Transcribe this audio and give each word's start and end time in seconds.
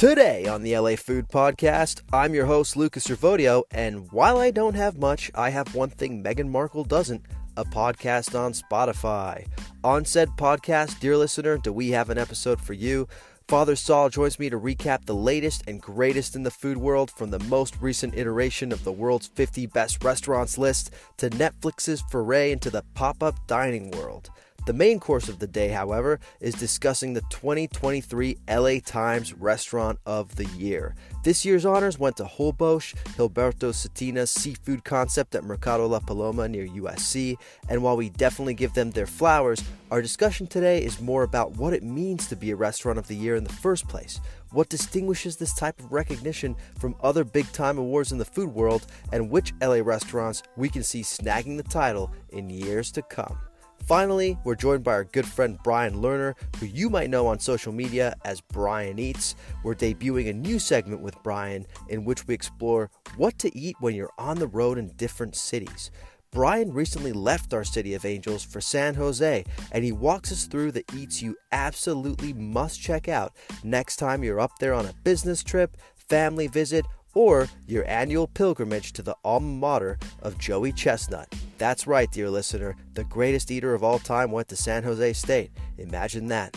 Today 0.00 0.46
on 0.46 0.62
the 0.62 0.78
LA 0.78 0.96
Food 0.96 1.28
Podcast, 1.28 2.00
I'm 2.10 2.32
your 2.32 2.46
host, 2.46 2.74
Luca 2.74 3.00
Servodio, 3.00 3.64
and 3.70 4.10
while 4.12 4.38
I 4.38 4.50
don't 4.50 4.72
have 4.72 4.96
much, 4.96 5.30
I 5.34 5.50
have 5.50 5.74
one 5.74 5.90
thing 5.90 6.24
Meghan 6.24 6.48
Markle 6.48 6.84
doesn't 6.84 7.26
a 7.58 7.66
podcast 7.66 8.34
on 8.34 8.54
Spotify. 8.54 9.46
On 9.84 10.06
said 10.06 10.30
podcast, 10.38 11.00
dear 11.00 11.18
listener, 11.18 11.58
do 11.58 11.70
we 11.70 11.90
have 11.90 12.08
an 12.08 12.16
episode 12.16 12.62
for 12.62 12.72
you? 12.72 13.08
Father 13.46 13.76
Sal 13.76 14.08
joins 14.08 14.38
me 14.38 14.48
to 14.48 14.58
recap 14.58 15.04
the 15.04 15.14
latest 15.14 15.64
and 15.68 15.82
greatest 15.82 16.34
in 16.34 16.44
the 16.44 16.50
food 16.50 16.78
world 16.78 17.10
from 17.10 17.30
the 17.30 17.40
most 17.40 17.76
recent 17.82 18.16
iteration 18.16 18.72
of 18.72 18.84
the 18.84 18.92
world's 18.92 19.26
50 19.26 19.66
best 19.66 20.02
restaurants 20.02 20.56
list 20.56 20.94
to 21.18 21.28
Netflix's 21.28 22.00
foray 22.10 22.52
into 22.52 22.70
the 22.70 22.84
pop 22.94 23.22
up 23.22 23.46
dining 23.46 23.90
world. 23.90 24.30
The 24.70 24.76
main 24.76 25.00
course 25.00 25.28
of 25.28 25.40
the 25.40 25.48
day, 25.48 25.70
however, 25.70 26.20
is 26.38 26.54
discussing 26.54 27.12
the 27.12 27.22
2023 27.22 28.38
LA 28.48 28.74
Times 28.78 29.32
Restaurant 29.34 29.98
of 30.06 30.36
the 30.36 30.44
Year. 30.44 30.94
This 31.24 31.44
year's 31.44 31.66
honors 31.66 31.98
went 31.98 32.18
to 32.18 32.24
Holbox, 32.24 32.94
Gilberto 33.16 33.74
Cetina's 33.74 34.30
seafood 34.30 34.84
concept 34.84 35.34
at 35.34 35.42
Mercado 35.42 35.88
La 35.88 35.98
Paloma 35.98 36.46
near 36.46 36.68
USC, 36.68 37.36
and 37.68 37.82
while 37.82 37.96
we 37.96 38.10
definitely 38.10 38.54
give 38.54 38.72
them 38.74 38.92
their 38.92 39.08
flowers, 39.08 39.60
our 39.90 40.00
discussion 40.00 40.46
today 40.46 40.84
is 40.84 41.00
more 41.00 41.24
about 41.24 41.56
what 41.56 41.72
it 41.72 41.82
means 41.82 42.28
to 42.28 42.36
be 42.36 42.52
a 42.52 42.56
Restaurant 42.56 42.96
of 42.96 43.08
the 43.08 43.16
Year 43.16 43.34
in 43.34 43.42
the 43.42 43.52
first 43.52 43.88
place, 43.88 44.20
what 44.52 44.68
distinguishes 44.68 45.36
this 45.36 45.52
type 45.52 45.80
of 45.80 45.90
recognition 45.90 46.54
from 46.78 46.94
other 47.02 47.24
big 47.24 47.50
time 47.50 47.76
awards 47.76 48.12
in 48.12 48.18
the 48.18 48.24
food 48.24 48.50
world, 48.50 48.86
and 49.10 49.30
which 49.30 49.52
LA 49.60 49.80
restaurants 49.82 50.44
we 50.56 50.68
can 50.68 50.84
see 50.84 51.00
snagging 51.00 51.56
the 51.56 51.64
title 51.64 52.12
in 52.28 52.48
years 52.48 52.92
to 52.92 53.02
come. 53.02 53.36
Finally, 53.84 54.38
we're 54.44 54.54
joined 54.54 54.84
by 54.84 54.92
our 54.92 55.04
good 55.04 55.26
friend 55.26 55.58
Brian 55.64 55.94
Lerner, 55.94 56.34
who 56.58 56.66
you 56.66 56.88
might 56.88 57.10
know 57.10 57.26
on 57.26 57.40
social 57.40 57.72
media 57.72 58.14
as 58.24 58.40
Brian 58.40 58.98
Eats. 58.98 59.34
We're 59.64 59.74
debuting 59.74 60.30
a 60.30 60.32
new 60.32 60.58
segment 60.58 61.00
with 61.00 61.20
Brian 61.22 61.66
in 61.88 62.04
which 62.04 62.26
we 62.26 62.34
explore 62.34 62.90
what 63.16 63.38
to 63.40 63.56
eat 63.56 63.76
when 63.80 63.94
you're 63.94 64.12
on 64.18 64.38
the 64.38 64.46
road 64.46 64.78
in 64.78 64.88
different 64.96 65.34
cities. 65.34 65.90
Brian 66.32 66.72
recently 66.72 67.12
left 67.12 67.52
our 67.52 67.64
city 67.64 67.94
of 67.94 68.04
angels 68.04 68.44
for 68.44 68.60
San 68.60 68.94
Jose, 68.94 69.44
and 69.72 69.82
he 69.82 69.90
walks 69.90 70.30
us 70.30 70.46
through 70.46 70.70
the 70.70 70.84
eats 70.96 71.20
you 71.20 71.36
absolutely 71.50 72.32
must 72.32 72.80
check 72.80 73.08
out 73.08 73.34
next 73.64 73.96
time 73.96 74.22
you're 74.22 74.38
up 74.38 74.56
there 74.60 74.72
on 74.72 74.86
a 74.86 74.94
business 75.02 75.42
trip, 75.42 75.76
family 75.96 76.46
visit, 76.46 76.86
or 77.14 77.48
your 77.66 77.86
annual 77.88 78.26
pilgrimage 78.26 78.92
to 78.92 79.02
the 79.02 79.16
alma 79.24 79.46
mater 79.46 79.98
of 80.22 80.38
Joey 80.38 80.72
Chestnut. 80.72 81.32
That's 81.58 81.86
right, 81.86 82.10
dear 82.10 82.30
listener, 82.30 82.76
the 82.94 83.04
greatest 83.04 83.50
eater 83.50 83.74
of 83.74 83.82
all 83.84 83.98
time 83.98 84.30
went 84.30 84.48
to 84.48 84.56
San 84.56 84.82
Jose 84.82 85.12
State. 85.14 85.50
Imagine 85.78 86.26
that. 86.28 86.56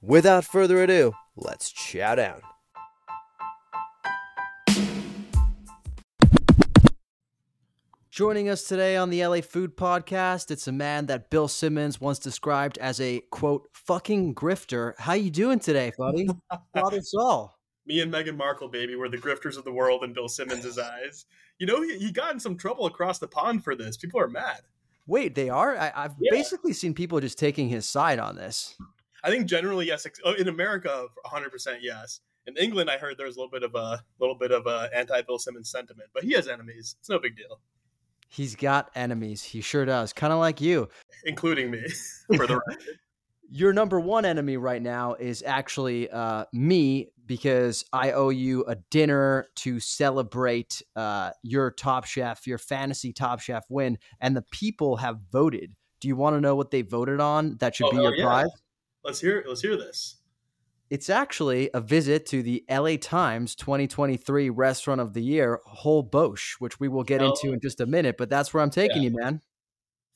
Without 0.00 0.44
further 0.44 0.82
ado, 0.82 1.12
let's 1.36 1.70
chow 1.70 2.14
down. 2.14 2.42
Joining 8.10 8.50
us 8.50 8.64
today 8.64 8.96
on 8.96 9.08
the 9.08 9.26
LA 9.26 9.40
Food 9.40 9.74
Podcast, 9.74 10.50
it's 10.50 10.68
a 10.68 10.72
man 10.72 11.06
that 11.06 11.30
Bill 11.30 11.48
Simmons 11.48 11.98
once 11.98 12.18
described 12.18 12.76
as 12.76 13.00
a 13.00 13.22
quote 13.30 13.68
fucking 13.72 14.34
grifter. 14.34 14.92
How 14.98 15.14
you 15.14 15.30
doing 15.30 15.58
today, 15.58 15.92
buddy? 15.96 16.28
Father 16.74 17.00
Sal 17.00 17.54
me 17.86 18.00
and 18.00 18.12
Meghan 18.12 18.36
Markle, 18.36 18.68
baby, 18.68 18.94
were 18.94 19.08
the 19.08 19.18
grifters 19.18 19.56
of 19.56 19.64
the 19.64 19.72
world 19.72 20.04
in 20.04 20.12
Bill 20.12 20.28
Simmons' 20.28 20.78
eyes. 20.78 21.26
You 21.58 21.66
know, 21.66 21.82
he, 21.82 21.98
he 21.98 22.12
got 22.12 22.32
in 22.32 22.40
some 22.40 22.56
trouble 22.56 22.86
across 22.86 23.18
the 23.18 23.28
pond 23.28 23.64
for 23.64 23.74
this. 23.74 23.96
People 23.96 24.20
are 24.20 24.28
mad. 24.28 24.62
Wait, 25.06 25.34
they 25.34 25.48
are? 25.48 25.76
I, 25.76 25.92
have 25.94 26.14
yeah. 26.20 26.30
basically 26.30 26.72
seen 26.72 26.94
people 26.94 27.20
just 27.20 27.38
taking 27.38 27.68
his 27.68 27.88
side 27.88 28.18
on 28.18 28.36
this. 28.36 28.76
I 29.24 29.30
think 29.30 29.46
generally, 29.46 29.86
yes. 29.86 30.06
Oh, 30.24 30.34
in 30.34 30.48
America, 30.48 31.06
100% 31.26 31.78
yes. 31.80 32.20
In 32.46 32.56
England, 32.56 32.90
I 32.90 32.98
heard 32.98 33.16
there's 33.18 33.36
a 33.36 33.38
little 33.38 33.50
bit 33.50 33.62
of 33.62 33.74
a 33.74 34.02
little 34.18 34.34
bit 34.34 34.50
of 34.50 34.66
a 34.66 34.90
anti 34.94 35.22
Bill 35.22 35.38
Simmons 35.38 35.70
sentiment, 35.70 36.10
but 36.12 36.24
he 36.24 36.32
has 36.32 36.48
enemies. 36.48 36.96
It's 36.98 37.08
no 37.08 37.18
big 37.18 37.36
deal. 37.36 37.60
He's 38.28 38.56
got 38.56 38.90
enemies. 38.96 39.42
He 39.44 39.60
sure 39.60 39.84
does. 39.84 40.12
Kind 40.12 40.32
of 40.32 40.38
like 40.38 40.60
you, 40.60 40.88
including 41.24 41.70
me. 41.70 41.84
For 42.36 42.46
the 42.46 42.60
record. 42.66 42.98
Your 43.48 43.72
number 43.72 44.00
one 44.00 44.24
enemy 44.24 44.56
right 44.56 44.80
now 44.80 45.14
is 45.14 45.42
actually 45.46 46.10
uh, 46.10 46.46
me 46.52 47.10
because 47.32 47.86
I 47.94 48.12
owe 48.12 48.28
you 48.28 48.62
a 48.66 48.74
dinner 48.90 49.48
to 49.54 49.80
celebrate 49.80 50.82
uh, 50.94 51.30
your 51.42 51.70
Top 51.70 52.04
Chef, 52.04 52.46
your 52.46 52.58
fantasy 52.58 53.10
Top 53.10 53.40
Chef 53.40 53.64
win, 53.70 53.96
and 54.20 54.36
the 54.36 54.42
people 54.42 54.98
have 54.98 55.18
voted. 55.32 55.74
Do 56.02 56.08
you 56.08 56.16
want 56.16 56.36
to 56.36 56.42
know 56.42 56.54
what 56.56 56.70
they 56.70 56.82
voted 56.82 57.20
on? 57.20 57.56
That 57.56 57.74
should 57.74 57.86
oh, 57.86 57.90
be 57.92 57.96
your 57.96 58.14
yeah. 58.14 58.24
prize. 58.26 58.50
Let's 59.02 59.18
hear. 59.18 59.42
Let's 59.48 59.62
hear 59.62 59.78
this. 59.78 60.16
It's 60.90 61.08
actually 61.08 61.70
a 61.72 61.80
visit 61.80 62.26
to 62.26 62.42
the 62.42 62.66
LA 62.68 62.96
Times 63.00 63.54
2023 63.54 64.50
Restaurant 64.50 65.00
of 65.00 65.14
the 65.14 65.22
Year, 65.22 65.60
Holbox, 65.66 66.56
which 66.58 66.78
we 66.78 66.88
will 66.88 67.02
get 67.02 67.22
oh. 67.22 67.30
into 67.30 67.54
in 67.54 67.60
just 67.60 67.80
a 67.80 67.86
minute. 67.86 68.16
But 68.18 68.28
that's 68.28 68.52
where 68.52 68.62
I'm 68.62 68.68
taking 68.68 69.02
yeah. 69.02 69.08
you, 69.08 69.16
man. 69.16 69.40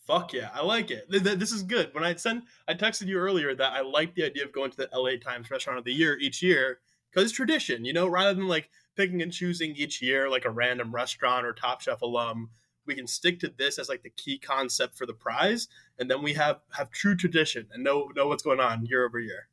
Fuck 0.06 0.34
yeah, 0.34 0.50
I 0.52 0.62
like 0.62 0.90
it. 0.90 1.06
This 1.08 1.50
is 1.50 1.62
good. 1.62 1.94
When 1.94 2.04
I 2.04 2.14
sent, 2.16 2.44
I 2.68 2.74
texted 2.74 3.06
you 3.06 3.16
earlier 3.16 3.54
that 3.54 3.72
I 3.72 3.80
like 3.80 4.14
the 4.14 4.24
idea 4.24 4.44
of 4.44 4.52
going 4.52 4.70
to 4.70 4.76
the 4.76 4.90
LA 4.92 5.12
Times 5.18 5.50
Restaurant 5.50 5.78
of 5.78 5.86
the 5.86 5.94
Year 5.94 6.18
each 6.18 6.42
year 6.42 6.80
because 7.16 7.30
it's 7.30 7.36
tradition, 7.36 7.86
you 7.86 7.94
know, 7.94 8.06
rather 8.06 8.34
than 8.34 8.46
like 8.46 8.68
picking 8.94 9.22
and 9.22 9.32
choosing 9.32 9.74
each 9.74 10.02
year 10.02 10.28
like 10.28 10.44
a 10.44 10.50
random 10.50 10.94
restaurant 10.94 11.46
or 11.46 11.54
Top 11.54 11.80
Chef 11.80 12.02
alum. 12.02 12.50
We 12.84 12.94
can 12.94 13.06
stick 13.06 13.40
to 13.40 13.52
this 13.56 13.78
as 13.78 13.88
like 13.88 14.02
the 14.02 14.10
key 14.10 14.38
concept 14.38 14.96
for 14.96 15.06
the 15.06 15.14
prize, 15.14 15.66
and 15.98 16.10
then 16.10 16.22
we 16.22 16.34
have 16.34 16.60
have 16.72 16.90
true 16.90 17.16
tradition 17.16 17.66
and 17.72 17.82
know 17.82 18.10
know 18.14 18.28
what's 18.28 18.44
going 18.44 18.60
on 18.60 18.86
year 18.86 19.04
over 19.04 19.18
year. 19.18 19.48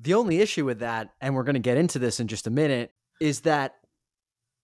The 0.00 0.14
only 0.14 0.40
issue 0.40 0.64
with 0.64 0.78
that, 0.78 1.10
and 1.20 1.34
we're 1.34 1.42
going 1.42 1.54
to 1.54 1.60
get 1.60 1.76
into 1.76 1.98
this 1.98 2.20
in 2.20 2.28
just 2.28 2.46
a 2.46 2.50
minute, 2.50 2.92
is 3.20 3.40
that 3.40 3.74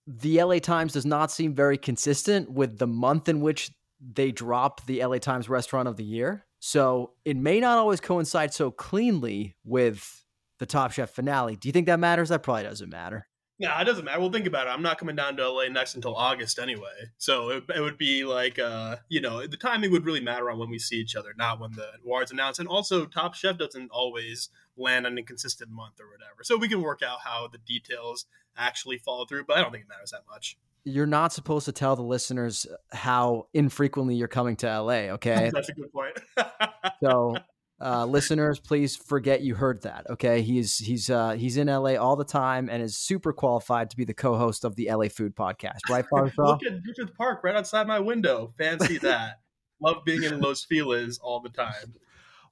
the 0.07 0.43
LA 0.43 0.59
Times 0.59 0.95
does 0.95 1.05
not 1.05 1.33
seem 1.33 1.55
very 1.55 1.77
consistent 1.77 2.51
with 2.51 2.79
the 2.79 2.87
month 2.87 3.29
in 3.29 3.41
which 3.41 3.73
they 4.01 4.31
drop 4.31 4.87
the 4.87 5.05
LA 5.05 5.19
Times 5.19 5.49
Restaurant 5.49 5.89
of 5.89 5.97
the 5.97 6.05
Year. 6.05 6.47
So 6.61 7.13
it 7.27 7.37
may 7.37 7.61
not 7.61 7.77
always 7.77 8.01
coincide 8.01 8.55
so 8.55 8.71
cleanly 8.71 9.57
with 9.65 10.24
the 10.59 10.67
Top 10.67 10.93
Chef 10.93 11.11
finale. 11.11 11.57
Do 11.57 11.69
you 11.69 11.73
think 11.73 11.87
that 11.87 12.01
matters? 12.01 12.29
That 12.29 12.43
probably 12.43 12.65
doesn't 12.65 12.91
matter. 12.91 13.27
Yeah, 13.59 13.81
it 13.81 13.85
doesn't 13.85 14.05
matter. 14.05 14.21
Well, 14.21 14.33
think 14.33 14.47
about 14.47 14.67
it. 14.67 14.71
I'm 14.71 14.83
not 14.83 14.99
coming 14.99 15.15
down 15.15 15.37
to 15.37 15.49
LA 15.49 15.69
next 15.69 15.95
until 15.95 16.17
August 16.17 16.59
anyway. 16.59 17.11
So 17.19 17.51
it, 17.51 17.65
it 17.75 17.81
would 17.81 17.99
be 17.99 18.25
like, 18.25 18.59
uh, 18.59 18.97
you 19.09 19.21
know, 19.21 19.47
the 19.47 19.57
timing 19.57 19.93
would 19.93 20.05
really 20.05 20.21
matter 20.21 20.51
on 20.51 20.59
when 20.59 20.71
we 20.71 20.79
see 20.81 20.97
each 20.97 21.15
other, 21.15 21.33
not 21.37 21.61
when 21.61 21.71
the 21.73 21.87
awards 22.05 22.33
announced. 22.33 22.59
And 22.59 22.69
also, 22.69 23.07
Top 23.07 23.35
Chef 23.35 23.57
doesn't 23.57 23.91
always 23.93 24.49
land 24.77 25.07
on 25.07 25.17
a 25.19 25.23
consistent 25.23 25.71
month 25.71 26.01
or 26.01 26.11
whatever. 26.11 26.43
So 26.43 26.57
we 26.57 26.69
can 26.69 26.83
work 26.83 27.03
out 27.03 27.19
how 27.25 27.47
the 27.47 27.59
details 27.59 28.27
actually 28.57 28.99
follow 28.99 29.25
through, 29.25 29.45
but 29.45 29.57
I 29.57 29.63
don't 29.63 29.71
think 29.71 29.85
it 29.85 29.89
matters 29.89 30.11
that 30.11 30.23
much. 30.29 30.59
You're 30.85 31.07
not 31.07 31.33
supposed 31.33 31.65
to 31.67 31.73
tell 31.73 31.95
the 31.95 32.03
listeners 32.03 32.67
how 32.93 33.47
infrequently 33.55 34.17
you're 34.17 34.29
coming 34.29 34.57
to 34.57 34.67
LA, 34.67 35.13
okay? 35.15 35.51
That's 35.55 35.69
a 35.69 35.75
good 35.75 35.93
point. 35.93 36.19
so 37.03 37.37
uh, 37.81 38.07
listeners, 38.07 38.61
please 38.61 38.97
forget 38.97 39.43
you 39.43 39.55
heard 39.55 39.83
that. 39.83 40.07
Okay, 40.09 40.43
he's 40.43 40.79
he's 40.79 41.11
uh, 41.11 41.33
he's 41.33 41.57
in 41.57 41.67
LA 41.67 41.95
all 41.95 42.17
the 42.17 42.25
time 42.25 42.69
and 42.71 42.83
is 42.83 42.97
super 42.97 43.33
qualified 43.33 43.91
to 43.91 43.97
be 43.97 44.05
the 44.05 44.15
co-host 44.15 44.65
of 44.65 44.77
the 44.77 44.89
LA 44.91 45.09
Food 45.09 45.35
Podcast. 45.35 45.81
Right, 45.91 46.05
Look 46.13 46.65
at 46.65 46.83
Griffith 46.83 47.17
Park 47.17 47.43
right 47.43 47.57
outside 47.57 47.87
my 47.87 47.99
window. 47.99 48.55
Fancy 48.59 48.99
that. 48.99 49.41
Love 49.83 50.05
being 50.05 50.23
in 50.23 50.41
Los 50.41 50.65
Feliz 50.65 51.19
all 51.19 51.41
the 51.41 51.51
time. 51.51 51.95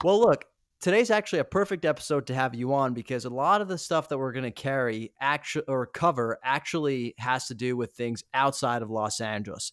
Well, 0.03 0.19
look, 0.19 0.45
today's 0.81 1.11
actually 1.11 1.39
a 1.39 1.45
perfect 1.45 1.85
episode 1.85 2.27
to 2.27 2.35
have 2.35 2.55
you 2.55 2.75
on 2.75 2.93
because 2.93 3.25
a 3.25 3.31
lot 3.31 3.61
of 3.61 3.69
the 3.69 3.79
stuff 3.79 4.09
that 4.09 4.19
we're 4.19 4.33
going 4.33 4.45
to 4.45 4.51
carry 4.51 5.13
actually 5.21 5.65
or 5.69 5.87
cover 5.87 6.39
actually 6.43 7.15
has 7.19 7.47
to 7.47 7.55
do 7.55 7.77
with 7.77 7.93
things 7.93 8.25
outside 8.35 8.83
of 8.83 8.91
Los 8.91 9.21
Angeles. 9.21 9.73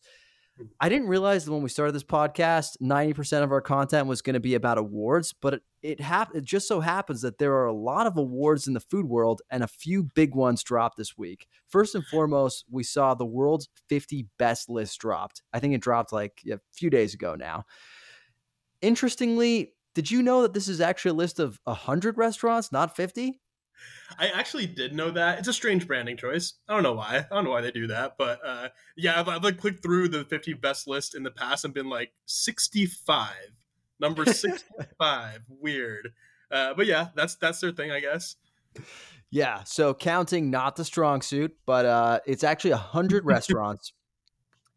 I 0.80 0.90
didn't 0.90 1.08
realize 1.08 1.46
that 1.46 1.52
when 1.52 1.62
we 1.62 1.70
started 1.70 1.94
this 1.94 2.04
podcast, 2.04 2.78
90% 2.82 3.44
of 3.44 3.52
our 3.52 3.62
content 3.62 4.08
was 4.08 4.22
going 4.22 4.34
to 4.34 4.40
be 4.40 4.56
about 4.56 4.78
awards, 4.78 5.34
but 5.34 5.56
it 5.56 5.64
it, 5.82 6.02
hap- 6.02 6.36
it 6.36 6.44
just 6.44 6.68
so 6.68 6.82
happens 6.82 7.22
that 7.22 7.38
there 7.38 7.54
are 7.54 7.66
a 7.66 7.74
lot 7.74 8.08
of 8.08 8.18
awards 8.18 8.68
in 8.68 8.74
the 8.74 8.80
food 8.80 9.06
world 9.06 9.42
and 9.50 9.64
a 9.64 9.68
few 9.68 10.04
big 10.04 10.36
ones 10.36 10.64
dropped 10.64 10.98
this 10.98 11.18
week. 11.18 11.48
First 11.68 11.96
and 11.96 12.06
foremost, 12.06 12.66
we 12.70 12.84
saw 12.84 13.14
the 13.14 13.26
world's 13.26 13.70
50 13.88 14.28
best 14.38 14.70
list 14.70 15.00
dropped. 15.00 15.42
I 15.54 15.60
think 15.60 15.74
it 15.74 15.82
dropped 15.82 16.12
like 16.12 16.42
a 16.52 16.60
few 16.74 16.90
days 16.90 17.14
ago 17.14 17.36
now. 17.36 17.66
Interestingly, 18.82 19.74
did 19.96 20.12
you 20.12 20.22
know 20.22 20.42
that 20.42 20.54
this 20.54 20.68
is 20.68 20.82
actually 20.82 21.12
a 21.12 21.16
list 21.16 21.40
of 21.40 21.60
100 21.64 22.18
restaurants, 22.18 22.72
not 22.72 22.96
50? 22.96 23.40
I 24.18 24.28
actually 24.28 24.66
did 24.66 24.94
know 24.94 25.12
that. 25.12 25.40
It's 25.40 25.48
a 25.48 25.54
strange 25.54 25.88
branding 25.88 26.18
choice. 26.18 26.54
I 26.68 26.74
don't 26.74 26.84
know 26.84 26.94
why. 26.94 27.26
I 27.30 27.36
don't 27.36 27.44
know 27.44 27.52
why 27.52 27.62
they 27.62 27.72
do 27.72 27.88
that, 27.88 28.16
but 28.18 28.40
uh, 28.46 28.70
yeah, 28.98 29.20
I've, 29.20 29.28
I've 29.28 29.44
like 29.44 29.58
clicked 29.58 29.84
through 29.84 30.10
the 30.10 30.26
50 30.26 30.54
best 30.54 30.88
list 30.88 31.16
in 31.16 31.24
the 31.24 31.32
past 31.32 31.66
and 31.66 31.74
been 31.74 31.90
like 31.90 32.12
65, 32.26 33.30
number 34.00 34.26
65. 34.34 35.42
Weird, 35.48 36.14
uh, 36.52 36.74
but 36.74 36.86
yeah, 36.86 37.10
that's 37.16 37.36
that's 37.36 37.60
their 37.60 37.72
thing, 37.72 37.92
I 37.92 38.00
guess. 38.00 38.36
Yeah. 39.32 39.64
So 39.64 39.94
counting 39.94 40.50
not 40.50 40.76
the 40.76 40.86
strong 40.86 41.22
suit, 41.22 41.56
but 41.66 41.86
uh, 41.86 42.20
it's 42.26 42.44
actually 42.44 42.72
hundred 42.72 43.26
restaurants. 43.26 43.94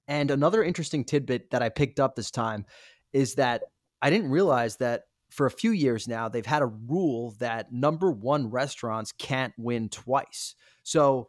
And 0.08 0.30
another 0.30 0.62
interesting 0.62 1.04
tidbit 1.04 1.50
that 1.50 1.62
I 1.62 1.68
picked 1.68 2.00
up 2.00 2.16
this 2.16 2.30
time 2.30 2.66
is 3.12 3.36
that 3.36 3.62
I 4.02 4.10
didn't 4.10 4.30
realize 4.30 4.76
that 4.76 5.04
for 5.32 5.46
a 5.46 5.50
few 5.50 5.70
years 5.70 6.06
now, 6.06 6.28
they've 6.28 6.44
had 6.44 6.62
a 6.62 6.66
rule 6.66 7.34
that 7.38 7.72
number 7.72 8.10
one 8.10 8.50
restaurants 8.50 9.12
can't 9.12 9.54
win 9.56 9.88
twice. 9.88 10.54
So 10.82 11.28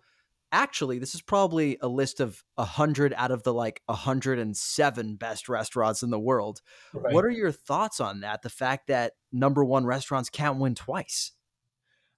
actually, 0.52 1.00
this 1.00 1.16
is 1.16 1.22
probably 1.22 1.78
a 1.82 1.88
list 1.88 2.20
of 2.20 2.44
100 2.56 3.14
out 3.16 3.32
of 3.32 3.44
the 3.44 3.54
like 3.54 3.82
107 3.86 5.16
best 5.16 5.48
restaurants 5.48 6.04
in 6.04 6.10
the 6.10 6.20
world. 6.20 6.62
Right. 6.94 7.14
What 7.14 7.24
are 7.24 7.30
your 7.30 7.52
thoughts 7.52 8.02
on 8.02 8.22
that? 8.22 8.42
The 8.42 8.50
fact 8.50 8.88
that 8.88 9.14
number 9.32 9.64
one 9.64 9.86
restaurants 9.86 10.30
can't 10.30 10.60
win 10.60 10.76
twice? 10.76 11.32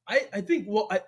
I, 0.08 0.28
I 0.34 0.42
think, 0.42 0.66
well, 0.68 0.88
I, 0.90 1.02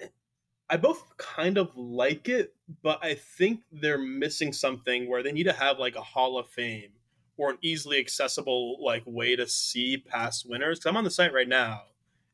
I 0.69 0.77
both 0.77 1.17
kind 1.17 1.57
of 1.57 1.75
like 1.75 2.29
it, 2.29 2.53
but 2.83 2.99
I 3.03 3.15
think 3.15 3.61
they're 3.71 3.97
missing 3.97 4.53
something 4.53 5.09
where 5.09 5.23
they 5.23 5.31
need 5.31 5.45
to 5.45 5.53
have 5.53 5.79
like 5.79 5.95
a 5.95 6.01
Hall 6.01 6.37
of 6.37 6.47
Fame 6.47 6.91
or 7.37 7.51
an 7.51 7.57
easily 7.61 7.99
accessible 7.99 8.83
like 8.83 9.03
way 9.05 9.35
to 9.35 9.47
see 9.47 9.97
past 9.97 10.45
winners. 10.49 10.79
Because 10.79 10.89
I'm 10.89 10.97
on 10.97 11.03
the 11.03 11.11
site 11.11 11.33
right 11.33 11.47
now, 11.47 11.83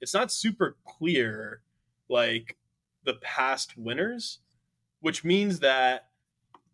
it's 0.02 0.14
not 0.14 0.32
super 0.32 0.78
clear 0.86 1.62
like 2.10 2.58
the 3.04 3.16
past 3.16 3.78
winners, 3.78 4.40
which 5.02 5.24
means 5.24 5.60
that 5.60 6.08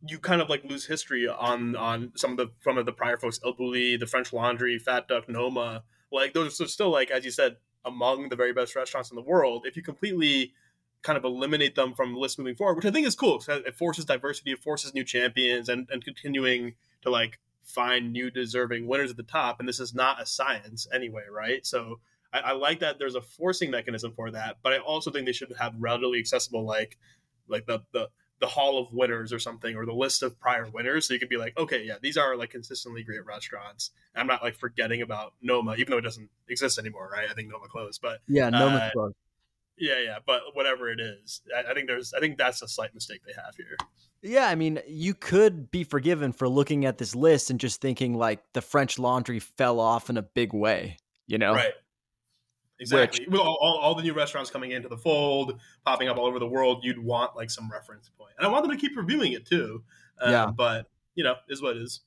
you 0.08 0.20
kind 0.20 0.42
of 0.42 0.50
like 0.50 0.64
lose 0.64 0.86
history 0.86 1.28
on 1.28 1.76
on 1.76 2.12
some 2.16 2.32
of 2.32 2.38
the 2.38 2.52
from 2.60 2.78
of 2.78 2.86
the 2.86 2.94
prior 2.94 3.18
folks, 3.18 3.40
El 3.44 3.54
Bulli, 3.54 4.00
the 4.00 4.08
French 4.08 4.32
Laundry, 4.32 4.78
Fat 4.80 5.08
Duck, 5.08 5.28
Noma. 5.28 5.84
Like 6.12 6.34
those 6.34 6.62
are 6.62 6.68
still 6.68 6.90
like 6.90 7.12
as 7.12 7.26
you 7.26 7.32
said 7.32 7.58
among 7.86 8.30
the 8.30 8.36
very 8.36 8.54
best 8.54 8.76
restaurants 8.76 9.10
in 9.10 9.16
the 9.16 9.22
world. 9.22 9.66
If 9.66 9.76
you 9.76 9.84
completely 9.84 10.54
kind 11.02 11.18
of 11.18 11.24
eliminate 11.24 11.76
them 11.76 11.94
from 11.94 12.14
the 12.14 12.20
list 12.20 12.38
moving 12.38 12.56
forward, 12.56 12.76
which 12.76 12.86
I 12.86 12.92
think 12.92 13.08
is 13.08 13.16
cool. 13.16 13.42
It 13.48 13.76
forces 13.78 14.06
diversity, 14.06 14.52
it 14.52 14.60
forces 14.60 14.94
new 14.94 15.04
champions, 15.04 15.70
and 15.70 15.88
and 15.92 16.04
continuing 16.04 16.76
to 17.02 17.10
like 17.10 17.40
find 17.70 18.12
new 18.12 18.32
deserving 18.32 18.88
winners 18.88 19.12
at 19.12 19.18
the 19.18 19.24
top. 19.24 19.60
And 19.60 19.70
this 19.70 19.80
is 19.80 19.94
not 19.94 20.22
a 20.22 20.26
science 20.26 20.88
anyway, 20.94 21.24
right? 21.32 21.66
So 21.66 22.00
I, 22.34 22.40
I, 22.40 22.52
like 22.54 22.80
that 22.80 23.00
there's 23.00 23.16
a 23.16 23.22
forcing 23.22 23.72
mechanism 23.72 24.14
for 24.16 24.32
that, 24.32 24.58
but 24.64 24.74
I 24.74 24.80
also 24.80 25.12
think 25.12 25.26
they 25.26 25.32
should 25.32 25.54
have 25.60 25.74
relatively 25.78 26.20
accessible, 26.20 26.66
like 26.66 26.98
like 27.48 27.66
the 27.66 27.82
the 27.92 28.10
the 28.40 28.48
hall 28.48 28.80
of 28.80 28.94
winners 28.94 29.34
or 29.34 29.40
something 29.40 29.76
or 29.76 29.86
the 29.86 29.94
list 29.94 30.24
of 30.24 30.40
prior 30.40 30.70
winners 30.70 31.08
so 31.08 31.14
you 31.14 31.20
could 31.20 31.30
be 31.30 31.38
like 31.38 31.58
okay 31.58 31.84
yeah 31.84 31.96
these 32.02 32.16
are 32.16 32.38
like 32.38 32.52
consistently 32.52 33.04
great 33.04 33.26
restaurants 33.26 33.92
i'm 34.16 34.28
not 34.28 34.42
like 34.42 34.56
forgetting 34.56 35.02
about 35.02 35.34
noma 35.42 35.76
even 35.76 35.92
though 35.92 35.98
it 35.98 36.04
doesn't 36.04 36.30
exist 36.48 36.80
anymore 36.80 37.10
right 37.12 37.30
i 37.30 37.34
think 37.34 37.50
noma 37.50 37.68
closed 37.68 38.02
but 38.02 38.20
yeah 38.30 38.50
noma 38.50 38.78
uh, 38.78 38.92
closed 38.92 39.16
yeah 39.78 40.00
yeah 40.00 40.18
but 40.26 40.42
whatever 40.54 40.90
it 40.90 41.02
is 41.02 41.42
I, 41.54 41.72
I 41.72 41.74
think 41.74 41.88
there's 41.88 42.14
i 42.14 42.22
think 42.22 42.38
that's 42.38 42.62
a 42.62 42.68
slight 42.68 42.94
mistake 42.94 43.22
they 43.26 43.34
have 43.34 43.56
here 43.58 43.76
yeah, 44.22 44.48
I 44.48 44.56
mean, 44.56 44.80
you 44.88 45.14
could 45.14 45.72
be 45.72 45.84
forgiven 45.84 46.32
for 46.32 46.50
looking 46.50 46.86
at 46.86 46.98
this 46.98 47.16
list 47.16 47.50
and 47.50 47.60
just 47.60 47.82
thinking 47.82 48.14
like 48.16 48.42
the 48.54 48.62
French 48.62 49.00
Laundry 49.00 49.40
fell 49.40 49.80
off 49.80 50.10
in 50.10 50.18
a 50.18 50.22
big 50.22 50.54
way, 50.54 50.98
you 51.28 51.38
know? 51.38 51.54
Right. 51.54 51.74
Exactly. 52.82 53.26
Which, 53.28 53.40
all, 53.40 53.58
all, 53.60 53.80
all, 53.82 53.96
the 53.96 54.04
new 54.04 54.14
restaurants 54.14 54.50
coming 54.50 54.72
into 54.72 54.88
the 54.88 54.98
fold, 54.98 55.60
popping 55.86 56.08
up 56.08 56.18
all 56.18 56.26
over 56.26 56.40
the 56.40 56.48
world, 56.48 56.84
you'd 56.84 57.00
want 57.00 57.36
like 57.36 57.52
some 57.52 57.70
reference 57.70 58.10
point. 58.18 58.32
And 58.38 58.48
I 58.48 58.50
want 58.50 58.64
them 58.64 58.72
to 58.72 58.78
keep 58.78 58.96
reviewing 58.96 59.34
it 59.34 59.46
too. 59.46 59.84
Um, 60.22 60.32
yeah. 60.32 60.46
But, 60.56 60.88
you 61.16 61.24
know, 61.24 61.36
is 61.50 61.62
what 61.62 61.76
it 61.76 61.82
is. 61.82 62.02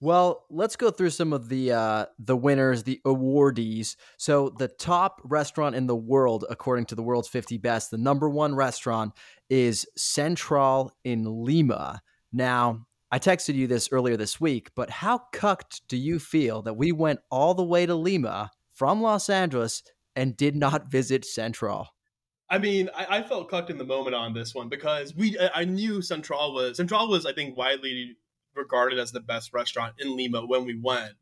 Well, 0.00 0.44
let's 0.48 0.76
go 0.76 0.90
through 0.90 1.10
some 1.10 1.32
of 1.32 1.48
the 1.48 1.72
uh, 1.72 2.06
the 2.20 2.36
winners, 2.36 2.84
the 2.84 3.00
awardees. 3.04 3.96
So, 4.16 4.54
the 4.56 4.68
top 4.68 5.20
restaurant 5.24 5.74
in 5.74 5.88
the 5.88 5.96
world, 5.96 6.44
according 6.48 6.86
to 6.86 6.94
the 6.94 7.02
world's 7.02 7.28
50 7.28 7.58
best, 7.58 7.90
the 7.90 7.98
number 7.98 8.28
one 8.30 8.54
restaurant 8.54 9.12
is 9.50 9.86
Central 9.96 10.92
in 11.02 11.24
Lima. 11.44 12.00
Now, 12.32 12.86
I 13.10 13.18
texted 13.18 13.54
you 13.54 13.66
this 13.66 13.88
earlier 13.90 14.16
this 14.16 14.40
week, 14.40 14.70
but 14.76 14.90
how 14.90 15.22
cucked 15.32 15.88
do 15.88 15.96
you 15.96 16.20
feel 16.20 16.62
that 16.62 16.76
we 16.76 16.92
went 16.92 17.20
all 17.30 17.54
the 17.54 17.64
way 17.64 17.84
to 17.84 17.94
Lima 17.94 18.52
from 18.70 19.02
Los 19.02 19.28
Angeles 19.28 19.82
and 20.14 20.36
did 20.36 20.54
not 20.54 20.90
visit 20.90 21.24
Central? 21.24 21.88
I 22.50 22.58
mean, 22.58 22.88
I, 22.94 23.18
I, 23.18 23.22
felt 23.22 23.50
cucked 23.50 23.68
in 23.68 23.78
the 23.78 23.84
moment 23.84 24.14
on 24.14 24.32
this 24.32 24.54
one 24.54 24.68
because 24.68 25.14
we 25.14 25.36
I 25.54 25.64
knew 25.64 26.00
Central 26.00 26.54
was 26.54 26.76
Central 26.76 27.08
was 27.08 27.26
I 27.26 27.32
think 27.32 27.56
widely 27.56 28.16
regarded 28.58 28.98
as 28.98 29.12
the 29.12 29.20
best 29.20 29.54
restaurant 29.54 29.94
in 29.98 30.16
Lima 30.16 30.44
when 30.44 30.64
we 30.64 30.78
went. 30.78 31.14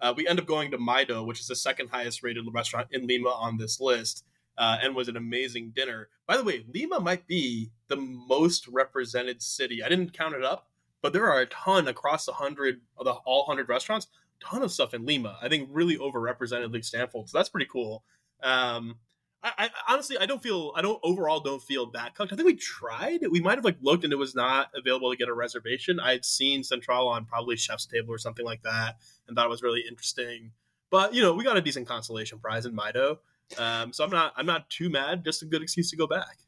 Uh, 0.00 0.14
we 0.16 0.26
end 0.26 0.38
up 0.38 0.46
going 0.46 0.70
to 0.70 0.78
Maido, 0.78 1.24
which 1.26 1.40
is 1.40 1.46
the 1.46 1.56
second 1.56 1.88
highest 1.88 2.22
rated 2.22 2.44
restaurant 2.52 2.88
in 2.90 3.06
Lima 3.06 3.30
on 3.30 3.58
this 3.58 3.80
list, 3.80 4.24
uh, 4.58 4.78
and 4.82 4.94
was 4.94 5.08
an 5.08 5.16
amazing 5.16 5.72
dinner. 5.74 6.08
By 6.26 6.36
the 6.36 6.44
way, 6.44 6.64
Lima 6.72 7.00
might 7.00 7.26
be 7.26 7.70
the 7.88 7.96
most 7.96 8.68
represented 8.68 9.42
city. 9.42 9.82
I 9.82 9.88
didn't 9.88 10.16
count 10.16 10.34
it 10.34 10.44
up, 10.44 10.68
but 11.02 11.12
there 11.12 11.30
are 11.30 11.40
a 11.40 11.46
ton 11.46 11.88
across 11.88 12.26
the 12.26 12.32
hundred 12.32 12.80
the 13.02 13.12
all 13.12 13.44
hundred 13.46 13.68
restaurants. 13.68 14.08
Ton 14.40 14.62
of 14.62 14.72
stuff 14.72 14.94
in 14.94 15.06
Lima. 15.06 15.38
I 15.40 15.48
think 15.48 15.68
really 15.72 15.96
overrepresented 15.96 16.72
Lake 16.72 16.84
Stanfield, 16.84 17.30
so 17.30 17.38
that's 17.38 17.48
pretty 17.48 17.68
cool. 17.70 18.04
Um, 18.42 18.96
I, 19.44 19.52
I, 19.58 19.70
honestly 19.92 20.16
I 20.18 20.26
don't 20.26 20.42
feel 20.42 20.72
I 20.74 20.82
don't 20.82 20.98
overall 21.02 21.38
don't 21.38 21.62
feel 21.62 21.90
that 21.90 22.14
cooked. 22.14 22.32
I 22.32 22.36
think 22.36 22.46
we 22.46 22.54
tried. 22.54 23.20
We 23.30 23.40
might 23.40 23.58
have 23.58 23.64
like 23.64 23.76
looked 23.82 24.04
and 24.04 24.12
it 24.12 24.16
was 24.16 24.34
not 24.34 24.68
available 24.74 25.10
to 25.10 25.16
get 25.16 25.28
a 25.28 25.34
reservation. 25.34 26.00
I 26.00 26.12
had 26.12 26.24
seen 26.24 26.64
Central 26.64 27.08
on 27.08 27.26
probably 27.26 27.56
Chef's 27.56 27.86
Table 27.86 28.12
or 28.12 28.18
something 28.18 28.44
like 28.44 28.62
that, 28.62 28.96
and 29.28 29.36
thought 29.36 29.46
it 29.46 29.50
was 29.50 29.62
really 29.62 29.84
interesting. 29.88 30.52
But 30.90 31.14
you 31.14 31.22
know, 31.22 31.34
we 31.34 31.44
got 31.44 31.56
a 31.56 31.60
decent 31.60 31.86
consolation 31.86 32.38
prize 32.38 32.66
in 32.66 32.74
Maido, 32.74 33.18
um, 33.58 33.92
so 33.92 34.02
I'm 34.04 34.10
not 34.10 34.32
I'm 34.36 34.46
not 34.46 34.70
too 34.70 34.88
mad. 34.88 35.24
Just 35.24 35.42
a 35.42 35.46
good 35.46 35.62
excuse 35.62 35.90
to 35.90 35.96
go 35.96 36.06
back. 36.06 36.38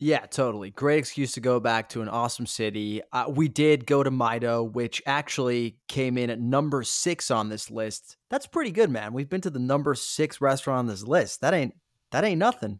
Yeah, 0.00 0.26
totally. 0.26 0.70
Great 0.70 0.98
excuse 0.98 1.32
to 1.32 1.40
go 1.40 1.60
back 1.60 1.88
to 1.90 2.02
an 2.02 2.08
awesome 2.08 2.46
city. 2.46 3.00
Uh, 3.12 3.26
we 3.28 3.48
did 3.48 3.86
go 3.86 4.02
to 4.02 4.10
Maido, 4.10 4.70
which 4.70 5.00
actually 5.06 5.78
came 5.86 6.18
in 6.18 6.30
at 6.30 6.40
number 6.40 6.82
six 6.82 7.30
on 7.30 7.48
this 7.48 7.70
list. 7.70 8.16
That's 8.28 8.46
pretty 8.46 8.72
good, 8.72 8.90
man. 8.90 9.12
We've 9.12 9.28
been 9.28 9.40
to 9.42 9.50
the 9.50 9.60
number 9.60 9.94
six 9.94 10.40
restaurant 10.40 10.80
on 10.80 10.86
this 10.88 11.04
list. 11.04 11.40
That 11.42 11.54
ain't 11.54 11.74
that 12.14 12.22
ain't 12.22 12.38
nothing. 12.38 12.78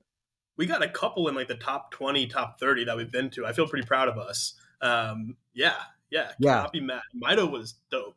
We 0.56 0.66
got 0.66 0.84
a 0.84 0.88
couple 0.88 1.26
in 1.26 1.34
like 1.34 1.48
the 1.48 1.56
top 1.56 1.90
20, 1.90 2.28
top 2.28 2.60
30 2.60 2.84
that 2.84 2.96
we've 2.96 3.10
been 3.10 3.31
to. 3.31 3.44
I 3.44 3.52
feel 3.52 3.66
pretty 3.66 3.84
proud 3.84 4.06
of 4.06 4.16
us. 4.16 4.54
Um, 4.81 5.36
yeah, 5.52 5.75
yeah. 6.08 6.31
Yeah. 6.38 6.69
Be 6.72 6.81
mad. 6.81 7.02
Maido 7.20 7.50
was 7.50 7.75
dope. 7.90 8.14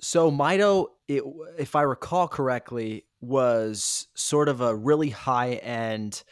So 0.00 0.30
Maido, 0.30 0.88
it, 1.08 1.22
if 1.58 1.74
I 1.74 1.80
recall 1.80 2.28
correctly, 2.28 3.06
was 3.22 4.06
sort 4.14 4.50
of 4.50 4.60
a 4.60 4.76
really 4.76 5.08
high 5.08 5.54
end 5.54 6.24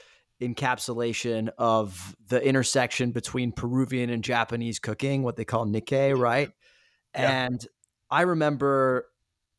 encapsulation 0.42 1.48
of 1.56 2.14
the 2.28 2.44
intersection 2.44 3.12
between 3.12 3.50
Peruvian 3.50 4.10
and 4.10 4.22
Japanese 4.22 4.78
cooking, 4.78 5.22
what 5.22 5.36
they 5.36 5.46
call 5.46 5.64
Nikkei, 5.64 6.14
right? 6.19 6.50
Yeah. 7.14 7.46
And 7.46 7.66
I 8.10 8.22
remember 8.22 9.06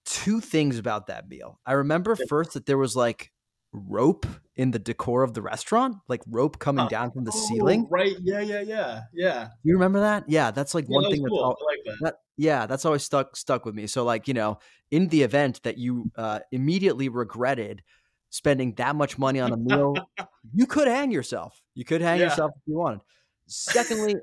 two 0.05 0.41
things 0.41 0.77
about 0.77 1.07
that 1.07 1.27
meal. 1.27 1.59
I 1.65 1.71
remember 1.73 2.15
first 2.15 2.53
that 2.53 2.67
there 2.67 2.77
was 2.77 2.95
like 2.95 3.31
rope 3.71 4.25
in 4.55 4.71
the 4.71 4.79
decor 4.79 5.23
of 5.23 5.33
the 5.33 5.41
restaurant, 5.41 5.97
like 6.07 6.21
rope 6.27 6.59
coming 6.59 6.83
huh. 6.83 6.89
down 6.89 7.11
from 7.11 7.23
the 7.23 7.31
oh, 7.33 7.47
ceiling. 7.47 7.87
Right. 7.89 8.15
Yeah. 8.21 8.41
Yeah. 8.41 8.61
Yeah. 8.61 9.01
Yeah. 9.13 9.47
You 9.63 9.73
remember 9.73 9.99
that? 10.01 10.25
Yeah. 10.27 10.51
That's 10.51 10.73
like 10.73 10.85
yeah, 10.89 10.95
one 10.95 11.03
that 11.03 11.11
thing 11.11 11.25
cool. 11.27 11.49
that's 11.49 11.61
like 11.61 11.79
that. 11.85 12.05
that. 12.05 12.15
Yeah, 12.37 12.67
that's 12.67 12.85
always 12.85 13.03
stuck 13.03 13.35
stuck 13.35 13.65
with 13.65 13.75
me. 13.75 13.85
So 13.85 14.05
like 14.05 14.27
you 14.27 14.33
know, 14.33 14.59
in 14.91 15.09
the 15.09 15.23
event 15.23 15.61
that 15.63 15.77
you 15.77 16.09
uh, 16.15 16.39
immediately 16.51 17.09
regretted 17.09 17.83
spending 18.29 18.73
that 18.75 18.95
much 18.95 19.17
money 19.17 19.41
on 19.41 19.51
a 19.51 19.57
meal, 19.57 19.93
you 20.53 20.65
could 20.65 20.87
hang 20.87 21.11
yourself. 21.11 21.61
You 21.75 21.83
could 21.83 21.99
hang 21.99 22.19
yeah. 22.19 22.25
yourself 22.25 22.51
if 22.55 22.61
you 22.65 22.77
wanted. 22.77 23.01
Secondly, 23.47 24.15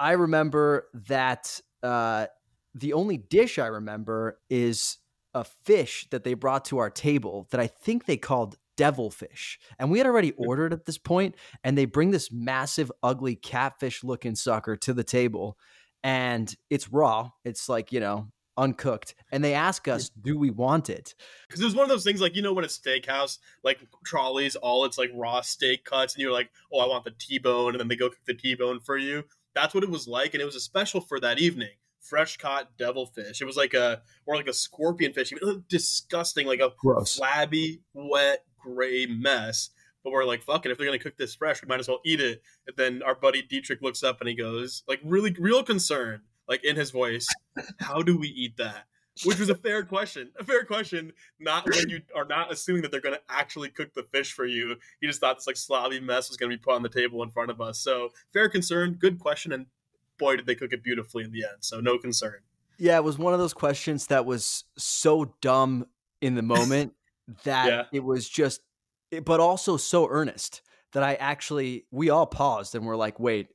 I 0.00 0.12
remember 0.12 0.88
that 1.08 1.60
uh, 1.82 2.26
the 2.74 2.92
only 2.94 3.18
dish 3.18 3.58
I 3.58 3.66
remember 3.66 4.38
is 4.48 4.98
a 5.36 5.44
fish 5.44 6.08
that 6.10 6.24
they 6.24 6.32
brought 6.32 6.64
to 6.64 6.78
our 6.78 6.88
table 6.88 7.46
that 7.50 7.60
I 7.60 7.66
think 7.66 8.06
they 8.06 8.16
called 8.16 8.56
devilfish. 8.78 9.58
And 9.78 9.90
we 9.90 9.98
had 9.98 10.06
already 10.06 10.32
ordered 10.32 10.72
at 10.72 10.86
this 10.86 10.96
point, 10.96 11.34
and 11.62 11.76
they 11.76 11.84
bring 11.84 12.10
this 12.10 12.32
massive, 12.32 12.90
ugly 13.02 13.36
catfish 13.36 14.02
looking 14.02 14.34
sucker 14.34 14.76
to 14.76 14.94
the 14.94 15.04
table. 15.04 15.58
And 16.02 16.54
it's 16.70 16.90
raw. 16.90 17.30
It's 17.44 17.68
like, 17.68 17.92
you 17.92 18.00
know, 18.00 18.28
uncooked. 18.56 19.14
And 19.30 19.44
they 19.44 19.52
ask 19.52 19.88
us, 19.88 20.08
do 20.08 20.38
we 20.38 20.50
want 20.50 20.88
it? 20.88 21.14
Because 21.46 21.60
it 21.60 21.66
was 21.66 21.74
one 21.74 21.84
of 21.84 21.90
those 21.90 22.04
things 22.04 22.22
like, 22.22 22.34
you 22.34 22.42
know, 22.42 22.54
when 22.54 22.64
a 22.64 22.68
steakhouse, 22.68 23.38
like 23.62 23.80
trolleys, 24.06 24.56
all 24.56 24.86
it's 24.86 24.96
like 24.96 25.10
raw 25.14 25.42
steak 25.42 25.84
cuts, 25.84 26.14
and 26.14 26.22
you're 26.22 26.32
like, 26.32 26.50
oh, 26.72 26.80
I 26.80 26.86
want 26.86 27.04
the 27.04 27.14
T 27.18 27.38
bone. 27.38 27.74
And 27.74 27.80
then 27.80 27.88
they 27.88 27.96
go 27.96 28.08
cook 28.08 28.24
the 28.26 28.34
T 28.34 28.54
bone 28.54 28.80
for 28.80 28.96
you. 28.96 29.24
That's 29.54 29.74
what 29.74 29.84
it 29.84 29.90
was 29.90 30.08
like. 30.08 30.32
And 30.32 30.40
it 30.40 30.46
was 30.46 30.56
a 30.56 30.60
special 30.60 31.02
for 31.02 31.20
that 31.20 31.38
evening 31.38 31.76
fresh 32.08 32.36
caught 32.36 32.76
devilfish. 32.76 33.40
It 33.40 33.44
was 33.44 33.56
like 33.56 33.74
a 33.74 34.02
or 34.26 34.36
like 34.36 34.48
a 34.48 34.52
scorpion 34.52 35.12
fish. 35.12 35.32
It 35.32 35.42
was 35.42 35.58
disgusting, 35.68 36.46
like 36.46 36.60
a 36.60 36.72
Gross. 36.78 37.16
flabby, 37.16 37.80
wet, 37.94 38.44
gray 38.58 39.06
mess. 39.06 39.70
But 40.02 40.12
we're 40.12 40.24
like, 40.24 40.42
fuck 40.42 40.64
it, 40.64 40.70
if 40.70 40.78
they're 40.78 40.86
gonna 40.86 40.98
cook 40.98 41.16
this 41.16 41.34
fresh, 41.34 41.62
we 41.62 41.68
might 41.68 41.80
as 41.80 41.88
well 41.88 42.00
eat 42.04 42.20
it. 42.20 42.42
And 42.66 42.76
then 42.76 43.02
our 43.02 43.14
buddy 43.14 43.42
Dietrich 43.42 43.82
looks 43.82 44.02
up 44.02 44.20
and 44.20 44.28
he 44.28 44.36
goes, 44.36 44.84
like 44.86 45.00
really 45.04 45.34
real 45.38 45.62
concern, 45.64 46.22
like 46.48 46.64
in 46.64 46.76
his 46.76 46.90
voice, 46.90 47.26
how 47.80 48.02
do 48.02 48.16
we 48.16 48.28
eat 48.28 48.56
that? 48.58 48.84
Which 49.24 49.38
was 49.38 49.48
a 49.48 49.54
fair 49.54 49.82
question. 49.82 50.30
A 50.38 50.44
fair 50.44 50.64
question, 50.64 51.12
not 51.40 51.66
when 51.68 51.88
you 51.88 52.02
are 52.14 52.26
not 52.26 52.52
assuming 52.52 52.82
that 52.82 52.90
they're 52.90 53.00
gonna 53.00 53.18
actually 53.28 53.70
cook 53.70 53.94
the 53.94 54.02
fish 54.12 54.32
for 54.32 54.44
you. 54.44 54.76
He 55.00 55.06
just 55.06 55.20
thought 55.20 55.38
this 55.38 55.46
like 55.46 55.56
slobby 55.56 56.02
mess 56.02 56.28
was 56.28 56.36
gonna 56.36 56.50
be 56.50 56.58
put 56.58 56.74
on 56.74 56.82
the 56.82 56.88
table 56.88 57.22
in 57.22 57.30
front 57.30 57.50
of 57.50 57.60
us. 57.60 57.78
So 57.78 58.10
fair 58.32 58.48
concern, 58.48 58.98
good 59.00 59.18
question, 59.18 59.52
and 59.52 59.66
boy, 60.18 60.36
did 60.36 60.46
they 60.46 60.54
cook 60.54 60.72
it 60.72 60.82
beautifully 60.82 61.24
in 61.24 61.32
the 61.32 61.44
end. 61.44 61.58
So 61.60 61.80
no 61.80 61.98
concern. 61.98 62.40
Yeah, 62.78 62.96
it 62.96 63.04
was 63.04 63.18
one 63.18 63.32
of 63.32 63.38
those 63.38 63.54
questions 63.54 64.06
that 64.08 64.26
was 64.26 64.64
so 64.76 65.34
dumb 65.40 65.86
in 66.20 66.34
the 66.34 66.42
moment 66.42 66.92
that 67.44 67.66
Yeah. 67.68 67.82
it 67.92 68.04
was 68.04 68.28
just, 68.28 68.60
but 69.24 69.40
also 69.40 69.76
so 69.76 70.08
earnest 70.08 70.62
that 70.92 71.02
I 71.02 71.14
actually, 71.14 71.86
we 71.90 72.10
all 72.10 72.26
paused 72.26 72.74
and 72.74 72.86
we're 72.86 72.96
like, 72.96 73.18
wait, 73.18 73.48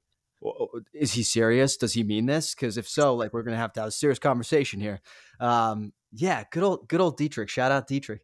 is 0.93 1.13
he 1.13 1.21
serious? 1.23 1.77
Does 1.77 1.93
he 1.93 2.03
mean 2.03 2.25
this? 2.25 2.55
Because 2.55 2.77
if 2.77 2.89
so, 2.89 3.15
like 3.15 3.31
we're 3.31 3.43
gonna 3.43 3.57
have 3.57 3.73
to 3.73 3.81
have 3.81 3.89
a 3.89 3.91
serious 3.91 4.17
conversation 4.17 4.79
here. 4.79 5.01
Um, 5.39 5.93
yeah, 6.13 6.43
good 6.51 6.63
old, 6.63 6.87
good 6.87 6.99
old 6.99 7.17
Dietrich. 7.17 7.49
Shout 7.49 7.71
out 7.71 7.87
Dietrich. 7.87 8.21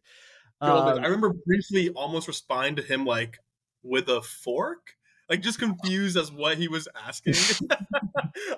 Good 0.60 0.68
old 0.68 0.86
days. 0.86 0.98
Um, 0.98 1.04
I 1.04 1.06
remember 1.06 1.32
briefly 1.46 1.90
almost 1.90 2.26
responding 2.26 2.74
to 2.76 2.82
him 2.82 3.04
like 3.04 3.38
with 3.84 4.08
a 4.08 4.20
fork, 4.20 4.96
like 5.28 5.40
just 5.40 5.58
confused 5.58 6.16
as 6.16 6.32
what 6.32 6.56
he 6.58 6.68
was 6.68 6.88
asking. 7.06 7.34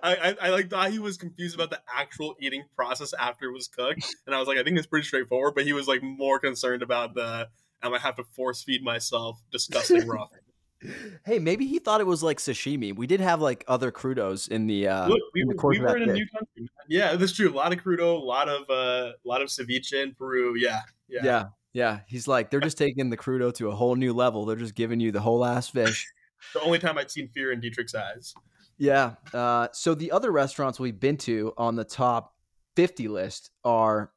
I, 0.03 0.15
I, 0.17 0.37
I 0.43 0.49
like 0.51 0.71
thought 0.71 0.91
he 0.91 0.99
was 0.99 1.17
confused 1.17 1.55
about 1.55 1.71
the 1.71 1.81
actual 1.95 2.35
eating 2.41 2.65
process 2.77 3.13
after 3.15 3.47
it 3.47 3.53
was 3.53 3.69
cooked, 3.69 4.07
and 4.27 4.35
I 4.35 4.39
was 4.39 4.49
like, 4.49 4.59
I 4.59 4.63
think 4.63 4.79
it's 4.79 4.87
pretty 4.87 5.07
straightforward. 5.07 5.55
But 5.55 5.65
he 5.65 5.73
was 5.73 5.89
like 5.89 6.03
more 6.03 6.39
concerned 6.39 6.83
about 6.83 7.15
the 7.15 7.49
am 7.83 7.95
I 7.95 7.99
have 7.99 8.17
to 8.17 8.25
force 8.25 8.63
feed 8.63 8.83
myself 8.83 9.41
disgusting 9.51 10.07
raw. 10.07 10.27
hey, 11.25 11.39
maybe 11.39 11.67
he 11.67 11.79
thought 11.79 12.01
it 12.01 12.07
was 12.07 12.23
like 12.23 12.39
sashimi. 12.39 12.95
We 12.95 13.07
did 13.07 13.21
have 13.21 13.41
like 13.41 13.65
other 13.69 13.91
crudos 13.93 14.49
in 14.49 14.67
the 14.67 14.89
uh 14.89 15.09
Look, 15.09 15.21
we, 15.35 15.43
in 15.43 15.49
the 15.49 15.57
were- 15.63 15.71
we 15.71 15.79
were 15.81 15.97
in 15.97 16.03
a 16.03 16.07
dish. 16.07 16.15
new 16.15 16.27
country. 16.29 16.49
man. 16.57 16.69
Yeah, 16.89 17.17
that's 17.17 17.33
true. 17.33 17.53
A 17.53 17.55
lot 17.55 17.73
of 17.73 17.79
crudo, 17.83 18.17
a 18.21 18.25
lot 18.25 18.49
of 18.49 18.63
uh, 18.71 19.13
a 19.13 19.29
lot 19.29 19.43
of 19.43 19.49
ceviche 19.49 19.93
in 19.93 20.15
Peru. 20.15 20.55
Yeah, 20.57 20.81
yeah. 21.09 21.21
Yeah. 21.25 21.45
yeah, 21.73 22.01
He's 22.07 22.27
like, 22.27 22.51
they're 22.51 22.61
just 22.61 22.79
taking 22.79 23.11
the 23.11 23.17
crudo 23.17 23.53
to 23.57 23.69
a 23.69 23.75
whole 23.75 23.95
new 23.97 24.13
level. 24.13 24.45
They're 24.47 24.57
just 24.57 24.75
giving 24.75 25.01
you 25.01 25.13
the 25.13 25.21
whole 25.21 25.45
ass 25.45 25.69
fish. 25.69 26.07
The 26.55 26.61
only 26.61 26.79
time 26.79 26.99
I'd 26.99 27.11
seen 27.11 27.29
fear 27.29 27.53
in 27.53 27.61
Dietrich's 27.61 27.95
eyes. 27.95 28.35
Yeah. 28.79 29.15
Uh, 29.33 29.69
so 29.73 29.95
the 29.95 30.11
other 30.13 30.31
restaurants 30.33 30.81
we've 30.81 30.99
been 30.99 31.17
to 31.19 31.53
on 31.59 31.77
the 31.77 31.85
top 31.85 32.35
50 32.77 33.09
list 33.09 33.51
are 33.65 34.13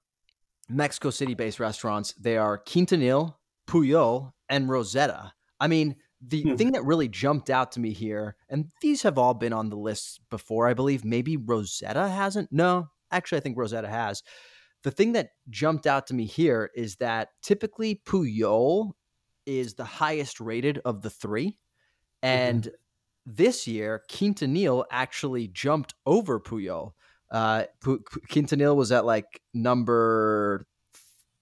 Mexico 0.70 1.10
City 1.10 1.34
based 1.34 1.60
restaurants. 1.60 2.14
They 2.14 2.38
are 2.38 2.58
Quintonil, 2.58 3.36
Pujol, 3.68 4.32
and 4.50 4.70
Rosetta. 4.70 5.34
I 5.60 5.68
mean, 5.68 5.96
the 6.26 6.42
Hmm. 6.44 6.56
thing 6.56 6.72
that 6.72 6.86
really 6.86 7.10
jumped 7.10 7.50
out 7.50 7.74
to 7.74 7.82
me 7.82 7.92
here, 7.92 8.38
and 8.50 8.72
these 8.82 9.02
have 9.02 9.18
all 9.18 9.34
been 9.34 9.52
on 9.52 9.70
the 9.70 9.76
list 9.76 10.22
before, 10.30 10.68
I 10.68 10.74
believe. 10.74 11.04
Maybe 11.04 11.36
Rosetta 11.36 12.08
hasn't. 12.08 12.50
No, 12.52 12.88
actually, 13.12 13.40
I 13.40 13.42
think 13.42 13.58
Rosetta 13.58 13.90
has. 13.90 14.24
The 14.84 14.92
thing 14.92 15.12
that 15.14 15.32
jumped 15.50 15.86
out 15.86 16.08
to 16.08 16.14
me 16.14 16.26
here 16.26 16.72
is 16.76 16.96
that 16.98 17.30
typically 17.42 18.02
Pujol 18.06 18.94
is 19.46 19.74
the 19.76 19.84
highest 19.86 20.40
rated 20.40 20.80
of 20.86 21.02
the 21.02 21.10
three. 21.10 21.58
And 22.24 22.70
this 23.26 23.68
year, 23.68 24.04
Quintonil 24.10 24.86
actually 24.92 25.48
jumped 25.48 25.94
over 26.06 26.40
Pujol. 26.40 26.94
Uh, 27.32 27.66
Pu- 27.82 28.04
Quintonil 28.30 28.76
was 28.76 28.92
at 28.92 29.06
like 29.06 29.42
number 29.54 30.66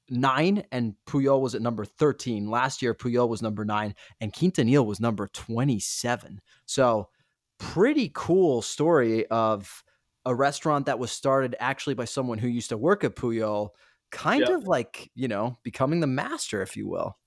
nine, 0.09 0.63
and 0.71 0.95
Pujol 1.07 1.41
was 1.41 1.55
at 1.55 1.61
number 1.61 1.85
13. 1.85 2.49
Last 2.49 2.81
year, 2.81 2.93
Pujol 2.93 3.29
was 3.29 3.41
number 3.41 3.63
nine, 3.65 3.95
and 4.19 4.33
Quintonil 4.33 4.85
was 4.85 4.99
number 4.99 5.27
27. 5.27 6.41
So, 6.65 7.09
pretty 7.57 8.11
cool 8.13 8.61
story 8.61 9.25
of 9.27 9.83
a 10.25 10.33
restaurant 10.35 10.85
that 10.87 10.99
was 10.99 11.11
started 11.11 11.55
actually 11.59 11.93
by 11.93 12.05
someone 12.05 12.37
who 12.37 12.47
used 12.47 12.69
to 12.69 12.77
work 12.77 13.03
at 13.03 13.15
Pujol, 13.15 13.69
kind 14.11 14.45
Yeah. 14.47 14.55
of 14.55 14.63
like, 14.65 15.09
you 15.15 15.27
know, 15.27 15.57
becoming 15.63 15.99
the 15.99 16.07
master, 16.07 16.61
if 16.61 16.75
you 16.77 16.87
will. 16.87 17.17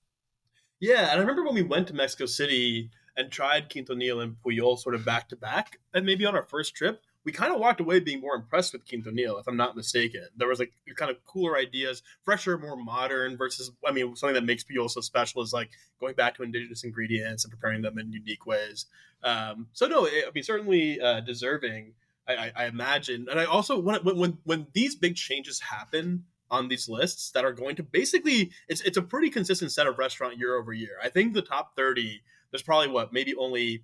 Yeah, 0.81 1.11
and 1.11 1.13
I 1.13 1.15
remember 1.17 1.45
when 1.45 1.55
we 1.55 1.63
went 1.63 1.89
to 1.89 1.95
Mexico 1.95 2.27
City 2.27 2.91
and 3.17 3.31
tried 3.31 3.71
Quintonil 3.71 4.23
and 4.23 4.37
Pujol 4.45 4.79
sort 4.79 4.95
of 4.95 5.05
back 5.05 5.29
to 5.29 5.37
back, 5.37 5.79
and 5.93 6.05
maybe 6.05 6.25
on 6.25 6.35
our 6.35 6.43
first 6.43 6.75
trip, 6.75 7.03
we 7.25 7.33
kind 7.33 7.53
of 7.53 7.59
walked 7.59 7.81
away 7.81 8.01
being 8.01 8.21
more 8.21 8.35
impressed 8.35 8.73
with 8.73 8.87
Quintonil, 8.87 9.41
if 9.41 9.47
I'm 9.47 9.57
not 9.57 9.77
mistaken. 9.77 10.27
There 10.37 10.49
was 10.49 10.59
like 10.59 10.73
kind 10.95 11.11
of 11.11 11.25
cooler 11.25 11.57
ideas, 11.57 12.03
fresher, 12.23 12.59
more 12.59 12.77
modern 12.77 13.37
versus, 13.37 13.71
I 13.87 13.93
mean, 13.93 14.15
something 14.15 14.35
that 14.35 14.45
makes 14.45 14.63
Pujol 14.63 14.91
so 14.91 15.01
special 15.01 15.43
is 15.43 15.53
like 15.53 15.71
going 16.01 16.15
back 16.15 16.37
to 16.37 16.43
indigenous 16.43 16.85
ingredients 16.85 17.45
and 17.45 17.51
preparing 17.51 17.83
them 17.83 17.99
in 17.99 18.13
unique 18.13 18.47
ways. 18.47 18.87
Um, 19.23 19.69
so 19.73 19.87
no, 19.87 20.05
it, 20.05 20.25
I 20.29 20.31
mean, 20.35 20.45
certainly 20.45 21.01
uh, 21.01 21.21
deserving. 21.21 21.95
I, 22.27 22.53
I, 22.57 22.65
imagine, 22.67 23.27
and 23.31 23.39
I 23.39 23.45
also 23.45 23.79
when 23.79 23.97
when 24.03 24.39
when 24.45 24.67
these 24.73 24.95
big 24.95 25.15
changes 25.15 25.61
happen 25.61 26.25
on 26.51 26.69
these 26.69 26.89
lists 26.89 27.33
that 27.33 27.45
are 27.45 27.53
going 27.53 27.77
to 27.77 27.83
basically 27.83 28.51
it's 28.67 28.81
it's 28.81 28.97
a 28.97 29.03
pretty 29.03 29.29
consistent 29.29 29.73
set 29.73 29.87
of 29.87 29.99
restaurant 29.99 30.39
year 30.39 30.57
over 30.57 30.73
year. 30.73 30.97
I 31.03 31.11
think 31.11 31.35
the 31.35 31.43
top 31.43 31.77
30 31.77 32.23
there's 32.55 32.63
probably 32.63 32.89
what 32.89 33.13
maybe 33.13 33.35
only 33.35 33.83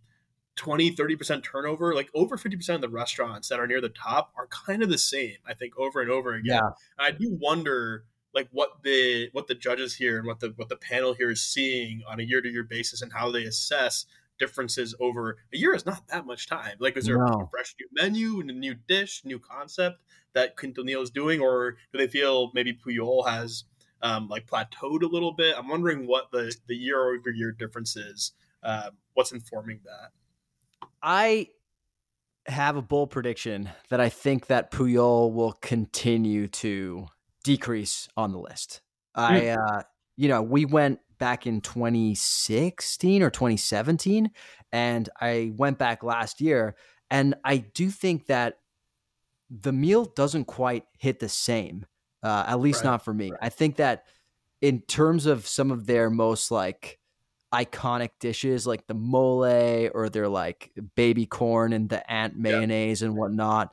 20 0.54 0.94
30% 0.94 1.42
turnover 1.42 1.92
like 1.92 2.08
over 2.14 2.36
50% 2.36 2.74
of 2.74 2.80
the 2.80 2.88
restaurants 2.88 3.48
that 3.48 3.58
are 3.58 3.66
near 3.66 3.80
the 3.80 3.88
top 3.88 4.32
are 4.36 4.46
kind 4.46 4.82
of 4.82 4.88
the 4.88 4.98
same 4.98 5.36
I 5.44 5.54
think 5.54 5.76
over 5.76 6.00
and 6.00 6.10
over 6.10 6.34
again. 6.34 6.60
Yeah. 6.62 6.70
And 6.98 7.06
I 7.06 7.10
do 7.10 7.36
wonder 7.40 8.04
like 8.34 8.48
what 8.52 8.82
the 8.84 9.28
what 9.32 9.48
the 9.48 9.54
judges 9.54 9.96
here 9.96 10.18
and 10.18 10.26
what 10.26 10.40
the 10.40 10.52
what 10.56 10.68
the 10.68 10.76
panel 10.76 11.14
here 11.14 11.30
is 11.30 11.42
seeing 11.42 12.02
on 12.08 12.20
a 12.20 12.22
year 12.22 12.40
to 12.40 12.48
year 12.48 12.62
basis 12.62 13.02
and 13.02 13.12
how 13.12 13.30
they 13.30 13.44
assess 13.44 14.06
differences 14.38 14.94
over 15.00 15.36
a 15.52 15.56
year 15.56 15.74
is 15.74 15.86
not 15.86 16.08
that 16.08 16.26
much 16.26 16.48
time. 16.48 16.76
Like, 16.80 16.96
is 16.96 17.04
there 17.04 17.22
a 17.22 17.48
fresh 17.50 17.74
new 17.78 17.88
menu 17.92 18.40
and 18.40 18.50
a 18.50 18.54
new 18.54 18.74
dish, 18.74 19.22
new 19.24 19.38
concept 19.38 20.00
that 20.32 20.56
Quintonil 20.56 21.02
is 21.02 21.10
doing, 21.10 21.40
or 21.40 21.76
do 21.92 21.98
they 21.98 22.08
feel 22.08 22.50
maybe 22.54 22.72
Pujol 22.72 23.28
has 23.28 23.64
um, 24.02 24.28
like 24.28 24.46
plateaued 24.46 25.02
a 25.02 25.06
little 25.06 25.32
bit? 25.32 25.54
I'm 25.56 25.68
wondering 25.68 26.06
what 26.06 26.32
the 26.32 26.54
the 26.66 26.74
year 26.74 27.14
over 27.14 27.30
year 27.30 27.52
difference 27.52 27.96
is. 27.96 28.32
Um, 28.62 28.90
what's 29.14 29.32
informing 29.32 29.80
that? 29.84 30.10
I 31.02 31.48
have 32.46 32.76
a 32.76 32.82
bold 32.82 33.10
prediction 33.10 33.70
that 33.90 34.00
I 34.00 34.08
think 34.08 34.46
that 34.46 34.70
Pujol 34.70 35.32
will 35.32 35.52
continue 35.52 36.48
to 36.48 37.06
decrease 37.44 38.08
on 38.16 38.32
the 38.32 38.38
list. 38.38 38.82
I, 39.14 39.48
uh, 39.48 39.82
you 40.16 40.28
know, 40.28 40.42
we 40.42 40.64
went 40.64 41.00
back 41.18 41.46
in 41.46 41.60
2016 41.60 43.22
or 43.22 43.30
2017, 43.30 44.30
and 44.72 45.08
I 45.20 45.52
went 45.56 45.78
back 45.78 46.02
last 46.02 46.40
year, 46.40 46.76
and 47.10 47.34
I 47.44 47.58
do 47.58 47.90
think 47.90 48.26
that 48.26 48.58
the 49.50 49.72
meal 49.72 50.04
doesn't 50.04 50.44
quite 50.44 50.84
hit 50.98 51.18
the 51.18 51.28
same, 51.28 51.86
uh, 52.22 52.44
at 52.46 52.60
least 52.60 52.84
Right, 52.84 52.90
not 52.90 53.04
for 53.04 53.12
me. 53.12 53.32
I 53.40 53.48
think 53.48 53.76
that 53.76 54.04
in 54.60 54.80
terms 54.82 55.26
of 55.26 55.46
some 55.46 55.70
of 55.70 55.86
their 55.86 56.08
most 56.08 56.50
like 56.50 56.99
iconic 57.52 58.10
dishes 58.20 58.66
like 58.66 58.86
the 58.86 58.94
mole 58.94 59.44
or 59.94 60.08
their 60.08 60.28
like 60.28 60.70
baby 60.94 61.26
corn 61.26 61.72
and 61.72 61.88
the 61.88 62.10
ant 62.10 62.36
mayonnaise 62.36 63.02
and 63.02 63.16
whatnot 63.16 63.72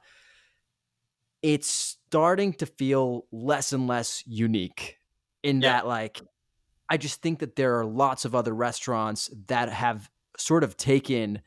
it's 1.44 1.68
starting 2.08 2.54
to 2.54 2.66
feel 2.66 3.26
less 3.32 3.74
and 3.74 3.88
less 3.88 4.24
unique 4.26 4.98
in 5.44 5.62
Yeah. 5.62 5.74
that 5.74 5.88
like 5.88 6.20
i 6.90 6.98
just 6.98 7.22
think 7.22 7.40
that 7.40 7.56
there 7.56 7.78
are 7.80 7.86
lots 7.86 8.26
of 8.26 8.34
other 8.34 8.54
restaurants 8.54 9.30
that 9.48 9.70
have 9.70 10.10
sort 10.38 10.64
of 10.64 10.76
taken 10.78 11.42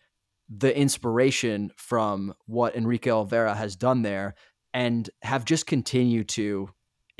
the 0.49 0.77
inspiration 0.77 1.71
from 1.77 2.35
what 2.47 2.77
enrique 2.77 3.11
olvera 3.11 3.57
has 3.57 3.75
done 3.77 4.03
there 4.03 4.35
and 4.73 5.11
have 5.23 5.45
just 5.45 5.67
continued 5.67 6.29
to 6.29 6.69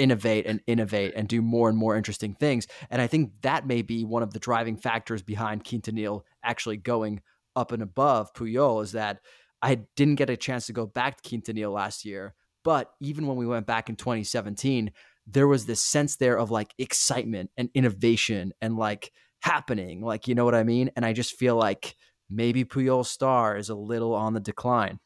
innovate 0.01 0.47
and 0.47 0.61
innovate 0.67 1.13
and 1.15 1.29
do 1.29 1.43
more 1.43 1.69
and 1.69 1.77
more 1.77 1.97
interesting 1.97 2.35
things. 2.35 2.67
And 2.91 3.03
I 3.03 3.07
think 3.07 3.33
that 3.43 3.67
may 3.67 3.83
be 3.83 4.05
one 4.05 4.23
of 4.23 4.33
the 4.33 4.39
driving 4.39 4.77
factors 4.77 5.23
behind 5.23 5.65
Quintonil 5.65 6.23
actually 6.43 6.79
going 6.79 7.21
up 7.55 7.73
and 7.73 7.83
above 7.83 8.33
Pujol 8.33 8.83
is 8.83 8.93
that 8.93 9.19
I 9.63 9.81
didn't 9.97 10.15
get 10.15 10.31
a 10.31 10.37
chance 10.37 10.67
to 10.67 10.73
go 10.73 10.87
back 10.87 11.21
to 11.21 11.29
Quintonil 11.29 11.73
last 11.73 12.05
year. 12.05 12.35
But 12.65 12.91
even 13.01 13.27
when 13.27 13.37
we 13.37 13.47
went 13.47 13.67
back 13.67 13.89
in 13.89 13.97
2017, 13.97 14.93
there 15.27 15.47
was 15.47 15.67
this 15.67 15.83
sense 15.83 16.17
there 16.17 16.39
of 16.39 16.51
like 16.51 16.75
excitement 16.79 17.51
and 17.57 17.69
innovation 17.75 18.53
and 18.61 18.77
like 18.77 19.13
happening. 19.43 20.03
Like, 20.03 20.29
you 20.29 20.35
know 20.35 20.45
what 20.45 20.55
I 20.55 20.65
mean? 20.65 20.91
And 20.97 21.05
I 21.05 21.13
just 21.13 21.37
feel 21.37 21.57
like 21.57 21.95
maybe 22.29 22.65
Pujol's 22.65 23.11
star 23.11 23.57
is 23.57 23.69
a 23.69 23.75
little 23.75 24.15
on 24.15 24.35
the 24.35 24.41
decline. 24.41 24.99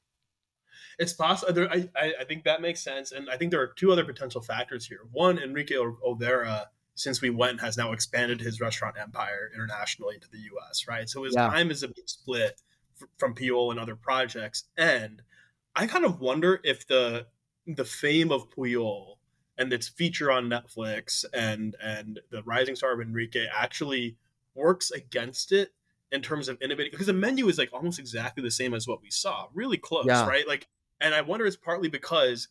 It's 0.98 1.12
possible. 1.12 1.66
I, 1.70 1.88
I 1.96 2.12
I 2.20 2.24
think 2.24 2.44
that 2.44 2.60
makes 2.60 2.80
sense, 2.80 3.12
and 3.12 3.28
I 3.30 3.36
think 3.36 3.50
there 3.50 3.60
are 3.60 3.72
two 3.76 3.90
other 3.92 4.04
potential 4.04 4.40
factors 4.40 4.86
here. 4.86 5.00
One, 5.12 5.38
Enrique 5.38 5.74
Olvera, 5.74 6.66
since 6.94 7.20
we 7.20 7.30
went, 7.30 7.60
has 7.60 7.76
now 7.76 7.92
expanded 7.92 8.40
his 8.40 8.60
restaurant 8.60 8.96
empire 9.00 9.50
internationally 9.54 10.14
into 10.16 10.28
the 10.30 10.38
U.S. 10.52 10.86
Right, 10.88 11.08
so 11.08 11.24
his 11.24 11.34
Yeah. 11.34 11.48
time 11.48 11.70
is 11.70 11.82
a 11.82 11.88
bit 11.88 12.08
split 12.08 12.60
f- 13.00 13.08
from 13.18 13.34
Pujol 13.34 13.70
and 13.70 13.80
other 13.80 13.96
projects, 13.96 14.64
and 14.76 15.22
I 15.74 15.86
kind 15.86 16.04
of 16.04 16.20
wonder 16.20 16.60
if 16.64 16.86
the 16.86 17.26
the 17.66 17.84
fame 17.84 18.30
of 18.30 18.50
Pujol 18.50 19.16
and 19.58 19.72
its 19.72 19.88
feature 19.88 20.30
on 20.30 20.44
Netflix 20.48 21.24
and 21.32 21.74
and 21.82 22.20
the 22.30 22.42
rising 22.44 22.76
star 22.76 22.92
of 22.92 23.00
Enrique 23.00 23.46
actually 23.52 24.16
works 24.54 24.90
against 24.92 25.50
it 25.50 25.72
in 26.12 26.22
terms 26.22 26.48
of 26.48 26.60
innovating 26.62 26.92
because 26.92 27.06
the 27.08 27.12
menu 27.12 27.48
is 27.48 27.58
like 27.58 27.72
almost 27.72 27.98
exactly 27.98 28.40
the 28.42 28.50
same 28.50 28.72
as 28.74 28.86
what 28.86 29.02
we 29.02 29.10
saw, 29.10 29.48
really 29.52 29.76
close, 29.78 30.06
Yeah. 30.06 30.28
right? 30.28 30.46
Like, 30.46 30.68
and 31.04 31.14
I 31.14 31.20
wonder 31.20 31.44
it's 31.44 31.54
partly 31.54 31.88
because 31.88 32.48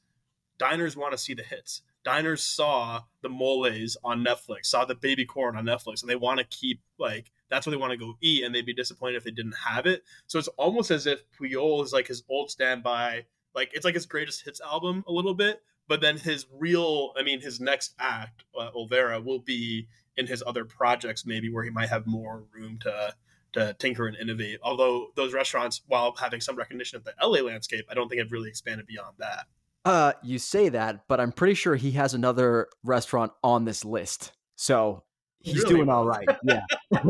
diners 0.60 0.96
want 0.96 1.12
to 1.12 1.18
see 1.18 1.34
the 1.34 1.44
hits. 1.44 1.82
Diners 2.06 2.44
saw 2.44 3.02
the 3.22 3.30
moles 3.30 3.98
on 4.04 4.24
Netflix, 4.24 4.68
saw 4.68 4.86
the 4.86 4.94
baby 4.94 5.26
corn 5.26 5.58
on 5.58 5.66
Netflix, 5.66 6.02
and 6.02 6.10
they 6.10 6.16
want 6.16 6.40
to 6.40 6.46
keep 6.46 6.80
like 7.00 7.32
that's 7.50 7.66
what 7.66 7.72
they 7.72 7.78
want 7.78 7.92
to 7.92 7.98
go 7.98 8.14
eat, 8.22 8.44
and 8.44 8.54
they'd 8.54 8.66
be 8.66 8.74
disappointed 8.74 9.18
if 9.18 9.24
they 9.24 9.32
didn't 9.32 9.56
have 9.66 9.88
it. 9.88 10.04
So 10.28 10.38
it's 10.38 10.48
almost 10.50 10.92
as 10.92 11.08
if 11.08 11.24
Pujol 11.32 11.84
is 11.84 11.94
like 11.94 12.08
his 12.08 12.24
old 12.30 12.52
standby, 12.52 13.26
like 13.56 13.72
it's 13.74 13.86
like 13.86 13.96
his 13.96 14.06
greatest 14.06 14.46
hits 14.46 14.62
album 14.62 15.04
a 15.08 15.12
little 15.12 15.34
bit, 15.34 15.64
but 15.88 16.02
then 16.02 16.18
his 16.18 16.46
real, 16.52 17.14
I 17.18 17.24
mean, 17.24 17.42
his 17.42 17.60
next 17.60 17.96
act, 18.00 18.44
uh, 18.58 18.70
Olvera, 18.76 19.24
will 19.24 19.40
be 19.40 19.88
in 20.16 20.28
his 20.28 20.44
other 20.46 20.64
projects, 20.64 21.26
maybe 21.26 21.50
where 21.50 21.64
he 21.64 21.72
might 21.72 21.90
have 21.90 22.06
more 22.06 22.44
room 22.54 22.78
to 22.82 23.16
to 23.54 23.74
tinker 23.80 24.08
and 24.08 24.18
innovate. 24.18 24.60
Although 24.64 25.12
those 25.16 25.34
restaurants, 25.34 25.82
while 25.88 26.14
having 26.16 26.42
some 26.42 26.56
recognition 26.56 26.98
of 26.98 27.04
the 27.04 27.14
LA 27.22 27.40
landscape, 27.40 27.86
I 27.90 27.94
don't 27.94 28.10
think 28.10 28.20
have 28.20 28.32
really 28.32 28.50
expanded 28.50 28.86
beyond 28.88 29.16
that. 29.20 29.46
Uh, 29.86 30.14
you 30.24 30.40
say 30.40 30.70
that, 30.70 31.08
but 31.08 31.20
I'm 31.20 31.32
pretty 31.32 31.56
sure 31.56 31.76
he 31.76 31.92
has 31.92 32.14
another 32.14 32.70
restaurant 32.84 33.34
on 33.44 33.66
this 33.66 33.84
list. 33.84 34.32
So 34.56 35.04
he's 35.40 35.64
really? 35.64 35.76
doing 35.76 35.90
all 35.90 36.06
right. 36.06 36.28
Yeah. 36.44 36.62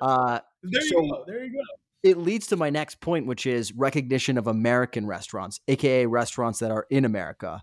uh, 0.00 0.40
there 0.62 0.82
you 0.82 0.88
so 0.88 1.00
go. 1.00 1.24
There 1.26 1.44
you 1.44 1.52
go. 1.52 1.62
It 2.02 2.18
leads 2.18 2.48
to 2.48 2.56
my 2.56 2.70
next 2.70 3.00
point, 3.00 3.26
which 3.26 3.46
is 3.46 3.72
recognition 3.72 4.38
of 4.38 4.46
American 4.46 5.06
restaurants, 5.06 5.60
aka 5.68 6.06
restaurants 6.06 6.58
that 6.58 6.70
are 6.70 6.86
in 6.90 7.04
America. 7.04 7.62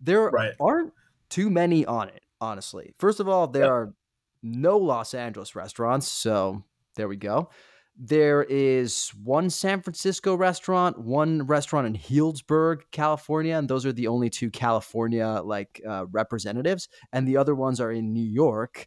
There 0.00 0.28
right. 0.30 0.52
aren't 0.58 0.92
too 1.28 1.50
many 1.50 1.84
on 1.86 2.08
it, 2.08 2.22
honestly. 2.40 2.94
First 2.98 3.20
of 3.20 3.28
all, 3.28 3.46
there 3.46 3.72
are 3.72 3.94
no 4.42 4.78
Los 4.78 5.14
Angeles 5.14 5.54
restaurants, 5.54 6.08
so 6.08 6.64
there 6.96 7.08
we 7.08 7.16
go. 7.16 7.50
There 7.96 8.44
is 8.44 9.10
one 9.22 9.50
San 9.50 9.82
Francisco 9.82 10.34
restaurant, 10.34 10.98
one 10.98 11.46
restaurant 11.46 11.86
in 11.86 11.94
Healdsburg, 11.94 12.82
California, 12.92 13.56
and 13.56 13.68
those 13.68 13.84
are 13.84 13.92
the 13.92 14.06
only 14.06 14.30
two 14.30 14.50
California 14.50 15.42
like 15.44 15.82
uh, 15.86 16.06
representatives. 16.10 16.88
And 17.12 17.28
the 17.28 17.36
other 17.36 17.54
ones 17.54 17.80
are 17.80 17.92
in 17.92 18.14
New 18.14 18.24
York. 18.24 18.86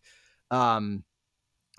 Um, 0.49 1.03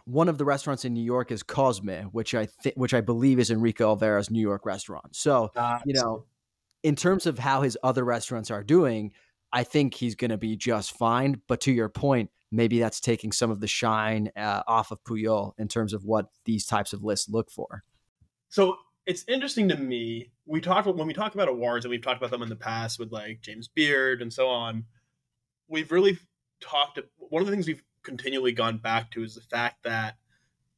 one 0.04 0.28
of 0.28 0.38
the 0.38 0.44
restaurants 0.44 0.84
in 0.84 0.94
New 0.94 1.02
York 1.02 1.32
is 1.32 1.42
Cosme, 1.42 2.08
which 2.12 2.34
I 2.34 2.46
think, 2.46 2.76
which 2.76 2.94
I 2.94 3.00
believe 3.00 3.38
is 3.38 3.50
Enrique 3.50 3.82
Olvera's 3.82 4.30
New 4.30 4.40
York 4.40 4.64
restaurant. 4.66 5.16
So 5.16 5.50
uh, 5.56 5.78
you 5.84 5.94
know, 5.94 6.26
in 6.82 6.94
terms 6.94 7.26
of 7.26 7.38
how 7.38 7.62
his 7.62 7.76
other 7.82 8.04
restaurants 8.04 8.50
are 8.50 8.62
doing, 8.62 9.12
I 9.52 9.64
think 9.64 9.94
he's 9.94 10.14
going 10.14 10.30
to 10.30 10.38
be 10.38 10.56
just 10.56 10.96
fine. 10.96 11.40
But 11.48 11.62
to 11.62 11.72
your 11.72 11.88
point, 11.88 12.30
maybe 12.50 12.78
that's 12.78 13.00
taking 13.00 13.32
some 13.32 13.50
of 13.50 13.60
the 13.60 13.66
shine 13.66 14.30
uh, 14.36 14.62
off 14.66 14.90
of 14.90 15.02
Pujol 15.04 15.52
in 15.58 15.68
terms 15.68 15.92
of 15.92 16.04
what 16.04 16.26
these 16.44 16.66
types 16.66 16.92
of 16.92 17.02
lists 17.02 17.28
look 17.28 17.50
for. 17.50 17.84
So 18.48 18.76
it's 19.06 19.24
interesting 19.28 19.68
to 19.68 19.76
me. 19.76 20.30
We 20.46 20.60
talked 20.60 20.86
when 20.86 21.06
we 21.06 21.14
talk 21.14 21.34
about 21.34 21.48
awards, 21.48 21.84
and 21.84 21.90
we've 21.90 22.02
talked 22.02 22.18
about 22.18 22.30
them 22.30 22.42
in 22.42 22.48
the 22.48 22.56
past 22.56 22.98
with 22.98 23.12
like 23.12 23.40
James 23.40 23.68
Beard 23.68 24.22
and 24.22 24.32
so 24.32 24.48
on. 24.48 24.84
We've 25.68 25.90
really 25.90 26.18
talked. 26.60 26.98
One 27.18 27.42
of 27.42 27.46
the 27.46 27.52
things 27.52 27.66
we've 27.66 27.82
continually 28.02 28.52
gone 28.52 28.78
back 28.78 29.10
to 29.12 29.22
is 29.22 29.34
the 29.34 29.40
fact 29.40 29.82
that 29.84 30.16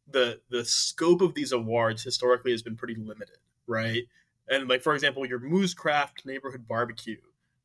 the 0.08 0.40
the 0.50 0.64
scope 0.64 1.20
of 1.20 1.34
these 1.34 1.52
awards 1.52 2.02
historically 2.02 2.52
has 2.52 2.62
been 2.62 2.76
pretty 2.76 2.94
limited, 2.94 3.38
right? 3.66 4.04
And 4.48 4.68
like 4.68 4.82
for 4.82 4.94
example, 4.94 5.26
your 5.26 5.40
Moo's 5.40 5.74
Craft 5.74 6.24
neighborhood 6.24 6.66
barbecue 6.68 7.16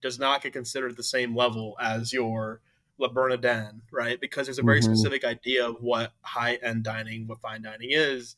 does 0.02 0.20
not 0.20 0.42
get 0.42 0.54
considered 0.54 0.92
at 0.92 0.98
the 0.98 1.04
same 1.04 1.36
level 1.36 1.78
as 1.80 2.12
your 2.12 2.62
Le 2.98 3.10
Bernardin, 3.12 3.82
right? 3.92 4.20
Because 4.20 4.48
there's 4.48 4.60
a 4.60 4.64
very 4.64 4.80
mm-hmm. 4.80 4.94
specific 4.94 5.24
idea 5.24 5.68
of 5.68 5.78
what 5.82 6.14
high 6.22 6.56
end 6.56 6.84
dining, 6.84 7.28
what 7.28 7.42
fine 7.42 7.62
dining 7.62 7.90
is. 7.92 8.36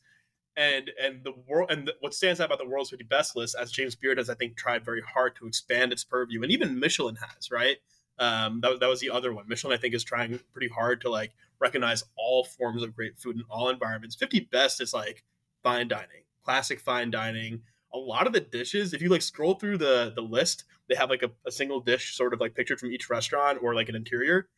And 0.56 0.90
and 1.02 1.24
the 1.24 1.34
world 1.48 1.70
and 1.70 1.88
the, 1.88 1.94
what 2.00 2.14
stands 2.14 2.40
out 2.40 2.46
about 2.46 2.58
the 2.58 2.68
world's 2.68 2.90
50 2.90 3.04
best 3.04 3.36
list, 3.36 3.56
as 3.60 3.72
James 3.72 3.96
Beard 3.96 4.18
has, 4.18 4.30
I 4.30 4.34
think, 4.34 4.56
tried 4.56 4.84
very 4.84 5.02
hard 5.02 5.34
to 5.36 5.46
expand 5.46 5.92
its 5.92 6.04
purview, 6.04 6.42
and 6.42 6.52
even 6.52 6.78
Michelin 6.78 7.16
has, 7.16 7.50
right? 7.50 7.78
Um, 8.18 8.60
that, 8.60 8.78
that 8.80 8.88
was 8.88 9.00
the 9.00 9.10
other 9.10 9.32
one. 9.32 9.48
Michelin, 9.48 9.76
I 9.76 9.80
think, 9.80 9.94
is 9.94 10.04
trying 10.04 10.38
pretty 10.52 10.68
hard 10.68 11.00
to 11.00 11.10
like 11.10 11.32
recognize 11.60 12.04
all 12.16 12.44
forms 12.44 12.82
of 12.82 12.94
great 12.94 13.18
food 13.18 13.36
in 13.36 13.42
all 13.50 13.68
environments. 13.68 14.14
50 14.14 14.48
best 14.52 14.80
is 14.80 14.94
like 14.94 15.24
fine 15.62 15.88
dining, 15.88 16.22
classic 16.44 16.80
fine 16.80 17.10
dining. 17.10 17.62
A 17.94 17.98
lot 17.98 18.26
of 18.26 18.32
the 18.32 18.40
dishes, 18.40 18.92
if 18.92 19.00
you 19.00 19.08
like 19.08 19.22
scroll 19.22 19.54
through 19.54 19.78
the 19.78 20.12
the 20.14 20.22
list, 20.22 20.64
they 20.88 20.94
have 20.94 21.10
like 21.10 21.22
a, 21.22 21.30
a 21.46 21.52
single 21.52 21.80
dish 21.80 22.16
sort 22.16 22.34
of 22.34 22.40
like 22.40 22.54
pictured 22.54 22.80
from 22.80 22.92
each 22.92 23.08
restaurant 23.08 23.58
or 23.62 23.74
like 23.74 23.88
an 23.88 23.94
interior 23.94 24.48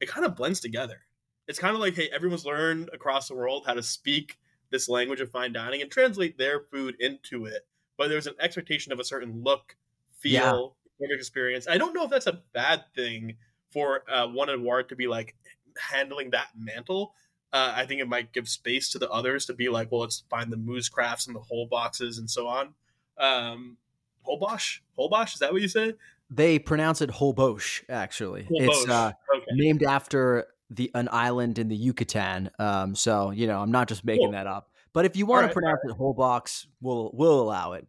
it 0.00 0.08
kind 0.08 0.26
of 0.26 0.36
blends 0.36 0.60
together 0.60 1.00
it's 1.46 1.58
kind 1.58 1.74
of 1.74 1.80
like 1.80 1.94
hey 1.94 2.08
everyone's 2.12 2.46
learned 2.46 2.90
across 2.92 3.28
the 3.28 3.34
world 3.34 3.64
how 3.66 3.74
to 3.74 3.82
speak 3.82 4.38
this 4.70 4.88
language 4.88 5.20
of 5.20 5.30
fine 5.30 5.52
dining 5.52 5.82
and 5.82 5.90
translate 5.90 6.38
their 6.38 6.60
food 6.60 6.96
into 7.00 7.46
it 7.46 7.66
but 7.96 8.08
there's 8.08 8.26
an 8.26 8.34
expectation 8.40 8.92
of 8.92 9.00
a 9.00 9.04
certain 9.04 9.42
look 9.42 9.76
feel 10.18 10.76
yeah. 11.00 11.06
experience 11.10 11.66
i 11.68 11.78
don't 11.78 11.94
know 11.94 12.04
if 12.04 12.10
that's 12.10 12.26
a 12.26 12.40
bad 12.52 12.84
thing 12.94 13.36
for 13.70 14.02
uh, 14.10 14.26
one 14.26 14.48
award 14.48 14.88
to 14.88 14.96
be 14.96 15.06
like 15.06 15.34
handling 15.76 16.30
that 16.30 16.48
mantle 16.56 17.14
uh, 17.54 17.72
I 17.76 17.86
think 17.86 18.00
it 18.00 18.08
might 18.08 18.32
give 18.32 18.48
space 18.48 18.88
to 18.90 18.98
the 18.98 19.08
others 19.10 19.46
to 19.46 19.54
be 19.54 19.68
like, 19.68 19.92
well, 19.92 20.00
let's 20.00 20.24
find 20.28 20.52
the 20.52 20.56
Moo's 20.56 20.88
Crafts 20.88 21.28
and 21.28 21.36
the 21.36 21.40
Holboxes 21.40 22.18
and 22.18 22.28
so 22.28 22.48
on. 22.48 22.74
Um, 23.16 23.76
Holbosch? 24.22 24.80
Holbosch? 24.98 25.34
Is 25.34 25.38
that 25.38 25.52
what 25.52 25.62
you 25.62 25.68
said? 25.68 25.94
They 26.28 26.58
pronounce 26.58 27.00
it 27.00 27.10
Holbosch, 27.10 27.82
actually. 27.88 28.42
Holbosch. 28.42 28.68
It's 28.68 28.88
uh, 28.88 29.12
okay. 29.36 29.46
named 29.52 29.84
after 29.84 30.46
the 30.68 30.90
an 30.94 31.08
island 31.12 31.60
in 31.60 31.68
the 31.68 31.76
Yucatan. 31.76 32.50
Um, 32.58 32.96
so 32.96 33.30
you 33.30 33.46
know, 33.46 33.60
I'm 33.60 33.70
not 33.70 33.88
just 33.88 34.04
making 34.04 34.26
cool. 34.26 34.32
that 34.32 34.48
up. 34.48 34.70
But 34.92 35.04
if 35.04 35.14
you 35.14 35.24
want 35.24 35.42
right, 35.42 35.48
to 35.48 35.52
pronounce 35.52 35.80
right. 35.84 35.94
it 35.94 35.98
Holbox, 35.98 36.66
we'll 36.80 37.12
we'll 37.14 37.40
allow 37.40 37.74
it. 37.74 37.88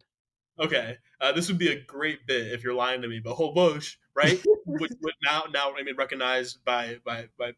Okay, 0.60 0.96
uh, 1.20 1.32
this 1.32 1.48
would 1.48 1.58
be 1.58 1.72
a 1.72 1.80
great 1.80 2.26
bit 2.28 2.52
if 2.52 2.62
you're 2.62 2.74
lying 2.74 3.02
to 3.02 3.08
me. 3.08 3.18
But 3.18 3.34
Holbosch, 3.34 3.96
right? 4.14 4.40
would, 4.66 4.96
would 5.02 5.14
now 5.24 5.44
now 5.52 5.72
I 5.76 5.82
mean 5.82 5.96
recognized 5.96 6.64
by 6.64 6.98
by 7.04 7.28
by 7.36 7.52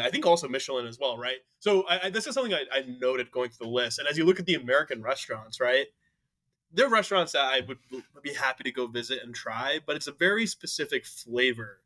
I 0.00 0.10
think 0.10 0.26
also 0.26 0.48
Michelin 0.48 0.86
as 0.86 0.98
well, 0.98 1.18
right? 1.18 1.38
So 1.58 1.84
I, 1.88 2.06
I, 2.06 2.10
this 2.10 2.26
is 2.26 2.34
something 2.34 2.54
I, 2.54 2.64
I 2.72 2.84
noted 3.00 3.30
going 3.30 3.50
through 3.50 3.66
the 3.66 3.72
list. 3.72 3.98
And 3.98 4.08
as 4.08 4.16
you 4.16 4.24
look 4.24 4.40
at 4.40 4.46
the 4.46 4.54
American 4.54 5.02
restaurants, 5.02 5.60
right? 5.60 5.86
there 6.72 6.86
are 6.86 6.90
restaurants 6.90 7.32
that 7.32 7.44
I 7.44 7.60
would 7.66 7.78
be 8.22 8.32
happy 8.32 8.64
to 8.64 8.72
go 8.72 8.86
visit 8.86 9.20
and 9.22 9.34
try, 9.34 9.80
but 9.84 9.96
it's 9.96 10.06
a 10.06 10.12
very 10.12 10.46
specific 10.46 11.04
flavor 11.04 11.80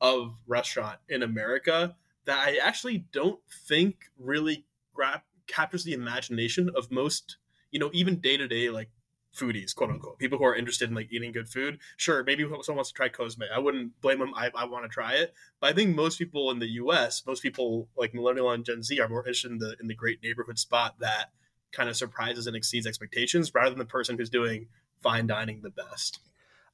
of 0.00 0.36
restaurant 0.46 0.98
in 1.08 1.22
America 1.22 1.96
that 2.26 2.46
I 2.46 2.56
actually 2.56 3.06
don't 3.12 3.40
think 3.66 4.10
really 4.18 4.66
gra- 4.92 5.22
captures 5.46 5.84
the 5.84 5.94
imagination 5.94 6.70
of 6.76 6.90
most, 6.90 7.38
you 7.70 7.78
know, 7.78 7.90
even 7.94 8.20
day 8.20 8.36
to 8.36 8.46
day 8.46 8.68
like 8.68 8.90
foodies, 9.36 9.74
quote 9.74 9.90
unquote, 9.90 10.18
people 10.18 10.38
who 10.38 10.44
are 10.44 10.54
interested 10.54 10.88
in 10.88 10.94
like 10.94 11.12
eating 11.12 11.32
good 11.32 11.48
food. 11.48 11.78
Sure, 11.96 12.24
maybe 12.24 12.42
someone 12.42 12.76
wants 12.76 12.90
to 12.90 12.94
try 12.94 13.08
Cosme. 13.08 13.42
I 13.54 13.58
wouldn't 13.58 14.00
blame 14.00 14.18
them. 14.18 14.32
I, 14.34 14.50
I 14.54 14.64
want 14.64 14.84
to 14.84 14.88
try 14.88 15.14
it, 15.14 15.34
but 15.60 15.70
I 15.70 15.72
think 15.72 15.94
most 15.94 16.18
people 16.18 16.50
in 16.50 16.58
the 16.58 16.70
U.S., 16.72 17.22
most 17.26 17.42
people 17.42 17.88
like 17.96 18.14
millennial 18.14 18.50
and 18.50 18.64
Gen 18.64 18.82
Z, 18.82 18.98
are 19.00 19.08
more 19.08 19.20
interested 19.20 19.52
in 19.52 19.58
the 19.58 19.76
in 19.80 19.86
the 19.86 19.94
great 19.94 20.22
neighborhood 20.22 20.58
spot 20.58 20.96
that 21.00 21.30
kind 21.72 21.88
of 21.88 21.96
surprises 21.96 22.46
and 22.46 22.56
exceeds 22.56 22.86
expectations 22.86 23.52
rather 23.54 23.70
than 23.70 23.78
the 23.78 23.84
person 23.84 24.16
who's 24.16 24.30
doing 24.30 24.68
fine 25.02 25.26
dining 25.26 25.60
the 25.62 25.70
best. 25.70 26.20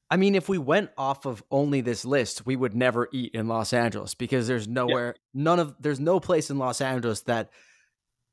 I 0.09 0.17
mean, 0.17 0.35
if 0.35 0.47
we 0.47 0.57
went 0.57 0.91
off 0.97 1.25
of 1.25 1.43
only 1.49 1.81
this 1.81 2.05
list, 2.05 2.45
we 2.45 2.55
would 2.55 2.75
never 2.75 3.09
eat 3.11 3.33
in 3.33 3.47
Los 3.47 3.73
Angeles 3.73 4.13
because 4.13 4.47
there's 4.47 4.67
nowhere, 4.67 5.15
yeah. 5.15 5.41
none 5.43 5.59
of, 5.59 5.75
there's 5.79 5.99
no 5.99 6.19
place 6.19 6.49
in 6.49 6.59
Los 6.59 6.81
Angeles 6.81 7.21
that 7.21 7.49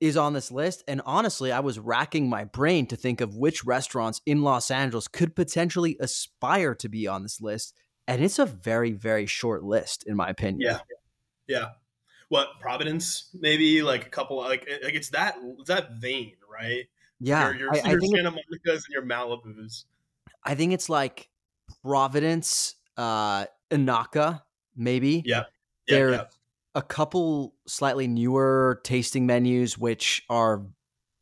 is 0.01 0.17
on 0.17 0.33
this 0.33 0.51
list. 0.51 0.83
And 0.89 1.03
honestly, 1.05 1.53
I 1.53 1.61
was 1.61 1.79
racking 1.79 2.29
my 2.29 2.45
brain 2.45 2.87
to 2.87 2.97
think 2.97 3.21
of 3.21 3.37
which 3.37 3.65
restaurants 3.65 4.21
in 4.25 4.43
Los 4.43 4.71
Angeles 4.71 5.09
could 5.09 5.37
potentially 5.37 5.97
aspire 6.01 6.75
to 6.77 6.89
be 6.89 7.07
on 7.07 7.23
this 7.23 7.41
list. 7.41 7.75
And 8.09 8.23
it's 8.23 8.39
a 8.39 8.47
very, 8.47 8.93
very 8.93 9.27
short 9.27 9.63
list, 9.63 10.05
in 10.07 10.17
my 10.17 10.29
opinion. 10.29 10.63
Yeah. 10.63 10.79
Yeah. 11.47 11.67
What 12.29 12.61
Providence? 12.61 13.29
Maybe 13.35 13.83
like 13.83 14.07
a 14.07 14.09
couple. 14.09 14.39
Like, 14.39 14.69
like 14.83 14.95
it's 14.95 15.11
that 15.11 15.37
it's 15.59 15.69
that 15.69 15.93
vein, 15.95 16.35
right? 16.51 16.87
Yeah, 17.19 17.51
your, 17.51 17.59
your, 17.59 17.71
I, 17.75 17.91
your 17.91 18.03
I 18.03 18.07
Santa 18.07 18.31
Monica's 18.31 18.87
and 18.87 18.93
your 18.93 19.03
Malibus. 19.03 19.85
I 20.45 20.55
think 20.55 20.73
it's 20.73 20.89
like 20.89 21.29
Providence, 21.83 22.77
uh, 22.97 23.47
n/naka, 23.71 24.43
maybe. 24.77 25.23
Yeah, 25.27 25.45
yeah 25.87 25.95
there 25.95 26.11
yeah. 26.13 26.25
A 26.75 26.83
couple 26.83 27.55
slightly 27.67 28.07
newer 28.07 28.81
tasting 28.85 29.27
menus 29.27 29.77
which 29.77 30.23
are 30.31 30.67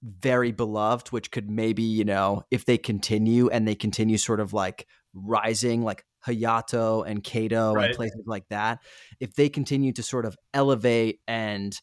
very 0.03 0.53
beloved, 0.53 1.09
which 1.09 1.31
could 1.31 1.51
maybe 1.51 1.83
you 1.83 2.05
know 2.05 2.43
if 2.51 2.65
they 2.65 2.79
continue 2.79 3.49
and 3.49 3.67
they 3.67 3.75
continue 3.75 4.19
sort 4.19 4.41
of 4.41 4.53
like 4.53 4.87
rising, 5.15 5.83
like 5.83 6.05
Hayato 6.27 7.07
and 7.07 7.23
Kato 7.23 7.73
right. 7.73 7.87
and 7.87 7.97
places 7.97 8.23
like 8.27 8.45
that, 8.51 8.81
if 9.21 9.35
they 9.35 9.49
continue 9.49 9.93
to 9.93 10.03
sort 10.03 10.25
of 10.25 10.37
elevate 10.55 11.21
and 11.27 11.79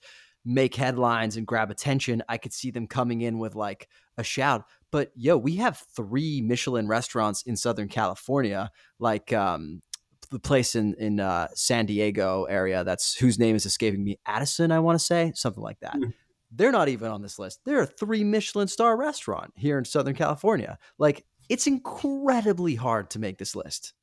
make 0.45 0.75
headlines 0.75 1.38
and 1.38 1.47
grab 1.47 1.71
attention, 1.71 2.21
I 2.30 2.38
could 2.38 2.54
see 2.54 2.69
them 2.69 2.88
coming 2.88 3.21
in 3.21 3.39
with 3.39 3.56
like 3.56 3.89
a 4.17 4.23
shout. 4.23 4.63
But 4.91 5.12
yo, 5.15 5.38
we 5.38 5.56
have 5.58 5.84
three 5.95 6.41
Michelin 6.41 6.88
restaurants 6.88 7.41
in 7.43 7.58
Southern 7.58 7.89
California, 7.89 8.69
like 8.99 9.34
um, 9.34 9.82
the 10.29 10.39
place 10.39 10.75
in 10.75 10.93
in 10.95 11.19
uh, 11.19 11.47
San 11.53 11.85
Diego 11.85 12.45
area. 12.45 12.83
That's 12.83 13.15
whose 13.15 13.39
name 13.39 13.55
is 13.55 13.65
escaping 13.65 14.03
me. 14.03 14.19
Addison, 14.25 14.71
I 14.71 14.79
want 14.79 14.99
to 14.99 15.05
say 15.05 15.31
something 15.35 15.63
like 15.63 15.79
that. 15.79 15.95
Mm. 15.95 16.13
They're 16.51 16.71
not 16.71 16.89
even 16.89 17.11
on 17.11 17.21
this 17.21 17.38
list. 17.38 17.59
They're 17.65 17.81
a 17.81 17.85
three 17.85 18.23
Michelin 18.23 18.67
star 18.67 18.95
restaurant 18.95 19.53
here 19.55 19.77
in 19.77 19.85
Southern 19.85 20.15
California. 20.15 20.77
Like 20.97 21.25
it's 21.49 21.67
incredibly 21.67 22.75
hard 22.75 23.09
to 23.11 23.19
make 23.19 23.38
this 23.38 23.55
list. 23.55 23.93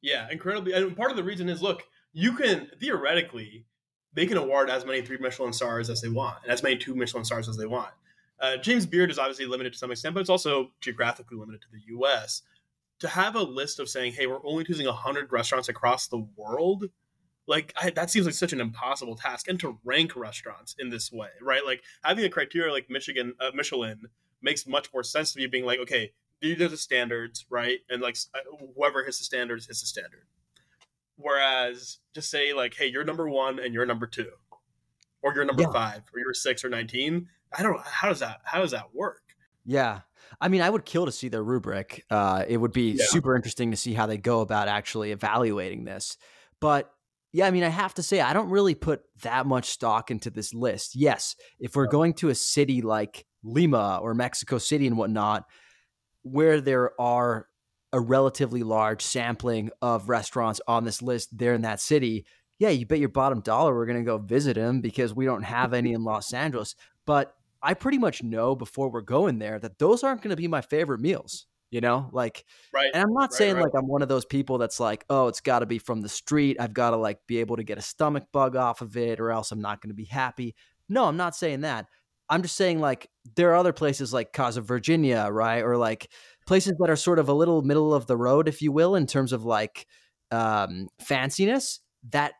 Yeah, 0.00 0.28
incredibly. 0.30 0.72
And 0.72 0.96
part 0.96 1.10
of 1.10 1.16
the 1.16 1.24
reason 1.24 1.48
is 1.48 1.62
look, 1.62 1.84
you 2.12 2.32
can 2.32 2.68
theoretically 2.80 3.66
they 4.14 4.26
can 4.26 4.36
award 4.36 4.70
as 4.70 4.84
many 4.84 5.02
three 5.02 5.18
Michelin 5.18 5.52
stars 5.52 5.90
as 5.90 6.00
they 6.00 6.08
want 6.08 6.38
and 6.42 6.52
as 6.52 6.62
many 6.62 6.76
two 6.76 6.94
Michelin 6.94 7.24
stars 7.24 7.48
as 7.48 7.56
they 7.56 7.66
want. 7.66 7.92
Uh, 8.40 8.56
James 8.56 8.86
Beard 8.86 9.10
is 9.10 9.18
obviously 9.18 9.46
limited 9.46 9.72
to 9.72 9.78
some 9.78 9.90
extent, 9.90 10.14
but 10.14 10.20
it's 10.20 10.30
also 10.30 10.70
geographically 10.80 11.36
limited 11.36 11.60
to 11.62 11.68
the 11.72 11.80
U.S. 11.88 12.42
to 13.00 13.08
have 13.08 13.36
a 13.36 13.42
list 13.42 13.80
of 13.80 13.88
saying, 13.88 14.12
"Hey, 14.12 14.26
we're 14.26 14.44
only 14.46 14.64
choosing 14.64 14.86
hundred 14.86 15.32
restaurants 15.32 15.68
across 15.68 16.08
the 16.08 16.26
world," 16.36 16.90
like 17.46 17.72
I, 17.80 17.90
that 17.90 18.10
seems 18.10 18.26
like 18.26 18.34
such 18.34 18.52
an 18.52 18.60
impossible 18.60 19.16
task. 19.16 19.48
And 19.48 19.58
to 19.60 19.78
rank 19.84 20.16
restaurants 20.16 20.74
in 20.78 20.90
this 20.90 21.10
way, 21.12 21.30
right? 21.40 21.64
Like 21.64 21.82
having 22.02 22.24
a 22.24 22.30
criteria 22.30 22.72
like 22.72 22.90
Michigan, 22.90 23.34
uh, 23.40 23.50
Michelin 23.54 24.08
makes 24.42 24.66
much 24.66 24.92
more 24.92 25.02
sense 25.02 25.32
to 25.32 25.38
me. 25.38 25.46
Being 25.46 25.64
like, 25.64 25.80
okay, 25.80 26.12
these 26.40 26.60
are 26.60 26.68
the 26.68 26.76
standards, 26.76 27.46
right? 27.50 27.78
And 27.88 28.02
like 28.02 28.16
uh, 28.34 28.40
whoever 28.74 29.04
hits 29.04 29.18
the 29.18 29.24
standards 29.24 29.66
hits 29.66 29.80
the 29.80 29.86
standard. 29.86 30.24
Whereas 31.16 31.98
to 32.14 32.22
say 32.22 32.52
like, 32.52 32.74
hey, 32.74 32.86
you're 32.86 33.04
number 33.04 33.28
one 33.28 33.58
and 33.58 33.74
you're 33.74 33.86
number 33.86 34.06
two, 34.06 34.30
or 35.22 35.34
you're 35.34 35.44
number 35.44 35.62
yeah. 35.62 35.72
five, 35.72 36.02
or 36.14 36.20
you're 36.20 36.34
six 36.34 36.64
or 36.64 36.68
nineteen. 36.68 37.28
I 37.56 37.62
don't. 37.62 37.80
How 37.80 38.08
does 38.08 38.20
that? 38.20 38.40
How 38.44 38.60
does 38.60 38.70
that 38.72 38.94
work? 38.94 39.22
Yeah. 39.64 40.00
I 40.40 40.48
mean, 40.48 40.60
I 40.60 40.70
would 40.70 40.84
kill 40.84 41.06
to 41.06 41.12
see 41.12 41.28
their 41.28 41.42
rubric. 41.42 42.04
Uh, 42.10 42.44
it 42.46 42.56
would 42.56 42.72
be 42.72 42.92
yeah. 42.92 43.04
super 43.08 43.36
interesting 43.36 43.70
to 43.70 43.76
see 43.76 43.94
how 43.94 44.06
they 44.06 44.18
go 44.18 44.40
about 44.40 44.68
actually 44.68 45.12
evaluating 45.12 45.84
this. 45.84 46.16
But 46.60 46.90
yeah, 47.32 47.46
I 47.46 47.50
mean, 47.50 47.64
I 47.64 47.68
have 47.68 47.94
to 47.94 48.02
say, 48.02 48.20
I 48.20 48.32
don't 48.32 48.50
really 48.50 48.74
put 48.74 49.02
that 49.22 49.46
much 49.46 49.66
stock 49.66 50.10
into 50.10 50.30
this 50.30 50.54
list. 50.54 50.96
Yes, 50.96 51.36
if 51.58 51.76
we're 51.76 51.86
going 51.86 52.14
to 52.14 52.30
a 52.30 52.34
city 52.34 52.80
like 52.80 53.26
Lima 53.42 53.98
or 54.02 54.14
Mexico 54.14 54.58
City 54.58 54.86
and 54.86 54.96
whatnot, 54.96 55.44
where 56.22 56.60
there 56.60 56.98
are 57.00 57.46
a 57.92 58.00
relatively 58.00 58.62
large 58.62 59.02
sampling 59.02 59.70
of 59.80 60.08
restaurants 60.08 60.60
on 60.66 60.84
this 60.84 61.02
list 61.02 61.36
there 61.36 61.54
in 61.54 61.62
that 61.62 61.80
city, 61.80 62.26
yeah, 62.58 62.70
you 62.70 62.86
bet 62.86 62.98
your 62.98 63.08
bottom 63.08 63.40
dollar 63.40 63.74
we're 63.74 63.86
going 63.86 63.98
to 63.98 64.04
go 64.04 64.18
visit 64.18 64.56
them 64.56 64.80
because 64.80 65.14
we 65.14 65.24
don't 65.24 65.42
have 65.42 65.74
any 65.74 65.92
in 65.94 66.04
Los 66.04 66.32
Angeles. 66.32 66.74
But 67.06 67.34
I 67.62 67.74
pretty 67.74 67.98
much 67.98 68.22
know 68.22 68.54
before 68.54 68.90
we're 68.90 69.00
going 69.00 69.38
there 69.38 69.58
that 69.58 69.78
those 69.78 70.04
aren't 70.04 70.22
going 70.22 70.30
to 70.30 70.36
be 70.36 70.48
my 70.48 70.60
favorite 70.60 71.00
meals. 71.00 71.46
You 71.70 71.82
know, 71.82 72.08
like, 72.12 72.46
right. 72.72 72.90
And 72.94 73.02
I'm 73.02 73.12
not 73.12 73.30
right, 73.30 73.32
saying 73.34 73.56
right. 73.56 73.64
like 73.64 73.72
I'm 73.76 73.86
one 73.86 74.00
of 74.00 74.08
those 74.08 74.24
people 74.24 74.56
that's 74.56 74.80
like, 74.80 75.04
oh, 75.10 75.28
it's 75.28 75.42
got 75.42 75.58
to 75.58 75.66
be 75.66 75.78
from 75.78 76.00
the 76.00 76.08
street. 76.08 76.56
I've 76.58 76.72
got 76.72 76.90
to 76.90 76.96
like 76.96 77.18
be 77.26 77.40
able 77.40 77.56
to 77.56 77.62
get 77.62 77.76
a 77.76 77.82
stomach 77.82 78.24
bug 78.32 78.56
off 78.56 78.80
of 78.80 78.96
it, 78.96 79.20
or 79.20 79.30
else 79.30 79.52
I'm 79.52 79.60
not 79.60 79.82
going 79.82 79.90
to 79.90 79.94
be 79.94 80.06
happy. 80.06 80.54
No, 80.88 81.04
I'm 81.04 81.18
not 81.18 81.36
saying 81.36 81.60
that. 81.60 81.84
I'm 82.30 82.40
just 82.40 82.56
saying 82.56 82.80
like 82.80 83.10
there 83.36 83.50
are 83.50 83.56
other 83.56 83.74
places 83.74 84.14
like 84.14 84.32
Casa 84.32 84.62
Virginia, 84.62 85.28
right, 85.30 85.62
or 85.62 85.76
like 85.76 86.10
places 86.46 86.72
that 86.78 86.88
are 86.88 86.96
sort 86.96 87.18
of 87.18 87.28
a 87.28 87.34
little 87.34 87.60
middle 87.60 87.92
of 87.92 88.06
the 88.06 88.16
road, 88.16 88.48
if 88.48 88.62
you 88.62 88.72
will, 88.72 88.94
in 88.94 89.06
terms 89.06 89.34
of 89.34 89.44
like 89.44 89.86
um, 90.30 90.88
fanciness. 91.02 91.80
That 92.10 92.32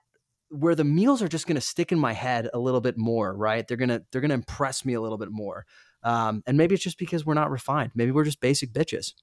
where 0.50 0.74
the 0.74 0.84
meals 0.84 1.22
are 1.22 1.28
just 1.28 1.46
going 1.46 1.56
to 1.56 1.61
stick 1.61 1.92
in 1.92 1.98
my 1.98 2.12
head 2.12 2.48
a 2.54 2.58
little 2.58 2.80
bit 2.80 2.96
more, 2.96 3.34
right? 3.34 3.66
They're 3.66 3.76
gonna 3.76 4.02
they're 4.11 4.20
gonna 4.20 4.34
impress 4.34 4.84
me 4.84 4.94
a 4.94 5.00
little 5.00 5.18
bit 5.18 5.30
more. 5.30 5.66
Um, 6.02 6.42
and 6.46 6.56
maybe 6.56 6.74
it's 6.74 6.84
just 6.84 6.98
because 6.98 7.26
we're 7.26 7.34
not 7.34 7.50
refined. 7.50 7.92
Maybe 7.94 8.12
we're 8.12 8.24
just 8.24 8.40
basic 8.40 8.72
bitches. 8.72 9.14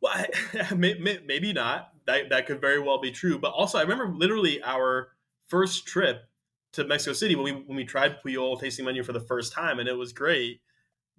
Well, 0.00 0.12
I, 0.14 0.74
maybe 0.74 1.52
not. 1.52 1.90
That 2.06 2.30
that 2.30 2.46
could 2.46 2.60
very 2.60 2.80
well 2.80 3.00
be 3.00 3.12
true. 3.12 3.38
But 3.38 3.52
also, 3.52 3.78
I 3.78 3.82
remember 3.82 4.08
literally 4.08 4.62
our 4.62 5.08
first 5.48 5.86
trip 5.86 6.24
to 6.72 6.84
Mexico 6.84 7.12
City 7.12 7.34
when 7.36 7.44
we 7.44 7.52
when 7.52 7.76
we 7.76 7.84
tried 7.84 8.20
Pujol 8.22 8.60
tasting 8.60 8.84
menu 8.84 9.02
for 9.02 9.12
the 9.12 9.20
first 9.20 9.52
time, 9.52 9.78
and 9.78 9.88
it 9.88 9.96
was 9.96 10.12
great. 10.12 10.60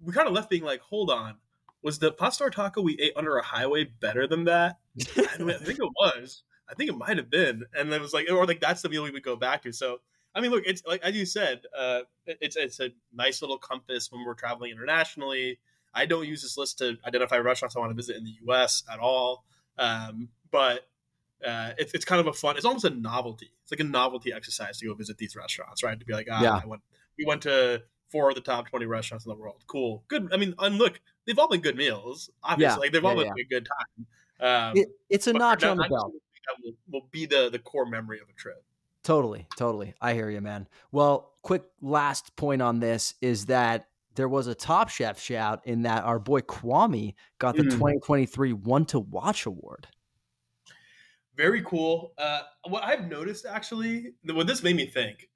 We 0.00 0.12
kind 0.12 0.28
of 0.28 0.34
left 0.34 0.50
being 0.50 0.64
like, 0.64 0.80
"Hold 0.80 1.10
on, 1.10 1.36
was 1.82 1.98
the 1.98 2.12
pastor 2.12 2.50
taco 2.50 2.82
we 2.82 2.98
ate 2.98 3.12
under 3.16 3.36
a 3.36 3.44
highway 3.44 3.84
better 3.84 4.26
than 4.26 4.44
that?" 4.44 4.78
I, 5.16 5.38
mean, 5.38 5.50
I 5.50 5.58
think 5.58 5.78
it 5.78 5.90
was. 5.98 6.42
I 6.74 6.76
think 6.76 6.90
it 6.90 6.96
might 6.96 7.16
have 7.16 7.30
been, 7.30 7.64
and 7.78 7.92
then 7.92 8.00
it 8.00 8.02
was 8.02 8.12
like, 8.12 8.26
or 8.30 8.44
like 8.46 8.60
that's 8.60 8.82
the 8.82 8.88
meal 8.88 9.04
we 9.04 9.12
would 9.12 9.22
go 9.22 9.36
back 9.36 9.62
to. 9.62 9.72
So 9.72 10.00
I 10.34 10.40
mean, 10.40 10.50
look, 10.50 10.64
it's 10.66 10.82
like 10.84 11.02
as 11.02 11.14
you 11.14 11.24
said, 11.24 11.62
uh, 11.78 12.00
it's 12.26 12.56
it's 12.56 12.80
a 12.80 12.90
nice 13.12 13.40
little 13.40 13.58
compass 13.58 14.10
when 14.10 14.24
we're 14.24 14.34
traveling 14.34 14.72
internationally. 14.72 15.60
I 15.94 16.06
don't 16.06 16.26
use 16.26 16.42
this 16.42 16.58
list 16.58 16.78
to 16.78 16.96
identify 17.06 17.38
restaurants 17.38 17.76
I 17.76 17.78
want 17.78 17.90
to 17.90 17.94
visit 17.94 18.16
in 18.16 18.24
the 18.24 18.34
U.S. 18.46 18.82
at 18.92 18.98
all, 18.98 19.44
um, 19.78 20.28
but 20.50 20.88
uh, 21.46 21.70
it's 21.78 21.94
it's 21.94 22.04
kind 22.04 22.20
of 22.20 22.26
a 22.26 22.32
fun. 22.32 22.56
It's 22.56 22.64
almost 22.64 22.84
a 22.84 22.90
novelty. 22.90 23.52
It's 23.62 23.70
like 23.70 23.80
a 23.80 23.84
novelty 23.84 24.32
exercise 24.32 24.78
to 24.78 24.86
go 24.86 24.94
visit 24.94 25.18
these 25.18 25.36
restaurants, 25.36 25.84
right? 25.84 25.98
To 25.98 26.04
be 26.04 26.12
like, 26.12 26.26
ah, 26.30 26.42
yeah. 26.42 26.60
I 26.62 26.66
went, 26.66 26.82
we 27.16 27.24
went 27.24 27.42
to 27.42 27.82
four 28.10 28.28
of 28.28 28.34
the 28.34 28.40
top 28.40 28.68
twenty 28.68 28.86
restaurants 28.86 29.24
in 29.24 29.30
the 29.30 29.36
world. 29.36 29.62
Cool, 29.68 30.02
good. 30.08 30.30
I 30.32 30.36
mean, 30.36 30.54
and 30.58 30.78
look, 30.78 31.00
they've 31.26 31.38
all 31.38 31.48
been 31.48 31.60
good 31.60 31.76
meals. 31.76 32.28
Obviously, 32.42 32.74
yeah. 32.74 32.76
like, 32.76 32.92
they've 32.92 33.02
yeah, 33.04 33.08
all 33.08 33.16
been 33.16 33.28
a 33.28 33.44
good 33.48 33.68
time. 33.68 34.06
Um, 34.40 34.76
it, 34.76 34.88
it's 35.08 35.28
a 35.28 35.32
notch 35.32 35.62
on 35.62 35.76
the 35.76 35.88
belt. 35.88 36.12
Will, 36.62 36.72
will 36.90 37.08
be 37.10 37.26
the 37.26 37.48
the 37.50 37.58
core 37.58 37.86
memory 37.86 38.20
of 38.20 38.28
a 38.28 38.32
trip. 38.32 38.64
Totally, 39.02 39.46
totally. 39.56 39.94
I 40.00 40.14
hear 40.14 40.30
you, 40.30 40.40
man. 40.40 40.66
Well, 40.90 41.34
quick 41.42 41.64
last 41.82 42.34
point 42.36 42.62
on 42.62 42.80
this 42.80 43.14
is 43.20 43.46
that 43.46 43.88
there 44.14 44.28
was 44.28 44.46
a 44.46 44.54
Top 44.54 44.88
Chef 44.88 45.20
shout 45.20 45.60
in 45.64 45.82
that 45.82 46.04
our 46.04 46.18
boy 46.18 46.40
Kwame 46.40 47.14
got 47.38 47.56
the 47.56 47.64
mm. 47.64 47.70
2023 47.70 48.52
One 48.52 48.86
to 48.86 49.00
Watch 49.00 49.44
award. 49.44 49.88
Very 51.36 51.62
cool. 51.62 52.14
Uh, 52.16 52.42
what 52.68 52.84
I've 52.84 53.08
noticed 53.08 53.44
actually, 53.44 54.12
what 54.24 54.46
this 54.46 54.62
made 54.62 54.76
me 54.76 54.86
think, 54.86 55.28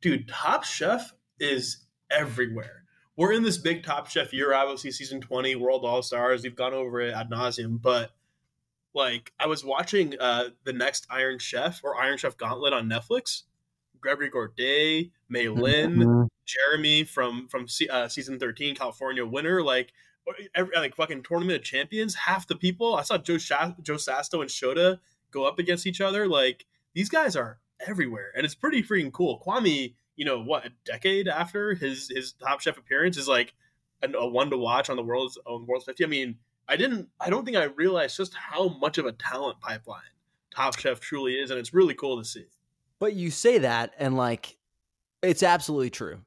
dude, 0.00 0.28
Top 0.28 0.64
Chef 0.64 1.12
is 1.38 1.86
everywhere. 2.10 2.84
We're 3.16 3.32
in 3.32 3.42
this 3.42 3.58
big 3.58 3.84
Top 3.84 4.08
Chef 4.08 4.32
year, 4.32 4.54
obviously 4.54 4.90
season 4.90 5.20
20, 5.20 5.54
World 5.56 5.84
All 5.84 6.02
Stars. 6.02 6.42
We've 6.42 6.56
gone 6.56 6.74
over 6.74 7.00
it 7.00 7.14
ad 7.14 7.30
nauseum, 7.30 7.80
but 7.80 8.10
like 8.94 9.32
I 9.38 9.46
was 9.46 9.64
watching 9.64 10.18
uh 10.18 10.50
the 10.64 10.72
next 10.72 11.06
Iron 11.10 11.38
Chef 11.38 11.80
or 11.84 12.00
Iron 12.00 12.18
Chef 12.18 12.36
Gauntlet 12.36 12.72
on 12.72 12.88
Netflix. 12.88 13.42
Gregory 14.04 14.30
Gourdet, 14.30 15.12
Mei 15.30 15.48
Lin, 15.48 15.96
mm-hmm. 15.96 16.24
Jeremy 16.44 17.04
from 17.04 17.48
from 17.48 17.66
uh, 17.90 18.06
season 18.06 18.38
thirteen, 18.38 18.74
California 18.74 19.24
winner, 19.24 19.62
like 19.62 19.94
every, 20.54 20.76
like 20.76 20.94
fucking 20.94 21.22
tournament 21.22 21.56
of 21.56 21.64
champions. 21.64 22.14
Half 22.14 22.46
the 22.46 22.54
people 22.54 22.94
I 22.96 23.02
saw 23.02 23.16
Joe 23.16 23.38
Sha- 23.38 23.72
Joe 23.80 23.94
Sasto 23.94 24.42
and 24.42 24.50
Shota 24.50 24.98
go 25.30 25.46
up 25.46 25.58
against 25.58 25.86
each 25.86 26.02
other. 26.02 26.28
Like 26.28 26.66
these 26.92 27.08
guys 27.08 27.34
are 27.34 27.60
everywhere, 27.80 28.30
and 28.36 28.44
it's 28.44 28.54
pretty 28.54 28.82
freaking 28.82 29.10
cool. 29.10 29.42
Kwame, 29.44 29.94
you 30.16 30.26
know 30.26 30.42
what? 30.42 30.66
A 30.66 30.70
decade 30.84 31.26
after 31.26 31.74
his 31.74 32.12
his 32.14 32.32
Top 32.34 32.60
Chef 32.60 32.76
appearance 32.76 33.16
is 33.16 33.26
like 33.26 33.54
a, 34.02 34.12
a 34.12 34.28
one 34.28 34.50
to 34.50 34.58
watch 34.58 34.90
on 34.90 34.96
the 34.96 35.02
world's 35.02 35.38
on 35.46 35.64
World's 35.66 35.86
Fifty. 35.86 36.04
I 36.04 36.08
mean, 36.08 36.36
I 36.68 36.76
didn't. 36.76 37.08
I 37.20 37.30
don't 37.30 37.44
think 37.44 37.56
I 37.56 37.64
realized 37.64 38.16
just 38.16 38.34
how 38.34 38.68
much 38.68 38.98
of 38.98 39.06
a 39.06 39.12
talent 39.12 39.60
pipeline 39.60 40.00
Top 40.54 40.78
Chef 40.78 41.00
truly 41.00 41.34
is, 41.34 41.50
and 41.50 41.58
it's 41.58 41.74
really 41.74 41.94
cool 41.94 42.18
to 42.18 42.24
see. 42.24 42.46
But 42.98 43.14
you 43.14 43.30
say 43.30 43.58
that, 43.58 43.92
and 43.98 44.16
like, 44.16 44.56
it's 45.22 45.42
absolutely 45.42 45.90
true. 45.90 46.20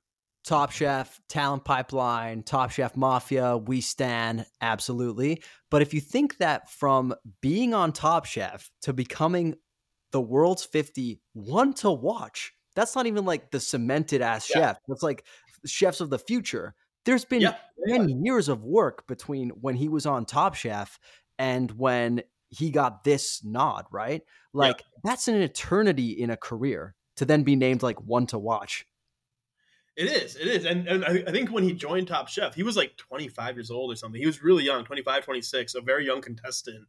Top 0.48 0.72
Chef, 0.72 1.20
Talent 1.28 1.66
Pipeline, 1.66 2.42
Top 2.42 2.72
Chef 2.72 2.96
Mafia, 2.96 3.58
we 3.58 3.82
stand 3.82 4.46
absolutely. 4.62 5.44
But 5.70 5.82
if 5.82 5.94
you 5.94 6.00
think 6.00 6.38
that 6.38 6.70
from 6.70 7.14
being 7.42 7.74
on 7.74 7.92
Top 7.92 8.24
Chef 8.26 8.72
to 8.84 8.94
becoming 8.94 9.56
the 10.12 10.22
world's 10.22 10.64
50 10.64 11.20
one 11.34 11.74
to 11.76 11.92
watch, 11.92 12.54
that's 12.76 12.96
not 12.96 13.08
even 13.08 13.26
like 13.26 13.52
the 13.52 13.60
cemented 13.60 14.22
ass 14.22 14.50
yeah. 14.50 14.68
chef. 14.68 14.78
That's 14.88 15.04
like 15.04 15.26
chefs 15.66 16.00
of 16.00 16.10
the 16.10 16.20
future. 16.20 16.76
There's 17.08 17.24
been 17.24 17.40
yeah. 17.40 17.56
10 17.88 18.26
years 18.26 18.50
of 18.50 18.66
work 18.66 19.08
between 19.08 19.52
when 19.52 19.76
he 19.76 19.88
was 19.88 20.06
on 20.06 20.26
Top 20.26 20.56
Chef 20.56 21.00
and 21.40 21.72
when 21.72 22.22
he 22.50 22.70
got 22.70 23.06
this 23.06 23.42
nod, 23.46 23.86
right? 23.92 24.24
Like 24.52 24.80
yeah. 24.80 25.00
that's 25.06 25.30
an 25.30 25.36
eternity 25.36 26.12
in 26.12 26.30
a 26.30 26.36
career 26.36 26.96
to 27.16 27.24
then 27.24 27.44
be 27.44 27.56
named 27.56 27.82
like 27.82 28.02
one 28.02 28.28
to 28.28 28.38
watch. 28.38 28.86
It 29.96 30.12
is. 30.12 30.36
It 30.36 30.48
is. 30.48 30.66
And, 30.66 30.86
and 30.86 31.06
I 31.06 31.32
think 31.32 31.50
when 31.50 31.64
he 31.64 31.72
joined 31.72 32.10
Top 32.10 32.28
Chef, 32.28 32.54
he 32.54 32.62
was 32.62 32.76
like 32.76 32.98
25 32.98 33.56
years 33.56 33.72
old 33.72 33.92
or 33.92 33.96
something. 33.96 34.20
He 34.20 34.28
was 34.28 34.44
really 34.44 34.66
young, 34.66 34.84
25, 34.84 35.24
26, 35.24 35.76
a 35.76 35.82
very 35.82 36.06
young 36.06 36.22
contestant. 36.22 36.88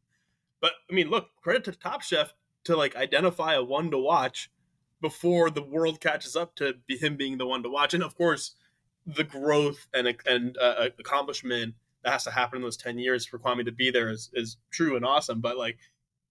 But 0.61 0.73
I 0.91 0.95
mean, 0.95 1.11
look, 1.11 1.29
credit 1.41 1.63
to 1.65 1.73
Top 1.73 2.03
Chef 2.03 2.35
to 2.65 2.77
like 2.77 2.97
identify 2.97 3.55
a 3.55 3.63
one 3.63 3.93
to 3.93 3.99
watch 3.99 4.51
before 5.01 5.49
the 5.49 5.63
world 5.63 6.01
catches 6.01 6.35
up 6.35 6.57
to 6.57 6.75
him 6.89 7.17
being 7.17 7.39
the 7.39 7.47
one 7.47 7.63
to 7.63 7.71
watch. 7.71 7.95
And 7.95 8.03
of 8.03 8.17
course, 8.17 8.57
the 9.09 9.25
growth 9.25 9.87
and 9.95 10.15
and 10.27 10.57
uh, 10.59 10.89
accomplishment 10.99 11.75
that 12.05 12.13
has 12.13 12.25
to 12.25 12.31
happen 12.31 12.59
in 12.59 12.63
those 12.63 12.77
10 12.77 12.99
years 12.99 13.27
for 13.27 13.39
Kwame 13.39 13.65
to 13.65 13.73
be 13.73 13.91
there 13.91 14.11
is, 14.11 14.31
is 14.35 14.59
true 14.71 14.97
and 14.97 15.05
awesome 15.05 15.41
but 15.41 15.57
like 15.57 15.79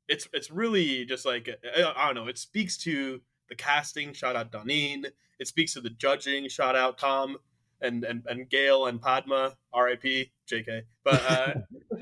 it's 0.08 0.28
it's 0.32 0.52
really 0.52 1.04
just 1.06 1.26
like 1.26 1.50
I 1.76 2.06
don't 2.06 2.16
know 2.16 2.28
it 2.28 2.38
speaks 2.38 2.78
to 2.80 3.20
the 3.50 3.56
casting 3.56 4.14
shout 4.14 4.36
out 4.36 4.52
Donine 4.52 5.08
it 5.40 5.48
speaks 5.48 5.74
to 5.74 5.82
the 5.82 5.90
judging 5.90 6.48
shout 6.50 6.76
out 6.76 7.00
Tom 7.00 7.38
and 7.82 8.04
and, 8.04 8.24
and 8.28 8.50
Gail 8.50 8.86
and 8.86 9.02
Padma 9.02 9.56
RIP 9.76 10.30
JK 10.50 10.84
but 11.04 11.24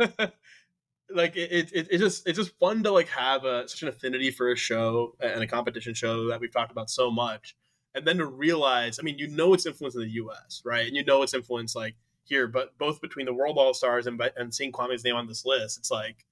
uh 0.10 0.28
like 1.10 1.38
it, 1.38 1.72
it, 1.72 1.88
it's 1.90 2.00
just 2.00 2.28
it's 2.28 2.38
just 2.38 2.58
fun 2.60 2.84
to 2.84 2.92
like 2.92 3.08
have 3.08 3.46
a, 3.46 3.68
such 3.68 3.82
an 3.84 3.88
affinity 3.88 4.30
for 4.30 4.52
a 4.52 4.58
show 4.58 5.16
and 5.22 5.42
a 5.42 5.48
competition 5.48 5.94
show 5.94 6.28
that 6.28 6.42
we've 6.42 6.52
talked 6.52 6.72
about 6.72 6.90
so 6.90 7.10
much 7.10 7.56
and 7.96 8.06
then 8.06 8.18
to 8.18 8.26
realize, 8.26 9.00
I 9.00 9.04
mean, 9.04 9.18
you 9.18 9.28
know 9.28 9.54
it's 9.54 9.66
influence 9.66 9.96
in 9.96 10.02
the 10.02 10.10
U.S., 10.10 10.62
right? 10.66 10.86
And 10.86 10.96
you 10.96 11.04
know 11.04 11.24
it's 11.24 11.34
influence 11.34 11.76
like 11.76 11.96
here, 12.26 12.48
but 12.48 12.78
both 12.78 13.02
between 13.02 13.26
the 13.26 13.34
World 13.34 13.58
All 13.58 13.74
Stars 13.74 14.06
and 14.06 14.22
and 14.36 14.54
seeing 14.54 14.72
Kwame's 14.72 15.04
name 15.04 15.16
on 15.16 15.28
this 15.28 15.46
list, 15.46 15.78
it's 15.78 15.90
like 15.90 16.26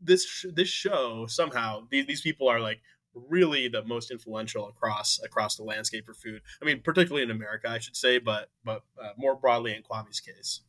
this 0.00 0.46
this 0.54 0.68
show 0.68 1.26
somehow 1.28 1.86
these 1.90 2.06
these 2.06 2.22
people 2.22 2.48
are 2.48 2.60
like 2.60 2.80
really 3.14 3.68
the 3.68 3.84
most 3.84 4.10
influential 4.10 4.68
across 4.68 5.20
across 5.22 5.56
the 5.56 5.62
landscape 5.62 6.06
for 6.06 6.14
food. 6.14 6.40
I 6.62 6.64
mean, 6.64 6.80
particularly 6.80 7.22
in 7.22 7.30
America, 7.30 7.68
I 7.68 7.78
should 7.78 7.96
say, 7.96 8.18
but 8.18 8.48
but 8.64 8.82
uh, 9.00 9.10
more 9.16 9.36
broadly 9.36 9.74
in 9.74 9.82
Kwame's 9.82 10.20
case. 10.20 10.60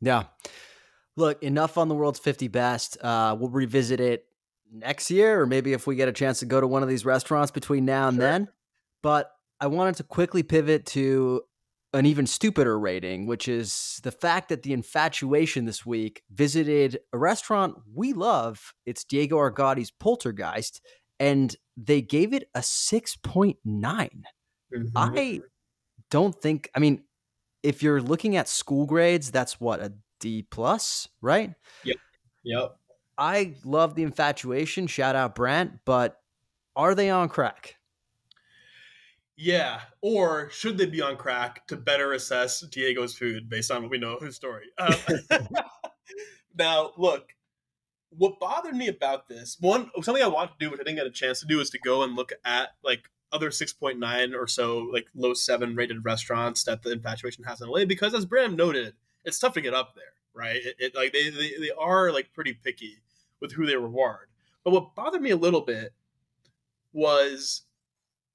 Yeah. 0.00 0.24
Look, 1.16 1.42
enough 1.42 1.76
on 1.76 1.88
the 1.88 1.94
world's 1.94 2.20
50 2.20 2.48
best. 2.48 2.96
Uh, 3.02 3.36
we'll 3.38 3.50
revisit 3.50 4.00
it 4.00 4.26
next 4.72 5.10
year, 5.10 5.40
or 5.40 5.46
maybe 5.46 5.72
if 5.72 5.86
we 5.86 5.96
get 5.96 6.08
a 6.08 6.12
chance 6.12 6.38
to 6.38 6.46
go 6.46 6.60
to 6.60 6.66
one 6.66 6.82
of 6.82 6.88
these 6.88 7.04
restaurants 7.04 7.50
between 7.50 7.84
now 7.84 8.08
and 8.08 8.16
sure. 8.16 8.24
then. 8.24 8.48
But 9.02 9.32
I 9.60 9.66
wanted 9.66 9.96
to 9.96 10.04
quickly 10.04 10.42
pivot 10.42 10.86
to 10.86 11.42
an 11.92 12.06
even 12.06 12.26
stupider 12.26 12.78
rating, 12.78 13.26
which 13.26 13.48
is 13.48 14.00
the 14.02 14.12
fact 14.12 14.48
that 14.48 14.62
the 14.62 14.72
infatuation 14.72 15.64
this 15.64 15.84
week 15.84 16.22
visited 16.30 17.00
a 17.12 17.18
restaurant 17.18 17.76
we 17.94 18.12
love. 18.12 18.72
It's 18.86 19.04
Diego 19.04 19.36
Argoti's 19.36 19.90
Poltergeist, 19.90 20.80
and 21.18 21.54
they 21.76 22.00
gave 22.00 22.32
it 22.32 22.48
a 22.54 22.60
6.9. 22.60 23.56
Mm-hmm. 23.64 24.86
I 24.96 25.40
don't 26.10 26.40
think, 26.40 26.70
I 26.74 26.78
mean, 26.78 27.02
if 27.62 27.82
you're 27.82 28.00
looking 28.00 28.36
at 28.36 28.48
school 28.48 28.86
grades, 28.86 29.30
that's 29.30 29.60
what, 29.60 29.80
a 29.80 29.92
D 30.20 30.42
plus, 30.42 31.08
right? 31.20 31.54
Yep. 31.84 31.96
Yep. 32.44 32.76
I 33.18 33.54
love 33.64 33.96
the 33.96 34.04
infatuation. 34.04 34.86
Shout 34.86 35.16
out 35.16 35.34
Brant, 35.34 35.80
but 35.84 36.20
are 36.76 36.94
they 36.94 37.10
on 37.10 37.28
crack? 37.28 37.76
Yeah, 39.42 39.80
or 40.02 40.50
should 40.50 40.76
they 40.76 40.84
be 40.84 41.00
on 41.00 41.16
crack 41.16 41.66
to 41.68 41.76
better 41.76 42.12
assess 42.12 42.60
Diego's 42.60 43.16
food 43.16 43.48
based 43.48 43.70
on 43.70 43.80
what 43.80 43.90
we 43.90 43.96
know 43.96 44.12
of 44.12 44.20
his 44.20 44.36
story? 44.36 44.66
Um, 44.76 44.94
now, 46.58 46.92
look, 46.98 47.34
what 48.10 48.38
bothered 48.38 48.74
me 48.74 48.88
about 48.88 49.28
this 49.28 49.56
one, 49.58 49.90
something 50.02 50.22
I 50.22 50.26
want 50.26 50.50
to 50.50 50.56
do, 50.62 50.70
which 50.70 50.78
I 50.78 50.82
didn't 50.82 50.98
get 50.98 51.06
a 51.06 51.10
chance 51.10 51.40
to 51.40 51.46
do, 51.46 51.58
is 51.58 51.70
to 51.70 51.78
go 51.78 52.02
and 52.02 52.16
look 52.16 52.34
at 52.44 52.70
like 52.84 53.08
other 53.32 53.48
6.9 53.48 54.34
or 54.36 54.46
so 54.46 54.80
like 54.92 55.06
low 55.14 55.32
seven 55.32 55.74
rated 55.74 56.04
restaurants 56.04 56.64
that 56.64 56.82
the 56.82 56.92
infatuation 56.92 57.44
has 57.44 57.62
in 57.62 57.68
LA 57.70 57.86
because 57.86 58.12
as 58.12 58.26
Bram 58.26 58.56
noted, 58.56 58.92
it's 59.24 59.38
tough 59.38 59.54
to 59.54 59.62
get 59.62 59.72
up 59.72 59.94
there, 59.94 60.12
right? 60.34 60.56
It, 60.56 60.76
it 60.78 60.94
like 60.94 61.14
they, 61.14 61.30
they 61.30 61.52
they 61.58 61.70
are 61.78 62.12
like 62.12 62.34
pretty 62.34 62.52
picky 62.52 62.98
with 63.40 63.52
who 63.52 63.64
they 63.64 63.76
reward. 63.76 64.28
But 64.64 64.72
what 64.72 64.94
bothered 64.94 65.22
me 65.22 65.30
a 65.30 65.36
little 65.36 65.62
bit 65.62 65.94
was 66.92 67.62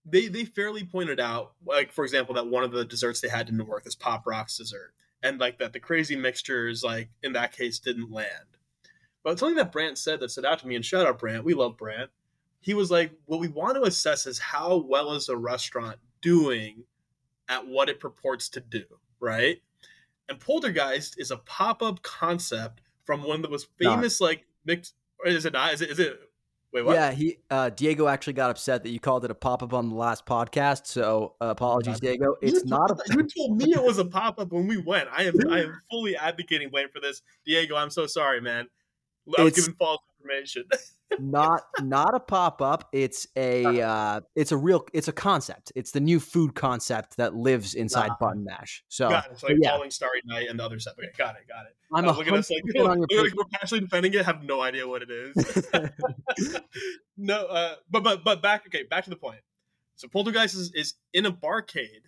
they 0.05 0.27
they 0.27 0.45
fairly 0.45 0.83
pointed 0.83 1.19
out, 1.19 1.53
like 1.65 1.91
for 1.91 2.03
example, 2.03 2.35
that 2.35 2.47
one 2.47 2.63
of 2.63 2.71
the 2.71 2.85
desserts 2.85 3.21
they 3.21 3.29
had 3.29 3.47
didn't 3.47 3.67
work, 3.67 3.83
this 3.83 3.95
Pop 3.95 4.27
Rocks 4.27 4.57
dessert, 4.57 4.93
and 5.23 5.39
like 5.39 5.57
that 5.59 5.73
the 5.73 5.79
crazy 5.79 6.15
mixtures, 6.15 6.83
like 6.83 7.09
in 7.23 7.33
that 7.33 7.51
case, 7.51 7.79
didn't 7.79 8.11
land. 8.11 8.57
But 9.23 9.39
something 9.39 9.57
that 9.57 9.71
Brant 9.71 9.97
said 9.97 10.19
that 10.19 10.29
stood 10.29 10.45
out 10.45 10.59
to 10.59 10.67
me, 10.67 10.75
and 10.75 10.85
shout 10.85 11.07
out 11.07 11.19
Brant, 11.19 11.43
we 11.43 11.55
love 11.55 11.77
Brant. 11.77 12.11
He 12.61 12.73
was 12.73 12.91
like, 12.91 13.11
what 13.25 13.39
we 13.39 13.47
want 13.47 13.75
to 13.75 13.83
assess 13.83 14.25
is 14.25 14.39
how 14.39 14.77
well 14.77 15.13
is 15.13 15.29
a 15.29 15.37
restaurant 15.37 15.97
doing 16.21 16.83
at 17.49 17.67
what 17.67 17.89
it 17.89 17.99
purports 17.99 18.49
to 18.49 18.59
do, 18.59 18.83
right? 19.19 19.61
And 20.29 20.39
Poltergeist 20.39 21.19
is 21.19 21.31
a 21.31 21.37
pop 21.37 21.83
up 21.83 22.01
concept 22.01 22.81
from 23.05 23.23
one 23.23 23.41
that 23.43 23.51
was 23.51 23.67
famous, 23.79 24.19
not. 24.19 24.27
like 24.27 24.45
mixed. 24.65 24.95
Or 25.19 25.27
is 25.27 25.45
it 25.45 25.53
not? 25.53 25.73
Is 25.73 25.81
it? 25.81 25.89
Is 25.89 25.99
it? 25.99 26.19
Wait, 26.75 26.83
what? 26.83 26.95
Yeah, 26.95 27.11
he 27.13 27.37
uh, 27.49 27.69
Diego 27.69 28.07
actually 28.09 28.33
got 28.33 28.49
upset 28.49 28.83
that 28.83 28.89
you 28.89 28.99
called 28.99 29.23
it 29.23 29.31
a 29.31 29.33
pop 29.33 29.63
up 29.63 29.73
on 29.73 29.87
the 29.87 29.95
last 29.95 30.25
podcast. 30.25 30.87
So 30.87 31.35
uh, 31.39 31.45
apologies, 31.45 32.01
Diego. 32.01 32.35
It's 32.41 32.65
you 32.65 32.69
not. 32.69 32.91
A- 32.91 33.13
you 33.13 33.23
told 33.23 33.57
me 33.57 33.71
it 33.71 33.81
was 33.81 33.97
a 33.97 34.03
pop 34.03 34.39
up 34.39 34.51
when 34.51 34.67
we 34.67 34.75
went. 34.75 35.07
I 35.09 35.23
am 35.23 35.35
I 35.49 35.61
am 35.61 35.81
fully 35.89 36.17
advocating 36.17 36.69
blame 36.69 36.89
for 36.91 36.99
this, 36.99 37.21
Diego. 37.45 37.77
I'm 37.77 37.89
so 37.89 38.07
sorry, 38.07 38.41
man. 38.41 38.67
I 39.37 39.43
was 39.43 39.53
giving 39.53 39.73
false 39.75 40.01
information. 40.19 40.65
not 41.19 41.63
not 41.81 42.15
a 42.15 42.19
pop 42.19 42.61
up. 42.61 42.89
It's 42.91 43.27
a 43.35 43.81
uh, 43.81 44.21
it's 44.35 44.51
a 44.51 44.57
real 44.57 44.85
it's 44.93 45.07
a 45.07 45.13
concept. 45.13 45.71
It's 45.75 45.91
the 45.91 45.99
new 45.99 46.19
food 46.19 46.55
concept 46.55 47.17
that 47.17 47.35
lives 47.35 47.73
inside 47.73 48.11
uh, 48.11 48.15
Button 48.19 48.43
Mash. 48.43 48.83
So 48.87 49.09
got 49.09 49.25
it. 49.25 49.31
it's 49.33 49.43
like 49.43 49.57
yeah. 49.61 49.71
Falling 49.71 49.91
Starry 49.91 50.21
Night 50.25 50.47
and 50.49 50.59
the 50.59 50.63
other 50.63 50.79
stuff. 50.79 50.95
Okay, 50.97 51.09
got 51.17 51.35
it, 51.35 51.47
got 51.47 51.65
it. 51.65 51.75
I'm 51.93 52.07
uh, 52.07 52.13
look 52.17 52.27
at 52.27 52.33
us 52.33 52.49
like, 52.49 52.63
look, 52.65 52.97
look, 52.97 53.09
we're 53.11 53.45
passionately 53.51 53.87
defending 53.87 54.13
it. 54.13 54.25
Have 54.25 54.43
no 54.43 54.61
idea 54.61 54.87
what 54.87 55.03
it 55.03 55.11
is. 55.11 55.67
no, 57.17 57.45
uh, 57.45 57.75
but 57.89 58.03
but 58.03 58.23
but 58.23 58.41
back 58.41 58.63
okay, 58.67 58.83
back 58.83 59.03
to 59.03 59.09
the 59.09 59.15
point. 59.15 59.39
So 59.95 60.07
Poltergeist 60.07 60.55
is, 60.55 60.71
is 60.73 60.93
in 61.13 61.25
a 61.25 61.31
barcade, 61.31 62.03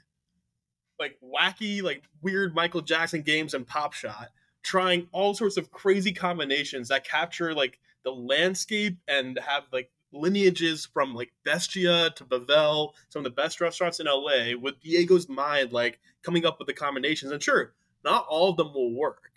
like 1.00 1.18
wacky, 1.24 1.82
like 1.82 2.04
weird 2.22 2.54
Michael 2.54 2.82
Jackson 2.82 3.22
games 3.22 3.54
and 3.54 3.66
Pop 3.66 3.94
Shot, 3.94 4.30
trying 4.62 5.08
all 5.14 5.34
sorts 5.34 5.56
of 5.56 5.72
crazy 5.72 6.12
combinations 6.12 6.90
that 6.90 7.08
capture 7.08 7.54
like 7.54 7.80
the 8.08 8.12
landscape 8.14 8.98
and 9.10 9.38
have 9.46 9.64
like 9.74 9.92
lineages 10.14 10.86
from 10.86 11.14
like 11.14 11.34
Bestia 11.44 12.12
to 12.16 12.24
Bavel, 12.24 12.94
some 13.10 13.20
of 13.20 13.24
the 13.26 13.30
best 13.30 13.60
restaurants 13.60 14.00
in 14.00 14.08
LA, 14.08 14.58
with 14.58 14.80
Diego's 14.80 15.28
mind 15.28 15.74
like 15.74 16.00
coming 16.24 16.46
up 16.46 16.58
with 16.58 16.68
the 16.68 16.74
combinations. 16.74 17.34
And 17.34 17.44
sure, 17.44 17.74
not 18.06 18.26
all 18.30 18.52
of 18.52 18.56
them 18.56 18.74
will 18.74 18.98
work, 18.98 19.32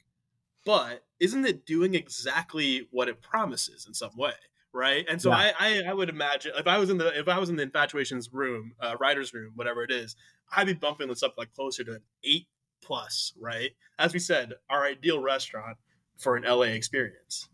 but 0.65 1.03
isn't 1.19 1.45
it 1.45 1.67
doing 1.67 1.95
exactly 1.95 2.87
what 2.93 3.09
it 3.09 3.21
promises 3.21 3.87
in 3.89 3.95
some 3.95 4.17
way? 4.17 4.35
Right. 4.73 5.05
And 5.11 5.21
so 5.21 5.31
yeah. 5.31 5.53
I, 5.59 5.81
I, 5.81 5.83
I 5.89 5.95
would 5.95 6.09
imagine 6.09 6.53
if 6.57 6.69
I 6.69 6.79
was 6.79 6.91
in 6.91 6.99
the 6.99 7.19
if 7.19 7.27
I 7.27 7.41
was 7.41 7.49
in 7.49 7.57
the 7.57 7.65
infatuations 7.65 8.33
room, 8.33 8.75
uh, 8.81 8.95
writer's 9.01 9.35
room, 9.35 9.51
whatever 9.57 9.83
it 9.83 9.91
is, 9.91 10.15
I'd 10.55 10.69
be 10.69 10.75
bumping 10.75 11.09
this 11.09 11.25
up 11.25 11.35
like 11.37 11.53
closer 11.55 11.83
to 11.83 11.95
an 11.95 12.03
eight 12.23 12.47
plus, 12.81 13.33
right? 13.41 13.71
As 13.99 14.13
we 14.13 14.21
said, 14.21 14.53
our 14.69 14.85
ideal 14.85 15.21
restaurant 15.21 15.77
for 16.19 16.37
an 16.37 16.45
LA 16.45 16.67
experience. 16.67 17.49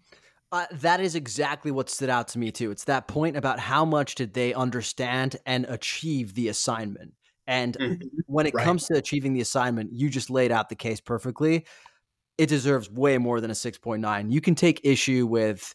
Uh, 0.53 0.67
that 0.71 1.01
is 1.01 1.15
exactly 1.15 1.71
what 1.71 1.91
stood 1.91 2.09
out 2.09 2.29
to 2.29 2.39
me 2.39 2.53
too. 2.53 2.71
It's 2.71 2.85
that 2.85 3.09
point 3.09 3.37
about 3.37 3.59
how 3.59 3.85
much 3.85 4.15
did 4.15 4.33
they 4.33 4.55
understand 4.55 5.37
and 5.45 5.65
achieve 5.65 6.35
the 6.35 6.49
assignment. 6.49 7.15
And 7.47 7.77
mm-hmm. 7.79 8.07
when 8.27 8.47
it 8.47 8.55
right. 8.55 8.65
comes 8.65 8.87
to 8.87 8.95
achieving 8.95 9.33
the 9.33 9.41
assignment, 9.41 9.93
you 9.93 10.09
just 10.09 10.31
laid 10.31 10.53
out 10.53 10.69
the 10.69 10.77
case 10.77 11.01
perfectly. 11.01 11.67
It 12.39 12.49
deserves 12.49 12.91
way 12.91 13.19
more 13.19 13.41
than 13.41 13.51
a 13.51 13.55
6.9. 13.55 14.33
You 14.33 14.41
can 14.41 14.55
take 14.55 14.81
issue 14.85 15.27
with 15.27 15.75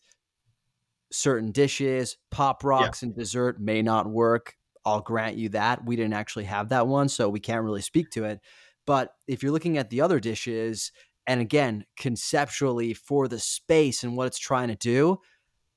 certain 1.12 1.52
dishes, 1.52 2.18
pop 2.30 2.64
rocks 2.64 3.02
yeah. 3.02 3.08
and 3.08 3.16
dessert 3.16 3.60
may 3.60 3.82
not 3.82 4.08
work. 4.08 4.56
I'll 4.86 5.02
grant 5.02 5.38
you 5.38 5.50
that. 5.50 5.86
We 5.86 5.96
didn't 5.96 6.14
actually 6.14 6.46
have 6.46 6.70
that 6.70 6.88
one, 6.88 7.10
so 7.10 7.30
we 7.30 7.40
can't 7.40 7.64
really 7.64 7.82
speak 7.82 8.10
to 8.12 8.26
it. 8.26 8.40
But 8.88 9.14
if 9.28 9.44
you're 9.44 9.52
looking 9.52 9.78
at 9.78 9.90
the 9.90 10.02
other 10.02 10.20
dishes, 10.20 10.92
and 11.28 11.40
again, 11.42 11.86
conceptually 11.98 12.94
for 12.94 13.28
the 13.28 13.40
space 13.40 14.04
and 14.04 14.18
what 14.18 14.28
it's 14.28 14.40
trying 14.40 14.70
to 14.70 14.76
do, 14.76 15.20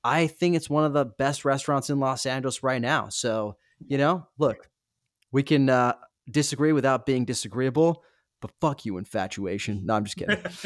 I 0.03 0.27
think 0.27 0.55
it's 0.55 0.69
one 0.69 0.85
of 0.85 0.93
the 0.93 1.05
best 1.05 1.45
restaurants 1.45 1.89
in 1.89 1.99
Los 1.99 2.25
Angeles 2.25 2.63
right 2.63 2.81
now. 2.81 3.09
So, 3.09 3.57
you 3.87 3.97
know, 3.97 4.27
look, 4.37 4.69
we 5.31 5.43
can 5.43 5.69
uh, 5.69 5.93
disagree 6.29 6.73
without 6.73 7.05
being 7.05 7.25
disagreeable, 7.25 8.03
but 8.41 8.51
fuck 8.61 8.85
you, 8.85 8.97
infatuation. 8.97 9.85
No, 9.85 9.95
I'm 9.95 10.05
just 10.05 10.17
kidding. 10.17 10.37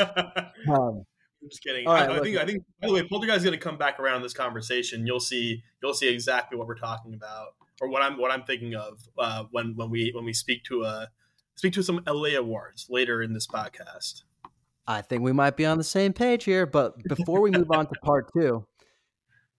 um, 0.69 1.05
I'm 1.41 1.49
just 1.49 1.63
kidding. 1.63 1.85
Right, 1.85 2.09
I, 2.09 2.17
I 2.17 2.19
think 2.19 2.37
I 2.37 2.45
think 2.45 2.63
by 2.81 2.87
the 2.87 2.93
way, 2.93 3.07
Poltergeist 3.07 3.37
is 3.37 3.43
going 3.45 3.57
to 3.57 3.63
come 3.63 3.77
back 3.77 3.99
around 3.99 4.23
this 4.23 4.33
conversation. 4.33 5.07
You'll 5.07 5.21
see 5.21 5.63
you'll 5.81 5.93
see 5.93 6.09
exactly 6.09 6.57
what 6.57 6.67
we're 6.67 6.75
talking 6.75 7.13
about, 7.13 7.55
or 7.81 7.89
what 7.89 8.01
I'm 8.01 8.17
what 8.17 8.31
I'm 8.31 8.43
thinking 8.43 8.75
of 8.75 8.99
uh, 9.17 9.45
when 9.51 9.73
when 9.75 9.89
we 9.89 10.11
when 10.13 10.25
we 10.25 10.33
speak 10.33 10.63
to 10.65 10.83
a 10.83 10.87
uh, 10.87 11.05
speak 11.55 11.73
to 11.73 11.83
some 11.83 12.01
LA 12.05 12.37
awards 12.37 12.87
later 12.89 13.21
in 13.21 13.33
this 13.33 13.47
podcast. 13.47 14.23
I 14.89 15.03
think 15.03 15.21
we 15.21 15.31
might 15.31 15.55
be 15.55 15.67
on 15.67 15.77
the 15.77 15.83
same 15.83 16.13
page 16.13 16.43
here. 16.45 16.65
But 16.65 16.97
before 17.03 17.41
we 17.41 17.51
move 17.51 17.69
on 17.71 17.85
to 17.85 17.93
part 18.03 18.31
two, 18.33 18.65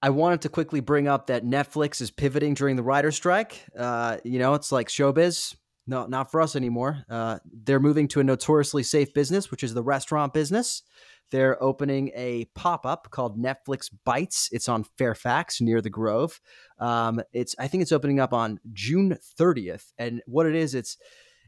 I 0.03 0.11
wanted 0.11 0.43
to 0.43 0.49
quickly 0.49 0.81
bring 0.81 1.07
up 1.07 1.29
that 1.29 1.45
Netflix 1.45 2.01
is 2.01 2.11
pivoting 2.11 2.55
during 2.55 2.75
the 2.75 2.83
writer 2.83 3.13
strike. 3.13 3.65
Uh, 3.79 4.17
you 4.25 4.41
know, 4.41 4.55
it's 4.55 4.73
like 4.73 4.89
showbiz. 4.89 5.55
No, 5.87 6.07
not 6.07 6.33
for 6.33 6.41
us 6.41 6.57
anymore. 6.57 7.05
Uh, 7.09 7.39
they're 7.65 7.81
moving 7.81 8.09
to 8.09 8.21
a 8.21 8.25
notoriously 8.25 8.83
safe 8.83 9.15
business, 9.15 9.53
which 9.53 9.63
is 9.63 9.73
the 9.73 9.83
restaurant 9.85 10.35
business. 10.35 10.83
They're 11.31 11.63
opening 11.63 12.11
a 12.17 12.47
pop 12.57 12.85
up 12.85 13.09
called 13.11 13.39
Netflix 13.39 13.89
Bites. 14.05 14.49
It's 14.51 14.69
on 14.69 14.85
Fairfax 14.99 15.61
near 15.61 15.81
the 15.81 15.91
Grove. 15.91 16.41
Um, 16.81 17.23
it's 17.33 17.55
I 17.57 17.69
think 17.69 17.83
it's 17.83 17.93
opening 17.93 18.19
up 18.19 18.33
on 18.33 18.59
June 18.73 19.17
30th. 19.39 19.93
And 19.97 20.23
what 20.27 20.47
it 20.47 20.57
is, 20.57 20.75
it's 20.75 20.97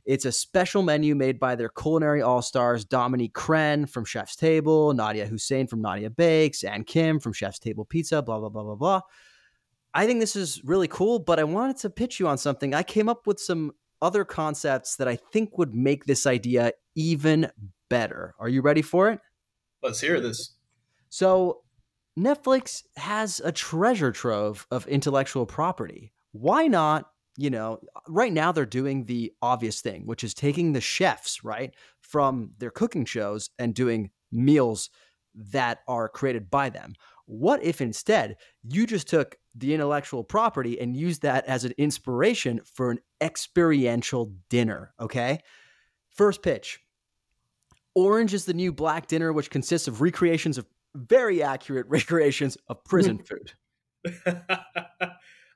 it's 0.04 0.24
a 0.24 0.32
special 0.32 0.82
menu 0.82 1.14
made 1.14 1.38
by 1.38 1.54
their 1.54 1.68
culinary 1.68 2.22
all 2.22 2.42
stars 2.42 2.84
Dominique 2.84 3.34
Crenn 3.34 3.86
from 3.88 4.04
Chef's 4.04 4.36
Table, 4.36 4.92
Nadia 4.92 5.26
Hussain 5.26 5.66
from 5.66 5.80
Nadia 5.80 6.10
Bakes, 6.10 6.64
and 6.64 6.86
Kim 6.86 7.20
from 7.20 7.32
Chef's 7.32 7.58
Table 7.58 7.84
Pizza, 7.84 8.20
blah, 8.22 8.38
blah, 8.38 8.48
blah, 8.48 8.64
blah, 8.64 8.74
blah. 8.74 9.00
I 9.94 10.06
think 10.06 10.20
this 10.20 10.36
is 10.36 10.62
really 10.64 10.88
cool, 10.88 11.18
but 11.18 11.38
I 11.38 11.44
wanted 11.44 11.76
to 11.78 11.90
pitch 11.90 12.18
you 12.18 12.26
on 12.26 12.38
something. 12.38 12.74
I 12.74 12.82
came 12.82 13.08
up 13.08 13.26
with 13.26 13.38
some 13.38 13.72
other 14.00 14.24
concepts 14.24 14.96
that 14.96 15.06
I 15.06 15.16
think 15.16 15.56
would 15.58 15.74
make 15.74 16.06
this 16.06 16.26
idea 16.26 16.72
even 16.94 17.50
better. 17.88 18.34
Are 18.38 18.48
you 18.48 18.62
ready 18.62 18.82
for 18.82 19.10
it? 19.10 19.20
Let's 19.82 20.00
hear 20.00 20.20
this. 20.20 20.54
So, 21.08 21.62
Netflix 22.18 22.82
has 22.96 23.40
a 23.44 23.52
treasure 23.52 24.12
trove 24.12 24.66
of 24.70 24.86
intellectual 24.86 25.46
property. 25.46 26.12
Why 26.32 26.66
not 26.66 27.11
you 27.36 27.50
know, 27.50 27.80
right 28.08 28.32
now 28.32 28.52
they're 28.52 28.66
doing 28.66 29.04
the 29.04 29.32
obvious 29.40 29.80
thing, 29.80 30.06
which 30.06 30.24
is 30.24 30.34
taking 30.34 30.72
the 30.72 30.80
chefs, 30.80 31.42
right, 31.42 31.74
from 32.00 32.50
their 32.58 32.70
cooking 32.70 33.04
shows 33.04 33.50
and 33.58 33.74
doing 33.74 34.10
meals 34.30 34.90
that 35.34 35.78
are 35.88 36.08
created 36.08 36.50
by 36.50 36.68
them. 36.68 36.94
What 37.26 37.62
if 37.62 37.80
instead 37.80 38.36
you 38.62 38.86
just 38.86 39.08
took 39.08 39.36
the 39.54 39.72
intellectual 39.72 40.24
property 40.24 40.78
and 40.80 40.96
used 40.96 41.22
that 41.22 41.46
as 41.46 41.64
an 41.64 41.72
inspiration 41.78 42.60
for 42.64 42.90
an 42.90 42.98
experiential 43.20 44.32
dinner? 44.50 44.92
Okay. 45.00 45.40
First 46.10 46.42
pitch 46.42 46.80
Orange 47.94 48.34
is 48.34 48.44
the 48.44 48.54
New 48.54 48.72
Black 48.72 49.06
dinner, 49.06 49.32
which 49.32 49.50
consists 49.50 49.88
of 49.88 50.00
recreations 50.00 50.58
of 50.58 50.66
very 50.94 51.42
accurate 51.42 51.86
recreations 51.88 52.56
of 52.68 52.84
prison 52.84 53.18
food. 53.24 53.52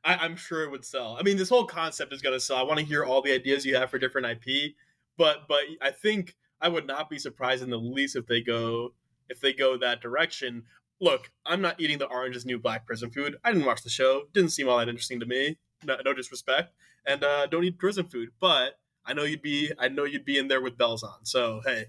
I, 0.06 0.24
am 0.24 0.36
sure 0.36 0.62
it 0.62 0.70
would 0.70 0.84
sell. 0.84 1.16
I 1.18 1.22
mean, 1.22 1.36
this 1.36 1.48
whole 1.48 1.64
concept 1.64 2.12
is 2.12 2.22
going 2.22 2.34
to 2.34 2.40
sell. 2.40 2.56
I 2.56 2.62
want 2.62 2.78
to 2.78 2.86
hear 2.86 3.04
all 3.04 3.20
the 3.20 3.32
ideas 3.32 3.66
you 3.66 3.76
have 3.76 3.90
for 3.90 3.98
different 3.98 4.26
IP, 4.26 4.74
but 5.18 5.48
but 5.48 5.62
I 5.82 5.90
think 5.90 6.36
I 6.60 6.68
would 6.68 6.86
not 6.86 7.10
be 7.10 7.18
surprised 7.18 7.62
in 7.62 7.70
the 7.70 7.78
least 7.78 8.14
if 8.14 8.26
they 8.26 8.40
go 8.40 8.94
if 9.28 9.40
they 9.40 9.52
go 9.52 9.76
that 9.78 10.00
direction. 10.00 10.62
Look, 11.00 11.30
I'm 11.44 11.60
not 11.60 11.80
eating 11.80 11.98
the 11.98 12.06
Orange 12.06 12.36
is 12.36 12.46
New 12.46 12.58
Black 12.58 12.86
prison 12.86 13.10
food. 13.10 13.36
I 13.44 13.52
didn't 13.52 13.66
watch 13.66 13.82
the 13.82 13.90
show. 13.90 14.22
Didn't 14.32 14.50
seem 14.50 14.68
all 14.68 14.78
that 14.78 14.88
interesting 14.88 15.20
to 15.20 15.26
me. 15.26 15.58
No, 15.84 15.96
no 16.04 16.14
disrespect, 16.14 16.72
and 17.04 17.22
uh, 17.22 17.46
don't 17.46 17.64
eat 17.64 17.76
prison 17.76 18.06
food. 18.06 18.30
But 18.40 18.78
I 19.04 19.12
know 19.12 19.24
you'd 19.24 19.42
be 19.42 19.72
I 19.78 19.88
know 19.88 20.04
you'd 20.04 20.24
be 20.24 20.38
in 20.38 20.48
there 20.48 20.60
with 20.60 20.78
bells 20.78 21.02
on. 21.02 21.24
So 21.24 21.62
hey, 21.64 21.86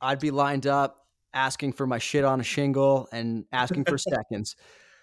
I'd 0.00 0.20
be 0.20 0.30
lined 0.30 0.68
up 0.68 1.06
asking 1.34 1.72
for 1.72 1.86
my 1.86 1.98
shit 1.98 2.24
on 2.24 2.40
a 2.40 2.44
shingle 2.44 3.08
and 3.12 3.44
asking 3.52 3.84
for 3.84 3.98
seconds. 3.98 4.56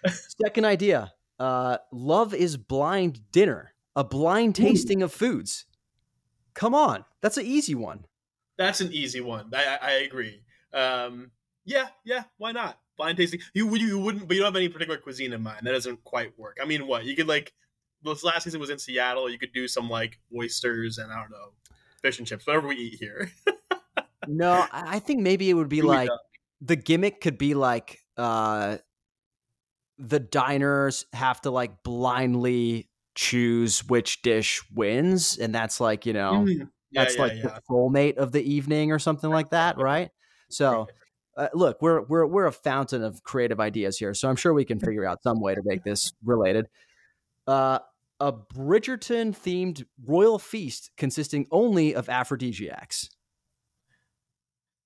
Second 0.42 0.64
idea 0.64 1.13
uh, 1.38 1.78
Love 1.92 2.34
is 2.34 2.56
Blind 2.56 3.30
Dinner, 3.32 3.74
a 3.96 4.04
blind 4.04 4.54
tasting 4.54 5.02
of 5.02 5.12
foods. 5.12 5.66
Come 6.54 6.74
on, 6.74 7.04
that's 7.20 7.36
an 7.36 7.46
easy 7.46 7.74
one. 7.74 8.06
That's 8.56 8.80
an 8.80 8.92
easy 8.92 9.20
one. 9.20 9.50
I, 9.52 9.78
I 9.80 9.90
agree. 9.92 10.40
Um, 10.72 11.32
yeah, 11.64 11.88
yeah, 12.04 12.24
why 12.38 12.52
not? 12.52 12.78
Blind 12.96 13.16
tasting. 13.18 13.40
You 13.52 13.74
you 13.76 13.98
wouldn't, 13.98 14.28
but 14.28 14.34
you 14.34 14.42
don't 14.42 14.52
have 14.52 14.56
any 14.56 14.68
particular 14.68 14.98
cuisine 14.98 15.32
in 15.32 15.42
mind. 15.42 15.66
That 15.66 15.72
doesn't 15.72 16.04
quite 16.04 16.38
work. 16.38 16.58
I 16.62 16.64
mean, 16.64 16.86
what 16.86 17.04
you 17.04 17.16
could 17.16 17.28
like. 17.28 17.52
This 18.02 18.22
last 18.22 18.44
season 18.44 18.60
was 18.60 18.68
in 18.68 18.78
Seattle. 18.78 19.30
You 19.30 19.38
could 19.38 19.54
do 19.54 19.66
some 19.66 19.88
like 19.88 20.20
oysters 20.36 20.98
and 20.98 21.10
I 21.10 21.16
don't 21.16 21.30
know, 21.30 21.52
fish 22.02 22.18
and 22.18 22.28
chips, 22.28 22.46
whatever 22.46 22.68
we 22.68 22.76
eat 22.76 22.98
here. 23.00 23.30
no, 24.28 24.66
I 24.70 24.98
think 24.98 25.22
maybe 25.22 25.48
it 25.48 25.54
would 25.54 25.70
be 25.70 25.80
like 25.80 26.10
the 26.60 26.76
gimmick 26.76 27.20
could 27.20 27.38
be 27.38 27.54
like 27.54 28.00
uh 28.16 28.76
the 29.98 30.20
diners 30.20 31.06
have 31.12 31.40
to 31.40 31.50
like 31.50 31.82
blindly 31.82 32.88
choose 33.14 33.84
which 33.84 34.22
dish 34.22 34.62
wins 34.74 35.38
and 35.38 35.54
that's 35.54 35.80
like 35.80 36.04
you 36.04 36.12
know 36.12 36.44
mm. 36.46 36.68
yeah, 36.90 37.04
that's 37.04 37.16
yeah, 37.16 37.22
like 37.22 37.32
yeah. 37.36 37.42
the 37.42 37.60
soulmate 37.70 38.16
of 38.16 38.32
the 38.32 38.42
evening 38.42 38.90
or 38.90 38.98
something 38.98 39.30
like 39.30 39.50
that 39.50 39.78
right 39.78 40.10
so 40.50 40.88
uh, 41.36 41.48
look 41.54 41.80
we're 41.80 42.02
we're 42.02 42.26
we're 42.26 42.46
a 42.46 42.52
fountain 42.52 43.04
of 43.04 43.22
creative 43.22 43.60
ideas 43.60 43.96
here 43.98 44.14
so 44.14 44.28
i'm 44.28 44.34
sure 44.34 44.52
we 44.52 44.64
can 44.64 44.80
figure 44.80 45.06
out 45.06 45.22
some 45.22 45.40
way 45.40 45.54
to 45.54 45.62
make 45.64 45.84
this 45.84 46.12
related 46.24 46.66
uh 47.46 47.78
a 48.18 48.32
bridgerton 48.32 49.30
themed 49.32 49.84
royal 50.04 50.38
feast 50.40 50.90
consisting 50.96 51.46
only 51.52 51.94
of 51.94 52.08
aphrodisiacs 52.08 53.10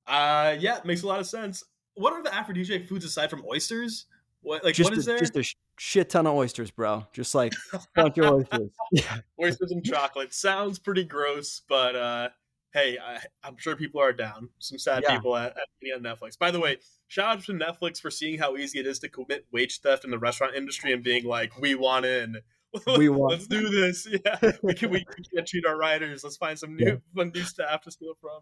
uh, 0.08 0.56
yeah, 0.58 0.80
makes 0.84 1.02
a 1.02 1.06
lot 1.06 1.20
of 1.20 1.26
sense. 1.26 1.62
What 1.94 2.14
are 2.14 2.22
the 2.22 2.34
aphrodisiac 2.34 2.84
foods 2.84 3.04
aside 3.04 3.28
from 3.28 3.44
oysters? 3.48 4.06
What 4.42 4.64
like 4.64 4.74
just 4.74 4.90
what 4.90 4.98
is 4.98 5.06
a, 5.06 5.10
there? 5.10 5.18
Just 5.18 5.36
a 5.36 5.44
shit 5.78 6.10
ton 6.10 6.26
of 6.26 6.34
oysters, 6.34 6.70
bro. 6.70 7.06
Just 7.12 7.34
like 7.34 7.52
bunch 7.94 8.18
of 8.18 8.32
oysters. 8.32 8.70
Yeah. 8.92 9.18
Oysters 9.42 9.70
and 9.70 9.84
chocolate 9.84 10.32
sounds 10.32 10.78
pretty 10.78 11.04
gross, 11.04 11.60
but 11.68 11.94
uh, 11.94 12.28
hey, 12.72 12.98
I, 12.98 13.46
am 13.46 13.56
sure 13.58 13.76
people 13.76 14.00
are 14.00 14.12
down. 14.12 14.48
Some 14.58 14.78
sad 14.78 15.02
yeah. 15.02 15.16
people 15.16 15.36
at, 15.36 15.56
at 15.56 16.02
Netflix. 16.02 16.38
By 16.38 16.50
the 16.50 16.60
way, 16.60 16.78
shout 17.06 17.36
out 17.36 17.44
to 17.44 17.52
Netflix 17.52 18.00
for 18.00 18.10
seeing 18.10 18.38
how 18.38 18.56
easy 18.56 18.78
it 18.78 18.86
is 18.86 18.98
to 19.00 19.08
commit 19.08 19.46
wage 19.52 19.80
theft 19.80 20.04
in 20.04 20.10
the 20.10 20.18
restaurant 20.18 20.54
industry 20.54 20.92
and 20.92 21.02
being 21.02 21.24
like, 21.24 21.58
"We 21.60 21.74
want 21.74 22.06
in." 22.06 22.36
We 22.98 23.08
want. 23.08 23.32
Let's 23.32 23.46
do 23.46 23.70
this. 23.70 24.06
Yeah, 24.06 24.52
we 24.62 24.74
can. 24.74 24.90
We, 24.90 24.98
we 25.16 25.24
can't 25.34 25.46
cheat 25.46 25.64
our 25.64 25.78
writers. 25.78 26.22
Let's 26.22 26.36
find 26.36 26.58
some 26.58 26.76
new, 26.76 26.84
yeah. 26.84 26.96
fun 27.16 27.32
new 27.34 27.42
staff 27.42 27.80
to 27.82 27.90
steal 27.90 28.12
from. 28.20 28.40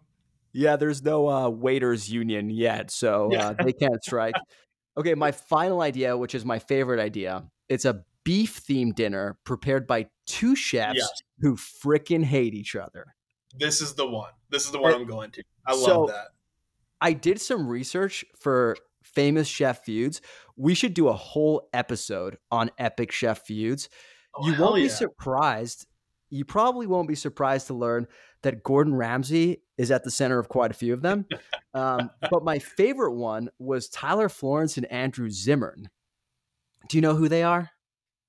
Yeah, 0.51 0.75
there's 0.75 1.01
no 1.01 1.29
uh, 1.29 1.49
waiters 1.49 2.09
union 2.09 2.49
yet, 2.49 2.91
so 2.91 3.33
uh, 3.33 3.53
they 3.63 3.71
can't 3.71 4.03
strike. 4.03 4.35
Okay, 4.97 5.13
my 5.13 5.31
final 5.31 5.81
idea, 5.81 6.17
which 6.17 6.33
is 6.33 6.43
my 6.43 6.59
favorite 6.59 6.99
idea, 6.99 7.43
it's 7.69 7.85
a 7.85 8.03
beef 8.23 8.61
themed 8.65 8.95
dinner 8.95 9.37
prepared 9.43 9.87
by 9.87 10.07
two 10.25 10.55
chefs 10.55 10.97
yes. 10.97 11.09
who 11.39 11.55
freaking 11.55 12.23
hate 12.23 12.53
each 12.53 12.75
other. 12.75 13.15
This 13.57 13.79
is 13.79 13.93
the 13.93 14.07
one. 14.07 14.31
This 14.49 14.65
is 14.65 14.71
the 14.71 14.79
one 14.79 14.93
and, 14.93 15.01
I'm 15.01 15.07
going 15.07 15.31
to. 15.31 15.43
I 15.65 15.75
so 15.75 16.01
love 16.01 16.09
that. 16.09 16.27
I 16.99 17.13
did 17.13 17.39
some 17.39 17.67
research 17.67 18.25
for 18.39 18.75
famous 19.03 19.47
chef 19.47 19.85
feuds. 19.85 20.21
We 20.55 20.73
should 20.73 20.93
do 20.93 21.07
a 21.07 21.13
whole 21.13 21.69
episode 21.73 22.37
on 22.51 22.71
epic 22.77 23.11
chef 23.11 23.45
feuds. 23.45 23.89
Oh, 24.35 24.47
you 24.47 24.59
won't 24.59 24.77
yeah. 24.77 24.85
be 24.85 24.89
surprised. 24.89 25.87
You 26.29 26.43
probably 26.43 26.87
won't 26.87 27.07
be 27.07 27.15
surprised 27.15 27.67
to 27.67 27.73
learn 27.73 28.07
that 28.43 28.63
Gordon 28.63 28.95
Ramsay 28.95 29.61
is 29.77 29.91
at 29.91 30.03
the 30.03 30.11
center 30.11 30.39
of 30.39 30.49
quite 30.49 30.71
a 30.71 30.75
few 30.75 30.93
of 30.93 31.01
them. 31.01 31.25
Um, 31.73 32.09
but 32.31 32.43
my 32.43 32.57
favorite 32.57 33.13
one 33.13 33.49
was 33.59 33.87
Tyler 33.87 34.29
Florence 34.29 34.77
and 34.77 34.91
Andrew 34.91 35.29
Zimmern. 35.29 35.91
Do 36.89 36.97
you 36.97 37.01
know 37.01 37.13
who 37.13 37.29
they 37.29 37.43
are? 37.43 37.69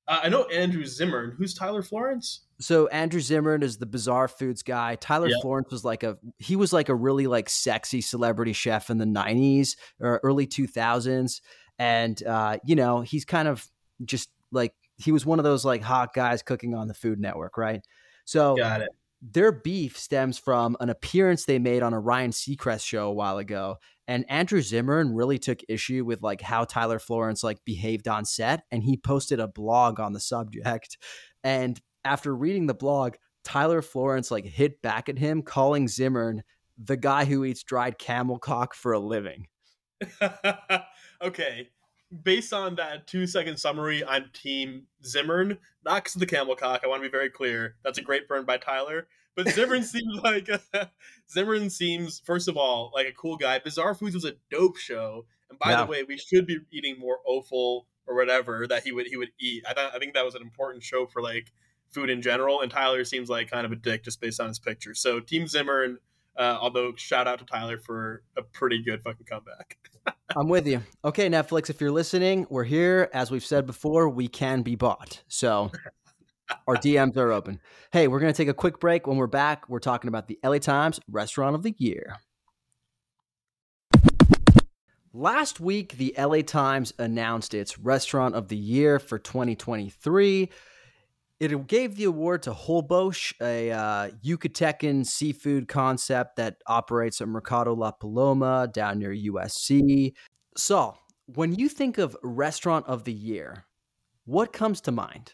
Uh, 0.07 0.21
I 0.25 0.29
know 0.29 0.45
Andrew 0.45 0.85
Zimmern. 0.85 1.31
Who's 1.31 1.55
Tyler 1.55 1.83
Florence? 1.83 2.43
So 2.61 2.89
Andrew 2.89 3.21
Zimmern 3.21 3.63
is 3.63 3.79
the 3.79 3.87
bizarre 3.87 4.29
foods 4.29 4.63
guy. 4.63 4.97
Tyler 4.97 5.29
yep. 5.29 5.39
Florence 5.41 5.71
was 5.71 5.83
like 5.83 6.03
a 6.03 6.19
he 6.37 6.57
was 6.57 6.75
like 6.75 6.91
a 6.91 6.95
really 6.95 7.27
like 7.27 7.49
sexy 7.49 8.03
celebrity 8.03 8.53
chef 8.53 8.91
in 8.91 8.99
the 8.99 9.07
90s 9.07 9.77
or 9.99 10.21
early 10.23 10.47
2000s 10.47 11.41
and 11.79 12.23
uh, 12.27 12.59
you 12.67 12.77
know, 12.77 13.01
he's 13.01 13.25
kind 13.25 13.49
of 13.49 13.67
just 14.05 14.29
like 14.53 14.75
he 14.99 15.11
was 15.11 15.25
one 15.25 15.39
of 15.39 15.45
those 15.45 15.65
like 15.65 15.81
hot 15.81 16.13
guys 16.13 16.43
cooking 16.43 16.75
on 16.75 16.87
the 16.87 16.95
Food 16.95 17.19
Network, 17.19 17.57
right? 17.57 17.81
So 18.27 18.57
Got 18.57 18.83
it 18.83 18.91
their 19.21 19.53
beef 19.53 19.99
stems 19.99 20.39
from 20.39 20.77
an 20.81 20.91
appearance 20.91 21.45
they 21.45 21.59
made 21.59 21.83
on 21.83 21.93
a 21.93 22.01
Ryan 22.01 22.31
Seacrest 22.31 22.87
show 22.87 23.09
a 23.09 23.13
while 23.13 23.39
ago. 23.39 23.77
And 24.07 24.25
Andrew 24.31 24.63
Zimmern 24.63 25.15
really 25.15 25.39
took 25.39 25.61
issue 25.69 26.05
with 26.05 26.23
like 26.23 26.41
how 26.41 26.65
Tyler 26.65 26.99
Florence 26.99 27.43
like 27.43 27.65
behaved 27.65 28.09
on 28.09 28.25
set. 28.25 28.63
And 28.71 28.83
he 28.83 28.97
posted 28.97 29.41
a 29.41 29.49
blog 29.49 30.01
on 30.01 30.13
the 30.13 30.21
subject. 30.21 30.99
And 31.43 31.81
after 32.05 32.35
reading 32.35 32.67
the 32.67 32.75
blog, 32.75 33.15
Tyler 33.45 33.83
Florence 33.83 34.31
like 34.31 34.45
hit 34.45 34.81
back 34.83 35.09
at 35.09 35.19
him, 35.19 35.43
calling 35.43 35.89
Zimmern 35.89 36.43
the 36.79 36.97
guy 36.97 37.25
who 37.25 37.45
eats 37.45 37.63
dried 37.65 37.99
camel 37.99 38.39
cock 38.39 38.75
for 38.75 38.93
a 38.93 39.01
living. 39.01 39.49
okay. 41.23 41.69
Based 42.23 42.53
on 42.53 42.77
that 42.77 43.07
two 43.07 43.27
second 43.27 43.59
summary, 43.59 44.05
I'm 44.05 44.31
team 44.33 44.85
Zimmern, 45.05 45.59
not 45.85 46.05
because 46.05 46.17
of 46.17 46.21
the 46.21 46.27
camel 46.27 46.57
cock. 46.57 46.81
I 46.83 46.87
want 46.87 47.03
to 47.03 47.09
be 47.09 47.13
very 47.13 47.29
clear. 47.29 47.77
That's 47.85 47.99
a 47.99 48.03
great 48.03 48.27
burn 48.29 48.45
by 48.45 48.57
Tyler. 48.57 49.09
But 49.37 49.51
Zimmern 49.51 49.83
seems 49.85 50.21
like 50.23 50.49
Zimmern 51.31 51.71
seems, 51.71 52.21
first 52.25 52.49
of 52.49 52.57
all, 52.57 52.91
like 52.95 53.07
a 53.07 53.13
cool 53.13 53.37
guy. 53.37 53.59
Bizarre 53.59 53.95
Foods 53.95 54.15
was 54.15 54.25
a 54.25 54.35
dope 54.51 54.79
show, 54.79 55.27
and 55.51 55.59
by 55.59 55.71
yeah. 55.71 55.85
the 55.85 55.91
way, 55.91 56.03
we 56.03 56.17
should 56.17 56.47
be 56.47 56.59
eating 56.73 56.99
more 56.99 57.19
offal 57.27 57.87
or 58.07 58.17
whatever 58.17 58.67
that 58.67 58.83
he 58.83 58.93
would 58.93 59.07
he 59.07 59.17
would 59.17 59.31
eat. 59.39 59.65
I 59.69 59.75
th- 59.75 59.91
I 59.95 59.99
think 59.99 60.15
that 60.15 60.25
was 60.25 60.35
an 60.35 60.43
important 60.43 60.83
show 60.83 61.07
for 61.07 61.23
like 61.23 61.53
food 61.91 62.11
in 62.11 62.23
general. 62.23 62.61
And 62.61 62.71
Tyler 62.71 63.05
seems 63.05 63.29
like 63.29 63.51
kind 63.51 63.67
of 63.67 63.73
a 63.73 63.77
dick 63.77 64.03
just 64.03 64.21
based 64.21 64.41
on 64.41 64.49
his 64.49 64.59
picture. 64.59 64.95
So 64.95 65.21
Team 65.21 65.47
Zimmern. 65.47 65.99
Uh, 66.39 66.57
although 66.61 66.95
shout 66.95 67.27
out 67.27 67.41
to 67.41 67.45
Tyler 67.45 67.79
for 67.79 68.23
a 68.37 68.43
pretty 68.43 68.81
good 68.81 69.03
fucking 69.03 69.27
comeback. 69.27 69.77
I'm 70.37 70.49
with 70.49 70.69
you. 70.69 70.81
Okay, 71.05 71.29
Netflix, 71.29 71.69
if 71.69 71.81
you're 71.81 71.91
listening, 71.91 72.47
we're 72.49 72.65
here. 72.65 73.11
As 73.13 73.31
we've 73.33 73.45
said 73.45 73.67
before, 73.67 74.09
we 74.09 74.29
can 74.29 74.63
be 74.63 74.77
bought. 74.77 75.23
So 75.27 75.73
our 76.69 76.77
DMs 76.77 77.17
are 77.17 77.33
open. 77.33 77.61
Hey, 77.93 78.07
we're 78.07 78.21
going 78.21 78.33
to 78.33 78.37
take 78.37 78.49
a 78.49 78.55
quick 78.55 78.79
break. 78.79 79.09
When 79.09 79.17
we're 79.17 79.27
back, 79.27 79.69
we're 79.69 79.81
talking 79.81 80.07
about 80.07 80.29
the 80.29 80.39
LA 80.45 80.59
Times 80.59 81.01
Restaurant 81.11 81.57
of 81.57 81.65
the 81.65 81.75
Year. 81.77 82.17
Last 85.13 85.59
week, 85.59 85.97
the 85.97 86.15
LA 86.17 86.43
Times 86.43 86.93
announced 86.99 87.53
its 87.53 87.81
Restaurant 87.81 88.37
of 88.37 88.47
the 88.47 88.57
Year 88.57 89.01
for 89.01 89.19
2023. 89.19 90.51
It 91.41 91.69
gave 91.69 91.97
the 91.97 92.05
award 92.05 92.43
to 92.45 92.53
Holbox, 92.53 93.33
a 93.41 93.71
uh, 93.71 94.11
Yucatecan 94.25 95.07
seafood 95.07 95.69
concept 95.69 96.37
that 96.37 96.57
operates 96.67 97.21
at 97.21 97.29
Mercado 97.29 97.75
La 97.75 97.93
Paloma 97.93 98.69
down 98.73 98.99
near 98.99 99.15
USC. 99.15 100.15
Sal, 100.57 100.99
when 101.27 101.55
you 101.55 101.69
think 101.69 101.99
of 101.99 102.17
Restaurant 102.25 102.87
of 102.87 103.05
the 103.05 103.13
Year, 103.13 103.67
what 104.25 104.53
comes 104.53 104.81
to 104.83 104.93
mind? 104.93 105.33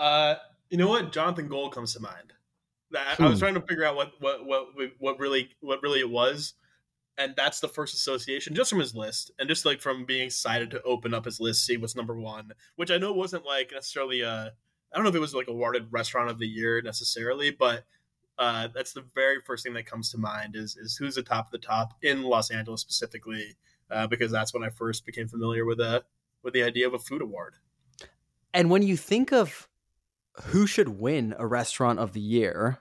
Uh, 0.00 0.34
you 0.68 0.78
know 0.78 0.88
what? 0.88 1.12
Jonathan 1.12 1.46
Gold 1.46 1.72
comes 1.72 1.94
to 1.94 2.00
mind. 2.00 2.32
I, 2.94 3.14
hmm. 3.14 3.22
I 3.22 3.28
was 3.28 3.38
hmm. 3.38 3.44
trying 3.44 3.54
to 3.54 3.60
figure 3.60 3.84
out 3.84 3.94
what, 3.94 4.12
what 4.18 4.44
what 4.46 4.66
what 4.98 5.18
really 5.20 5.50
what 5.60 5.80
really 5.82 6.00
it 6.00 6.10
was, 6.10 6.54
and 7.20 7.36
that's 7.36 7.60
the 7.60 7.68
first 7.68 7.94
association 7.94 8.54
just 8.54 8.70
from 8.70 8.80
his 8.80 8.94
list 8.94 9.30
and 9.38 9.48
just 9.48 9.64
like 9.64 9.80
from 9.80 10.04
being 10.04 10.26
excited 10.26 10.70
to 10.70 10.82
open 10.82 11.12
up 11.12 11.24
his 11.24 11.38
list 11.38 11.64
see 11.64 11.76
what's 11.76 11.94
number 11.94 12.16
one 12.16 12.52
which 12.76 12.90
i 12.90 12.98
know 12.98 13.12
wasn't 13.12 13.44
like 13.44 13.70
necessarily 13.72 14.22
a 14.22 14.52
i 14.92 14.96
don't 14.96 15.04
know 15.04 15.10
if 15.10 15.16
it 15.16 15.20
was 15.20 15.34
like 15.34 15.48
awarded 15.48 15.86
restaurant 15.90 16.30
of 16.30 16.38
the 16.38 16.46
year 16.46 16.80
necessarily 16.82 17.50
but 17.50 17.84
uh, 18.38 18.68
that's 18.74 18.94
the 18.94 19.04
very 19.14 19.38
first 19.44 19.64
thing 19.64 19.74
that 19.74 19.84
comes 19.84 20.10
to 20.10 20.16
mind 20.16 20.56
is 20.56 20.74
is 20.76 20.96
who's 20.96 21.14
the 21.14 21.22
top 21.22 21.46
of 21.46 21.52
the 21.52 21.58
top 21.58 21.92
in 22.02 22.22
los 22.22 22.50
angeles 22.50 22.80
specifically 22.80 23.54
uh, 23.90 24.06
because 24.06 24.32
that's 24.32 24.54
when 24.54 24.64
i 24.64 24.70
first 24.70 25.04
became 25.04 25.28
familiar 25.28 25.66
with 25.66 25.78
a 25.78 26.02
with 26.42 26.54
the 26.54 26.62
idea 26.62 26.86
of 26.86 26.94
a 26.94 26.98
food 26.98 27.20
award 27.20 27.54
and 28.54 28.70
when 28.70 28.82
you 28.82 28.96
think 28.96 29.30
of 29.30 29.68
who 30.44 30.66
should 30.66 30.88
win 30.88 31.34
a 31.38 31.46
restaurant 31.46 31.98
of 31.98 32.14
the 32.14 32.20
year 32.20 32.80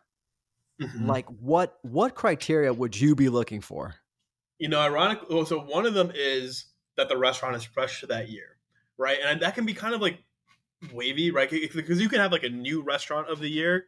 mm-hmm. 0.79 1.07
like 1.07 1.25
what 1.41 1.77
what 1.81 2.15
criteria 2.15 2.73
would 2.73 2.99
you 2.99 3.15
be 3.15 3.29
looking 3.29 3.61
for? 3.61 3.95
You 4.59 4.67
know, 4.67 4.79
ironic. 4.79 5.21
Well, 5.29 5.45
so 5.45 5.59
one 5.59 5.85
of 5.85 5.93
them 5.93 6.11
is 6.13 6.65
that 6.97 7.09
the 7.09 7.17
restaurant 7.17 7.55
is 7.55 7.63
fresh 7.63 8.01
to 8.01 8.07
that 8.07 8.29
year, 8.29 8.57
right? 8.97 9.17
And 9.25 9.41
that 9.41 9.55
can 9.55 9.65
be 9.65 9.73
kind 9.73 9.95
of 9.95 10.01
like 10.01 10.19
wavy, 10.93 11.31
right? 11.31 11.49
Because 11.49 12.01
you 12.01 12.09
can 12.09 12.19
have 12.19 12.31
like 12.31 12.43
a 12.43 12.49
new 12.49 12.81
restaurant 12.81 13.29
of 13.29 13.39
the 13.39 13.49
year, 13.49 13.85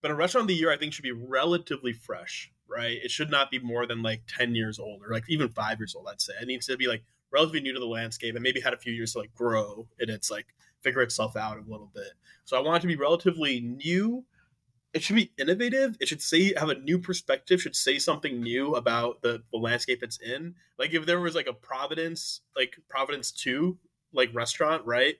but 0.00 0.10
a 0.10 0.14
restaurant 0.14 0.44
of 0.44 0.48
the 0.48 0.54
year 0.54 0.70
I 0.70 0.76
think 0.76 0.92
should 0.92 1.02
be 1.02 1.12
relatively 1.12 1.92
fresh, 1.92 2.52
right? 2.68 2.98
It 3.02 3.10
should 3.10 3.30
not 3.30 3.50
be 3.50 3.58
more 3.58 3.86
than 3.86 4.02
like 4.02 4.22
ten 4.28 4.54
years 4.54 4.78
old 4.78 5.02
or 5.02 5.12
like 5.12 5.24
even 5.28 5.48
five 5.48 5.80
years 5.80 5.94
old. 5.96 6.06
I'd 6.08 6.20
say 6.20 6.34
it 6.40 6.46
needs 6.46 6.66
to 6.66 6.76
be 6.76 6.86
like 6.86 7.02
relatively 7.32 7.60
new 7.60 7.72
to 7.74 7.80
the 7.80 7.86
landscape 7.86 8.36
and 8.36 8.42
maybe 8.42 8.60
had 8.60 8.72
a 8.72 8.78
few 8.78 8.92
years 8.92 9.12
to 9.12 9.18
like 9.18 9.34
grow 9.34 9.88
and 9.98 10.08
it's 10.08 10.30
like 10.30 10.46
figure 10.80 11.02
itself 11.02 11.34
out 11.36 11.58
a 11.58 11.70
little 11.70 11.90
bit. 11.92 12.12
So 12.44 12.56
I 12.56 12.60
want 12.60 12.76
it 12.76 12.80
to 12.82 12.86
be 12.86 12.96
relatively 12.96 13.60
new. 13.60 14.24
It 14.94 15.02
should 15.02 15.16
be 15.16 15.32
innovative. 15.36 15.96
It 16.00 16.08
should 16.08 16.22
say 16.22 16.54
have 16.56 16.70
a 16.70 16.78
new 16.78 16.98
perspective. 16.98 17.60
Should 17.60 17.76
say 17.76 17.98
something 17.98 18.40
new 18.40 18.74
about 18.74 19.22
the, 19.22 19.42
the 19.52 19.58
landscape 19.58 20.02
it's 20.02 20.18
in. 20.18 20.54
Like 20.78 20.94
if 20.94 21.04
there 21.04 21.20
was 21.20 21.34
like 21.34 21.48
a 21.48 21.52
Providence, 21.52 22.40
like 22.56 22.76
Providence 22.88 23.32
Two, 23.32 23.78
like 24.12 24.32
restaurant, 24.32 24.86
right? 24.86 25.16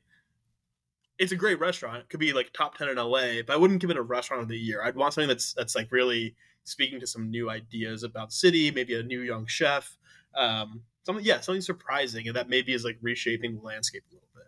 It's 1.18 1.32
a 1.32 1.36
great 1.36 1.60
restaurant. 1.60 1.98
It 1.98 2.08
could 2.08 2.20
be 2.20 2.32
like 2.32 2.52
top 2.52 2.78
ten 2.78 2.88
in 2.88 2.96
LA, 2.96 3.42
but 3.46 3.50
I 3.50 3.56
wouldn't 3.56 3.80
give 3.80 3.90
it 3.90 3.96
a 3.96 4.02
restaurant 4.02 4.42
of 4.42 4.48
the 4.48 4.58
year. 4.58 4.82
I'd 4.82 4.96
want 4.96 5.14
something 5.14 5.28
that's 5.28 5.52
that's 5.54 5.74
like 5.74 5.90
really 5.90 6.36
speaking 6.64 7.00
to 7.00 7.06
some 7.06 7.30
new 7.30 7.50
ideas 7.50 8.04
about 8.04 8.32
city, 8.32 8.70
maybe 8.70 8.94
a 8.94 9.02
new 9.02 9.20
young 9.20 9.46
chef. 9.46 9.98
Um, 10.34 10.82
something 11.04 11.24
yeah 11.24 11.40
something 11.40 11.60
surprising 11.60 12.26
and 12.26 12.36
that 12.36 12.48
maybe 12.48 12.72
is 12.72 12.84
like 12.84 12.98
reshaping 13.00 13.56
the 13.56 13.62
landscape 13.62 14.02
a 14.10 14.14
little 14.14 14.28
bit 14.34 14.46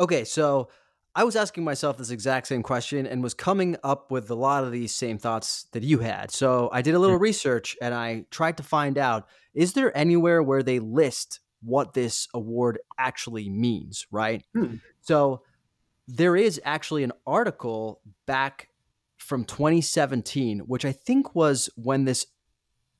okay 0.00 0.24
so 0.24 0.68
i 1.14 1.24
was 1.24 1.36
asking 1.36 1.64
myself 1.64 1.96
this 1.96 2.10
exact 2.10 2.46
same 2.46 2.62
question 2.62 3.06
and 3.06 3.22
was 3.22 3.34
coming 3.34 3.76
up 3.82 4.10
with 4.10 4.30
a 4.30 4.34
lot 4.34 4.64
of 4.64 4.72
these 4.72 4.94
same 4.94 5.18
thoughts 5.18 5.66
that 5.72 5.82
you 5.82 5.98
had 5.98 6.30
so 6.30 6.68
i 6.72 6.82
did 6.82 6.94
a 6.94 6.98
little 6.98 7.16
mm-hmm. 7.16 7.24
research 7.24 7.76
and 7.80 7.94
i 7.94 8.24
tried 8.30 8.56
to 8.56 8.62
find 8.62 8.98
out 8.98 9.26
is 9.54 9.72
there 9.72 9.96
anywhere 9.96 10.42
where 10.42 10.62
they 10.62 10.78
list 10.78 11.40
what 11.62 11.94
this 11.94 12.28
award 12.34 12.78
actually 12.98 13.48
means 13.48 14.06
right 14.10 14.44
hmm. 14.54 14.76
so 15.00 15.42
there 16.06 16.36
is 16.36 16.60
actually 16.64 17.02
an 17.02 17.12
article 17.26 18.00
back 18.26 18.68
from 19.16 19.44
2017 19.44 20.60
which 20.60 20.84
i 20.84 20.92
think 20.92 21.34
was 21.34 21.70
when 21.76 22.04
this 22.04 22.26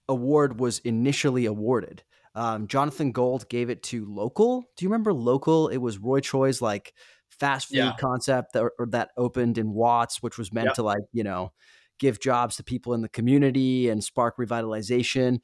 award 0.09 0.61
was 0.61 0.79
initially 0.81 1.47
awarded 1.47 2.03
um, 2.35 2.67
Jonathan 2.67 3.13
Gold 3.13 3.49
gave 3.49 3.71
it 3.71 3.83
to 3.85 4.05
Local. 4.07 4.63
Do 4.77 4.85
you 4.85 4.89
remember 4.89 5.13
Local? 5.13 5.69
It 5.69 5.77
was 5.77 5.99
Roy 5.99 6.21
Choi's 6.21 6.61
like 6.61 6.93
fast 7.39 7.69
food 7.69 7.79
yeah. 7.79 7.95
concept 7.99 8.53
that, 8.53 8.71
that 8.89 9.11
opened 9.17 9.59
in 9.59 9.73
Watts, 9.73 10.23
which 10.23 10.39
was 10.39 10.53
meant 10.53 10.67
yep. 10.67 10.75
to 10.75 10.83
like, 10.83 11.03
you 11.13 11.25
know, 11.25 11.53
give 11.99 12.21
jobs 12.21 12.57
to 12.57 12.65
people 12.65 12.95
in 12.95 13.03
the 13.03 13.09
community 13.09 13.89
and 13.89 14.03
spark 14.03 14.37
revitalization. 14.37 15.41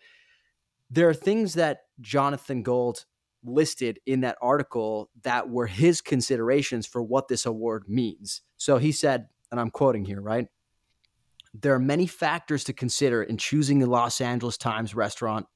There 0.90 1.08
are 1.08 1.14
things 1.14 1.54
that 1.54 1.82
Jonathan 2.00 2.62
Gold 2.62 3.04
listed 3.44 3.98
in 4.06 4.20
that 4.20 4.36
article 4.42 5.10
that 5.22 5.48
were 5.48 5.66
his 5.66 6.00
considerations 6.00 6.86
for 6.86 7.02
what 7.02 7.28
this 7.28 7.46
award 7.46 7.84
means. 7.88 8.42
So 8.56 8.78
he 8.78 8.92
said, 8.92 9.28
and 9.50 9.60
I'm 9.60 9.70
quoting 9.70 10.04
here, 10.04 10.20
right? 10.20 10.48
There 11.54 11.74
are 11.74 11.80
many 11.80 12.06
factors 12.06 12.64
to 12.64 12.72
consider 12.72 13.22
in 13.22 13.36
choosing 13.36 13.78
the 13.78 13.86
Los 13.86 14.20
Angeles 14.20 14.56
Times 14.56 14.94
restaurant 14.94 15.46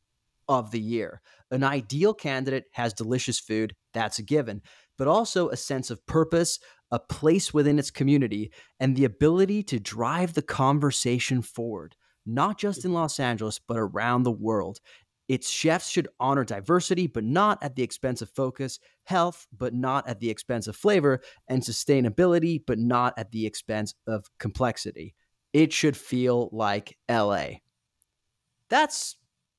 of 0.48 0.70
the 0.70 0.80
year. 0.80 1.20
An 1.50 1.62
ideal 1.62 2.14
candidate 2.14 2.64
has 2.72 2.92
delicious 2.92 3.38
food, 3.38 3.74
that's 3.92 4.18
a 4.18 4.22
given, 4.22 4.62
but 4.98 5.08
also 5.08 5.48
a 5.48 5.56
sense 5.56 5.90
of 5.90 6.04
purpose, 6.06 6.58
a 6.90 6.98
place 6.98 7.52
within 7.52 7.78
its 7.78 7.90
community, 7.90 8.52
and 8.80 8.96
the 8.96 9.04
ability 9.04 9.62
to 9.64 9.80
drive 9.80 10.34
the 10.34 10.42
conversation 10.42 11.42
forward, 11.42 11.96
not 12.26 12.58
just 12.58 12.84
in 12.84 12.92
Los 12.92 13.18
Angeles, 13.18 13.58
but 13.58 13.76
around 13.78 14.22
the 14.22 14.30
world. 14.30 14.80
Its 15.26 15.48
chefs 15.48 15.88
should 15.88 16.08
honor 16.20 16.44
diversity, 16.44 17.06
but 17.06 17.24
not 17.24 17.62
at 17.62 17.74
the 17.76 17.82
expense 17.82 18.20
of 18.20 18.28
focus, 18.30 18.78
health, 19.04 19.46
but 19.56 19.72
not 19.72 20.06
at 20.06 20.20
the 20.20 20.28
expense 20.28 20.66
of 20.66 20.76
flavor, 20.76 21.20
and 21.48 21.62
sustainability, 21.62 22.60
but 22.66 22.78
not 22.78 23.14
at 23.16 23.30
the 23.30 23.46
expense 23.46 23.94
of 24.06 24.26
complexity. 24.38 25.14
It 25.54 25.72
should 25.72 25.96
feel 25.96 26.50
like 26.52 26.98
LA. 27.08 27.46
That's 28.68 29.16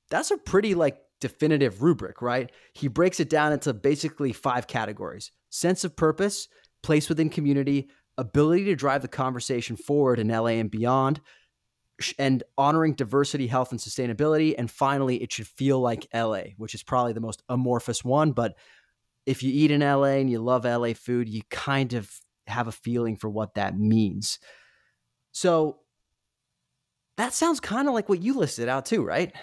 that's 0.09 0.31
a 0.31 0.37
pretty 0.37 0.75
like 0.75 0.97
definitive 1.27 1.81
rubric, 1.81 2.21
right? 2.21 2.51
He 2.73 2.87
breaks 2.87 3.19
it 3.19 3.31
down 3.31 3.51
into 3.51 3.73
basically 3.73 4.31
five 4.31 4.67
categories 4.67 5.31
sense 5.49 5.83
of 5.83 5.95
purpose, 5.95 6.47
place 6.83 7.09
within 7.09 7.29
community, 7.29 7.89
ability 8.17 8.65
to 8.65 8.75
drive 8.75 9.01
the 9.01 9.07
conversation 9.07 9.75
forward 9.75 10.19
in 10.19 10.27
LA 10.27 10.59
and 10.61 10.69
beyond, 10.69 11.19
and 12.19 12.43
honoring 12.57 12.93
diversity, 12.93 13.47
health, 13.47 13.71
and 13.71 13.79
sustainability. 13.79 14.53
And 14.55 14.69
finally, 14.69 15.23
it 15.23 15.31
should 15.31 15.47
feel 15.47 15.79
like 15.79 16.07
LA, 16.13 16.41
which 16.57 16.75
is 16.75 16.83
probably 16.83 17.13
the 17.13 17.21
most 17.21 17.41
amorphous 17.49 18.03
one. 18.03 18.33
But 18.33 18.55
if 19.25 19.41
you 19.41 19.51
eat 19.51 19.71
in 19.71 19.79
LA 19.79 20.19
and 20.19 20.29
you 20.29 20.39
love 20.39 20.65
LA 20.65 20.93
food, 20.93 21.27
you 21.27 21.41
kind 21.49 21.93
of 21.93 22.11
have 22.45 22.67
a 22.67 22.71
feeling 22.71 23.15
for 23.15 23.29
what 23.29 23.55
that 23.55 23.79
means. 23.79 24.37
So 25.31 25.79
that 27.17 27.33
sounds 27.33 27.59
kind 27.59 27.87
of 27.87 27.93
like 27.93 28.09
what 28.09 28.21
you 28.21 28.35
listed 28.35 28.67
out 28.67 28.85
too, 28.85 29.03
right? 29.03 29.33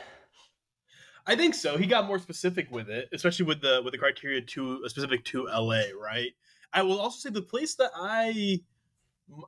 I 1.26 1.36
think 1.36 1.54
so. 1.54 1.76
He 1.76 1.86
got 1.86 2.06
more 2.06 2.18
specific 2.18 2.70
with 2.70 2.88
it, 2.88 3.08
especially 3.12 3.46
with 3.46 3.60
the 3.60 3.80
with 3.84 3.92
the 3.92 3.98
criteria 3.98 4.40
to 4.40 4.82
uh, 4.84 4.88
specific 4.88 5.24
to 5.26 5.46
LA, 5.46 5.82
right? 6.00 6.32
I 6.72 6.82
will 6.82 6.98
also 6.98 7.18
say 7.18 7.32
the 7.32 7.42
place 7.42 7.74
that 7.76 7.90
I 7.94 8.60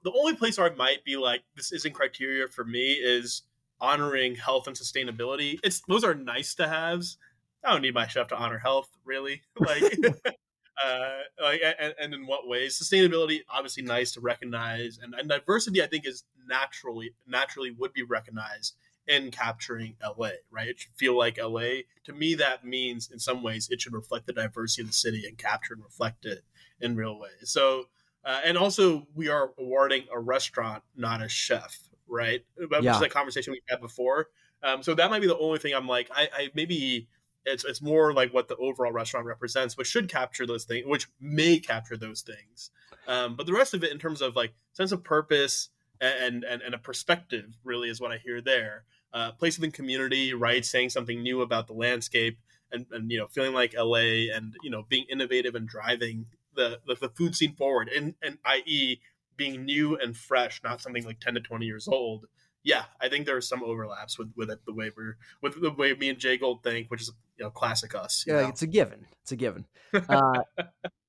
the 0.03 0.13
only 0.13 0.35
place 0.37 0.59
where 0.59 0.71
I 0.71 0.75
might 0.75 1.05
be 1.05 1.17
like 1.17 1.43
this 1.57 1.73
isn't 1.73 1.95
criteria 1.95 2.49
for 2.49 2.65
me 2.65 2.93
is 2.93 3.43
honoring 3.81 4.37
health 4.37 4.67
and 4.67 4.77
sustainability. 4.77 5.59
It's 5.65 5.83
those 5.89 6.05
are 6.05 6.15
nice 6.15 6.55
to 6.57 6.69
haves. 6.69 7.19
I 7.65 7.73
don't 7.73 7.83
need 7.83 7.95
my 7.95 8.07
chef 8.07 8.29
to 8.29 8.37
honor 8.37 8.59
health, 8.59 8.89
really. 9.05 9.43
Like, 9.59 9.83
uh, 10.85 11.19
like, 11.43 11.63
and, 11.79 11.95
and, 11.99 12.13
in 12.13 12.27
what 12.27 12.47
ways? 12.47 12.79
Sustainability, 12.79 13.41
obviously, 13.49 13.83
nice 13.83 14.13
to 14.13 14.21
recognize, 14.21 14.99
and, 15.03 15.15
and 15.15 15.29
diversity, 15.29 15.83
I 15.83 15.87
think, 15.87 16.07
is 16.07 16.25
naturally 16.47 17.15
naturally 17.27 17.71
would 17.71 17.95
be 17.95 18.03
recognized 18.03 18.75
in 19.07 19.31
capturing 19.31 19.97
LA, 20.03 20.31
right? 20.51 20.69
It 20.69 20.81
should 20.81 20.95
feel 20.95 21.17
like 21.17 21.39
LA. 21.39 21.83
To 22.05 22.13
me, 22.13 22.35
that 22.37 22.65
means 22.65 23.11
in 23.11 23.19
some 23.19 23.43
ways 23.43 23.69
it 23.71 23.81
should 23.81 23.93
reflect 23.93 24.27
the 24.27 24.33
diversity 24.33 24.83
of 24.83 24.89
the 24.89 24.95
city 24.95 25.25
and 25.27 25.37
capture 25.37 25.75
and 25.75 25.83
reflect 25.83 26.25
it 26.25 26.45
in 26.81 26.97
real 26.97 27.19
ways. 27.19 27.33
So, 27.45 27.85
uh, 28.25 28.41
and 28.45 28.57
also 28.57 29.07
we 29.15 29.29
are 29.29 29.51
awarding 29.59 30.05
a 30.13 30.19
restaurant, 30.19 30.83
not 30.97 31.23
a 31.23 31.29
chef, 31.29 31.79
right? 32.09 32.45
Which 32.57 32.83
yeah. 32.83 32.97
is 32.97 33.03
a 33.03 33.09
conversation 33.09 33.53
we 33.53 33.63
had 33.69 33.81
before. 33.81 34.29
Um, 34.63 34.83
so 34.83 34.95
that 34.95 35.11
might 35.11 35.21
be 35.21 35.27
the 35.27 35.39
only 35.39 35.59
thing 35.59 35.75
I'm 35.75 35.89
like, 35.89 36.11
I, 36.15 36.29
I 36.35 36.51
maybe 36.55 37.09
it's 37.45 37.65
it's 37.65 37.83
more 37.83 38.15
like 38.15 38.33
what 38.33 38.49
the 38.49 38.57
overall 38.57 38.93
restaurant 38.93 39.27
represents, 39.27 39.77
which 39.77 39.89
should 39.89 40.09
capture 40.09 40.47
those 40.47 40.65
things, 40.65 40.87
which 40.87 41.09
may 41.21 41.59
capture 41.59 41.99
those 41.99 42.23
things. 42.23 42.71
Um, 43.07 43.37
but 43.37 43.45
the 43.45 43.53
rest 43.53 43.75
of 43.75 43.85
it, 43.85 43.93
in 43.93 43.99
terms 43.99 44.23
of 44.23 44.35
like 44.35 44.55
sense 44.73 44.93
of 44.93 45.05
purpose 45.05 45.69
and 46.01 46.45
and, 46.45 46.63
and 46.63 46.75
a 46.75 46.79
perspective, 46.79 47.59
really 47.63 47.91
is 47.91 48.01
what 48.01 48.11
I 48.11 48.17
hear 48.17 48.41
there 48.41 48.85
uh, 49.15 49.33
place 49.33 49.57
within 49.57 49.71
community, 49.71 50.35
right? 50.35 50.65
Saying 50.65 50.91
something 50.91 51.23
new 51.23 51.41
about 51.41 51.69
the 51.69 51.73
landscape 51.73 52.39
and, 52.73 52.85
and 52.91 53.11
you 53.11 53.19
know, 53.19 53.29
feeling 53.29 53.55
like 53.55 53.75
LA 53.79 54.29
and, 54.35 54.55
you 54.63 54.71
know, 54.71 54.85
being 54.89 55.07
innovative 55.11 55.55
and 55.55 55.69
driving 55.69 56.27
the, 56.55 56.81
the, 56.87 56.97
the 56.97 57.09
food 57.09 57.35
scene 57.35 57.55
forward 57.55 57.89
and, 57.89 58.15
and 58.23 58.39
i.e. 58.45 59.01
being 59.37 59.65
new 59.65 59.97
and 59.97 60.17
fresh, 60.17 60.61
not 60.65 60.81
something 60.81 61.05
like 61.05 61.21
10 61.21 61.35
to 61.35 61.41
20 61.41 61.65
years 61.65 61.87
old. 61.89 62.27
Yeah, 62.65 62.85
I 63.01 63.09
think 63.09 63.27
there 63.27 63.37
are 63.37 63.43
some 63.43 63.63
overlaps 63.63 64.19
with, 64.19 64.33
with 64.37 64.51
it, 64.51 64.61
the 64.67 64.73
way 64.73 64.91
we're, 64.97 65.17
with 65.43 65.61
the 65.61 65.71
way 65.71 65.95
me 65.95 66.09
and 66.09 66.19
Jay 66.19 66.37
Gold 66.37 66.63
think, 66.63 66.91
which 66.91 67.03
is, 67.03 67.13
you 67.39 67.45
know, 67.45 67.51
classic 67.51 67.95
us. 67.95 68.25
Yeah, 68.27 68.43
know? 68.43 68.49
it's 68.49 68.63
a 68.63 68.67
given. 68.67 69.07
It's 69.23 69.33
a 69.33 69.37
given. 69.37 69.67
Uh, 69.93 70.41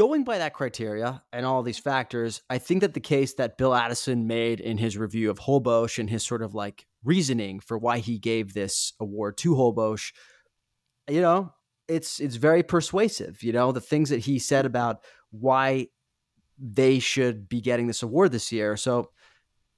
going 0.00 0.24
by 0.24 0.38
that 0.38 0.54
criteria 0.54 1.22
and 1.30 1.44
all 1.44 1.62
these 1.62 1.78
factors, 1.78 2.40
I 2.48 2.56
think 2.56 2.80
that 2.80 2.94
the 2.94 3.00
case 3.00 3.34
that 3.34 3.58
Bill 3.58 3.74
Addison 3.74 4.26
made 4.26 4.58
in 4.58 4.78
his 4.78 4.96
review 4.96 5.28
of 5.28 5.40
Holbox 5.40 5.98
and 5.98 6.08
his 6.08 6.24
sort 6.24 6.40
of 6.40 6.54
like 6.54 6.86
reasoning 7.04 7.60
for 7.60 7.76
why 7.76 7.98
he 7.98 8.18
gave 8.18 8.54
this 8.54 8.94
award 8.98 9.36
to 9.36 9.54
Holbox, 9.54 10.14
you 11.06 11.20
know, 11.20 11.52
it's 11.86 12.18
it's 12.18 12.36
very 12.36 12.62
persuasive. 12.62 13.42
You 13.42 13.52
know, 13.52 13.72
the 13.72 13.80
things 13.82 14.08
that 14.08 14.20
he 14.20 14.38
said 14.38 14.64
about 14.64 15.04
why 15.32 15.88
they 16.58 16.98
should 16.98 17.46
be 17.46 17.60
getting 17.60 17.86
this 17.86 18.02
award 18.02 18.32
this 18.32 18.50
year. 18.50 18.78
So 18.78 19.10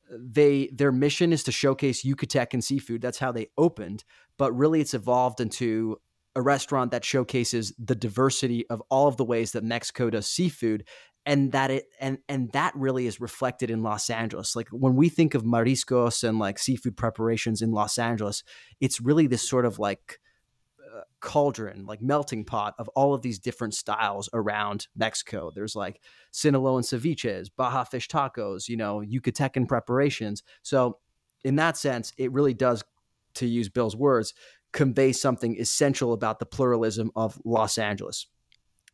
they 0.09 0.71
their 0.73 0.93
mission 0.93 1.33
is 1.33 1.43
to 1.45 1.51
showcase 1.51 2.05
Yucatecan 2.05 2.63
seafood. 2.63 3.03
That's 3.03 3.19
how 3.19 3.33
they 3.33 3.49
opened, 3.59 4.05
but 4.39 4.53
really 4.53 4.81
it's 4.81 4.95
evolved 4.95 5.41
into 5.41 6.01
a 6.35 6.43
restaurant 6.43 6.91
that 6.91 7.05
showcases 7.05 7.75
the 7.79 7.95
diversity 7.95 8.67
of 8.69 8.83
all 8.89 9.07
of 9.07 9.17
the 9.17 9.25
ways 9.25 9.53
that 9.53 9.65
Mexico 9.65 10.11
does 10.11 10.27
seafood 10.27 10.85
and 11.25 11.53
that 11.53 11.71
it 11.71 11.85
and 12.01 12.19
and 12.29 12.51
that 12.53 12.75
really 12.75 13.07
is 13.07 13.21
reflected 13.21 13.71
in 13.71 13.83
Los 13.83 14.11
Angeles. 14.11 14.57
Like 14.57 14.69
when 14.71 14.97
we 14.97 15.09
think 15.09 15.35
of 15.35 15.45
mariscos 15.45 16.27
and 16.27 16.39
like 16.39 16.59
seafood 16.59 16.97
preparations 16.97 17.63
in 17.63 17.71
Los 17.71 17.99
Angeles, 17.99 18.43
it's 18.81 19.01
really 19.01 19.27
this 19.27 19.49
sort 19.49 19.65
of 19.65 19.79
like 19.79 20.19
uh, 20.81 21.03
cauldron, 21.21 21.87
like 21.87 22.03
melting 22.03 22.45
pot 22.45 22.75
of 22.79 22.89
all 22.89 23.15
of 23.15 23.23
these 23.23 23.39
different 23.39 23.75
styles 23.75 24.29
around 24.33 24.89
Mexico. 24.97 25.53
There's 25.55 25.77
like 25.77 26.01
Sinaloan 26.33 26.83
ceviches, 26.83 27.51
Baja 27.57 27.85
fish 27.85 28.09
tacos, 28.09 28.69
you 28.69 28.77
know, 28.77 29.01
Yucatecan 29.01 29.69
preparations. 29.69 30.43
So 30.63 30.99
in 31.45 31.57
that 31.57 31.77
sense, 31.77 32.13
it 32.17 32.33
really 32.33 32.55
does, 32.55 32.85
to 33.35 33.47
use 33.47 33.69
Bill's 33.69 33.97
words, 33.97 34.35
convey 34.73 35.13
something 35.13 35.57
essential 35.59 36.13
about 36.13 36.39
the 36.39 36.47
pluralism 36.47 37.11
of 37.15 37.39
Los 37.45 37.79
Angeles. 37.79 38.27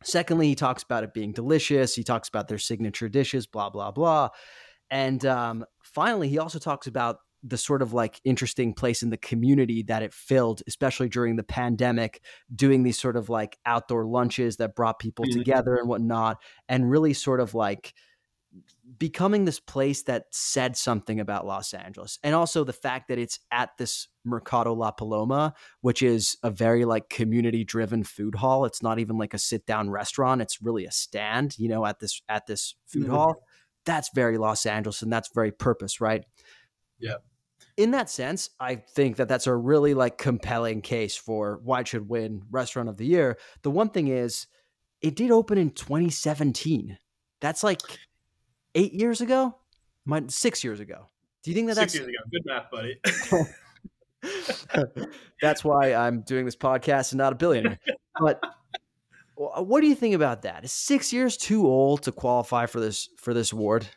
Secondly, 0.03 0.47
he 0.47 0.55
talks 0.55 0.83
about 0.83 1.03
it 1.03 1.13
being 1.13 1.33
delicious. 1.33 1.95
He 1.95 2.03
talks 2.03 2.29
about 2.29 2.47
their 2.47 2.57
signature 2.57 3.09
dishes, 3.09 3.47
blah, 3.47 3.69
blah, 3.69 3.91
blah. 3.91 4.29
And 4.89 5.25
um, 5.25 5.65
finally, 5.83 6.29
he 6.29 6.39
also 6.39 6.59
talks 6.59 6.87
about 6.87 7.17
the 7.43 7.57
sort 7.57 7.81
of 7.81 7.93
like 7.93 8.19
interesting 8.25 8.73
place 8.73 9.01
in 9.01 9.09
the 9.09 9.17
community 9.17 9.83
that 9.83 10.03
it 10.03 10.13
filled, 10.13 10.61
especially 10.67 11.07
during 11.07 11.35
the 11.35 11.43
pandemic, 11.43 12.21
doing 12.53 12.83
these 12.83 12.99
sort 12.99 13.15
of 13.15 13.29
like 13.29 13.57
outdoor 13.65 14.05
lunches 14.05 14.57
that 14.57 14.75
brought 14.75 14.99
people 14.99 15.25
mm-hmm. 15.25 15.39
together 15.39 15.77
and 15.77 15.87
whatnot, 15.87 16.37
and 16.67 16.89
really 16.89 17.13
sort 17.13 17.39
of 17.39 17.53
like 17.53 17.93
becoming 18.97 19.45
this 19.45 19.59
place 19.59 20.03
that 20.03 20.25
said 20.31 20.75
something 20.75 21.19
about 21.19 21.45
Los 21.45 21.73
Angeles. 21.73 22.19
And 22.23 22.35
also 22.35 22.63
the 22.63 22.73
fact 22.73 23.07
that 23.07 23.17
it's 23.19 23.39
at 23.51 23.77
this 23.77 24.07
Mercado 24.25 24.73
La 24.73 24.91
Paloma, 24.91 25.53
which 25.81 26.01
is 26.01 26.37
a 26.43 26.49
very 26.49 26.85
like 26.85 27.09
community 27.09 27.63
driven 27.63 28.03
food 28.03 28.35
hall. 28.35 28.65
It's 28.65 28.83
not 28.83 28.99
even 28.99 29.17
like 29.17 29.33
a 29.33 29.39
sit 29.39 29.65
down 29.65 29.89
restaurant. 29.89 30.41
It's 30.41 30.61
really 30.61 30.85
a 30.85 30.91
stand, 30.91 31.57
you 31.57 31.69
know, 31.69 31.85
at 31.85 31.99
this 31.99 32.21
at 32.27 32.47
this 32.47 32.75
food 32.85 33.03
mm-hmm. 33.03 33.13
hall. 33.13 33.43
That's 33.85 34.09
very 34.13 34.37
Los 34.37 34.65
Angeles 34.65 35.01
and 35.01 35.11
that's 35.11 35.29
very 35.33 35.51
purpose, 35.51 36.01
right? 36.01 36.23
Yeah. 36.99 37.15
In 37.77 37.91
that 37.91 38.09
sense, 38.09 38.49
I 38.59 38.75
think 38.75 39.15
that 39.17 39.29
that's 39.29 39.47
a 39.47 39.55
really 39.55 39.93
like 39.93 40.17
compelling 40.17 40.81
case 40.81 41.15
for 41.15 41.61
why 41.63 41.81
it 41.81 41.87
should 41.87 42.09
win 42.09 42.41
restaurant 42.51 42.89
of 42.89 42.97
the 42.97 43.05
year. 43.05 43.37
The 43.61 43.71
one 43.71 43.89
thing 43.89 44.09
is 44.09 44.47
it 45.01 45.15
did 45.15 45.31
open 45.31 45.57
in 45.57 45.71
2017. 45.71 46.97
That's 47.39 47.63
like 47.63 47.79
eight 48.79 48.93
years 48.93 49.19
ago, 49.21 49.55
my 50.05 50.23
six 50.27 50.63
years 50.63 50.79
ago. 50.79 51.07
Do 51.43 51.51
you 51.51 51.55
think 51.55 51.67
that 51.67 51.75
six 51.75 51.93
that's 51.93 51.95
years 51.95 52.07
ago? 52.07 52.17
Good 52.31 52.43
math, 52.45 52.71
buddy. 52.71 52.99
that's 55.41 55.63
why 55.63 55.93
I'm 55.93 56.21
doing 56.21 56.45
this 56.45 56.55
podcast 56.55 57.11
and 57.11 57.17
not 57.17 57.33
a 57.33 57.35
billionaire. 57.35 57.79
But 58.19 58.41
what 59.35 59.81
do 59.81 59.87
you 59.87 59.95
think 59.95 60.15
about 60.15 60.41
that? 60.43 60.63
Is 60.63 60.71
six 60.71 61.13
years 61.13 61.37
too 61.37 61.67
old 61.67 62.03
to 62.03 62.11
qualify 62.11 62.65
for 62.65 62.79
this 62.79 63.09
for 63.17 63.33
this 63.33 63.51
award? 63.51 63.87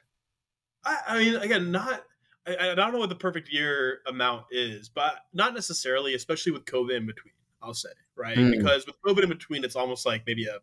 I, 0.85 0.99
I 1.09 1.19
mean, 1.19 1.37
again, 1.37 1.71
not. 1.71 2.05
I, 2.45 2.71
I, 2.71 2.75
don't 2.75 2.93
know 2.93 2.99
what 2.99 3.09
the 3.09 3.15
perfect 3.15 3.53
year 3.53 4.01
amount 4.09 4.47
is, 4.51 4.89
but 4.89 5.15
not 5.33 5.55
necessarily, 5.55 6.15
especially 6.15 6.51
with 6.51 6.65
COVID 6.65 6.97
in 6.97 7.07
between. 7.07 7.35
I'll 7.63 7.73
say 7.73 7.91
right 8.17 8.37
mm. 8.37 8.51
because 8.51 8.85
with 8.85 8.97
COVID 9.07 9.23
in 9.23 9.29
between, 9.29 9.65
it's 9.65 9.77
almost 9.77 10.05
like 10.05 10.25
maybe 10.27 10.47
a 10.47 10.59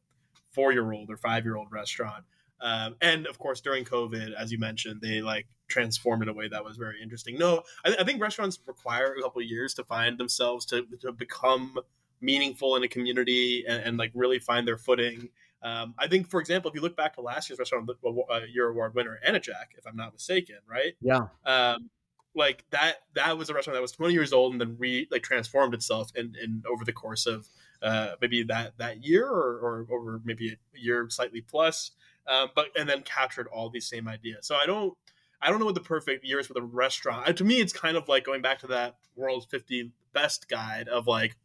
four 0.51 0.73
year 0.73 0.91
old 0.91 1.09
or 1.09 1.17
five 1.17 1.45
year 1.45 1.55
old 1.55 1.71
restaurant. 1.71 2.25
Um, 2.61 2.95
and 3.01 3.27
of 3.27 3.39
course, 3.39 3.61
during 3.61 3.85
COVID, 3.85 4.33
as 4.33 4.51
you 4.51 4.59
mentioned, 4.59 5.01
they 5.01 5.21
like 5.21 5.47
transformed 5.67 6.23
in 6.23 6.29
a 6.29 6.33
way 6.33 6.47
that 6.47 6.63
was 6.63 6.77
very 6.77 7.01
interesting. 7.01 7.37
No, 7.37 7.63
I, 7.85 7.95
I 7.99 8.03
think 8.03 8.21
restaurants 8.21 8.59
require 8.65 9.15
a 9.17 9.21
couple 9.21 9.41
years 9.41 9.73
to 9.75 9.83
find 9.83 10.17
themselves 10.17 10.65
to, 10.67 10.85
to 11.01 11.11
become 11.11 11.79
meaningful 12.21 12.75
in 12.75 12.83
a 12.83 12.87
community 12.87 13.65
and, 13.67 13.83
and 13.83 13.97
like 13.97 14.11
really 14.13 14.39
find 14.39 14.67
their 14.67 14.77
footing. 14.77 15.29
Um, 15.61 15.93
I 15.97 16.07
think, 16.07 16.29
for 16.29 16.39
example, 16.39 16.69
if 16.69 16.75
you 16.75 16.81
look 16.81 16.95
back 16.95 17.15
to 17.15 17.21
last 17.21 17.49
year's 17.49 17.59
restaurant 17.59 17.89
uh, 18.03 18.39
year 18.51 18.69
award 18.69 18.95
winner, 18.95 19.19
Anajak, 19.27 19.75
if 19.77 19.85
I'm 19.85 19.95
not 19.95 20.13
mistaken, 20.13 20.57
right? 20.69 20.93
Yeah. 21.01 21.27
Um, 21.45 21.89
like 22.35 22.63
that, 22.71 22.97
that 23.15 23.37
was 23.37 23.49
a 23.49 23.53
restaurant 23.53 23.75
that 23.75 23.81
was 23.81 23.91
20 23.91 24.13
years 24.13 24.31
old 24.31 24.53
and 24.53 24.61
then 24.61 24.75
re 24.77 25.07
like 25.11 25.23
transformed 25.23 25.73
itself 25.73 26.11
in, 26.15 26.35
in 26.41 26.63
over 26.69 26.85
the 26.85 26.93
course 26.93 27.25
of 27.25 27.47
uh, 27.81 28.11
maybe 28.21 28.43
that 28.43 28.77
that 28.77 29.03
year 29.03 29.25
or, 29.25 29.57
or 29.59 29.87
over 29.91 30.21
maybe 30.23 30.57
a 30.75 30.79
year 30.79 31.07
slightly 31.09 31.41
plus 31.41 31.91
um, 32.29 32.49
but 32.55 32.67
and 32.77 32.87
then 32.87 33.01
captured 33.01 33.47
all 33.47 33.69
these 33.69 33.87
same 33.87 34.07
ideas. 34.07 34.47
So 34.47 34.55
I 34.55 34.65
don't 34.65 34.93
I 35.41 35.49
don't 35.49 35.59
know 35.59 35.65
what 35.65 35.75
the 35.75 35.81
perfect 35.81 36.23
year 36.25 36.39
is 36.39 36.47
for 36.47 36.53
the 36.53 36.61
restaurant. 36.61 37.27
Uh, 37.27 37.33
to 37.33 37.43
me, 37.43 37.59
it's 37.59 37.73
kind 37.73 37.97
of 37.97 38.07
like 38.07 38.25
going 38.25 38.41
back 38.41 38.59
to 38.59 38.67
that 38.67 38.95
world's 39.15 39.45
50 39.47 39.91
best 40.13 40.47
guide 40.49 40.87
of 40.87 41.07
like 41.07 41.37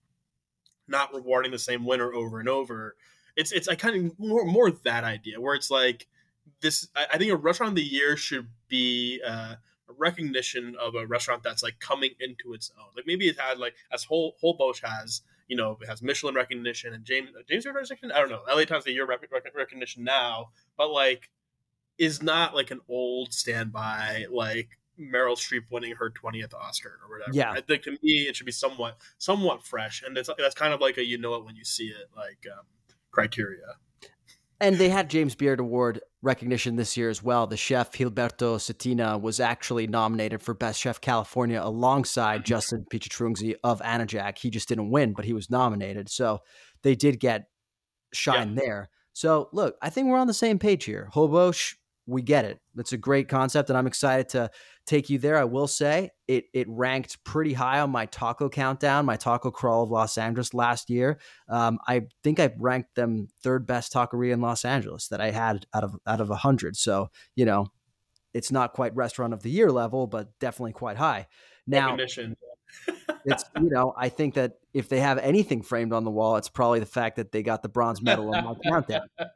not 0.86 1.14
rewarding 1.14 1.52
the 1.52 1.58
same 1.58 1.84
winner 1.84 2.12
over 2.12 2.40
and 2.40 2.48
over. 2.48 2.96
It's 3.36 3.50
it's 3.50 3.68
I 3.68 3.74
kind 3.74 3.96
of 3.96 4.18
more 4.18 4.44
more 4.44 4.70
that 4.70 5.04
idea 5.04 5.40
where 5.40 5.54
it's 5.54 5.70
like 5.70 6.06
this. 6.60 6.88
I, 6.94 7.06
I 7.14 7.18
think 7.18 7.32
a 7.32 7.36
restaurant 7.36 7.70
of 7.70 7.76
the 7.76 7.82
year 7.82 8.16
should 8.16 8.48
be. 8.68 9.20
Uh, 9.26 9.56
a 9.86 9.92
recognition 9.92 10.74
of 10.80 10.94
a 10.94 11.06
restaurant 11.06 11.42
that's 11.42 11.62
like 11.62 11.78
coming 11.78 12.12
into 12.18 12.54
its 12.54 12.72
own. 12.78 12.88
Like 12.96 13.06
maybe 13.06 13.28
it 13.28 13.38
had 13.38 13.58
like 13.58 13.74
as 13.92 14.04
whole 14.04 14.34
Holbox 14.42 14.80
has 14.82 15.20
you 15.48 15.56
know, 15.56 15.78
it 15.80 15.88
has 15.88 16.02
Michelin 16.02 16.34
recognition 16.34 16.94
and 16.94 17.04
James 17.04 17.30
James 17.48 17.64
Beard 17.64 17.76
recognition. 17.76 18.12
I 18.12 18.20
don't 18.20 18.30
know. 18.30 18.42
LA 18.48 18.64
Times 18.64 18.84
the 18.84 18.92
Year 18.92 19.06
rec- 19.06 19.30
rec- 19.30 19.54
recognition 19.54 20.04
now, 20.04 20.50
but 20.76 20.90
like 20.90 21.30
is 21.98 22.22
not 22.22 22.54
like 22.54 22.70
an 22.70 22.80
old 22.88 23.32
standby 23.32 24.26
like 24.30 24.70
Meryl 24.98 25.36
Streep 25.36 25.70
winning 25.70 25.94
her 25.96 26.10
twentieth 26.10 26.54
Oscar 26.54 26.98
or 27.02 27.16
whatever. 27.16 27.36
Yeah, 27.36 27.50
I 27.50 27.60
think 27.60 27.82
to 27.82 27.92
me 27.92 28.26
it 28.28 28.36
should 28.36 28.46
be 28.46 28.52
somewhat 28.52 28.96
somewhat 29.18 29.64
fresh, 29.64 30.02
and 30.02 30.16
it's 30.16 30.30
that's 30.38 30.54
kind 30.54 30.72
of 30.72 30.80
like 30.80 30.98
a 30.98 31.04
you 31.04 31.18
know 31.18 31.34
it 31.34 31.44
when 31.44 31.56
you 31.56 31.64
see 31.64 31.86
it 31.86 32.08
like 32.16 32.46
um, 32.50 32.64
criteria. 33.10 33.76
And 34.60 34.76
they 34.76 34.88
had 34.88 35.10
James 35.10 35.34
Beard 35.34 35.60
Award 35.60 36.00
recognition 36.22 36.76
this 36.76 36.96
year 36.96 37.10
as 37.10 37.22
well. 37.22 37.46
The 37.46 37.56
chef 37.56 37.92
Gilberto 37.92 38.56
Cetina 38.56 39.20
was 39.20 39.40
actually 39.40 39.86
nominated 39.86 40.42
for 40.42 40.54
Best 40.54 40.80
Chef 40.80 41.00
California 41.00 41.60
alongside 41.62 42.38
mm-hmm. 42.38 42.44
Justin 42.44 42.86
Pichetrungsi 42.90 43.56
of 43.62 43.82
Anajak. 43.82 44.38
He 44.38 44.50
just 44.50 44.68
didn't 44.68 44.90
win, 44.90 45.12
but 45.12 45.24
he 45.24 45.32
was 45.32 45.50
nominated. 45.50 46.08
So 46.08 46.40
they 46.82 46.94
did 46.94 47.20
get 47.20 47.48
shine 48.12 48.54
yeah. 48.54 48.60
there. 48.60 48.90
So 49.12 49.48
look, 49.52 49.76
I 49.82 49.90
think 49.90 50.08
we're 50.08 50.18
on 50.18 50.26
the 50.26 50.34
same 50.34 50.58
page 50.58 50.84
here. 50.84 51.10
Holbox 51.14 51.74
we 52.06 52.22
get 52.22 52.44
it. 52.44 52.60
It's 52.76 52.92
a 52.92 52.98
great 52.98 53.28
concept, 53.28 53.70
and 53.70 53.78
I'm 53.78 53.86
excited 53.86 54.28
to 54.30 54.50
take 54.86 55.08
you 55.08 55.18
there. 55.18 55.38
I 55.38 55.44
will 55.44 55.66
say 55.66 56.10
it 56.28 56.44
it 56.52 56.66
ranked 56.68 57.22
pretty 57.24 57.54
high 57.54 57.80
on 57.80 57.90
my 57.90 58.06
taco 58.06 58.48
countdown, 58.48 59.06
my 59.06 59.16
taco 59.16 59.50
crawl 59.50 59.82
of 59.82 59.90
Los 59.90 60.18
Angeles 60.18 60.52
last 60.52 60.90
year. 60.90 61.18
Um, 61.48 61.78
I 61.86 62.02
think 62.22 62.40
I 62.40 62.52
ranked 62.58 62.94
them 62.94 63.28
third 63.42 63.66
best 63.66 63.92
taqueria 63.92 64.32
in 64.32 64.40
Los 64.40 64.64
Angeles 64.64 65.08
that 65.08 65.20
I 65.20 65.30
had 65.30 65.66
out 65.74 65.84
of 65.84 65.96
out 66.06 66.20
of 66.20 66.30
a 66.30 66.36
hundred. 66.36 66.76
So 66.76 67.08
you 67.36 67.44
know, 67.46 67.68
it's 68.34 68.52
not 68.52 68.74
quite 68.74 68.94
restaurant 68.94 69.32
of 69.32 69.42
the 69.42 69.50
year 69.50 69.70
level, 69.70 70.06
but 70.06 70.38
definitely 70.40 70.72
quite 70.72 70.96
high. 70.96 71.26
Now, 71.66 71.96
it's 73.24 73.44
you 73.56 73.70
know, 73.70 73.94
I 73.96 74.10
think 74.10 74.34
that 74.34 74.58
if 74.74 74.88
they 74.88 75.00
have 75.00 75.18
anything 75.18 75.62
framed 75.62 75.92
on 75.92 76.04
the 76.04 76.10
wall, 76.10 76.36
it's 76.36 76.48
probably 76.48 76.80
the 76.80 76.86
fact 76.86 77.16
that 77.16 77.32
they 77.32 77.42
got 77.42 77.62
the 77.62 77.68
bronze 77.68 78.02
medal 78.02 78.34
on 78.34 78.44
my 78.44 78.54
countdown. 78.68 79.08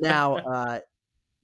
Now, 0.00 0.36
uh, 0.36 0.78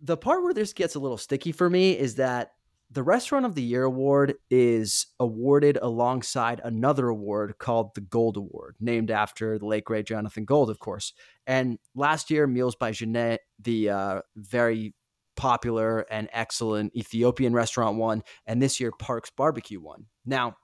the 0.02 0.16
part 0.16 0.42
where 0.42 0.52
this 0.52 0.72
gets 0.72 0.96
a 0.96 0.98
little 0.98 1.16
sticky 1.16 1.52
for 1.52 1.70
me 1.70 1.96
is 1.96 2.16
that 2.16 2.52
the 2.90 3.02
Restaurant 3.02 3.46
of 3.46 3.54
the 3.54 3.62
Year 3.62 3.84
award 3.84 4.34
is 4.50 5.06
awarded 5.18 5.78
alongside 5.80 6.60
another 6.62 7.08
award 7.08 7.54
called 7.58 7.94
the 7.94 8.02
Gold 8.02 8.36
Award, 8.36 8.76
named 8.80 9.10
after 9.10 9.58
the 9.58 9.64
late 9.64 9.84
great 9.84 10.06
Jonathan 10.06 10.44
Gold, 10.44 10.68
of 10.68 10.78
course. 10.78 11.14
And 11.46 11.78
last 11.94 12.30
year, 12.30 12.46
Meals 12.46 12.76
by 12.76 12.90
Genet, 12.90 13.40
the 13.58 13.88
uh, 13.88 14.20
very 14.36 14.94
popular 15.36 16.00
and 16.10 16.28
excellent 16.32 16.94
Ethiopian 16.94 17.54
restaurant, 17.54 17.96
won, 17.96 18.22
and 18.44 18.60
this 18.60 18.78
year 18.78 18.92
Park's 18.92 19.30
Barbecue 19.30 19.80
won. 19.80 20.06
Now, 20.26 20.56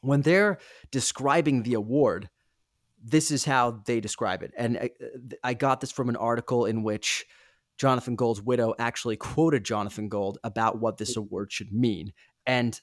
when 0.00 0.22
they're 0.22 0.58
describing 0.90 1.64
the 1.64 1.74
award, 1.74 2.30
this 3.04 3.30
is 3.30 3.44
how 3.44 3.82
they 3.84 4.00
describe 4.00 4.42
it, 4.42 4.52
and 4.56 4.78
I, 4.78 4.90
I 5.44 5.54
got 5.54 5.80
this 5.80 5.92
from 5.92 6.08
an 6.08 6.16
article 6.16 6.64
in 6.64 6.82
which 6.82 7.26
Jonathan 7.78 8.16
Gold's 8.16 8.42
widow 8.42 8.74
actually 8.78 9.16
quoted 9.16 9.64
Jonathan 9.64 10.08
Gold 10.08 10.38
about 10.44 10.80
what 10.80 10.98
this 10.98 11.16
award 11.16 11.52
should 11.52 11.72
mean. 11.72 12.12
And 12.46 12.80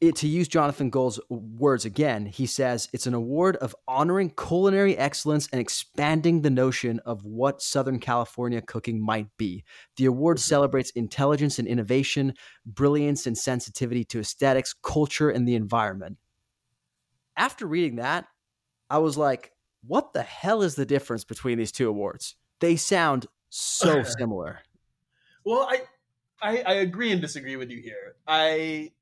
it, 0.00 0.16
to 0.16 0.28
use 0.28 0.48
Jonathan 0.48 0.90
Gold's 0.90 1.20
words 1.30 1.84
again, 1.84 2.26
he 2.26 2.46
says 2.46 2.88
it's 2.92 3.06
an 3.06 3.14
award 3.14 3.56
of 3.56 3.74
honoring 3.86 4.30
culinary 4.30 4.96
excellence 4.96 5.48
and 5.52 5.60
expanding 5.60 6.42
the 6.42 6.50
notion 6.50 7.00
of 7.06 7.24
what 7.24 7.62
Southern 7.62 7.98
California 7.98 8.60
cooking 8.60 9.04
might 9.04 9.28
be. 9.36 9.64
The 9.96 10.06
award 10.06 10.38
mm-hmm. 10.38 10.48
celebrates 10.48 10.90
intelligence 10.90 11.58
and 11.58 11.68
innovation, 11.68 12.34
brilliance 12.66 13.26
and 13.26 13.36
sensitivity 13.36 14.04
to 14.06 14.20
aesthetics, 14.20 14.74
culture, 14.82 15.30
and 15.30 15.46
the 15.46 15.54
environment. 15.54 16.18
After 17.36 17.66
reading 17.66 17.96
that, 17.96 18.26
I 18.90 18.98
was 18.98 19.16
like, 19.16 19.52
what 19.86 20.12
the 20.12 20.22
hell 20.22 20.62
is 20.62 20.74
the 20.74 20.86
difference 20.86 21.24
between 21.24 21.58
these 21.58 21.72
two 21.72 21.88
awards? 21.88 22.36
They 22.60 22.76
sound 22.76 23.26
so 23.54 24.02
similar. 24.18 24.60
Well, 25.44 25.68
I, 25.70 25.82
I 26.42 26.62
I 26.62 26.72
agree 26.74 27.12
and 27.12 27.20
disagree 27.20 27.56
with 27.56 27.70
you 27.70 27.80
here. 27.80 28.16
I 28.26 28.92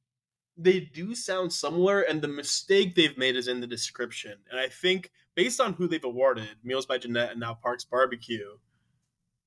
they 0.56 0.80
do 0.80 1.14
sound 1.14 1.52
similar, 1.52 2.02
and 2.02 2.20
the 2.20 2.28
mistake 2.28 2.94
they've 2.94 3.16
made 3.16 3.36
is 3.36 3.48
in 3.48 3.60
the 3.60 3.66
description. 3.66 4.38
And 4.50 4.60
I 4.60 4.68
think 4.68 5.10
based 5.34 5.60
on 5.60 5.72
who 5.74 5.88
they've 5.88 6.04
awarded, 6.04 6.50
Meals 6.62 6.86
by 6.86 6.98
Genet 6.98 7.30
and 7.30 7.40
now 7.40 7.54
Park's 7.54 7.84
Barbecue, 7.84 8.58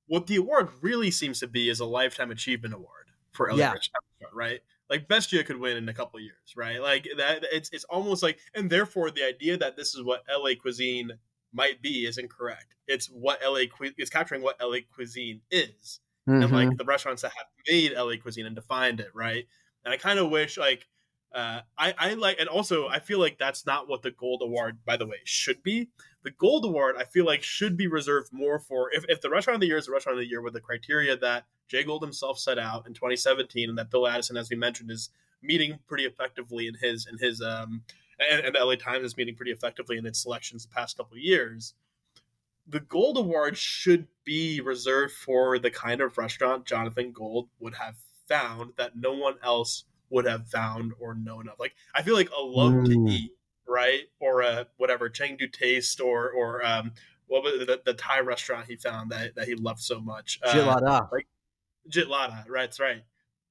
what 0.08 0.26
the 0.26 0.38
award 0.38 0.70
really 0.82 1.12
seems 1.12 1.40
to 1.40 1.48
be 1.48 1.70
is 1.70 1.80
a 1.80 1.86
lifetime 1.86 2.32
achievement 2.32 2.74
award 2.74 3.12
for 3.32 3.52
LA 3.52 3.58
yeah. 3.58 3.74
Rich, 3.74 3.92
right? 4.34 4.62
Like 4.90 5.08
Bestia 5.08 5.44
could 5.44 5.60
win 5.60 5.78
in 5.78 5.90
a 5.90 5.94
couple 5.94 6.20
years, 6.20 6.54
right? 6.56 6.82
Like 6.82 7.08
that. 7.18 7.46
It's 7.52 7.70
it's 7.72 7.86
almost 7.86 8.24
like, 8.24 8.40
and 8.56 8.70
therefore 8.70 9.12
the 9.12 9.24
idea 9.24 9.58
that 9.58 9.78
this 9.78 9.94
is 9.94 10.04
what 10.04 10.24
LA 10.30 10.52
cuisine 10.60 11.12
might 11.56 11.82
be 11.82 12.06
is 12.06 12.18
incorrect. 12.18 12.76
It's 12.88 13.08
what 13.08 13.40
LA 13.44 13.64
is 13.98 14.10
capturing 14.10 14.42
what 14.42 14.62
LA 14.62 14.80
cuisine 14.94 15.42
is, 15.50 16.02
mm-hmm. 16.30 16.44
and 16.44 16.52
like 16.52 16.68
mm-hmm. 16.68 16.78
the 16.78 16.86
restaurants 16.86 17.24
that 17.24 17.32
have 17.36 17.48
made 17.68 17.94
LA 17.94 18.18
cuisine 18.22 18.46
and 18.46 18.56
defined 18.56 19.00
it, 19.00 19.10
right? 19.16 19.46
and 19.86 19.94
I 19.94 19.98
kind 19.98 20.20
of 20.20 20.30
wish 20.30 20.58
like 20.58 20.88
uh, 21.34 21.62
I, 21.78 21.94
I 21.98 22.14
like, 22.14 22.38
and 22.40 22.48
also 22.48 22.88
I 22.88 23.00
feel 23.00 23.20
like 23.20 23.38
that's 23.38 23.66
not 23.66 23.90
what 23.90 24.02
the 24.02 24.12
gold 24.12 24.42
award, 24.42 24.78
by 24.86 24.96
the 24.96 25.06
way, 25.06 25.18
should 25.26 25.62
be. 25.64 25.90
The 26.24 26.32
gold 26.32 26.64
award, 26.64 26.96
I 26.98 27.04
feel 27.04 27.26
like, 27.26 27.44
should 27.44 27.76
be 27.76 27.88
reserved 27.88 28.30
more 28.32 28.58
for 28.58 28.90
if, 28.94 29.04
if 29.10 29.20
the 29.20 29.30
restaurant 29.30 29.56
of 29.56 29.62
the 29.62 29.68
year 29.68 29.78
is 29.78 29.86
the 29.86 29.92
restaurant 29.92 30.18
of 30.18 30.24
the 30.24 30.30
year 30.30 30.42
with 30.42 30.54
the 30.54 30.62
criteria 30.62 31.18
that 31.18 31.44
Jay 31.68 31.84
Gold 31.84 32.04
himself 32.04 32.40
set 32.40 32.58
out 32.58 32.88
in 32.88 32.94
2017, 32.94 33.68
and 33.68 33.78
that 33.78 33.92
Bill 33.92 34.08
Addison, 34.08 34.38
as 34.38 34.50
we 34.50 34.56
mentioned, 34.56 34.90
is 34.90 35.10
meeting 35.44 35.78
pretty 35.88 36.06
effectively 36.06 36.68
in 36.68 36.76
his 36.76 37.06
in 37.06 37.18
his 37.18 37.42
um 37.42 37.82
and, 38.20 38.46
and 38.46 38.56
the 38.56 38.64
LA 38.64 38.76
Times 38.76 39.06
is 39.06 39.18
meeting 39.18 39.36
pretty 39.36 39.52
effectively 39.52 39.98
in 39.98 40.06
its 40.06 40.22
selections 40.22 40.66
the 40.66 40.74
past 40.74 40.98
couple 40.98 41.16
of 41.16 41.22
years. 41.22 41.74
The 42.68 42.80
gold 42.80 43.18
award 43.18 43.58
should 43.58 44.08
be 44.24 44.60
reserved 44.62 45.14
for 45.14 45.60
the 45.60 45.70
kind 45.70 46.02
of 46.02 46.18
restaurant 46.18 46.66
Jonathan 46.66 47.12
Gold 47.12 47.50
would 47.60 47.76
have 47.76 47.96
found 48.28 48.74
that 48.78 48.96
no 48.96 49.14
one 49.14 49.36
else 49.44 49.86
would 50.10 50.26
have 50.26 50.48
found 50.48 50.94
or 51.00 51.14
known 51.14 51.48
of. 51.48 51.60
Like 51.60 51.76
I 51.94 52.02
feel 52.02 52.16
like 52.16 52.32
a 52.32 52.42
love 52.42 52.74
mm. 52.74 52.86
to 52.88 53.12
eat, 53.12 53.32
right, 53.68 54.02
or 54.20 54.42
a 54.42 54.68
whatever 54.78 55.10
Chengdu 55.10 55.52
taste, 55.52 56.02
or 56.02 56.32
or 56.32 56.66
um, 56.66 56.94
what 57.28 57.44
was 57.44 57.66
the, 57.66 57.82
the 57.86 57.94
Thai 57.94 58.20
restaurant 58.22 58.66
he 58.68 58.76
found 58.76 59.12
that, 59.12 59.36
that 59.36 59.48
he 59.48 59.56
loved 59.56 59.82
so 59.82 60.00
much? 60.00 60.40
Uh, 60.44 60.54
like 61.12 61.28
Jitlada, 61.90 62.48
right? 62.50 62.64
That's 62.64 62.80
right. 62.80 63.04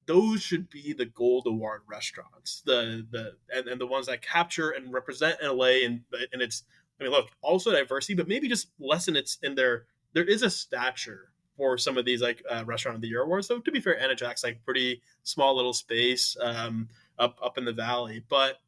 Those 0.07 0.41
should 0.41 0.69
be 0.69 0.93
the 0.93 1.05
gold 1.05 1.47
award 1.47 1.81
restaurants, 1.87 2.61
the 2.65 3.05
the 3.09 3.35
and, 3.53 3.67
and 3.67 3.81
the 3.81 3.87
ones 3.87 4.07
that 4.07 4.21
capture 4.21 4.71
and 4.71 4.93
represent 4.93 5.37
LA 5.43 5.83
and 5.85 6.01
and 6.31 6.41
it's 6.41 6.63
I 6.99 7.03
mean 7.03 7.11
look 7.11 7.29
also 7.41 7.71
diversity, 7.71 8.13
but 8.13 8.27
maybe 8.27 8.47
just 8.47 8.69
lessen 8.79 9.15
its 9.15 9.37
in 9.41 9.55
their 9.55 9.85
there 10.13 10.23
is 10.23 10.43
a 10.43 10.49
stature 10.49 11.31
for 11.57 11.77
some 11.77 11.97
of 11.97 12.05
these 12.05 12.21
like 12.21 12.43
uh, 12.49 12.63
restaurant 12.65 12.95
of 12.95 13.01
the 13.01 13.07
year 13.07 13.21
awards. 13.21 13.47
So 13.47 13.59
to 13.59 13.71
be 13.71 13.79
fair, 13.79 13.97
Anajak's 13.99 14.43
like 14.43 14.63
pretty 14.65 15.01
small 15.23 15.55
little 15.55 15.73
space 15.73 16.35
um, 16.41 16.89
up 17.17 17.37
up 17.41 17.57
in 17.57 17.65
the 17.65 17.73
valley, 17.73 18.23
but 18.29 18.59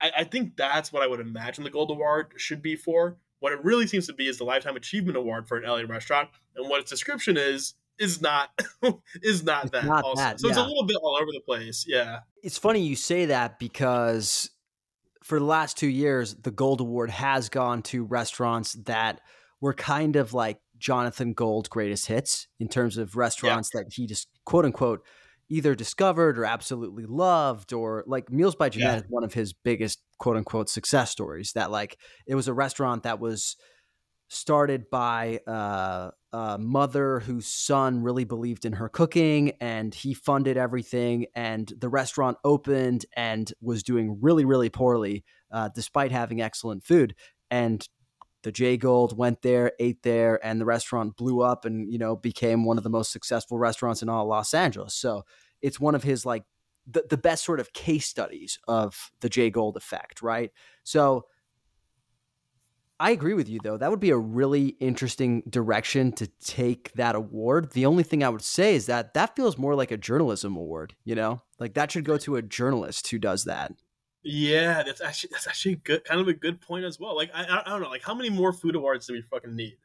I, 0.00 0.10
I, 0.18 0.24
think 0.24 0.56
that's 0.56 0.92
what 0.92 1.02
I 1.02 1.06
would 1.06 1.20
imagine 1.20 1.64
the 1.64 1.70
gold 1.70 1.90
award 1.90 2.32
should 2.36 2.62
be 2.62 2.76
for. 2.76 3.16
What 3.40 3.52
it 3.52 3.64
really 3.64 3.86
seems 3.86 4.06
to 4.06 4.12
be 4.12 4.26
is 4.26 4.38
the 4.38 4.44
lifetime 4.44 4.76
achievement 4.76 5.16
award 5.16 5.46
for 5.46 5.58
an 5.58 5.64
LA 5.64 5.82
restaurant, 5.86 6.30
and 6.56 6.68
what 6.68 6.80
its 6.80 6.90
description 6.90 7.36
is 7.36 7.74
is 7.98 8.20
not 8.20 8.50
is 9.22 9.44
not 9.44 9.64
it's 9.64 9.72
that. 9.72 9.84
Not 9.84 10.04
also. 10.04 10.22
That, 10.22 10.40
so 10.40 10.46
yeah. 10.46 10.52
it's 10.52 10.60
a 10.60 10.64
little 10.64 10.86
bit 10.86 10.96
all 10.96 11.18
over 11.20 11.30
the 11.32 11.40
place. 11.40 11.84
Yeah, 11.86 12.20
it's 12.42 12.58
funny 12.58 12.80
you 12.80 12.96
say 12.96 13.26
that 13.26 13.58
because 13.58 14.50
for 15.22 15.38
the 15.38 15.44
last 15.44 15.78
two 15.78 15.88
years, 15.88 16.34
the 16.34 16.50
gold 16.50 16.80
award 16.80 17.10
has 17.10 17.48
gone 17.48 17.82
to 17.82 18.04
restaurants 18.04 18.74
that 18.84 19.20
were 19.60 19.74
kind 19.74 20.16
of 20.16 20.34
like 20.34 20.58
Jonathan 20.78 21.32
Gold's 21.32 21.68
greatest 21.68 22.06
hits 22.06 22.46
in 22.60 22.68
terms 22.68 22.98
of 22.98 23.16
restaurants 23.16 23.70
yeah. 23.74 23.80
that 23.82 23.92
he 23.92 24.06
just 24.06 24.28
quote 24.44 24.64
unquote 24.64 25.02
either 25.48 25.74
discovered 25.74 26.38
or 26.38 26.44
absolutely 26.44 27.04
loved 27.06 27.72
or 27.72 28.04
like 28.06 28.30
Meals 28.30 28.54
by 28.54 28.68
Genet 28.68 28.88
yeah. 28.88 28.96
is 28.98 29.04
one 29.08 29.24
of 29.24 29.34
his 29.34 29.52
biggest 29.52 30.00
quote 30.18 30.36
unquote 30.36 30.68
success 30.68 31.10
stories 31.10 31.52
that 31.52 31.70
like 31.70 31.98
it 32.26 32.34
was 32.34 32.48
a 32.48 32.54
restaurant 32.54 33.04
that 33.04 33.20
was 33.20 33.56
started 34.28 34.90
by 34.90 35.40
uh, 35.46 36.10
a 36.34 36.58
mother 36.58 37.20
whose 37.20 37.46
son 37.46 38.02
really 38.02 38.24
believed 38.24 38.64
in 38.64 38.72
her 38.72 38.88
cooking 38.88 39.52
and 39.60 39.94
he 39.94 40.12
funded 40.12 40.56
everything 40.56 41.26
and 41.36 41.72
the 41.78 41.88
restaurant 41.88 42.36
opened 42.42 43.06
and 43.16 43.52
was 43.60 43.84
doing 43.84 44.18
really 44.20 44.44
really 44.44 44.68
poorly 44.68 45.22
uh, 45.52 45.68
despite 45.76 46.10
having 46.10 46.42
excellent 46.42 46.82
food 46.82 47.14
and 47.52 47.88
the 48.42 48.52
Jay 48.52 48.76
Gold 48.76 49.16
went 49.16 49.40
there, 49.40 49.72
ate 49.78 50.02
there, 50.02 50.44
and 50.44 50.60
the 50.60 50.66
restaurant 50.66 51.16
blew 51.16 51.40
up 51.40 51.64
and, 51.64 51.90
you 51.90 51.98
know, 51.98 52.14
became 52.14 52.66
one 52.66 52.76
of 52.76 52.84
the 52.84 52.90
most 52.90 53.10
successful 53.10 53.56
restaurants 53.56 54.02
in 54.02 54.10
all 54.10 54.26
Los 54.26 54.52
Angeles. 54.52 54.92
So 54.92 55.22
it's 55.62 55.80
one 55.80 55.94
of 55.94 56.02
his 56.02 56.26
like 56.26 56.44
the, 56.86 57.04
the 57.08 57.16
best 57.16 57.42
sort 57.42 57.58
of 57.58 57.72
case 57.72 58.06
studies 58.06 58.58
of 58.68 59.10
the 59.20 59.30
Jay 59.30 59.48
Gold 59.48 59.78
effect, 59.78 60.20
right? 60.20 60.50
So 60.82 61.24
I 63.00 63.10
agree 63.10 63.34
with 63.34 63.48
you 63.48 63.58
though. 63.62 63.76
That 63.76 63.90
would 63.90 64.00
be 64.00 64.10
a 64.10 64.16
really 64.16 64.76
interesting 64.80 65.42
direction 65.48 66.12
to 66.12 66.26
take 66.26 66.92
that 66.92 67.14
award. 67.14 67.72
The 67.72 67.86
only 67.86 68.04
thing 68.04 68.22
I 68.22 68.28
would 68.28 68.42
say 68.42 68.74
is 68.74 68.86
that 68.86 69.14
that 69.14 69.34
feels 69.34 69.58
more 69.58 69.74
like 69.74 69.90
a 69.90 69.96
journalism 69.96 70.56
award, 70.56 70.94
you 71.04 71.14
know? 71.14 71.42
Like 71.58 71.74
that 71.74 71.90
should 71.90 72.04
go 72.04 72.18
to 72.18 72.36
a 72.36 72.42
journalist 72.42 73.08
who 73.08 73.18
does 73.18 73.44
that. 73.44 73.72
Yeah, 74.22 74.82
that's 74.82 75.02
actually 75.02 75.30
that's 75.32 75.46
actually 75.46 75.76
good, 75.76 76.04
kind 76.04 76.20
of 76.20 76.28
a 76.28 76.32
good 76.32 76.60
point 76.60 76.84
as 76.84 76.98
well. 76.98 77.14
Like 77.14 77.30
I, 77.34 77.62
I 77.66 77.68
don't 77.68 77.82
know, 77.82 77.90
like 77.90 78.02
how 78.02 78.14
many 78.14 78.30
more 78.30 78.52
food 78.52 78.74
awards 78.74 79.06
do 79.06 79.12
we 79.12 79.22
fucking 79.22 79.54
need, 79.54 79.76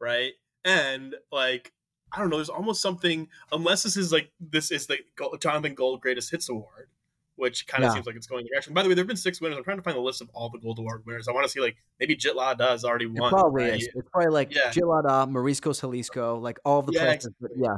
right? 0.00 0.32
And 0.64 1.14
like 1.30 1.72
I 2.12 2.18
don't 2.18 2.30
know, 2.30 2.36
there's 2.36 2.48
almost 2.48 2.82
something 2.82 3.28
unless 3.52 3.84
this 3.84 3.96
is 3.96 4.10
like 4.10 4.32
this 4.40 4.70
is 4.72 4.86
the 4.86 4.98
Jonathan 5.38 5.74
Gold 5.74 6.00
Greatest 6.00 6.30
Hits 6.30 6.48
Award, 6.48 6.88
which 7.36 7.66
kind 7.66 7.84
of 7.84 7.88
yeah. 7.88 7.94
seems 7.94 8.06
like 8.06 8.16
it's 8.16 8.26
going 8.26 8.44
the 8.44 8.50
direction. 8.50 8.74
By 8.74 8.82
the 8.82 8.88
way, 8.88 8.94
there've 8.94 9.06
been 9.06 9.16
six 9.16 9.40
winners. 9.40 9.58
I'm 9.58 9.64
trying 9.64 9.78
to 9.78 9.82
find 9.82 9.96
the 9.96 10.00
list 10.00 10.20
of 10.20 10.30
all 10.32 10.50
the 10.50 10.58
Gold 10.58 10.78
Award 10.78 11.02
winners. 11.04 11.28
I 11.28 11.32
want 11.32 11.44
to 11.44 11.50
see 11.50 11.60
like 11.60 11.76
maybe 11.98 12.16
Jitlada 12.16 12.58
does 12.58 12.84
already 12.84 13.06
won. 13.06 13.28
It 13.28 13.30
probably 13.30 13.64
right? 13.64 13.74
is. 13.74 13.88
It's 13.94 14.08
probably 14.10 14.30
like 14.30 14.54
yeah. 14.54 14.70
Jitlada, 14.70 15.30
Mariscos 15.30 15.80
Jalisco, 15.80 16.38
like 16.38 16.58
all 16.64 16.82
the 16.82 16.92
yeah, 16.92 17.04
places. 17.04 17.32
Exactly. 17.40 17.62
Yeah, 17.62 17.76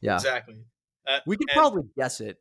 yeah, 0.00 0.14
exactly. 0.16 0.56
Uh, 1.06 1.18
we 1.26 1.36
could 1.36 1.48
and, 1.50 1.56
probably 1.56 1.82
guess 1.96 2.20
it. 2.20 2.38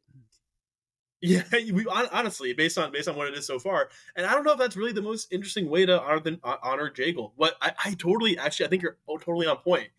Yeah, 1.22 1.44
we 1.52 1.86
honestly, 1.88 2.54
based 2.54 2.78
on 2.78 2.92
based 2.92 3.08
on 3.08 3.16
what 3.16 3.28
it 3.28 3.36
is 3.36 3.46
so 3.46 3.60
far, 3.60 3.90
and 4.16 4.26
I 4.26 4.34
don't 4.34 4.44
know 4.44 4.54
if 4.54 4.60
that's 4.60 4.76
really 4.76 4.92
the 4.92 5.02
most 5.02 5.32
interesting 5.32 5.70
way 5.70 5.86
to 5.86 6.02
honor 6.02 6.20
the, 6.20 6.40
honor 6.44 6.90
Jay 6.90 7.12
Gold. 7.14 7.34
But 7.38 7.56
I, 7.62 7.74
I 7.84 7.94
totally, 7.94 8.38
actually, 8.38 8.66
I 8.66 8.70
think 8.70 8.82
you're 8.82 8.98
totally 9.08 9.48
on 9.48 9.58
point. 9.58 9.90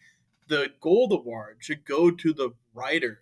The 0.48 0.70
Gold 0.80 1.12
Award 1.12 1.58
should 1.60 1.84
go 1.84 2.10
to 2.10 2.32
the 2.32 2.50
writer 2.74 3.20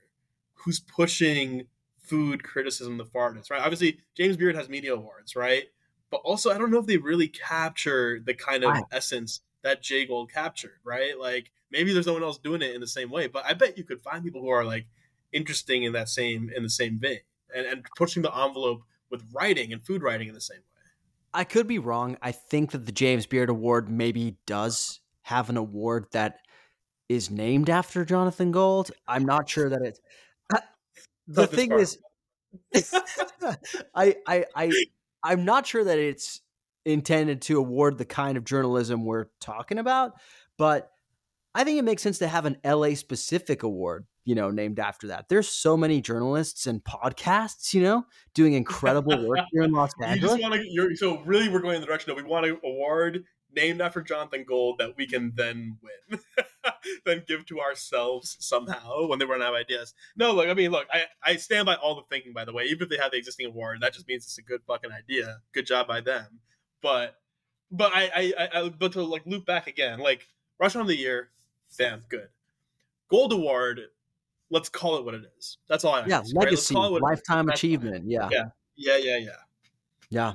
who's 0.54 0.80
pushing 0.80 1.66
food 2.04 2.42
criticism 2.42 2.98
the 2.98 3.04
farthest, 3.04 3.50
right? 3.50 3.62
Obviously, 3.62 3.98
James 4.14 4.36
Beard 4.36 4.56
has 4.56 4.68
media 4.68 4.94
awards, 4.94 5.34
right? 5.34 5.64
But 6.10 6.20
also, 6.24 6.50
I 6.50 6.58
don't 6.58 6.70
know 6.70 6.78
if 6.78 6.86
they 6.86 6.96
really 6.96 7.28
capture 7.28 8.20
the 8.24 8.34
kind 8.34 8.62
of 8.62 8.74
wow. 8.74 8.86
essence 8.92 9.40
that 9.62 9.82
Jay 9.82 10.06
Gold 10.06 10.30
captured, 10.30 10.78
right? 10.84 11.18
Like 11.18 11.50
maybe 11.70 11.92
there's 11.92 12.06
no 12.06 12.12
one 12.12 12.22
else 12.22 12.38
doing 12.38 12.62
it 12.62 12.74
in 12.74 12.80
the 12.80 12.86
same 12.86 13.10
way, 13.10 13.26
but 13.26 13.44
I 13.44 13.54
bet 13.54 13.76
you 13.76 13.84
could 13.84 14.02
find 14.02 14.22
people 14.22 14.40
who 14.40 14.50
are 14.50 14.64
like 14.64 14.86
interesting 15.32 15.82
in 15.82 15.92
that 15.94 16.08
same 16.08 16.50
in 16.54 16.62
the 16.62 16.70
same 16.70 16.98
vein 16.98 17.20
and, 17.54 17.66
and 17.66 17.84
pushing 17.96 18.22
the 18.22 18.34
envelope 18.36 18.82
with 19.10 19.24
writing 19.32 19.72
and 19.72 19.84
food 19.84 20.02
writing 20.02 20.28
in 20.28 20.34
the 20.34 20.40
same 20.40 20.58
way. 20.58 20.62
I 21.32 21.44
could 21.44 21.66
be 21.66 21.80
wrong. 21.80 22.16
I 22.22 22.30
think 22.30 22.70
that 22.70 22.86
the 22.86 22.92
James 22.92 23.26
Beard 23.26 23.48
Award 23.48 23.88
maybe 23.88 24.36
does 24.46 25.00
have 25.22 25.50
an 25.50 25.56
award 25.56 26.06
that 26.12 26.38
is 27.08 27.30
named 27.30 27.68
after 27.68 28.04
Jonathan 28.04 28.52
Gold. 28.52 28.92
I'm 29.08 29.24
not 29.24 29.48
sure 29.48 29.68
that 29.68 29.82
it's. 29.82 30.00
The 31.26 31.46
thing 31.46 31.72
is, 31.72 31.98
I, 33.94 34.16
I, 34.26 34.44
I, 34.54 34.72
I'm 35.22 35.44
not 35.44 35.66
sure 35.66 35.84
that 35.84 35.98
it's 35.98 36.40
intended 36.84 37.42
to 37.42 37.58
award 37.58 37.98
the 37.98 38.04
kind 38.04 38.36
of 38.36 38.44
journalism 38.44 39.04
we're 39.04 39.26
talking 39.40 39.78
about, 39.78 40.12
but 40.58 40.90
I 41.54 41.64
think 41.64 41.78
it 41.78 41.82
makes 41.82 42.02
sense 42.02 42.18
to 42.18 42.28
have 42.28 42.46
an 42.46 42.58
LA 42.64 42.94
specific 42.94 43.62
award 43.62 44.06
you 44.24 44.34
know, 44.34 44.50
named 44.50 44.78
after 44.78 45.08
that. 45.08 45.28
There's 45.28 45.48
so 45.48 45.76
many 45.76 46.00
journalists 46.00 46.66
and 46.66 46.82
podcasts, 46.82 47.74
you 47.74 47.82
know, 47.82 48.06
doing 48.34 48.52
incredible 48.54 49.26
work 49.26 49.40
here 49.52 49.62
in 49.62 49.72
Los 49.72 49.92
Angeles. 50.02 50.40
You 50.40 50.96
so 50.96 51.20
really, 51.22 51.48
we're 51.48 51.60
going 51.60 51.76
in 51.76 51.80
the 51.80 51.86
direction 51.86 52.14
that 52.14 52.22
we 52.22 52.28
want 52.28 52.46
to 52.46 52.58
award 52.64 53.24
named 53.54 53.80
after 53.80 54.02
Jonathan 54.02 54.44
Gold 54.46 54.78
that 54.78 54.96
we 54.96 55.06
can 55.06 55.32
then 55.34 55.78
win, 55.82 56.20
then 57.06 57.24
give 57.26 57.46
to 57.46 57.60
ourselves 57.60 58.36
somehow 58.40 59.06
when 59.06 59.18
they 59.18 59.24
run 59.24 59.42
out 59.42 59.54
of 59.54 59.60
ideas. 59.60 59.94
No, 60.16 60.32
look, 60.32 60.48
I 60.48 60.54
mean, 60.54 60.70
look, 60.70 60.86
I, 60.92 61.04
I 61.22 61.36
stand 61.36 61.66
by 61.66 61.74
all 61.76 61.94
the 61.94 62.02
thinking, 62.10 62.32
by 62.32 62.44
the 62.44 62.52
way. 62.52 62.64
Even 62.64 62.84
if 62.84 62.88
they 62.88 62.98
have 62.98 63.12
the 63.12 63.18
existing 63.18 63.46
award, 63.46 63.80
that 63.80 63.94
just 63.94 64.08
means 64.08 64.24
it's 64.24 64.38
a 64.38 64.42
good 64.42 64.62
fucking 64.66 64.92
idea. 64.92 65.38
Good 65.52 65.66
job 65.66 65.86
by 65.86 66.00
them. 66.00 66.40
But, 66.82 67.16
but 67.70 67.92
I, 67.94 68.32
I, 68.38 68.48
I 68.60 68.68
but 68.68 68.92
to 68.92 69.02
like 69.02 69.26
loop 69.26 69.46
back 69.46 69.66
again, 69.66 69.98
like 69.98 70.26
Restaurant 70.58 70.84
of 70.84 70.88
the 70.88 70.98
Year, 70.98 71.30
damn 71.78 72.00
good. 72.08 72.28
Gold 73.08 73.32
Award 73.32 73.80
let's 74.50 74.68
call 74.68 74.96
it 74.96 75.04
what 75.04 75.14
it 75.14 75.24
is. 75.36 75.58
That's 75.68 75.84
all 75.84 75.94
I 75.94 76.06
Yeah, 76.06 76.20
ask, 76.20 76.34
legacy, 76.34 76.74
right? 76.74 77.02
lifetime 77.02 77.48
achievement. 77.48 78.04
Yeah. 78.06 78.28
Yeah. 78.30 78.44
Yeah, 78.76 78.96
yeah, 78.96 79.16
yeah. 79.18 79.36
Yeah. 80.14 80.34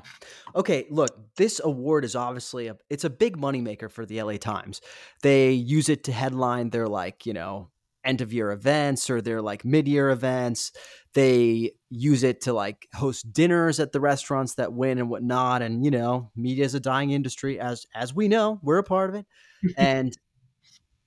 Okay, 0.55 0.87
look, 0.89 1.35
this 1.37 1.61
award 1.63 2.03
is 2.03 2.13
obviously 2.13 2.67
a 2.67 2.75
it's 2.89 3.05
a 3.05 3.09
big 3.09 3.37
moneymaker 3.37 3.89
for 3.89 4.05
the 4.05 4.21
LA 4.21 4.33
Times. 4.33 4.81
They 5.21 5.51
use 5.51 5.87
it 5.87 6.03
to 6.05 6.11
headline 6.11 6.69
their 6.69 6.87
like, 6.87 7.25
you 7.25 7.31
know, 7.31 7.69
end 8.03 8.19
of 8.19 8.33
year 8.33 8.51
events 8.51 9.09
or 9.09 9.21
their 9.21 9.41
like 9.41 9.63
mid-year 9.63 10.09
events. 10.09 10.73
They 11.13 11.71
use 11.89 12.23
it 12.23 12.41
to 12.41 12.53
like 12.53 12.89
host 12.93 13.31
dinners 13.31 13.79
at 13.79 13.93
the 13.93 14.01
restaurants 14.01 14.55
that 14.55 14.73
win 14.73 14.97
and 14.97 15.09
whatnot. 15.09 15.61
And 15.61 15.85
you 15.85 15.91
know, 15.91 16.29
media 16.35 16.65
is 16.65 16.75
a 16.75 16.81
dying 16.81 17.11
industry, 17.11 17.57
as 17.57 17.85
as 17.95 18.13
we 18.13 18.27
know, 18.27 18.59
we're 18.61 18.79
a 18.79 18.83
part 18.83 19.09
of 19.09 19.15
it. 19.15 19.25
and 19.77 20.13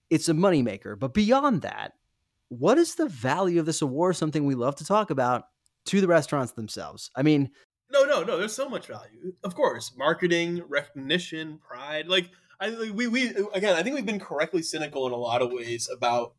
it's 0.08 0.30
a 0.30 0.34
moneymaker. 0.34 0.98
But 0.98 1.12
beyond 1.12 1.60
that, 1.62 1.92
what 2.48 2.78
is 2.78 2.94
the 2.94 3.08
value 3.08 3.60
of 3.60 3.66
this 3.66 3.82
award? 3.82 4.16
Something 4.16 4.46
we 4.46 4.54
love 4.54 4.76
to 4.76 4.84
talk 4.86 5.10
about 5.10 5.44
to 5.86 6.00
the 6.00 6.08
restaurants 6.08 6.52
themselves. 6.52 7.10
I 7.16 7.22
mean, 7.22 7.50
no, 7.92 8.04
no, 8.04 8.22
no. 8.22 8.38
There's 8.38 8.54
so 8.54 8.68
much 8.68 8.86
value. 8.86 9.34
Of 9.44 9.54
course, 9.54 9.92
marketing, 9.96 10.62
recognition, 10.68 11.58
pride. 11.58 12.08
Like 12.08 12.30
I, 12.60 12.90
we, 12.90 13.06
we 13.06 13.28
again, 13.54 13.76
I 13.76 13.82
think 13.82 13.94
we've 13.94 14.06
been 14.06 14.20
correctly 14.20 14.62
cynical 14.62 15.06
in 15.06 15.12
a 15.12 15.16
lot 15.16 15.42
of 15.42 15.52
ways 15.52 15.88
about 15.92 16.34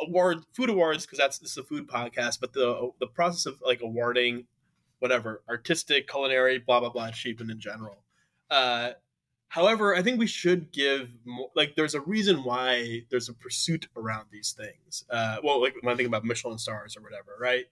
award 0.00 0.38
food 0.54 0.70
awards 0.70 1.04
because 1.04 1.18
that's 1.18 1.38
this 1.38 1.52
is 1.52 1.58
a 1.58 1.62
food 1.62 1.88
podcast, 1.88 2.40
but 2.40 2.52
the 2.52 2.90
the 3.00 3.06
process 3.06 3.46
of 3.46 3.60
like 3.64 3.80
awarding 3.82 4.46
whatever 4.98 5.42
artistic, 5.48 6.08
culinary, 6.08 6.58
blah 6.58 6.80
blah 6.80 6.90
blah, 6.90 7.10
cheap 7.10 7.40
in 7.40 7.58
general. 7.58 8.04
Uh, 8.50 8.90
however, 9.48 9.94
I 9.94 10.02
think 10.02 10.18
we 10.18 10.26
should 10.26 10.72
give 10.72 11.10
more. 11.24 11.50
Like, 11.54 11.74
there's 11.76 11.94
a 11.94 12.00
reason 12.00 12.44
why 12.44 13.02
there's 13.10 13.28
a 13.28 13.34
pursuit 13.34 13.88
around 13.96 14.26
these 14.30 14.52
things. 14.56 15.04
Uh, 15.10 15.36
well, 15.42 15.60
like 15.60 15.74
when 15.80 15.92
I 15.92 15.96
think 15.96 16.08
about 16.08 16.24
Michelin 16.24 16.58
stars 16.58 16.96
or 16.96 17.02
whatever, 17.02 17.36
right? 17.40 17.64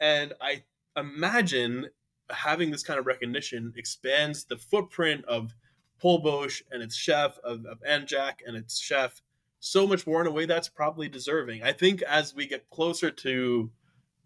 And 0.00 0.32
I 0.40 0.64
imagine 0.96 1.88
having 2.32 2.70
this 2.70 2.82
kind 2.82 2.98
of 2.98 3.06
recognition 3.06 3.72
expands 3.76 4.44
the 4.44 4.56
footprint 4.56 5.24
of 5.26 5.54
Holbox 6.02 6.62
and 6.70 6.82
its 6.82 6.96
chef, 6.96 7.38
of, 7.44 7.64
of 7.66 7.80
Anajak 7.88 8.34
and 8.46 8.56
its 8.56 8.78
chef, 8.80 9.22
so 9.60 9.86
much 9.86 10.06
more 10.06 10.20
in 10.20 10.26
a 10.26 10.32
way 10.32 10.44
that's 10.44 10.68
probably 10.68 11.08
deserving. 11.08 11.62
I 11.62 11.72
think 11.72 12.02
as 12.02 12.34
we 12.34 12.46
get 12.46 12.68
closer 12.70 13.10
to 13.10 13.70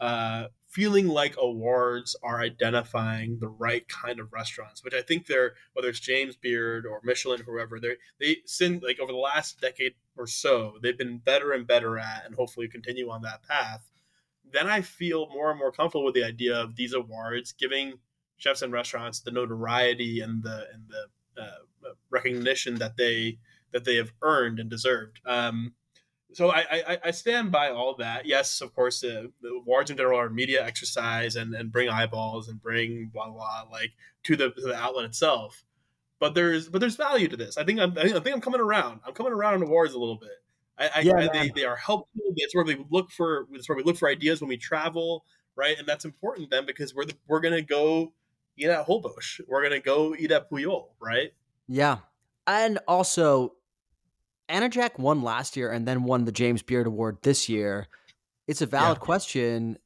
uh, 0.00 0.46
feeling 0.68 1.08
like 1.08 1.34
awards 1.38 2.16
are 2.22 2.40
identifying 2.40 3.38
the 3.38 3.48
right 3.48 3.86
kind 3.88 4.20
of 4.20 4.32
restaurants, 4.32 4.84
which 4.84 4.94
I 4.94 5.02
think 5.02 5.26
they're 5.26 5.54
whether 5.72 5.88
it's 5.88 6.00
James 6.00 6.36
Beard 6.36 6.86
or 6.86 7.00
Michelin, 7.04 7.42
whoever 7.46 7.80
they 7.80 7.96
they 8.20 8.38
since 8.44 8.82
like 8.82 9.00
over 9.00 9.12
the 9.12 9.18
last 9.18 9.60
decade 9.60 9.94
or 10.16 10.26
so, 10.26 10.74
they've 10.82 10.96
been 10.96 11.18
better 11.18 11.52
and 11.52 11.66
better 11.66 11.98
at, 11.98 12.24
and 12.26 12.34
hopefully 12.34 12.68
continue 12.68 13.10
on 13.10 13.22
that 13.22 13.42
path. 13.42 13.88
Then 14.52 14.68
I 14.68 14.80
feel 14.80 15.28
more 15.28 15.50
and 15.50 15.58
more 15.58 15.72
comfortable 15.72 16.04
with 16.04 16.14
the 16.14 16.24
idea 16.24 16.56
of 16.56 16.76
these 16.76 16.92
awards 16.92 17.52
giving 17.52 17.94
chefs 18.36 18.62
and 18.62 18.72
restaurants 18.72 19.20
the 19.20 19.30
notoriety 19.30 20.20
and 20.20 20.42
the 20.42 20.66
and 20.72 20.84
the 20.88 21.42
uh, 21.42 21.92
recognition 22.10 22.76
that 22.76 22.96
they 22.96 23.38
that 23.72 23.84
they 23.84 23.96
have 23.96 24.12
earned 24.22 24.58
and 24.58 24.70
deserved. 24.70 25.20
Um, 25.26 25.74
so 26.32 26.50
I, 26.50 26.64
I, 26.70 26.98
I 27.04 27.10
stand 27.12 27.52
by 27.52 27.70
all 27.70 27.94
that. 27.96 28.26
Yes, 28.26 28.60
of 28.60 28.74
course, 28.74 29.00
the, 29.00 29.32
the 29.40 29.48
awards 29.48 29.90
in 29.90 29.96
general 29.96 30.18
are 30.18 30.28
media 30.28 30.64
exercise 30.64 31.36
and, 31.36 31.54
and 31.54 31.72
bring 31.72 31.88
eyeballs 31.88 32.48
and 32.48 32.60
bring 32.60 33.10
blah 33.12 33.30
blah 33.30 33.64
like 33.70 33.92
to 34.24 34.36
the 34.36 34.50
to 34.50 34.60
the 34.60 34.74
outlet 34.74 35.04
itself. 35.04 35.64
But 36.18 36.34
there's 36.34 36.68
but 36.68 36.80
there's 36.80 36.96
value 36.96 37.28
to 37.28 37.36
this. 37.36 37.56
I 37.56 37.64
think 37.64 37.80
I'm 37.80 37.96
I 37.96 38.08
think 38.08 38.34
I'm 38.34 38.40
coming 38.40 38.60
around. 38.60 39.00
I'm 39.06 39.14
coming 39.14 39.32
around 39.32 39.54
on 39.54 39.62
awards 39.62 39.94
a 39.94 39.98
little 39.98 40.18
bit. 40.18 40.42
I, 40.78 40.90
I, 40.96 41.00
yeah, 41.00 41.16
I 41.16 41.28
they, 41.28 41.50
they 41.54 41.64
are 41.64 41.76
helpful. 41.76 42.22
That's 42.36 42.54
where 42.54 42.64
we 42.64 42.84
look 42.90 43.10
for. 43.10 43.46
It's 43.52 43.68
where 43.68 43.76
we 43.76 43.82
look 43.82 43.96
for 43.96 44.08
ideas 44.08 44.40
when 44.40 44.48
we 44.48 44.56
travel, 44.56 45.24
right? 45.54 45.78
And 45.78 45.86
that's 45.86 46.04
important 46.04 46.50
then 46.50 46.66
because 46.66 46.94
we're 46.94 47.06
the, 47.06 47.14
we're 47.26 47.40
gonna 47.40 47.62
go 47.62 48.12
eat 48.56 48.68
at 48.68 48.86
Holbox. 48.86 49.40
We're 49.48 49.62
gonna 49.62 49.80
go 49.80 50.14
eat 50.18 50.32
at 50.32 50.50
Pujol, 50.50 50.88
right? 51.00 51.32
Yeah, 51.66 51.98
and 52.46 52.78
also 52.86 53.54
Jack 54.70 54.98
won 54.98 55.22
last 55.22 55.56
year 55.56 55.70
and 55.70 55.86
then 55.86 56.04
won 56.04 56.24
the 56.24 56.32
James 56.32 56.62
Beard 56.62 56.86
Award 56.86 57.18
this 57.22 57.48
year. 57.48 57.88
It's 58.46 58.62
a 58.62 58.66
valid 58.66 58.98
yeah. 58.98 59.04
question. 59.04 59.78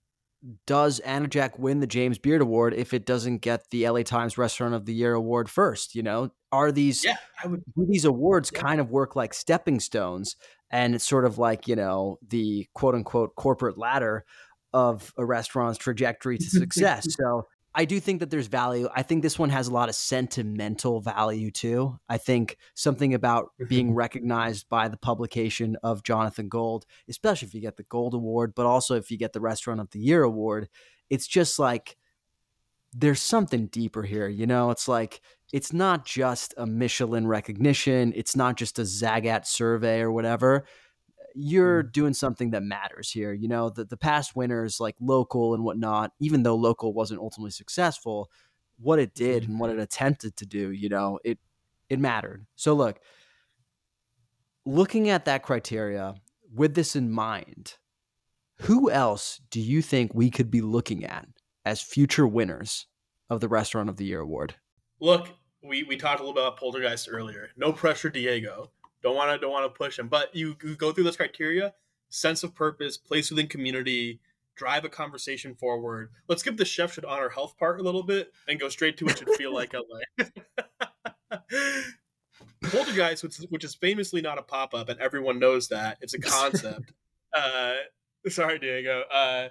Does 0.67 1.01
Jack 1.29 1.59
win 1.59 1.81
the 1.81 1.87
James 1.87 2.19
Beard 2.19 2.41
Award 2.41 2.75
if 2.75 2.95
it 2.95 3.05
doesn't 3.05 3.39
get 3.39 3.69
the 3.71 3.89
LA 3.89 4.03
Times 4.03 4.39
Restaurant 4.39 4.75
of 4.75 4.87
the 4.87 4.95
Year 4.95 5.13
award 5.13 5.51
first? 5.51 5.95
You 5.95 6.03
know, 6.03 6.31
are 6.51 6.73
these 6.73 7.05
yeah, 7.05 7.17
I 7.43 7.47
would, 7.47 7.63
do 7.77 7.87
these 7.87 8.05
awards 8.05 8.51
yeah. 8.53 8.61
kind 8.61 8.81
of 8.81 8.91
work 8.91 9.15
like 9.15 9.35
stepping 9.35 9.81
stones 9.81 10.37
and 10.71 10.95
it's 10.95 11.07
sort 11.07 11.25
of 11.25 11.39
like, 11.39 11.69
you 11.69 11.77
know, 11.77 12.19
the 12.29 12.67
quote 12.75 12.95
unquote 12.95 13.35
corporate 13.35 13.79
ladder 13.79 14.25
of 14.73 15.13
a 15.17 15.25
restaurant's 15.25 15.79
trajectory 15.79 16.39
to 16.39 16.45
success. 16.45 17.07
so 17.19 17.47
I 17.75 17.85
do 17.85 18.01
think 18.01 18.21
that 18.21 18.31
there's 18.31 18.49
value. 18.49 18.89
I 18.95 19.03
think 19.03 19.23
this 19.23 19.39
one 19.39 19.51
has 19.51 19.69
a 19.69 19.73
lot 19.73 19.89
of 19.89 19.95
sentimental 19.95 21.01
value 21.01 21.51
too. 21.51 21.99
I 22.09 22.19
think 22.19 22.57
something 22.75 23.15
about 23.15 23.51
being 23.69 23.89
mm-hmm. 23.89 23.97
recognized 23.97 24.69
by 24.69 24.89
the 24.89 24.97
publication 24.97 25.77
of 25.83 26.03
Jonathan 26.03 26.49
Gold, 26.49 26.85
especially 27.09 27.47
if 27.47 27.55
you 27.55 27.61
get 27.61 27.77
the 27.77 27.85
Gold 27.85 28.15
Award, 28.15 28.55
but 28.57 28.67
also 28.67 28.97
if 28.97 29.11
you 29.11 29.19
get 29.19 29.33
the 29.33 29.41
Restaurant 29.41 29.81
of 29.81 29.91
the 29.91 30.01
Year 30.01 30.25
Award, 30.25 30.69
it's 31.11 31.29
just 31.29 31.59
like 31.59 31.97
there's 32.93 33.23
something 33.23 33.69
deeper 33.69 34.03
here. 34.03 34.29
You 34.29 34.47
know, 34.47 34.71
it's 34.71 34.89
like 34.89 35.21
it's 35.53 35.73
not 35.73 36.05
just 36.05 36.55
a 36.57 36.67
Michelin 36.67 37.27
recognition, 37.27 38.13
it's 38.15 38.37
not 38.37 38.57
just 38.57 38.79
a 38.79 38.83
Zagat 38.83 39.47
survey 39.47 40.01
or 40.01 40.13
whatever 40.13 40.65
you're 41.35 41.83
mm. 41.83 41.93
doing 41.93 42.15
something 42.15 42.51
that 42.51 42.63
matters 42.63 43.11
here. 43.11 43.33
You 43.33 43.49
know, 43.49 43.71
the, 43.71 43.85
the 43.85 43.97
past 43.97 44.37
winners 44.37 44.81
like 44.81 44.97
local 45.01 45.55
and 45.55 45.65
whatnot, 45.65 46.13
even 46.21 46.43
though 46.43 46.57
local 46.57 46.93
wasn't 46.93 47.21
ultimately 47.21 47.51
successful, 47.51 48.31
what 48.79 48.99
it 48.99 49.15
did 49.15 49.49
and 49.49 49.61
what 49.61 49.71
it 49.71 49.79
attempted 49.79 50.37
to 50.37 50.47
do, 50.47 50.71
you 50.71 50.89
know, 50.89 51.19
it 51.25 51.39
it 51.89 51.99
mattered. 51.99 52.47
So 52.57 52.75
look, 52.75 53.01
looking 54.65 55.09
at 55.09 55.25
that 55.25 55.43
criteria 55.43 56.15
with 56.55 56.75
this 56.75 56.95
in 56.95 57.11
mind, 57.11 57.75
who 58.63 58.91
else 58.91 59.41
do 59.51 59.61
you 59.61 59.83
think 59.83 60.15
we 60.15 60.31
could 60.31 60.51
be 60.51 60.61
looking 60.61 61.05
at 61.05 61.27
as 61.65 61.83
future 61.83 62.27
winners 62.27 62.87
of 63.29 63.41
the 63.41 63.49
Restaurant 63.49 63.89
of 63.89 63.97
the 63.97 64.05
Year 64.05 64.21
award? 64.21 64.55
Look, 65.01 65.29
we, 65.63 65.83
we 65.83 65.97
talked 65.97 66.21
a 66.21 66.23
little 66.23 66.35
bit 66.35 66.43
about 66.43 66.59
Poltergeist 66.59 67.09
earlier. 67.11 67.51
No 67.57 67.73
pressure, 67.73 68.11
Diego. 68.11 68.71
Don't 69.03 69.17
want 69.17 69.31
to 69.31 69.39
don't 69.39 69.53
want 69.53 69.65
to 69.73 69.77
push 69.77 69.99
him, 69.99 70.09
but 70.09 70.35
you, 70.35 70.57
you 70.63 70.77
go 70.77 70.93
through 70.93 71.05
this 71.05 71.17
criteria: 71.17 71.73
sense 72.11 72.43
of 72.43 72.55
purpose, 72.55 72.99
place 72.99 73.31
within 73.31 73.47
community, 73.47 74.21
drive 74.57 74.85
a 74.85 74.91
conversation 74.91 75.55
forward. 75.55 76.11
Let's 76.29 76.43
give 76.43 76.59
the 76.59 76.67
chef 76.67 76.93
should 76.93 77.07
honor 77.07 77.31
health 77.31 77.57
part 77.59 77.81
a 77.81 77.83
little 77.83 78.03
bit 78.03 78.33
and 78.47 78.61
go 78.61 78.69
straight 78.69 78.99
to 78.99 79.07
what 79.07 79.19
should 79.19 79.31
feel 79.31 79.55
like 79.55 79.73
LA. 79.73 80.27
Poltergeist, 82.63 83.23
which, 83.23 83.37
which 83.49 83.65
is 83.65 83.75
famously 83.75 84.21
not 84.21 84.39
a 84.39 84.43
pop 84.43 84.75
up, 84.75 84.91
and 84.91 85.01
everyone 85.01 85.39
knows 85.39 85.69
that 85.69 85.97
it's 86.03 86.13
a 86.13 86.21
concept. 86.21 86.93
uh, 87.35 87.77
sorry, 88.29 88.59
Diego. 88.59 89.05
Uh, 89.11 89.49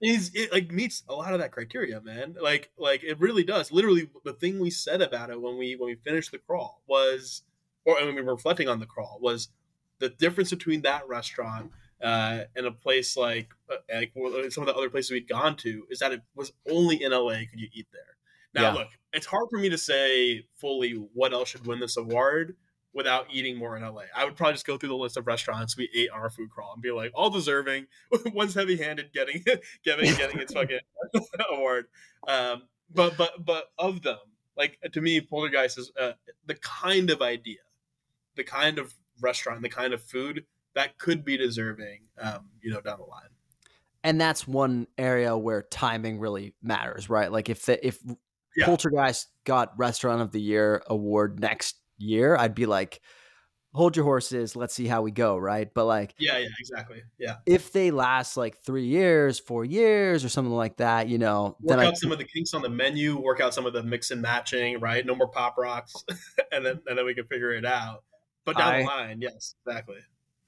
is 0.00 0.30
it 0.34 0.52
like 0.52 0.70
meets 0.70 1.02
a 1.08 1.14
lot 1.14 1.34
of 1.34 1.40
that 1.40 1.52
criteria, 1.52 2.00
man. 2.00 2.36
Like 2.40 2.70
like 2.78 3.04
it 3.04 3.20
really 3.20 3.44
does. 3.44 3.70
Literally, 3.70 4.08
the 4.24 4.32
thing 4.32 4.58
we 4.58 4.70
said 4.70 5.02
about 5.02 5.30
it 5.30 5.40
when 5.40 5.58
we 5.58 5.76
when 5.76 5.88
we 5.88 5.94
finished 5.96 6.32
the 6.32 6.38
crawl 6.38 6.82
was 6.86 7.42
or 7.84 7.96
when 7.96 8.14
we 8.14 8.22
were 8.22 8.34
reflecting 8.34 8.68
on 8.68 8.80
the 8.80 8.86
crawl 8.86 9.18
was 9.20 9.48
the 9.98 10.08
difference 10.08 10.50
between 10.50 10.82
that 10.82 11.06
restaurant 11.08 11.70
uh, 12.02 12.40
and 12.56 12.66
a 12.66 12.72
place 12.72 13.16
like 13.16 13.50
uh, 13.70 13.76
like 13.94 14.12
some 14.50 14.62
of 14.62 14.66
the 14.66 14.74
other 14.74 14.90
places 14.90 15.10
we'd 15.10 15.28
gone 15.28 15.56
to 15.56 15.84
is 15.90 15.98
that 15.98 16.12
it 16.12 16.22
was 16.34 16.52
only 16.70 17.02
in 17.02 17.12
LA 17.12 17.40
could 17.50 17.60
you 17.60 17.68
eat 17.72 17.86
there. 17.92 18.02
Now, 18.54 18.62
yeah. 18.62 18.72
look, 18.72 18.88
it's 19.12 19.26
hard 19.26 19.48
for 19.50 19.58
me 19.58 19.68
to 19.68 19.78
say 19.78 20.46
fully 20.56 20.92
what 20.92 21.32
else 21.32 21.50
should 21.50 21.66
win 21.66 21.78
this 21.78 21.96
award 21.96 22.56
without 22.92 23.26
eating 23.32 23.56
more 23.56 23.76
in 23.76 23.82
LA. 23.82 24.02
I 24.14 24.24
would 24.24 24.36
probably 24.36 24.54
just 24.54 24.66
go 24.66 24.76
through 24.76 24.88
the 24.88 24.96
list 24.96 25.16
of 25.16 25.26
restaurants 25.26 25.76
we 25.76 25.88
ate 25.94 26.10
on 26.10 26.20
our 26.20 26.30
food 26.30 26.50
crawl 26.50 26.72
and 26.72 26.82
be 26.82 26.90
like, 26.90 27.12
all 27.14 27.30
deserving. 27.30 27.86
One's 28.32 28.54
heavy 28.54 28.76
handed 28.76 29.12
getting 29.12 29.44
getting 29.84 30.14
getting 30.16 30.40
its 30.40 30.52
fucking 30.54 30.80
award. 31.52 31.86
Um, 32.26 32.62
but 32.92 33.16
but 33.16 33.44
but 33.44 33.66
of 33.78 34.02
them, 34.02 34.18
like 34.56 34.78
to 34.92 35.00
me, 35.00 35.20
Poltergeist 35.20 35.78
is 35.78 35.92
uh, 35.98 36.12
the 36.46 36.54
kind 36.56 37.10
of 37.10 37.22
idea 37.22 37.58
the 38.36 38.44
kind 38.44 38.78
of 38.78 38.94
restaurant, 39.20 39.62
the 39.62 39.68
kind 39.68 39.92
of 39.92 40.02
food 40.02 40.44
that 40.74 40.98
could 40.98 41.24
be 41.24 41.36
deserving, 41.36 42.00
um, 42.20 42.48
you 42.62 42.72
know, 42.72 42.80
down 42.80 42.98
the 42.98 43.04
line. 43.04 43.28
And 44.02 44.18
that's 44.18 44.48
one 44.48 44.86
area 44.96 45.36
where 45.36 45.62
timing 45.62 46.18
really 46.18 46.54
matters, 46.62 47.10
right? 47.10 47.30
Like 47.30 47.50
if 47.50 47.66
the, 47.66 47.86
if 47.86 47.98
yeah. 48.56 48.64
Poltergeist 48.64 49.28
got 49.44 49.78
Restaurant 49.78 50.22
of 50.22 50.32
the 50.32 50.40
Year 50.40 50.82
award 50.86 51.38
next 51.38 51.79
year, 52.00 52.36
I'd 52.36 52.54
be 52.54 52.66
like, 52.66 53.00
hold 53.72 53.96
your 53.96 54.04
horses, 54.04 54.56
let's 54.56 54.74
see 54.74 54.86
how 54.86 55.02
we 55.02 55.10
go, 55.10 55.36
right? 55.36 55.72
But 55.72 55.84
like, 55.84 56.14
yeah, 56.18 56.38
yeah, 56.38 56.48
exactly, 56.58 57.02
yeah. 57.18 57.36
If 57.46 57.72
they 57.72 57.90
last 57.90 58.36
like 58.36 58.58
three 58.58 58.86
years, 58.86 59.38
four 59.38 59.64
years, 59.64 60.24
or 60.24 60.28
something 60.28 60.54
like 60.54 60.78
that, 60.78 61.08
you 61.08 61.18
know, 61.18 61.56
work 61.60 61.78
out 61.78 61.92
I, 61.92 61.94
some 61.94 62.12
of 62.12 62.18
the 62.18 62.24
kinks 62.24 62.54
on 62.54 62.62
the 62.62 62.68
menu, 62.68 63.18
work 63.18 63.40
out 63.40 63.54
some 63.54 63.66
of 63.66 63.72
the 63.72 63.82
mix 63.82 64.10
and 64.10 64.20
matching, 64.20 64.80
right? 64.80 65.04
No 65.04 65.14
more 65.14 65.28
pop 65.28 65.56
rocks, 65.58 65.94
and 66.52 66.64
then 66.64 66.80
and 66.86 66.98
then 66.98 67.04
we 67.04 67.14
can 67.14 67.26
figure 67.26 67.52
it 67.52 67.64
out. 67.64 68.02
But 68.44 68.56
down 68.56 68.74
I, 68.74 68.78
the 68.80 68.86
line, 68.86 69.20
yes, 69.20 69.54
exactly. 69.66 69.98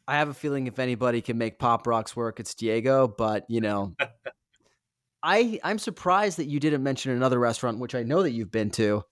I 0.08 0.16
have 0.16 0.28
a 0.28 0.34
feeling 0.34 0.66
if 0.66 0.78
anybody 0.78 1.20
can 1.20 1.38
make 1.38 1.58
Pop 1.58 1.86
Rocks 1.86 2.16
work, 2.16 2.40
it's 2.40 2.54
Diego. 2.54 3.06
But 3.06 3.44
you 3.48 3.60
know, 3.60 3.94
I 5.22 5.60
I'm 5.62 5.78
surprised 5.78 6.38
that 6.38 6.46
you 6.46 6.58
didn't 6.58 6.82
mention 6.82 7.12
another 7.12 7.38
restaurant, 7.38 7.78
which 7.78 7.94
I 7.94 8.02
know 8.02 8.22
that 8.22 8.32
you've 8.32 8.50
been 8.50 8.70
to. 8.72 9.04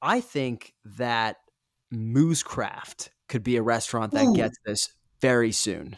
I 0.00 0.20
think 0.20 0.74
that 0.84 1.36
Moo's 1.90 2.42
Craft 2.42 3.10
could 3.28 3.42
be 3.42 3.56
a 3.56 3.62
restaurant 3.62 4.12
that 4.12 4.26
Ooh. 4.26 4.34
gets 4.34 4.56
this 4.64 4.92
very 5.20 5.52
soon. 5.52 5.96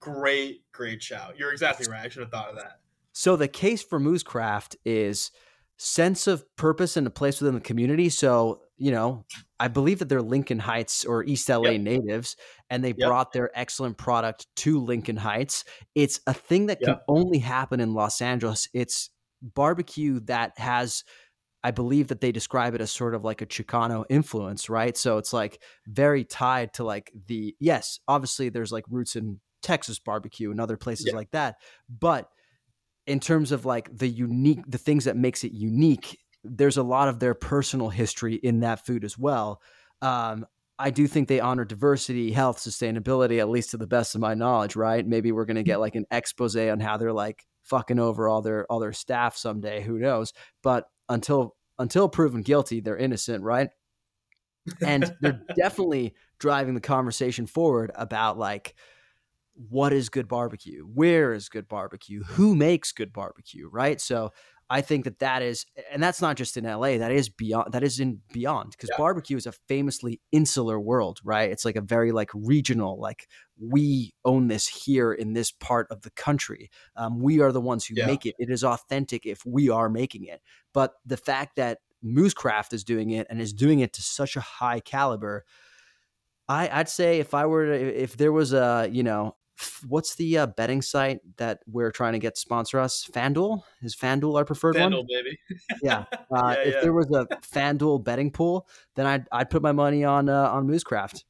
Great, 0.00 0.62
great 0.72 1.02
shout. 1.02 1.38
You're 1.38 1.52
exactly 1.52 1.86
right. 1.90 2.04
I 2.04 2.08
should 2.08 2.22
have 2.22 2.30
thought 2.30 2.50
of 2.50 2.56
that. 2.56 2.80
So 3.12 3.36
the 3.36 3.48
case 3.48 3.82
for 3.82 3.98
Moo's 3.98 4.22
Craft 4.22 4.76
is 4.84 5.30
sense 5.78 6.26
of 6.26 6.44
purpose 6.56 6.96
and 6.96 7.06
a 7.06 7.10
place 7.10 7.40
within 7.40 7.54
the 7.54 7.60
community. 7.60 8.08
So 8.08 8.60
you 8.78 8.90
know, 8.90 9.24
I 9.58 9.68
believe 9.68 10.00
that 10.00 10.08
they're 10.08 10.22
Lincoln 10.22 10.58
Heights 10.58 11.04
or 11.04 11.24
East 11.24 11.48
LA 11.48 11.70
yep. 11.70 11.80
natives, 11.80 12.36
and 12.68 12.84
they 12.84 12.94
yep. 12.96 13.08
brought 13.08 13.32
their 13.32 13.50
excellent 13.58 13.96
product 13.96 14.46
to 14.56 14.80
Lincoln 14.80 15.16
Heights. 15.16 15.64
It's 15.94 16.20
a 16.26 16.34
thing 16.34 16.66
that 16.66 16.78
yep. 16.80 16.88
can 16.88 16.98
only 17.08 17.38
happen 17.38 17.80
in 17.80 17.94
Los 17.94 18.20
Angeles. 18.20 18.68
It's 18.74 19.10
barbecue 19.40 20.20
that 20.20 20.58
has 20.58 21.04
I 21.64 21.70
believe 21.70 22.08
that 22.08 22.20
they 22.20 22.32
describe 22.32 22.74
it 22.74 22.80
as 22.80 22.90
sort 22.90 23.14
of 23.14 23.24
like 23.24 23.42
a 23.42 23.46
Chicano 23.46 24.04
influence, 24.08 24.68
right? 24.70 24.96
So 24.96 25.18
it's 25.18 25.32
like 25.32 25.60
very 25.86 26.24
tied 26.24 26.74
to 26.74 26.84
like 26.84 27.12
the 27.26 27.56
yes, 27.58 27.98
obviously 28.06 28.48
there's 28.48 28.72
like 28.72 28.84
roots 28.88 29.16
in 29.16 29.40
Texas 29.62 29.98
barbecue 29.98 30.50
and 30.50 30.60
other 30.60 30.76
places 30.76 31.06
yeah. 31.08 31.16
like 31.16 31.30
that, 31.32 31.56
but 31.88 32.28
in 33.06 33.20
terms 33.20 33.52
of 33.52 33.64
like 33.64 33.96
the 33.96 34.08
unique 34.08 34.60
the 34.66 34.78
things 34.78 35.04
that 35.04 35.16
makes 35.16 35.44
it 35.44 35.52
unique, 35.52 36.18
there's 36.44 36.76
a 36.76 36.82
lot 36.82 37.08
of 37.08 37.18
their 37.18 37.34
personal 37.34 37.88
history 37.88 38.34
in 38.34 38.60
that 38.60 38.84
food 38.84 39.04
as 39.04 39.16
well. 39.18 39.60
Um, 40.02 40.46
I 40.78 40.90
do 40.90 41.06
think 41.06 41.28
they 41.28 41.40
honor 41.40 41.64
diversity, 41.64 42.32
health, 42.32 42.58
sustainability, 42.58 43.38
at 43.38 43.48
least 43.48 43.70
to 43.70 43.78
the 43.78 43.86
best 43.86 44.14
of 44.14 44.20
my 44.20 44.34
knowledge, 44.34 44.76
right? 44.76 45.06
Maybe 45.06 45.32
we're 45.32 45.46
gonna 45.46 45.62
get 45.62 45.80
like 45.80 45.94
an 45.94 46.06
expose 46.10 46.56
on 46.56 46.80
how 46.80 46.96
they're 46.96 47.12
like 47.12 47.44
fucking 47.62 47.98
over 47.98 48.28
all 48.28 48.42
their 48.42 48.66
all 48.70 48.78
their 48.78 48.92
staff 48.92 49.36
someday. 49.36 49.82
Who 49.82 49.98
knows? 49.98 50.32
But 50.62 50.84
until 51.08 51.56
until 51.78 52.08
proven 52.08 52.42
guilty, 52.42 52.80
they're 52.80 52.96
innocent, 52.96 53.42
right? 53.42 53.70
And 54.84 55.14
they're 55.20 55.40
definitely 55.56 56.14
driving 56.38 56.74
the 56.74 56.80
conversation 56.80 57.46
forward 57.46 57.90
about 57.94 58.38
like 58.38 58.74
what 59.70 59.92
is 59.92 60.08
good 60.08 60.28
barbecue? 60.28 60.82
Where 60.82 61.32
is 61.32 61.48
good 61.48 61.68
barbecue? 61.68 62.22
Who 62.22 62.54
makes 62.54 62.92
good 62.92 63.12
barbecue, 63.12 63.68
right? 63.68 64.00
So 64.00 64.32
I 64.68 64.80
think 64.80 65.04
that 65.04 65.20
that 65.20 65.42
is, 65.42 65.64
and 65.90 66.02
that's 66.02 66.20
not 66.20 66.36
just 66.36 66.56
in 66.56 66.64
LA. 66.64 66.98
That 66.98 67.12
is 67.12 67.28
beyond. 67.28 67.72
That 67.72 67.84
is 67.84 68.00
in 68.00 68.20
beyond 68.32 68.72
because 68.72 68.90
yeah. 68.90 68.98
barbecue 68.98 69.36
is 69.36 69.46
a 69.46 69.52
famously 69.52 70.20
insular 70.32 70.78
world, 70.78 71.20
right? 71.24 71.50
It's 71.50 71.64
like 71.64 71.76
a 71.76 71.80
very 71.80 72.10
like 72.12 72.30
regional. 72.34 73.00
Like 73.00 73.28
we 73.60 74.14
own 74.24 74.48
this 74.48 74.66
here 74.66 75.12
in 75.12 75.32
this 75.32 75.50
part 75.50 75.86
of 75.90 76.02
the 76.02 76.10
country. 76.10 76.70
Um, 76.96 77.20
we 77.20 77.40
are 77.40 77.52
the 77.52 77.60
ones 77.60 77.86
who 77.86 77.94
yeah. 77.96 78.06
make 78.06 78.26
it. 78.26 78.34
It 78.38 78.50
is 78.50 78.64
authentic 78.64 79.26
if 79.26 79.44
we 79.46 79.70
are 79.70 79.88
making 79.88 80.24
it. 80.24 80.42
But 80.72 80.94
the 81.04 81.16
fact 81.16 81.56
that 81.56 81.78
Moo's 82.02 82.34
Craft 82.34 82.72
is 82.72 82.84
doing 82.84 83.10
it 83.10 83.26
and 83.30 83.40
is 83.40 83.52
doing 83.52 83.80
it 83.80 83.92
to 83.94 84.02
such 84.02 84.36
a 84.36 84.40
high 84.40 84.80
caliber, 84.80 85.44
I, 86.48 86.68
I'd 86.72 86.88
say 86.88 87.18
if 87.18 87.34
I 87.34 87.46
were 87.46 87.66
to, 87.66 88.02
if 88.02 88.16
there 88.16 88.32
was 88.32 88.52
a 88.52 88.88
you 88.90 89.02
know 89.02 89.36
what's 89.88 90.14
the 90.16 90.38
uh, 90.38 90.46
betting 90.46 90.82
site 90.82 91.20
that 91.38 91.60
we're 91.66 91.90
trying 91.90 92.12
to 92.12 92.18
get 92.18 92.34
to 92.34 92.40
sponsor 92.40 92.78
us? 92.78 93.08
FanDuel 93.12 93.62
is 93.82 93.96
FanDuel 93.96 94.36
our 94.36 94.44
preferred 94.44 94.76
FanDuel, 94.76 94.98
one? 94.98 95.06
baby. 95.08 95.38
yeah. 95.82 96.04
Uh, 96.28 96.54
yeah. 96.56 96.62
If 96.62 96.74
yeah. 96.74 96.80
there 96.80 96.92
was 96.92 97.06
a 97.12 97.24
FanDuel 97.36 98.02
betting 98.02 98.30
pool, 98.30 98.66
then 98.96 99.06
I'd 99.06 99.26
I'd 99.30 99.48
put 99.48 99.62
my 99.62 99.72
money 99.72 100.04
on 100.04 100.28
uh, 100.28 100.50
on 100.50 100.66
Moo's 100.66 100.82
Craft. 100.82 101.24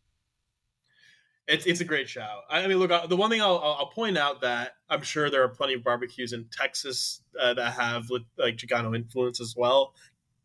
It's 1.49 1.65
it's 1.65 1.81
a 1.81 1.85
great 1.85 2.09
show. 2.09 2.41
I 2.51 2.67
mean, 2.67 2.79
look, 2.79 2.91
uh, 2.91 3.07
the 3.07 3.17
one 3.17 3.31
thing 3.31 3.41
I'll, 3.41 3.59
I'll 3.59 3.91
point 3.91 4.19
out 4.19 4.41
that 4.41 4.73
I'm 4.91 5.03
sure 5.03 5.31
there 5.31 5.45
are 5.45 5.49
plenty 5.49 5.75
of 5.75 5.85
barbecues 5.85 6.33
in 6.33 6.47
Texas 6.51 7.23
uh, 7.41 7.55
that 7.55 7.73
have 7.75 8.11
like 8.37 8.57
Chicano 8.57 8.97
influence 8.97 9.41
as 9.41 9.55
well, 9.57 9.95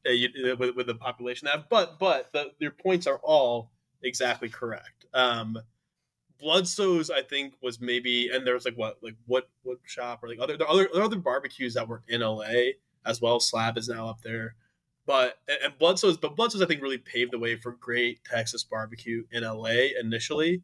uh, 0.05 0.11
uh, 0.11 0.55
with, 0.57 0.75
with 0.75 0.87
the 0.87 0.95
population 0.95 1.47
that. 1.51 1.69
But 1.69 1.97
but 1.97 2.31
the, 2.33 2.51
your 2.59 2.71
points 2.71 3.07
are 3.07 3.19
all 3.23 3.71
exactly 4.03 4.47
correct. 4.47 5.05
Um, 5.13 5.57
Bludso's, 6.41 7.09
I 7.09 7.21
think, 7.21 7.53
was 7.61 7.79
maybe, 7.79 8.29
and 8.29 8.45
there 8.45 8.55
was 8.55 8.65
like 8.65 8.75
what, 8.75 8.97
like 9.01 9.15
what, 9.27 9.47
what 9.63 9.77
shop 9.85 10.23
or 10.23 10.29
like 10.29 10.39
other, 10.39 10.57
there 10.57 10.69
other, 10.69 10.89
there 10.91 11.03
other 11.03 11.17
barbecues 11.17 11.75
that 11.75 11.87
were 11.87 12.01
in 12.07 12.21
LA 12.21 12.71
as 13.05 13.21
well. 13.21 13.39
Slab 13.39 13.77
is 13.77 13.87
now 13.87 14.09
up 14.09 14.21
there, 14.23 14.55
but 15.05 15.35
and 15.63 15.77
Bludso's, 15.77 16.17
but 16.17 16.35
Bludso's, 16.35 16.61
I 16.61 16.65
think, 16.65 16.81
really 16.81 16.97
paved 16.97 17.31
the 17.31 17.39
way 17.39 17.57
for 17.57 17.73
great 17.73 18.23
Texas 18.25 18.63
barbecue 18.63 19.23
in 19.31 19.43
LA 19.43 19.89
initially, 19.99 20.63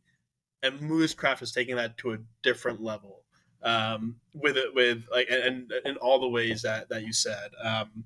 and 0.64 0.82
Moo's 0.82 1.14
Craft 1.14 1.42
is 1.42 1.52
taking 1.52 1.76
that 1.76 1.98
to 1.98 2.14
a 2.14 2.18
different 2.44 2.82
level, 2.82 3.24
um, 3.64 4.16
with 4.34 4.58
it, 4.58 4.74
with 4.74 5.06
like, 5.12 5.28
and, 5.30 5.72
in 5.86 5.98
all 5.98 6.20
the 6.20 6.30
ways 6.30 6.62
that 6.64 6.90
that 6.90 7.04
you 7.04 7.14
said, 7.14 7.50
um, 7.64 8.06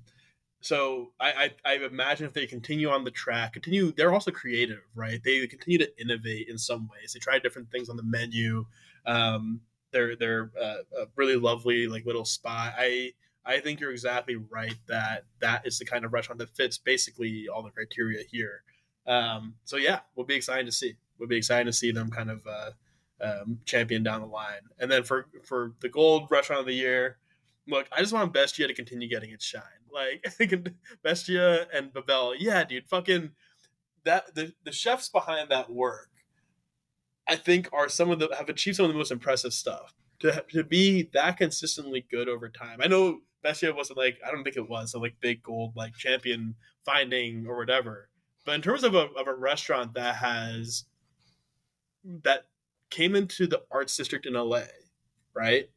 so 0.62 1.10
I, 1.18 1.50
I, 1.64 1.72
I 1.72 1.74
imagine 1.84 2.24
if 2.24 2.32
they 2.32 2.46
continue 2.46 2.88
on 2.88 3.02
the 3.02 3.10
track, 3.10 3.54
continue, 3.54 3.90
they're 3.92 4.14
also 4.14 4.30
creative, 4.30 4.80
right? 4.94 5.20
They 5.22 5.44
continue 5.48 5.78
to 5.78 6.00
innovate 6.00 6.48
in 6.48 6.56
some 6.56 6.88
ways. 6.88 7.12
They 7.12 7.18
try 7.18 7.40
different 7.40 7.70
things 7.72 7.88
on 7.88 7.96
the 7.96 8.04
menu. 8.04 8.64
Um, 9.04 9.60
they're 9.90 10.16
they're 10.16 10.52
uh, 10.60 11.02
a 11.02 11.06
really 11.16 11.36
lovely 11.36 11.88
like 11.88 12.06
little 12.06 12.24
spot. 12.24 12.74
I 12.78 13.12
I 13.44 13.58
think 13.58 13.80
you're 13.80 13.90
exactly 13.90 14.36
right 14.36 14.76
that 14.86 15.24
that 15.40 15.66
is 15.66 15.78
the 15.78 15.84
kind 15.84 16.04
of 16.04 16.12
restaurant 16.12 16.38
that 16.38 16.56
fits 16.56 16.78
basically 16.78 17.48
all 17.48 17.64
the 17.64 17.70
criteria 17.70 18.22
here. 18.30 18.62
Um, 19.06 19.54
so 19.64 19.76
yeah, 19.76 20.00
we'll 20.14 20.26
be 20.26 20.36
excited 20.36 20.66
to 20.66 20.72
see. 20.72 20.96
We'll 21.18 21.28
be 21.28 21.36
excited 21.36 21.66
to 21.66 21.72
see 21.72 21.92
them 21.92 22.10
kind 22.10 22.30
of 22.30 22.46
uh, 22.46 22.70
um, 23.22 23.60
champion 23.64 24.02
down 24.02 24.20
the 24.20 24.26
line. 24.26 24.62
And 24.78 24.90
then 24.90 25.04
for 25.04 25.26
for 25.44 25.72
the 25.80 25.88
gold 25.88 26.28
restaurant 26.30 26.60
of 26.60 26.66
the 26.66 26.74
year, 26.74 27.18
look, 27.68 27.86
I 27.92 28.00
just 28.00 28.12
want 28.12 28.32
Bestia 28.32 28.66
to 28.66 28.74
continue 28.74 29.08
getting 29.08 29.30
its 29.30 29.44
shine. 29.44 29.62
Like 29.92 30.26
Bestia 31.02 31.66
and 31.72 31.92
Babel, 31.92 32.34
yeah, 32.36 32.64
dude, 32.64 32.88
fucking 32.88 33.30
that 34.04 34.34
the 34.34 34.54
the 34.64 34.72
chefs 34.72 35.08
behind 35.08 35.50
that 35.50 35.70
work, 35.70 36.10
I 37.28 37.36
think, 37.36 37.68
are 37.72 37.88
some 37.88 38.10
of 38.10 38.18
the 38.18 38.34
have 38.36 38.48
achieved 38.48 38.76
some 38.76 38.86
of 38.86 38.92
the 38.92 38.98
most 38.98 39.12
impressive 39.12 39.52
stuff. 39.52 39.94
To 40.20 40.44
to 40.50 40.64
be 40.64 41.10
that 41.12 41.36
consistently 41.36 42.06
good 42.10 42.28
over 42.28 42.48
time. 42.48 42.78
I 42.82 42.86
know 42.86 43.20
Bestia 43.42 43.74
wasn't 43.74 43.98
like 43.98 44.18
I 44.26 44.30
don't 44.30 44.44
think 44.44 44.56
it 44.56 44.68
was 44.68 44.94
a 44.94 44.98
like 44.98 45.14
big 45.20 45.42
gold 45.42 45.74
like 45.76 45.94
champion 45.94 46.54
finding 46.84 47.46
or 47.46 47.56
whatever. 47.56 48.08
But 48.44 48.56
in 48.56 48.62
terms 48.62 48.82
of 48.84 48.94
a 48.94 49.08
of 49.16 49.26
a 49.26 49.34
restaurant 49.34 49.94
that 49.94 50.16
has 50.16 50.84
that 52.04 52.46
came 52.90 53.14
into 53.14 53.46
the 53.46 53.62
arts 53.70 53.96
district 53.96 54.26
in 54.26 54.34
LA, 54.34 54.62
right? 55.34 55.68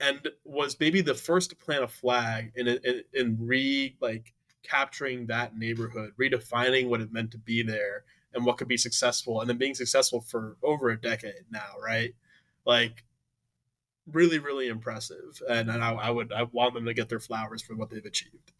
and 0.00 0.28
was 0.44 0.76
maybe 0.80 1.02
the 1.02 1.14
first 1.14 1.50
to 1.50 1.56
plant 1.56 1.84
a 1.84 1.88
flag 1.88 2.52
in 2.56 2.66
in, 2.66 3.02
in 3.12 3.36
re 3.38 3.96
like 4.00 4.32
capturing 4.62 5.26
that 5.26 5.56
neighborhood, 5.56 6.12
redefining 6.18 6.88
what 6.88 7.00
it 7.00 7.12
meant 7.12 7.30
to 7.30 7.38
be 7.38 7.62
there 7.62 8.04
and 8.34 8.44
what 8.44 8.58
could 8.58 8.68
be 8.68 8.76
successful, 8.76 9.40
and 9.40 9.50
then 9.50 9.58
being 9.58 9.74
successful 9.74 10.20
for 10.20 10.56
over 10.62 10.90
a 10.90 11.00
decade 11.00 11.44
now, 11.50 11.72
right? 11.82 12.14
Like 12.64 13.04
really, 14.10 14.38
really 14.38 14.68
impressive, 14.68 15.42
and, 15.48 15.70
and 15.70 15.82
I, 15.84 15.92
I 15.92 16.10
would 16.10 16.32
I 16.32 16.44
want 16.44 16.74
them 16.74 16.86
to 16.86 16.94
get 16.94 17.08
their 17.08 17.20
flowers 17.20 17.62
for 17.62 17.74
what 17.76 17.90
they've 17.90 18.04
achieved 18.04 18.52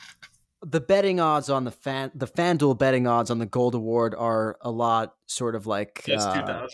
the 0.63 0.81
betting 0.81 1.21
odds 1.21 1.49
on 1.49 1.65
the 1.65 1.71
fan 1.71 2.11
the 2.15 2.27
FanDuel 2.27 2.79
betting 2.79 3.07
odds 3.07 3.31
on 3.31 3.39
the 3.39 3.47
Gold 3.47 3.75
Award 3.75 4.15
are 4.15 4.59
a 4.61 4.71
lot 4.71 5.15
sort 5.27 5.55
of 5.55 5.67
like 5.67 6.05
yes, 6.07 6.23
uh, 6.23 6.67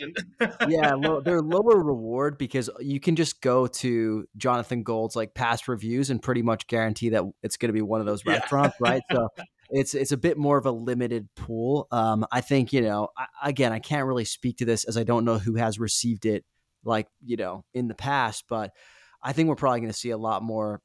yeah, 0.69 0.95
lo- 0.95 1.21
they're 1.25 1.41
lower 1.41 1.81
reward 1.81 2.37
because 2.37 2.69
you 2.81 2.99
can 2.99 3.15
just 3.15 3.41
go 3.41 3.69
to 3.69 4.27
Jonathan 4.37 4.83
Gold's 4.83 5.15
like 5.15 5.35
past 5.35 5.69
reviews 5.69 6.11
and 6.11 6.21
pretty 6.21 6.43
much 6.43 6.67
guarantee 6.67 7.11
that 7.11 7.23
it's 7.43 7.57
going 7.57 7.69
to 7.69 7.73
be 7.73 7.83
one 7.83 8.01
of 8.01 8.07
those 8.07 8.27
restaurants, 8.27 8.77
yeah. 8.81 8.91
right? 8.91 9.03
So 9.13 9.29
it's 9.71 9.95
it's 9.95 10.13
a 10.13 10.17
bit 10.17 10.37
more 10.37 10.59
of 10.59 10.67
a 10.67 10.73
limited 10.73 11.29
pool. 11.37 11.87
Um, 11.93 12.27
I 12.33 12.41
think 12.41 12.73
you 12.73 12.83
know 12.83 13.09
I, 13.17 13.51
again 13.51 13.73
I 13.73 13.79
can't 13.79 14.07
really 14.07 14.25
speak 14.25 14.59
to 14.59 14.65
this 14.65 14.83
as 14.85 14.97
I 14.97 15.05
don't 15.05 15.25
know 15.25 15.39
who 15.39 15.55
has 15.55 15.79
received 15.79 16.27
it 16.27 16.45
like 16.85 17.07
you 17.25 17.37
know 17.37 17.65
in 17.73 17.87
the 17.87 17.95
past, 17.95 18.45
but 18.49 18.73
I 19.23 19.33
think 19.33 19.49
we're 19.49 19.55
probably 19.55 19.81
going 19.81 19.93
to 19.93 19.99
see 19.99 20.11
a 20.11 20.19
lot 20.19 20.43
more 20.43 20.81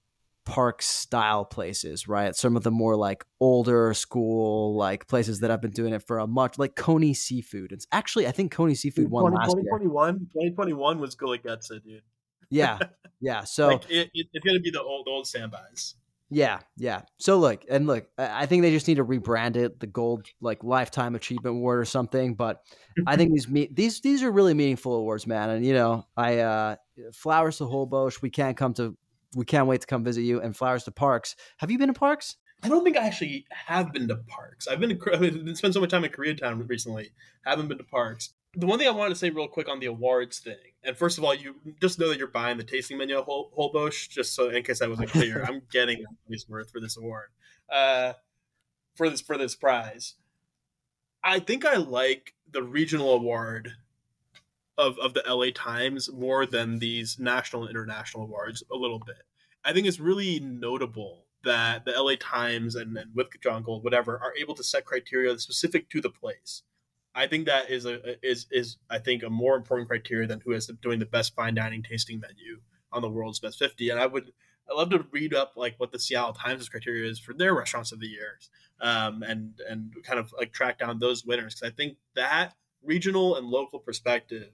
park 0.46 0.82
style 0.82 1.46
places, 1.46 2.08
right? 2.08 2.36
Some 2.36 2.56
of 2.56 2.64
the 2.64 2.72
more 2.72 2.96
like 2.96 3.26
older 3.40 3.94
school 3.94 4.76
like 4.76 5.08
places 5.08 5.40
that 5.42 5.52
I've 5.52 5.62
been 5.62 5.72
doing 5.72 5.94
it 5.94 6.04
for 6.06 6.20
a 6.20 6.28
much 6.28 6.58
like 6.58 6.76
Coney 6.76 7.14
Seafood. 7.14 7.72
It's 7.72 7.88
actually 7.92 8.28
I 8.28 8.32
think 8.32 8.52
Coney 8.52 8.76
Seafood 8.76 9.10
won 9.10 9.24
20, 9.24 9.36
last 9.36 9.46
2021, 9.52 10.14
year. 10.14 10.50
2021 10.50 11.00
was 11.00 11.16
Guelaguetza, 11.16 11.84
dude. 11.84 12.02
Yeah, 12.50 12.80
yeah. 13.22 13.44
So 13.44 13.68
like 13.68 13.90
it, 13.90 14.10
it, 14.14 14.28
it's 14.34 14.46
gonna 14.46 14.60
be 14.60 14.72
the 14.72 14.82
old 14.82 15.08
old 15.08 15.28
standbys. 15.28 15.96
Yeah, 16.34 16.60
yeah. 16.78 17.02
So 17.18 17.38
look 17.38 17.66
and 17.70 17.88
look, 17.88 18.08
I 18.18 18.46
think 18.46 18.62
they 18.62 18.72
just 18.72 18.88
need 18.88 18.96
to 18.96 19.06
rebrand 19.06 19.58
it, 19.58 19.82
the 19.82 19.88
gold 19.88 20.26
like 20.40 20.64
lifetime 20.64 21.14
achievement 21.16 21.58
award 21.58 21.80
or 21.80 21.86
something. 21.86 22.36
But 22.36 22.62
I 23.06 23.18
think 23.18 23.34
these 23.34 23.50
me- 23.50 23.70
these 23.70 24.00
these 24.00 24.24
are 24.24 24.32
really 24.32 24.54
meaningful 24.54 24.94
awards, 24.96 25.28
man. 25.28 25.50
And 25.50 25.66
you 25.66 25.74
know, 25.74 26.06
I 26.16 26.40
uh 26.40 26.76
flowers 27.14 27.58
to 27.58 27.66
Holbox. 27.66 28.22
We 28.22 28.30
can't 28.30 28.56
come 28.56 28.74
to 28.76 28.96
we 29.36 29.46
can't 29.46 29.68
wait 29.68 29.82
to 29.82 29.88
come 29.88 30.04
visit 30.04 30.22
you 30.22 30.42
and 30.42 30.56
flowers 30.56 30.84
to 30.86 30.92
parks. 30.92 31.36
Have 31.58 31.72
you 31.72 31.78
been 31.78 31.88
to 31.88 31.94
parks? 31.94 32.38
I 32.64 32.70
don't 32.70 32.84
think 32.84 32.98
I 32.98 33.08
actually 33.08 33.46
have 33.50 33.92
been 33.92 34.08
to 34.08 34.18
parks. 34.18 34.68
I've 34.68 34.80
been 34.80 34.98
to, 34.98 35.14
I've 35.14 35.58
spent 35.58 35.74
so 35.74 35.82
much 35.82 35.90
time 35.90 36.04
in 36.04 36.12
Koreatown 36.12 36.68
recently. 36.70 37.12
Haven't 37.44 37.68
been 37.68 37.78
to 37.80 37.84
parks. 37.84 38.34
The 38.54 38.68
one 38.68 38.78
thing 38.78 38.88
I 38.88 38.92
wanted 38.92 39.12
to 39.12 39.16
say 39.16 39.30
real 39.30 39.48
quick 39.48 39.70
on 39.70 39.80
the 39.80 39.86
awards 39.86 40.40
thing, 40.40 40.58
and 40.84 40.98
first 40.98 41.18
of 41.18 41.24
all, 41.24 41.34
you 41.34 41.56
just 41.80 42.00
know 42.00 42.10
that 42.10 42.18
you're 42.18 42.28
buying 42.28 42.58
the 42.58 42.66
tasting 42.66 42.98
menu 42.98 43.18
at 43.18 43.24
Hol- 43.24 43.50
Holbox, 43.58 44.10
just 44.10 44.36
so 44.36 44.50
in 44.50 44.62
case 44.64 44.80
that 44.80 44.90
wasn't 44.90 45.10
clear. 45.10 45.42
I'm 45.48 45.62
getting 45.72 46.04
money's 46.28 46.50
worth 46.50 46.70
for 46.70 46.82
this 46.82 46.98
award, 46.98 47.30
uh, 47.72 48.14
for 48.96 49.10
this 49.10 49.22
for 49.22 49.38
this 49.38 49.56
prize. 49.56 50.16
I 51.24 51.40
think 51.40 51.66
I 51.66 51.78
like 51.78 52.34
the 52.52 52.62
regional 52.62 53.14
award 53.14 53.72
of, 54.78 54.98
of 55.00 55.14
the 55.14 55.24
LA 55.28 55.48
Times 55.54 56.12
more 56.12 56.46
than 56.46 56.80
these 56.80 57.20
national 57.20 57.64
and 57.64 57.70
international 57.70 58.24
awards 58.24 58.64
a 58.72 58.76
little 58.76 59.00
bit. 59.00 59.24
I 59.64 59.74
think 59.74 59.88
it's 59.88 60.00
really 60.00 60.40
notable 60.40 61.26
that 61.44 61.86
the 61.86 61.92
LA 61.92 62.16
Times 62.20 62.76
and, 62.76 62.98
and 62.98 63.16
with 63.16 63.28
John 63.42 63.64
Gold, 63.64 63.84
whatever, 63.84 64.18
are 64.18 64.34
able 64.40 64.56
to 64.56 64.64
set 64.64 64.86
criteria 64.86 65.38
specific 65.40 65.90
to 65.90 66.02
the 66.02 66.10
place. 66.10 66.64
I 67.14 67.28
think 67.28 67.46
that 67.46 67.70
is 67.70 67.86
a 67.86 68.26
is 68.26 68.48
is 68.52 68.78
I 68.90 68.98
think 68.98 69.22
a 69.22 69.30
more 69.30 69.58
important 69.58 69.90
criteria 69.90 70.28
than 70.28 70.40
who 70.40 70.54
is 70.54 70.72
doing 70.82 71.00
the 71.00 71.06
best 71.06 71.36
fine 71.36 71.56
dining 71.56 71.84
tasting 71.84 72.22
menu 72.22 72.62
on 72.94 73.02
the 73.02 73.10
world's 73.10 73.40
best 73.40 73.58
50 73.60 73.90
and 73.90 74.00
i 74.00 74.06
would 74.06 74.32
I 74.72 74.76
love 74.78 74.90
to 74.92 75.06
read 75.12 75.34
up 75.34 75.54
like 75.56 75.76
what 75.78 75.92
the 75.92 76.00
Seattle 76.00 76.34
Times 76.34 76.70
criteria 76.70 77.10
is 77.10 77.20
for 77.20 77.34
their 77.34 77.54
restaurants 77.54 77.92
of 77.92 78.00
the 78.00 78.08
years, 78.08 78.50
um, 78.80 79.24
and 79.24 79.60
and 79.68 79.94
kind 80.04 80.20
of 80.20 80.34
like 80.38 80.54
track 80.54 80.80
down 80.80 81.00
those 81.00 81.26
winners 81.26 81.56
because 81.56 81.72
I 81.72 81.76
think 81.76 81.98
that 82.16 82.54
regional 82.84 83.36
and 83.38 83.48
local 83.48 83.80
perspective 83.80 84.52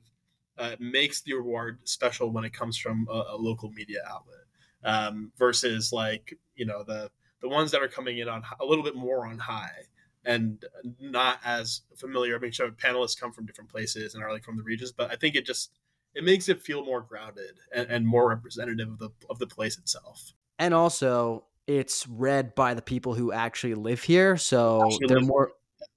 uh, 0.58 0.76
makes 0.80 1.22
the 1.22 1.34
award 1.34 1.80
special 1.84 2.32
when 2.32 2.44
it 2.44 2.54
comes 2.54 2.78
from 2.78 3.08
a, 3.10 3.24
a 3.32 3.38
local 3.38 3.72
media 3.72 4.00
outlet 4.10 4.46
um, 4.84 5.32
versus 5.38 5.92
like 5.94 6.38
you 6.56 6.66
know 6.66 6.84
the 6.84 7.10
the 7.42 7.48
ones 7.50 7.72
that 7.72 7.82
are 7.82 7.88
coming 7.88 8.18
in 8.18 8.28
on 8.28 8.44
a 8.60 8.66
little 8.66 8.84
bit 8.84 8.96
more 8.96 9.28
on 9.28 9.38
high 9.38 9.84
and 10.26 10.66
not 11.00 11.40
as 11.46 11.82
familiar. 11.96 12.36
I 12.36 12.40
mean, 12.40 12.52
sure, 12.52 12.70
panelists 12.72 13.20
come 13.20 13.32
from 13.32 13.46
different 13.46 13.70
places 13.70 14.14
and 14.14 14.24
are 14.24 14.32
like 14.32 14.44
from 14.44 14.58
the 14.58 14.64
regions, 14.64 14.92
but 14.92 15.12
I 15.12 15.16
think 15.16 15.36
it 15.36 15.46
just 15.46 15.72
it 16.14 16.24
makes 16.24 16.50
it 16.50 16.62
feel 16.62 16.84
more 16.84 17.02
grounded 17.02 17.60
and, 17.74 17.90
and 17.90 18.08
more 18.08 18.30
representative 18.30 18.90
of 18.90 19.00
the 19.00 19.10
of 19.30 19.40
the 19.40 19.48
place 19.48 19.78
itself. 19.78 20.34
And 20.60 20.74
also, 20.74 21.46
it's 21.68 22.08
read 22.08 22.56
by 22.56 22.74
the 22.74 22.82
people 22.82 23.14
who 23.14 23.32
actually 23.32 23.76
live 23.76 24.04
here, 24.04 24.38
so 24.38 24.90
they're 25.08 25.22
more 25.22 25.52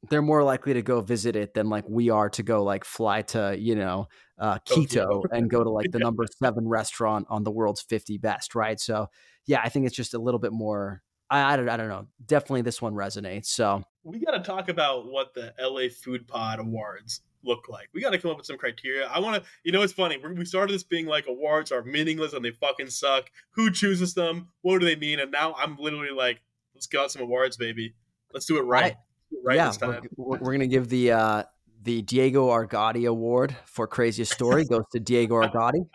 they're 0.09 0.23
more 0.23 0.43
likely 0.43 0.75
to 0.75 0.83
go 0.83 1.01
visit 1.01 1.37
it 1.37 1.55
than 1.55 1.69
like 1.69 1.85
we 1.89 2.09
are 2.11 2.31
to 2.31 2.43
go 2.43 2.63
like 2.65 2.85
fly 2.85 3.23
to 3.23 3.55
you 3.59 3.75
know 3.75 4.07
uh, 4.39 4.59
Quito 4.67 5.23
and 5.31 5.51
go 5.51 5.63
to 5.63 5.71
like 5.71 5.91
the 5.91 5.99
number 5.99 6.25
seven 6.43 6.67
restaurant 6.67 7.27
on 7.29 7.45
the 7.45 7.51
world's 7.51 7.83
50 7.83 8.19
best, 8.19 8.55
right? 8.55 8.81
So 8.81 9.09
yeah, 9.47 9.61
I 9.63 9.69
think 9.69 9.87
it's 9.87 9.97
just 9.97 10.15
a 10.15 10.19
little 10.19 10.41
bit 10.41 10.53
more. 10.53 11.03
I, 11.29 11.53
I 11.53 11.57
don't 11.57 11.69
I 11.69 11.77
don't 11.77 11.89
know. 11.89 12.07
Definitely 12.25 12.63
this 12.63 12.81
one 12.81 12.95
resonates. 12.95 13.47
So 13.47 13.83
we 14.03 14.19
got 14.19 14.33
to 14.33 14.41
talk 14.41 14.69
about 14.69 15.07
what 15.07 15.35
the 15.35 15.53
LA 15.61 15.89
Food 16.03 16.27
Pod 16.27 16.59
Awards 16.59 17.21
look 17.43 17.69
like. 17.69 17.89
We 17.93 18.01
got 18.01 18.11
to 18.11 18.19
come 18.19 18.31
up 18.31 18.39
with 18.39 18.47
some 18.47 18.59
criteria. 18.59 19.07
I 19.07 19.19
want 19.21 19.43
to, 19.43 19.49
you 19.65 19.73
know, 19.73 19.83
it's 19.83 19.93
funny. 19.93 20.19
We 20.19 20.45
started 20.45 20.75
this 20.75 20.83
being 20.83 21.07
like 21.07 21.27
awards 21.27 21.73
are 21.73 21.83
meaningless 21.83 22.33
and 22.33 22.45
they 22.45 22.51
fucking 22.51 22.91
suck. 22.91 23.31
Who 23.53 23.71
chooses 23.71 24.15
them? 24.15 24.49
What 24.63 24.81
do 24.81 24.87
they 24.87 24.97
mean? 24.97 25.21
And 25.21 25.31
now 25.31 25.55
I'm 25.59 25.77
literally 25.79 26.13
like, 26.15 26.41
let's 26.75 26.87
get 26.87 27.01
out 27.01 27.13
some 27.13 27.23
awards, 27.23 27.57
baby. 27.57 27.95
Let's 28.33 28.47
do 28.47 28.59
it 28.59 28.63
right. 28.63 28.97
Right 29.45 29.57
yeah, 29.57 29.73
we're, 30.17 30.39
we're, 30.39 30.53
gonna 30.53 30.67
give 30.67 30.89
the 30.89 31.13
uh, 31.13 31.43
the 31.83 32.03
Diego 32.03 32.49
Argoti 32.49 33.09
Award 33.09 33.57
for 33.65 33.87
craziest 33.87 34.33
story 34.33 34.65
goes 34.65 34.85
to 34.93 35.01
Diego 35.01 35.37
Argoti. 35.37 35.87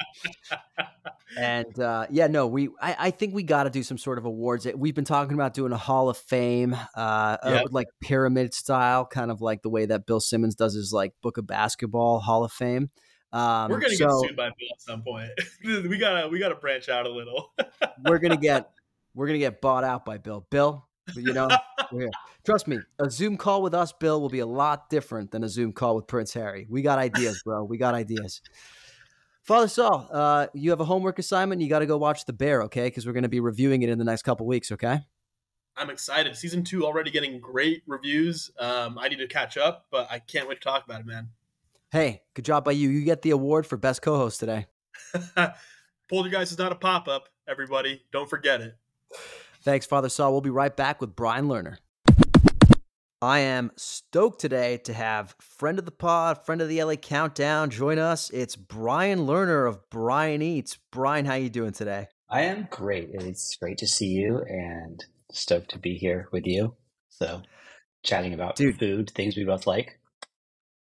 and 1.38 1.80
uh, 1.80 2.08
yeah, 2.10 2.28
no, 2.28 2.48
we 2.48 2.70
I, 2.82 2.96
I 3.00 3.12
think 3.12 3.36
we 3.36 3.44
got 3.44 3.64
to 3.64 3.70
do 3.70 3.84
some 3.84 3.98
sort 3.98 4.18
of 4.18 4.26
awards. 4.26 4.68
We've 4.76 4.96
been 4.96 5.06
talking 5.06 5.34
about 5.34 5.54
doing 5.54 5.72
a 5.72 5.78
Hall 5.78 6.10
of 6.10 6.18
Fame, 6.18 6.76
uh, 6.96 7.38
yep. 7.44 7.66
uh, 7.66 7.68
like 7.72 7.88
pyramid 8.02 8.54
style, 8.54 9.06
kind 9.06 9.30
of 9.30 9.42
like 9.42 9.62
the 9.62 9.70
way 9.70 9.86
that 9.86 10.06
Bill 10.06 10.20
Simmons 10.20 10.56
does 10.56 10.74
his 10.74 10.92
like 10.92 11.14
Book 11.22 11.38
of 11.38 11.46
Basketball 11.46 12.20
Hall 12.20 12.44
of 12.44 12.52
Fame. 12.52 12.90
Um, 13.32 13.70
we're 13.70 13.80
gonna 13.80 13.96
so, 13.96 14.06
get 14.06 14.30
sued 14.30 14.38
by 14.38 14.48
Bill 14.48 14.70
at 14.74 14.82
some 14.82 15.04
point. 15.04 15.30
we 15.64 15.98
gotta 15.98 16.28
we 16.30 16.40
gotta 16.40 16.56
branch 16.56 16.90
out 16.90 17.06
a 17.06 17.12
little. 17.12 17.54
we're 18.06 18.20
gonna 18.20 18.38
get 18.42 18.72
we're 19.14 19.28
gonna 19.28 19.40
get 19.40 19.62
bought 19.62 19.84
out 19.84 20.06
by 20.06 20.18
Bill. 20.18 20.48
Bill, 20.50 20.88
you 21.14 21.34
know, 21.34 21.50
trust 22.46 22.68
me, 22.68 22.80
a 23.00 23.10
Zoom 23.10 23.38
call 23.38 23.62
with 23.62 23.74
us, 23.74 23.94
Bill, 23.94 24.20
will 24.22 24.30
be 24.30 24.40
a 24.40 24.46
lot 24.46 24.90
different 24.90 25.32
than 25.32 25.44
a 25.44 25.50
Zoom 25.50 25.74
call 25.74 25.96
with 25.96 26.08
Prince 26.08 26.34
Harry. 26.34 26.68
We 26.70 26.82
got 26.82 27.00
ideas, 27.00 27.42
bro. 27.44 27.64
We 27.64 27.78
got 27.78 27.94
ideas. 27.94 28.42
Father 29.44 29.68
Sal, 29.68 30.10
uh, 30.12 30.48
you 30.56 30.72
have 30.72 30.80
a 30.80 30.86
homework 30.86 31.20
assignment. 31.20 31.62
You 31.62 31.70
got 31.70 31.80
to 31.80 31.86
go 31.86 31.98
watch 31.98 32.26
The 32.26 32.34
Bear, 32.34 32.64
okay? 32.64 32.86
Because 32.86 33.06
we're 33.06 33.14
going 33.14 33.24
to 33.24 33.30
be 33.30 33.40
reviewing 33.40 33.84
it 33.84 33.90
in 33.90 34.00
the 34.00 34.04
next 34.04 34.24
couple 34.24 34.48
weeks, 34.48 34.72
okay? 34.72 35.02
I'm 35.78 35.90
excited. 35.90 36.36
Season 36.36 36.64
two 36.64 36.86
already 36.86 37.12
getting 37.12 37.40
great 37.40 37.84
reviews. 37.86 38.50
Um, 38.60 38.98
I 38.98 39.08
need 39.10 39.18
to 39.18 39.28
catch 39.28 39.58
up, 39.58 39.86
but 39.92 40.08
I 40.10 40.20
can't 40.20 40.48
wait 40.48 40.62
to 40.62 40.64
talk 40.64 40.86
about 40.86 41.02
it, 41.02 41.06
man. 41.06 41.30
Hey, 41.92 42.24
good 42.34 42.46
job 42.46 42.66
by 42.66 42.72
you. 42.72 42.90
You 42.90 43.04
get 43.04 43.22
the 43.22 43.32
award 43.32 43.68
for 43.68 43.78
best 43.78 44.02
co-host 44.02 44.40
today. 44.40 44.66
Poltergeist 46.10 46.52
is 46.52 46.58
not 46.58 46.72
a 46.72 46.76
pop-up, 46.76 47.30
everybody. 47.48 48.04
Don't 48.12 48.30
forget 48.30 48.62
it. 48.62 48.76
Thanks, 49.66 49.88
Father 49.88 50.10
Sal. 50.10 50.32
We'll 50.32 50.42
be 50.42 50.52
right 50.52 50.76
back 50.76 51.02
with 51.02 51.16
Brian 51.16 51.48
Lerner. 51.48 51.78
I 53.20 53.40
am 53.40 53.72
stoked 53.76 54.40
today 54.40 54.78
to 54.84 54.94
have 54.94 55.34
friend 55.42 55.80
of 55.80 55.86
the 55.86 55.92
pod, 55.92 56.46
friend 56.46 56.62
of 56.62 56.70
the 56.70 56.84
LA 56.84 56.98
Countdown, 56.98 57.72
join 57.72 57.98
us. 57.98 58.30
It's 58.30 58.56
Brian 58.56 59.22
Lerner 59.22 59.68
of 59.68 59.90
Brian 59.90 60.44
Eats. 60.44 60.78
Brian, 60.92 61.26
how 61.26 61.32
are 61.32 61.40
you 61.40 61.50
doing 61.50 61.72
today? 61.72 62.10
I 62.30 62.42
am 62.42 62.68
great. 62.70 63.10
It's 63.14 63.56
great 63.56 63.80
to 63.80 63.88
see 63.88 64.10
you 64.10 64.44
and 64.48 65.04
stoked 65.32 65.72
to 65.72 65.80
be 65.80 65.96
here 65.96 66.30
with 66.32 66.46
you. 66.46 66.76
So, 67.10 67.42
chatting 68.04 68.36
about 68.36 68.58
Dude, 68.58 68.78
food, 68.78 69.10
things 69.16 69.36
we 69.36 69.46
both 69.46 69.66
like. 69.66 70.00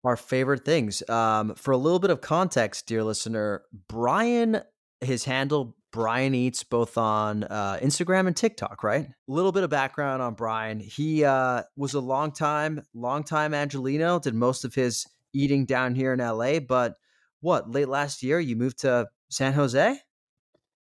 Our 0.05 0.18
favorite 0.18 0.66
things. 0.66 1.03
Um, 1.09 1.55
for 1.55 1.70
a 1.70 1.78
little 1.78 2.01
bit 2.01 2.11
of 2.11 2.20
context, 2.20 2.87
dear 2.87 3.03
listener, 3.03 3.62
Brian, 3.89 4.61
his 5.01 5.24
handle 5.24 5.74
Brian 5.95 6.34
Eats 6.34 6.64
both 6.64 6.99
on 6.99 7.45
uh, 7.45 7.78
Instagram 7.80 8.26
and 8.26 8.36
TikTok, 8.36 8.82
right? 8.82 9.07
A 9.07 9.32
little 9.32 9.53
bit 9.53 9.62
of 9.62 9.70
background 9.70 10.22
on 10.22 10.34
Brian. 10.34 10.80
He 10.80 11.22
uh, 11.24 11.62
was 11.76 11.95
a 11.95 12.01
long 12.01 12.32
time, 12.32 12.82
long 12.95 13.22
time 13.22 13.55
Angelino, 13.55 14.18
did 14.18 14.34
most 14.34 14.64
of 14.64 14.74
his 14.74 15.07
eating 15.32 15.66
down 15.66 15.95
here 15.95 16.12
in 16.12 16.18
LA. 16.18 16.59
But 16.59 16.97
what, 17.42 17.70
late 17.70 17.88
last 17.88 18.24
year, 18.24 18.40
you 18.40 18.57
moved 18.57 18.80
to 18.80 19.07
San 19.30 19.53
Jose? 19.53 20.01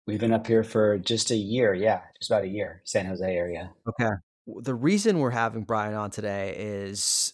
We've 0.07 0.21
been 0.21 0.33
up 0.33 0.47
here 0.47 0.63
for 0.63 0.97
just 0.99 1.33
a 1.33 1.37
year. 1.37 1.75
Yeah, 1.75 2.03
just 2.21 2.31
about 2.31 2.45
a 2.45 2.49
year, 2.49 2.81
San 2.85 3.07
Jose 3.07 3.27
area. 3.27 3.73
Okay. 3.89 4.13
The 4.47 4.77
reason 4.77 5.19
we're 5.19 5.31
having 5.31 5.65
Brian 5.65 5.95
on 5.95 6.13
today 6.13 6.55
is 6.57 7.34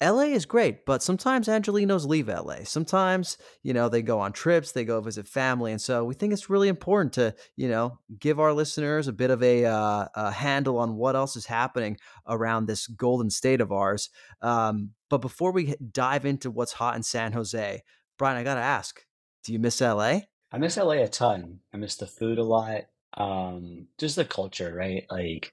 LA 0.00 0.24
is 0.24 0.46
great, 0.46 0.86
but 0.86 1.02
sometimes 1.02 1.48
Angelinos 1.48 2.06
leave 2.06 2.28
LA. 2.28 2.58
Sometimes, 2.62 3.36
you 3.64 3.74
know, 3.74 3.88
they 3.88 4.00
go 4.00 4.20
on 4.20 4.32
trips, 4.32 4.70
they 4.70 4.84
go 4.84 5.00
visit 5.00 5.26
family. 5.26 5.72
And 5.72 5.80
so 5.80 6.04
we 6.04 6.14
think 6.14 6.32
it's 6.32 6.48
really 6.48 6.68
important 6.68 7.12
to, 7.14 7.34
you 7.56 7.68
know, 7.68 7.98
give 8.18 8.38
our 8.38 8.52
listeners 8.52 9.08
a 9.08 9.12
bit 9.12 9.30
of 9.30 9.42
a, 9.42 9.64
uh, 9.64 10.06
a 10.14 10.30
handle 10.30 10.78
on 10.78 10.94
what 10.94 11.16
else 11.16 11.34
is 11.34 11.46
happening 11.46 11.96
around 12.28 12.66
this 12.66 12.86
golden 12.86 13.28
state 13.28 13.60
of 13.60 13.72
ours. 13.72 14.08
Um, 14.40 14.90
but 15.10 15.18
before 15.18 15.50
we 15.50 15.74
dive 15.90 16.24
into 16.24 16.50
what's 16.50 16.74
hot 16.74 16.94
in 16.94 17.02
San 17.02 17.32
Jose, 17.32 17.82
Brian, 18.18 18.36
I 18.36 18.44
got 18.44 18.54
to 18.54 18.60
ask, 18.60 19.00
do 19.42 19.52
you 19.52 19.58
miss 19.58 19.80
LA? 19.80 20.20
I 20.52 20.58
miss 20.58 20.76
LA 20.76 20.92
a 20.92 21.08
ton. 21.08 21.60
I 21.74 21.76
miss 21.76 21.96
the 21.96 22.06
food 22.06 22.38
a 22.38 22.44
lot. 22.44 22.82
Um, 23.14 23.88
just 23.98 24.14
the 24.14 24.24
culture, 24.24 24.72
right? 24.74 25.04
Like, 25.10 25.52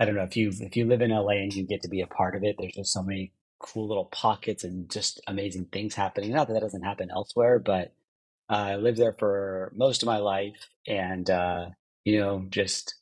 I 0.00 0.04
don't 0.04 0.14
know 0.14 0.22
if 0.22 0.36
you 0.36 0.52
if 0.60 0.76
you 0.76 0.84
live 0.84 1.00
in 1.00 1.10
LA 1.10 1.32
and 1.32 1.54
you 1.54 1.66
get 1.66 1.82
to 1.82 1.88
be 1.88 2.00
a 2.00 2.06
part 2.06 2.36
of 2.36 2.44
it. 2.44 2.56
There's 2.58 2.74
just 2.74 2.92
so 2.92 3.02
many 3.02 3.32
cool 3.58 3.88
little 3.88 4.06
pockets 4.06 4.64
and 4.64 4.90
just 4.90 5.20
amazing 5.26 5.66
things 5.66 5.94
happening. 5.94 6.32
Not 6.32 6.48
that 6.48 6.54
that 6.54 6.60
doesn't 6.60 6.82
happen 6.82 7.10
elsewhere, 7.10 7.58
but 7.58 7.94
uh, 8.50 8.54
I 8.54 8.76
lived 8.76 8.98
there 8.98 9.14
for 9.18 9.72
most 9.74 10.02
of 10.02 10.06
my 10.06 10.18
life, 10.18 10.68
and 10.86 11.28
uh, 11.28 11.66
you 12.04 12.18
know, 12.20 12.46
just 12.48 12.94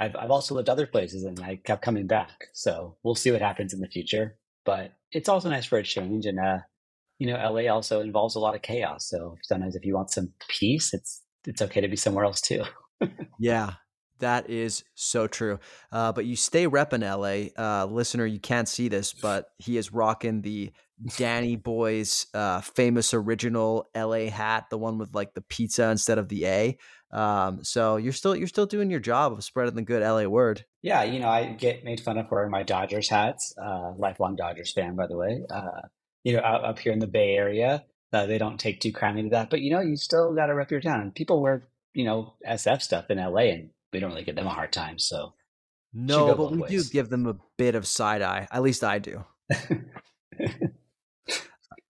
I've 0.00 0.16
I've 0.16 0.30
also 0.30 0.54
lived 0.54 0.68
other 0.68 0.86
places, 0.86 1.24
and 1.24 1.40
I 1.40 1.56
kept 1.56 1.82
coming 1.82 2.06
back. 2.06 2.48
So 2.52 2.96
we'll 3.02 3.14
see 3.14 3.30
what 3.30 3.40
happens 3.40 3.72
in 3.72 3.80
the 3.80 3.88
future. 3.88 4.36
But 4.64 4.92
it's 5.10 5.28
also 5.28 5.48
nice 5.48 5.66
for 5.66 5.78
a 5.78 5.82
change, 5.82 6.26
and 6.26 6.38
uh, 6.38 6.58
you 7.18 7.26
know, 7.26 7.36
LA 7.36 7.72
also 7.72 8.00
involves 8.00 8.34
a 8.34 8.40
lot 8.40 8.54
of 8.54 8.62
chaos. 8.62 9.08
So 9.08 9.36
sometimes, 9.42 9.76
if 9.76 9.84
you 9.84 9.94
want 9.94 10.10
some 10.10 10.32
peace, 10.48 10.92
it's 10.92 11.22
it's 11.46 11.62
okay 11.62 11.80
to 11.80 11.88
be 11.88 11.96
somewhere 11.96 12.24
else 12.24 12.40
too. 12.40 12.64
yeah, 13.38 13.74
that 14.22 14.48
is 14.48 14.82
so 14.94 15.26
true. 15.26 15.58
Uh, 15.92 16.12
but 16.12 16.24
you 16.24 16.34
stay 16.34 16.66
repping 16.66 17.02
LA. 17.02 17.52
Uh, 17.62 17.86
listener, 17.86 18.26
you 18.26 18.40
can't 18.40 18.68
see 18.68 18.88
this, 18.88 19.12
but 19.12 19.50
he 19.58 19.76
is 19.76 19.92
rocking 19.92 20.40
the 20.42 20.72
Danny 21.16 21.56
Boy's 21.56 22.26
uh, 22.32 22.60
famous 22.60 23.12
original 23.12 23.88
LA 23.94 24.30
hat, 24.30 24.70
the 24.70 24.78
one 24.78 24.98
with 24.98 25.14
like 25.14 25.34
the 25.34 25.40
pizza 25.40 25.90
instead 25.90 26.18
of 26.18 26.28
the 26.28 26.46
A. 26.46 26.78
Um, 27.12 27.62
so 27.62 27.96
you're 27.96 28.12
still 28.12 28.34
you're 28.34 28.48
still 28.48 28.66
doing 28.66 28.90
your 28.90 29.00
job 29.00 29.32
of 29.32 29.44
spreading 29.44 29.74
the 29.74 29.82
good 29.82 30.02
LA 30.02 30.24
word. 30.24 30.64
Yeah, 30.80 31.02
you 31.02 31.20
know, 31.20 31.28
I 31.28 31.52
get 31.52 31.84
made 31.84 32.00
fun 32.00 32.18
of 32.18 32.30
wearing 32.30 32.50
my 32.50 32.62
Dodgers 32.62 33.08
hats. 33.08 33.54
Uh, 33.62 33.92
lifelong 33.98 34.36
Dodgers 34.36 34.72
fan, 34.72 34.96
by 34.96 35.06
the 35.06 35.16
way. 35.16 35.42
Uh, 35.50 35.82
you 36.24 36.34
know, 36.34 36.42
out, 36.42 36.64
up 36.64 36.78
here 36.78 36.92
in 36.92 37.00
the 37.00 37.06
Bay 37.06 37.34
Area, 37.34 37.84
uh, 38.12 38.26
they 38.26 38.38
don't 38.38 38.58
take 38.58 38.80
too 38.80 38.92
kindly 38.92 39.24
to 39.24 39.28
that. 39.30 39.50
But 39.50 39.60
you 39.60 39.70
know, 39.70 39.80
you 39.80 39.96
still 39.96 40.34
got 40.34 40.46
to 40.46 40.54
rep 40.54 40.70
your 40.70 40.80
town. 40.80 41.12
People 41.14 41.42
wear 41.42 41.68
you 41.92 42.04
know 42.04 42.34
SF 42.48 42.80
stuff 42.80 43.10
in 43.10 43.18
LA, 43.18 43.50
and 43.50 43.70
we 43.92 44.00
don't 44.00 44.10
really 44.10 44.24
give 44.24 44.36
them 44.36 44.46
a 44.46 44.50
hard 44.50 44.72
time. 44.72 44.98
So 44.98 45.34
no, 45.92 46.34
but 46.34 46.52
we 46.52 46.58
ways. 46.58 46.70
do 46.70 46.92
give 46.92 47.10
them 47.10 47.26
a 47.26 47.36
bit 47.58 47.74
of 47.74 47.86
side 47.86 48.22
eye. 48.22 48.48
At 48.50 48.62
least 48.62 48.82
I 48.82 48.98
do. 48.98 49.24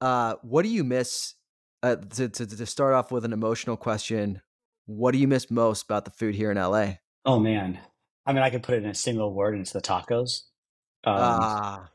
uh, 0.00 0.34
what 0.42 0.62
do 0.62 0.68
you 0.68 0.84
miss? 0.84 1.34
Uh, 1.82 1.96
to, 1.96 2.28
to 2.28 2.46
to 2.46 2.66
start 2.66 2.94
off 2.94 3.10
with 3.10 3.24
an 3.24 3.32
emotional 3.32 3.76
question, 3.76 4.40
what 4.86 5.12
do 5.12 5.18
you 5.18 5.26
miss 5.26 5.50
most 5.50 5.82
about 5.84 6.04
the 6.04 6.10
food 6.12 6.34
here 6.34 6.50
in 6.50 6.56
LA? 6.56 6.94
Oh 7.24 7.38
man, 7.38 7.78
I 8.26 8.32
mean, 8.32 8.42
I 8.42 8.50
could 8.50 8.62
put 8.62 8.74
it 8.74 8.84
in 8.84 8.90
a 8.90 8.94
single 8.94 9.32
word, 9.32 9.54
and 9.54 9.62
it's 9.62 9.72
the 9.72 9.80
tacos. 9.80 10.42
Um, 11.04 11.16
ah, 11.16 11.88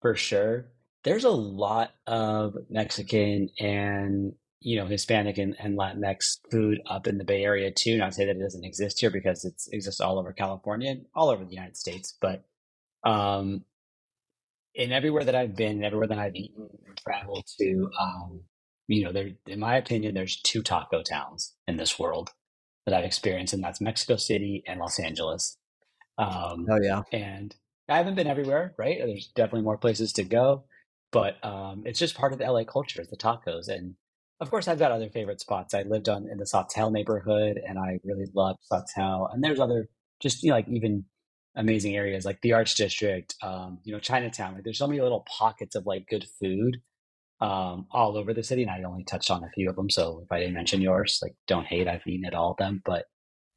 for 0.00 0.14
sure. 0.14 0.66
There's 1.04 1.24
a 1.24 1.30
lot 1.30 1.90
of 2.06 2.56
Mexican 2.70 3.50
and 3.58 4.32
you 4.64 4.76
know 4.76 4.86
Hispanic 4.86 5.36
and, 5.36 5.54
and 5.58 5.78
Latinx 5.78 6.38
food 6.50 6.80
up 6.86 7.06
in 7.06 7.18
the 7.18 7.24
Bay 7.24 7.44
Area 7.44 7.70
too. 7.70 7.98
Not 7.98 8.06
to 8.06 8.12
say 8.12 8.24
that 8.24 8.36
it 8.36 8.40
doesn't 8.40 8.64
exist 8.64 8.98
here 8.98 9.10
because 9.10 9.44
it 9.44 9.62
exists 9.70 10.00
all 10.00 10.18
over 10.18 10.32
California 10.32 10.90
and 10.90 11.04
all 11.14 11.28
over 11.28 11.44
the 11.44 11.54
United 11.54 11.76
States, 11.76 12.16
but 12.20 12.44
um, 13.04 13.64
in 14.74 14.90
everywhere 14.90 15.24
that 15.24 15.34
I've 15.34 15.54
been, 15.54 15.84
everywhere 15.84 16.08
that 16.08 16.18
I've 16.18 16.34
eaten 16.34 16.68
and 16.86 16.96
traveled 16.96 17.46
to, 17.60 17.90
um, 18.00 18.40
you 18.88 19.04
know, 19.04 19.12
there 19.12 19.32
in 19.46 19.60
my 19.60 19.76
opinion, 19.76 20.14
there's 20.14 20.40
two 20.40 20.62
taco 20.62 21.02
towns 21.02 21.54
in 21.68 21.76
this 21.76 21.98
world. 21.98 22.30
that 22.86 22.94
I've 22.94 23.04
experienced, 23.04 23.52
and 23.54 23.62
that's 23.62 23.80
Mexico 23.82 24.16
City 24.16 24.62
and 24.66 24.80
Los 24.80 24.98
Angeles. 24.98 25.58
Um, 26.16 26.66
oh 26.70 26.80
yeah, 26.82 27.02
and 27.12 27.54
I 27.88 27.98
haven't 27.98 28.14
been 28.14 28.26
everywhere, 28.26 28.74
right? 28.78 28.98
There's 28.98 29.28
definitely 29.34 29.62
more 29.62 29.78
places 29.78 30.14
to 30.14 30.24
go, 30.24 30.64
but 31.12 31.44
um, 31.44 31.82
it's 31.84 31.98
just 31.98 32.14
part 32.14 32.32
of 32.32 32.38
the 32.38 32.50
LA 32.50 32.64
culture, 32.64 33.04
the 33.08 33.16
tacos. 33.16 33.68
And 33.68 33.96
of 34.44 34.50
course, 34.50 34.68
I've 34.68 34.78
got 34.78 34.92
other 34.92 35.08
favorite 35.08 35.40
spots. 35.40 35.72
I 35.72 35.82
lived 35.82 36.08
on 36.08 36.28
in 36.28 36.36
the 36.36 36.44
Sawtelle 36.44 36.92
neighborhood, 36.92 37.58
and 37.66 37.78
I 37.78 37.98
really 38.04 38.26
loved 38.34 38.58
Sawtelle. 38.70 39.32
And 39.32 39.42
there's 39.42 39.58
other 39.58 39.88
just 40.20 40.42
you 40.42 40.50
know 40.50 40.56
like 40.56 40.68
even 40.68 41.06
amazing 41.56 41.96
areas 41.96 42.24
like 42.24 42.40
the 42.42 42.52
Arts 42.52 42.74
District, 42.74 43.34
um, 43.42 43.78
you 43.84 43.92
know 43.94 43.98
Chinatown. 43.98 44.54
Like 44.54 44.64
there's 44.64 44.78
so 44.78 44.86
many 44.86 45.00
little 45.00 45.24
pockets 45.26 45.74
of 45.74 45.86
like 45.86 46.06
good 46.10 46.26
food 46.38 46.76
um, 47.40 47.86
all 47.90 48.18
over 48.18 48.34
the 48.34 48.42
city, 48.42 48.62
and 48.62 48.70
I 48.70 48.82
only 48.86 49.04
touched 49.04 49.30
on 49.30 49.42
a 49.42 49.50
few 49.54 49.70
of 49.70 49.76
them. 49.76 49.88
So 49.88 50.20
if 50.24 50.30
I 50.30 50.40
didn't 50.40 50.54
mention 50.54 50.82
yours, 50.82 51.20
like 51.22 51.34
don't 51.46 51.66
hate, 51.66 51.88
I've 51.88 52.06
eaten 52.06 52.26
at 52.26 52.34
all 52.34 52.50
of 52.50 52.58
them. 52.58 52.82
But 52.84 53.06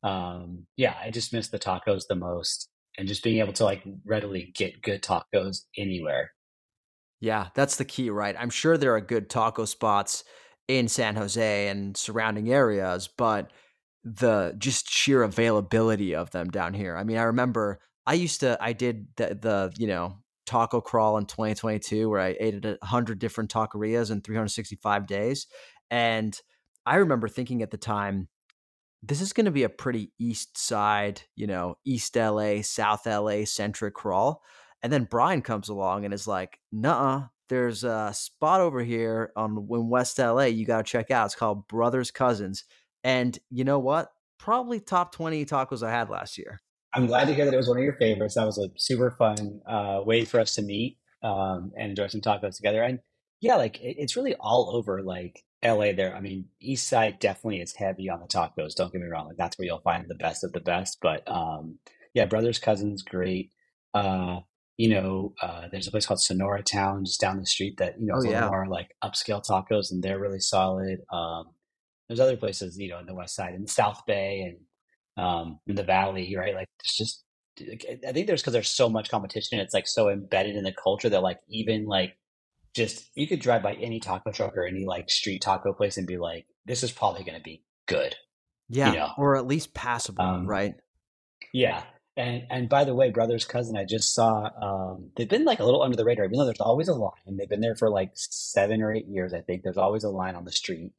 um, 0.03 0.67
yeah, 0.77 0.95
I 1.03 1.11
just 1.11 1.33
miss 1.33 1.49
the 1.49 1.59
tacos 1.59 2.03
the 2.07 2.15
most, 2.15 2.69
and 2.97 3.09
just 3.09 3.25
being 3.25 3.39
able 3.39 3.53
to 3.53 3.65
like 3.65 3.83
readily 4.05 4.53
get 4.55 4.81
good 4.81 5.03
tacos 5.03 5.63
anywhere. 5.77 6.31
Yeah, 7.19 7.47
that's 7.55 7.75
the 7.75 7.83
key, 7.83 8.09
right? 8.09 8.35
I'm 8.39 8.51
sure 8.51 8.77
there 8.77 8.95
are 8.95 9.01
good 9.01 9.29
taco 9.29 9.65
spots 9.65 10.23
in 10.67 10.87
San 10.87 11.15
Jose 11.15 11.67
and 11.69 11.95
surrounding 11.95 12.51
areas, 12.51 13.07
but 13.07 13.51
the 14.03 14.55
just 14.57 14.89
sheer 14.89 15.23
availability 15.23 16.15
of 16.15 16.31
them 16.31 16.49
down 16.49 16.73
here. 16.73 16.95
I 16.95 17.03
mean, 17.03 17.17
I 17.17 17.23
remember 17.23 17.79
I 18.05 18.13
used 18.13 18.39
to 18.41 18.57
I 18.61 18.73
did 18.73 19.07
the, 19.17 19.37
the 19.39 19.73
you 19.77 19.87
know 19.87 20.17
taco 20.45 20.81
crawl 20.81 21.17
in 21.17 21.25
2022 21.25 22.09
where 22.09 22.21
I 22.21 22.35
ate 22.39 22.65
at 22.65 22.81
100 22.81 23.19
different 23.19 23.51
taquerias 23.51 24.09
in 24.09 24.21
365 24.21 25.05
days. 25.05 25.45
And 25.91 26.39
I 26.85 26.95
remember 26.95 27.27
thinking 27.27 27.61
at 27.61 27.69
the 27.69 27.77
time, 27.77 28.29
this 29.03 29.21
is 29.21 29.33
going 29.33 29.45
to 29.45 29.51
be 29.51 29.63
a 29.63 29.69
pretty 29.69 30.11
east 30.17 30.57
side, 30.57 31.21
you 31.35 31.45
know, 31.45 31.75
East 31.85 32.15
LA, 32.15 32.61
South 32.61 33.05
LA 33.05 33.43
centric 33.45 33.93
crawl. 33.93 34.41
And 34.81 34.91
then 34.91 35.03
Brian 35.03 35.41
comes 35.41 35.69
along 35.69 36.05
and 36.05 36.13
is 36.13 36.27
like, 36.27 36.59
nah, 36.71 37.27
there's 37.49 37.83
a 37.83 38.11
spot 38.13 38.61
over 38.61 38.83
here 38.83 39.31
on 39.35 39.57
in 39.69 39.89
West 39.89 40.19
LA 40.19 40.43
you 40.43 40.65
got 40.65 40.85
to 40.85 40.91
check 40.91 41.11
out. 41.11 41.25
It's 41.27 41.35
called 41.35 41.67
Brothers 41.67 42.11
Cousins. 42.11 42.63
And 43.03 43.37
you 43.49 43.63
know 43.63 43.79
what? 43.79 44.11
Probably 44.37 44.79
top 44.79 45.11
20 45.13 45.45
tacos 45.45 45.85
I 45.85 45.91
had 45.91 46.09
last 46.09 46.37
year. 46.37 46.59
I'm 46.93 47.07
glad 47.07 47.27
to 47.27 47.33
hear 47.33 47.45
that 47.45 47.53
it 47.53 47.57
was 47.57 47.67
one 47.67 47.77
of 47.77 47.83
your 47.83 47.97
favorites. 47.97 48.35
That 48.35 48.45
was 48.45 48.57
a 48.57 48.69
super 48.77 49.11
fun 49.11 49.61
uh, 49.67 50.01
way 50.03 50.25
for 50.25 50.39
us 50.39 50.55
to 50.55 50.61
meet 50.61 50.97
um, 51.23 51.71
and 51.77 51.89
enjoy 51.89 52.07
some 52.07 52.21
tacos 52.21 52.55
together. 52.55 52.81
And 52.81 52.99
yeah, 53.39 53.55
like 53.55 53.79
it, 53.79 53.97
it's 53.99 54.15
really 54.15 54.35
all 54.35 54.75
over 54.75 55.01
like 55.01 55.43
LA 55.63 55.91
there. 55.91 56.15
I 56.15 56.21
mean, 56.21 56.45
East 56.61 56.87
Side 56.87 57.19
definitely 57.19 57.61
is 57.61 57.73
heavy 57.73 58.09
on 58.09 58.19
the 58.19 58.27
tacos. 58.27 58.75
Don't 58.75 58.91
get 58.91 59.01
me 59.01 59.07
wrong. 59.07 59.27
Like 59.27 59.37
that's 59.37 59.57
where 59.57 59.65
you'll 59.65 59.79
find 59.79 60.05
the 60.07 60.15
best 60.15 60.43
of 60.43 60.53
the 60.53 60.59
best. 60.59 60.99
But 61.01 61.29
um, 61.29 61.79
yeah, 62.13 62.25
Brothers 62.25 62.59
Cousins, 62.59 63.03
great. 63.03 63.51
Uh, 63.93 64.39
you 64.77 64.89
know, 64.89 65.33
uh, 65.41 65.67
there's 65.71 65.87
a 65.87 65.91
place 65.91 66.05
called 66.05 66.19
Sonoratown 66.19 67.05
just 67.05 67.19
down 67.19 67.39
the 67.39 67.45
street 67.45 67.77
that, 67.77 67.99
you 67.99 68.05
know, 68.05 68.15
oh, 68.17 68.23
yeah. 68.23 68.47
more 68.47 68.67
like 68.67 68.95
upscale 69.03 69.43
tacos 69.43 69.91
and 69.91 70.03
they're 70.03 70.19
really 70.19 70.39
solid. 70.39 70.99
Um, 71.11 71.47
there's 72.07 72.19
other 72.19 72.37
places, 72.37 72.77
you 72.77 72.89
know, 72.89 72.99
in 72.99 73.07
the 73.07 73.15
West 73.15 73.35
Side, 73.35 73.55
in 73.55 73.63
the 73.63 73.67
South 73.67 74.05
Bay 74.05 74.55
and 75.17 75.25
um, 75.25 75.59
in 75.65 75.75
the 75.75 75.83
valley, 75.83 76.35
right? 76.37 76.53
Like 76.53 76.67
it's 76.83 76.95
just, 76.95 77.23
I 77.59 78.11
think 78.11 78.27
there's 78.27 78.41
because 78.41 78.53
there's 78.53 78.69
so 78.69 78.87
much 78.87 79.09
competition. 79.09 79.59
It's 79.59 79.73
like 79.73 79.87
so 79.87 80.09
embedded 80.09 80.55
in 80.55 80.63
the 80.63 80.71
culture 80.71 81.09
that 81.09 81.23
like 81.23 81.39
even 81.49 81.85
like 81.87 82.15
just 82.75 83.09
you 83.15 83.27
could 83.27 83.39
drive 83.39 83.63
by 83.63 83.73
any 83.73 83.99
taco 83.99 84.31
truck 84.31 84.55
or 84.55 84.63
any 84.63 84.85
like 84.85 85.09
street 85.09 85.41
taco 85.41 85.73
place 85.73 85.97
and 85.97 86.05
be 86.05 86.17
like, 86.17 86.45
this 86.65 86.83
is 86.83 86.91
probably 86.91 87.23
going 87.23 87.37
to 87.37 87.43
be 87.43 87.63
good. 87.87 88.15
Yeah, 88.69 88.91
you 88.91 88.99
know? 88.99 89.09
or 89.17 89.37
at 89.37 89.47
least 89.47 89.73
passable, 89.73 90.23
um, 90.23 90.45
right? 90.45 90.75
Yeah. 91.51 91.83
And 92.17 92.43
and 92.49 92.67
by 92.67 92.83
the 92.83 92.95
way, 92.95 93.11
brother's 93.11 93.45
cousin, 93.45 93.77
I 93.77 93.85
just 93.85 94.13
saw 94.13 94.49
um, 94.61 95.11
they've 95.15 95.29
been 95.29 95.45
like 95.45 95.59
a 95.59 95.63
little 95.63 95.83
under 95.83 95.95
the 95.95 96.03
radar, 96.03 96.25
even 96.25 96.37
though 96.37 96.45
there's 96.45 96.59
always 96.59 96.87
a 96.87 96.95
line. 96.95 97.11
They've 97.27 97.47
been 97.47 97.61
there 97.61 97.75
for 97.75 97.89
like 97.89 98.11
seven 98.15 98.81
or 98.81 98.91
eight 98.91 99.07
years, 99.07 99.33
I 99.33 99.41
think. 99.41 99.61
There's 99.61 99.77
always 99.77 100.03
a 100.03 100.09
line 100.09 100.35
on 100.35 100.43
the 100.43 100.51
street 100.51 100.91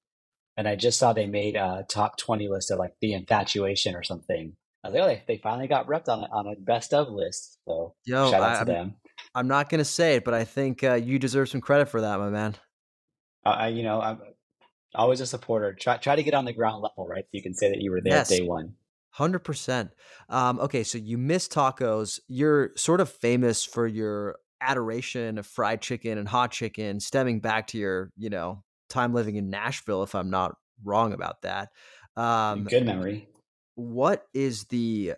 and 0.59 0.67
I 0.67 0.75
just 0.75 0.99
saw 0.99 1.13
they 1.13 1.29
made 1.29 1.55
a 1.55 1.87
top 1.89 2.19
20 2.19 2.49
list 2.49 2.73
of 2.73 2.81
like 2.81 2.95
the 3.01 3.13
infatuation 3.13 3.95
or 3.95 4.03
something. 4.03 4.57
I 4.83 4.89
was 4.89 4.95
like, 4.95 5.03
oh, 5.05 5.07
they, 5.07 5.23
they 5.29 5.41
finally 5.41 5.69
got 5.69 5.87
repped 5.87 6.09
on, 6.09 6.25
on 6.25 6.49
a 6.49 6.57
best 6.61 6.93
of 6.93 7.09
list. 7.11 7.59
So 7.65 7.95
Yo, 8.05 8.29
shout 8.33 8.43
out 8.43 8.57
I, 8.57 8.59
to 8.59 8.65
them. 8.65 8.97
I'm 9.37 9.47
not 9.47 9.71
going 9.71 9.79
to 9.79 9.85
say 9.85 10.17
it, 10.17 10.25
but 10.25 10.35
I 10.35 10.43
think 10.43 10.83
uh, 10.83 10.95
you 10.95 11.21
deserve 11.21 11.49
some 11.49 11.61
credit 11.61 11.89
for 11.89 12.01
that, 12.01 12.19
my 12.19 12.29
man. 12.29 12.57
I, 13.45 13.69
you 13.69 13.85
know, 13.85 14.01
I'm 14.01 14.21
always 14.97 15.21
a 15.21 15.27
supporter. 15.27 15.75
Try, 15.75 15.97
try 15.99 16.17
to 16.17 16.25
get 16.25 16.35
on 16.35 16.45
the 16.45 16.53
ground 16.53 16.83
level, 16.83 17.07
right? 17.07 17.23
So 17.23 17.31
you 17.33 17.43
can 17.43 17.55
say 17.55 17.69
that 17.69 17.81
you 17.81 17.93
were 17.93 18.01
there 18.01 18.15
yes. 18.15 18.29
day 18.29 18.43
one. 18.43 18.75
Hundred 19.11 19.39
um, 19.39 19.45
percent. 19.45 19.91
Okay, 20.31 20.85
so 20.85 20.99
you 20.99 21.19
miss 21.19 21.49
tacos. 21.49 22.21
You're 22.29 22.71
sort 22.77 23.01
of 23.01 23.09
famous 23.09 23.65
for 23.65 23.87
your 23.87 24.37
adoration 24.61 25.39
of 25.39 25.47
fried 25.47 25.81
chicken 25.81 26.19
and 26.19 26.29
hot 26.29 26.51
chicken, 26.51 27.01
stemming 27.01 27.41
back 27.41 27.69
to 27.69 27.79
your, 27.79 28.11
you 28.17 28.31
know, 28.31 28.63
time 28.89 29.15
living 29.15 29.37
in 29.37 29.51
Nashville, 29.51 30.03
if 30.03 30.15
I'm 30.15 30.31
not 30.31 30.57
wrong 30.85 31.13
about 31.13 31.43
that. 31.43 31.71
Um, 32.17 32.65
Good 32.65 32.85
memory. 32.85 33.29
What 33.75 34.27
is 34.35 34.65
the 34.65 35.15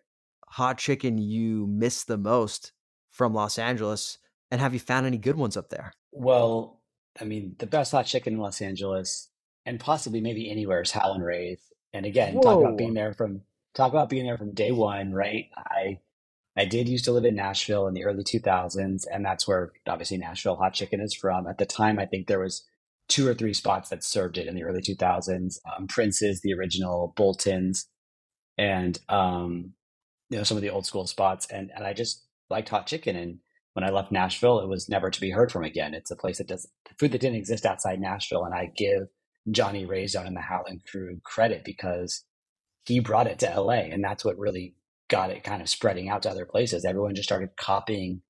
hot 0.46 0.78
chicken 0.78 1.18
you 1.18 1.66
miss 1.66 2.04
the 2.04 2.18
most 2.18 2.72
from 3.10 3.32
Los 3.32 3.58
Angeles? 3.58 4.18
And 4.50 4.60
have 4.60 4.74
you 4.74 4.80
found 4.80 5.06
any 5.06 5.16
good 5.16 5.36
ones 5.36 5.56
up 5.56 5.70
there? 5.70 5.92
Well, 6.12 6.80
I 7.20 7.24
mean, 7.24 7.56
the 7.58 7.66
best 7.66 7.92
hot 7.92 8.06
chicken 8.06 8.34
in 8.34 8.40
Los 8.40 8.60
Angeles 8.60 9.28
and 9.64 9.78
possibly 9.78 10.20
maybe 10.20 10.50
anywhere 10.50 10.82
is 10.82 10.94
and 10.94 11.24
Ray's. 11.24 11.60
And 11.92 12.04
again, 12.06 12.34
Whoa. 12.34 12.42
talk 12.42 12.60
about 12.60 12.76
being 12.76 12.94
there 12.94 13.12
from 13.12 13.42
talk 13.74 13.92
about 13.92 14.08
being 14.08 14.26
there 14.26 14.38
from 14.38 14.54
day 14.54 14.72
one, 14.72 15.12
right? 15.12 15.46
I 15.56 16.00
I 16.56 16.64
did 16.64 16.88
used 16.88 17.04
to 17.04 17.12
live 17.12 17.24
in 17.24 17.36
Nashville 17.36 17.86
in 17.86 17.94
the 17.94 18.04
early 18.04 18.24
2000s, 18.24 19.04
and 19.10 19.24
that's 19.24 19.46
where 19.46 19.72
obviously 19.86 20.18
Nashville 20.18 20.56
hot 20.56 20.74
chicken 20.74 21.00
is 21.00 21.14
from. 21.14 21.46
At 21.46 21.58
the 21.58 21.66
time, 21.66 21.98
I 21.98 22.06
think 22.06 22.26
there 22.26 22.40
was 22.40 22.66
two 23.08 23.26
or 23.26 23.34
three 23.34 23.54
spots 23.54 23.88
that 23.90 24.04
served 24.04 24.36
it 24.36 24.46
in 24.46 24.54
the 24.54 24.64
early 24.64 24.82
2000s. 24.82 25.58
Um, 25.76 25.86
Prince's, 25.86 26.40
the 26.40 26.52
original 26.54 27.12
Bolton's, 27.16 27.86
and 28.58 28.98
um, 29.08 29.72
you 30.28 30.38
know 30.38 30.44
some 30.44 30.56
of 30.56 30.62
the 30.62 30.70
old 30.70 30.86
school 30.86 31.06
spots. 31.06 31.46
And 31.50 31.70
and 31.74 31.84
I 31.84 31.92
just 31.92 32.26
liked 32.50 32.68
hot 32.68 32.86
chicken. 32.86 33.16
And 33.16 33.38
when 33.74 33.84
I 33.84 33.90
left 33.90 34.12
Nashville, 34.12 34.60
it 34.60 34.68
was 34.68 34.88
never 34.88 35.10
to 35.10 35.20
be 35.20 35.30
heard 35.30 35.52
from 35.52 35.64
again. 35.64 35.94
It's 35.94 36.10
a 36.10 36.16
place 36.16 36.38
that 36.38 36.48
does 36.48 36.68
food 36.98 37.12
that 37.12 37.20
didn't 37.20 37.38
exist 37.38 37.64
outside 37.64 38.00
Nashville. 38.00 38.44
And 38.44 38.54
I 38.54 38.72
give 38.76 39.04
Johnny 39.50 39.86
Ray's 39.86 40.12
down 40.12 40.26
in 40.26 40.34
the 40.34 40.40
Howlin' 40.40 40.82
crew 40.90 41.20
credit 41.24 41.62
because 41.64 42.24
he 42.86 43.00
brought 43.00 43.26
it 43.26 43.38
to 43.40 43.60
LA, 43.60 43.90
and 43.90 44.02
that's 44.02 44.24
what 44.24 44.38
really 44.38 44.74
got 45.08 45.30
it 45.30 45.44
kind 45.44 45.60
of 45.60 45.68
spreading 45.68 46.08
out 46.08 46.22
to 46.22 46.30
other 46.30 46.46
places. 46.46 46.84
Everyone 46.84 47.14
just 47.14 47.28
started 47.28 47.56
copying 47.56 48.22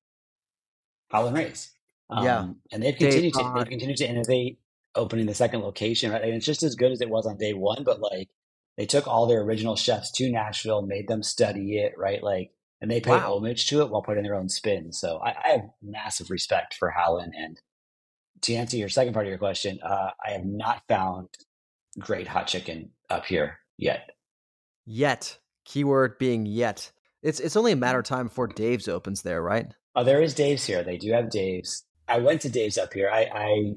and 1.12 1.36
Ray's. 1.36 1.70
Um, 2.08 2.24
yeah, 2.24 2.48
and 2.72 2.82
they've 2.82 2.96
continued 2.96 3.34
to 3.34 3.52
they've 3.56 3.68
continued 3.68 3.98
to 3.98 4.08
innovate 4.08 4.58
opening 4.94 5.26
the 5.26 5.34
second 5.34 5.60
location, 5.60 6.10
right? 6.10 6.22
And 6.22 6.34
it's 6.34 6.46
just 6.46 6.62
as 6.62 6.74
good 6.74 6.92
as 6.92 7.00
it 7.00 7.10
was 7.10 7.26
on 7.26 7.36
day 7.36 7.52
one, 7.52 7.84
but 7.84 8.00
like 8.00 8.28
they 8.76 8.86
took 8.86 9.06
all 9.06 9.26
their 9.26 9.42
original 9.42 9.76
chefs 9.76 10.10
to 10.12 10.30
Nashville, 10.30 10.82
made 10.82 11.06
them 11.06 11.22
study 11.22 11.78
it, 11.78 11.92
right? 11.96 12.22
Like, 12.22 12.50
and 12.80 12.90
they 12.90 13.00
paid 13.00 13.10
wow. 13.10 13.36
homage 13.36 13.68
to 13.68 13.82
it 13.82 13.90
while 13.90 14.02
putting 14.02 14.24
their 14.24 14.34
own 14.34 14.48
spin. 14.48 14.92
So 14.92 15.18
I, 15.18 15.34
I 15.44 15.48
have 15.50 15.70
massive 15.82 16.30
respect 16.30 16.74
for 16.74 16.90
Howlin'. 16.90 17.32
And 17.36 17.60
to 18.42 18.54
answer 18.54 18.76
your 18.76 18.88
second 18.88 19.12
part 19.12 19.26
of 19.26 19.30
your 19.30 19.38
question, 19.38 19.78
uh, 19.82 20.10
I 20.26 20.30
have 20.30 20.46
not 20.46 20.82
found 20.88 21.28
great 21.98 22.26
hot 22.26 22.46
chicken 22.46 22.90
up 23.10 23.26
here 23.26 23.58
yet. 23.76 24.10
Yet, 24.92 25.38
keyword 25.64 26.18
being 26.18 26.46
yet. 26.46 26.90
It's 27.22 27.38
it's 27.38 27.54
only 27.54 27.70
a 27.70 27.76
matter 27.76 28.00
of 28.00 28.06
time 28.06 28.26
before 28.26 28.48
Dave's 28.48 28.88
opens 28.88 29.22
there, 29.22 29.40
right? 29.40 29.72
Oh, 29.94 30.02
there 30.02 30.20
is 30.20 30.34
Dave's 30.34 30.66
here. 30.66 30.82
They 30.82 30.96
do 30.96 31.12
have 31.12 31.30
Dave's. 31.30 31.84
I 32.08 32.18
went 32.18 32.40
to 32.40 32.48
Dave's 32.48 32.76
up 32.76 32.92
here. 32.92 33.08
I, 33.08 33.20
I 33.32 33.74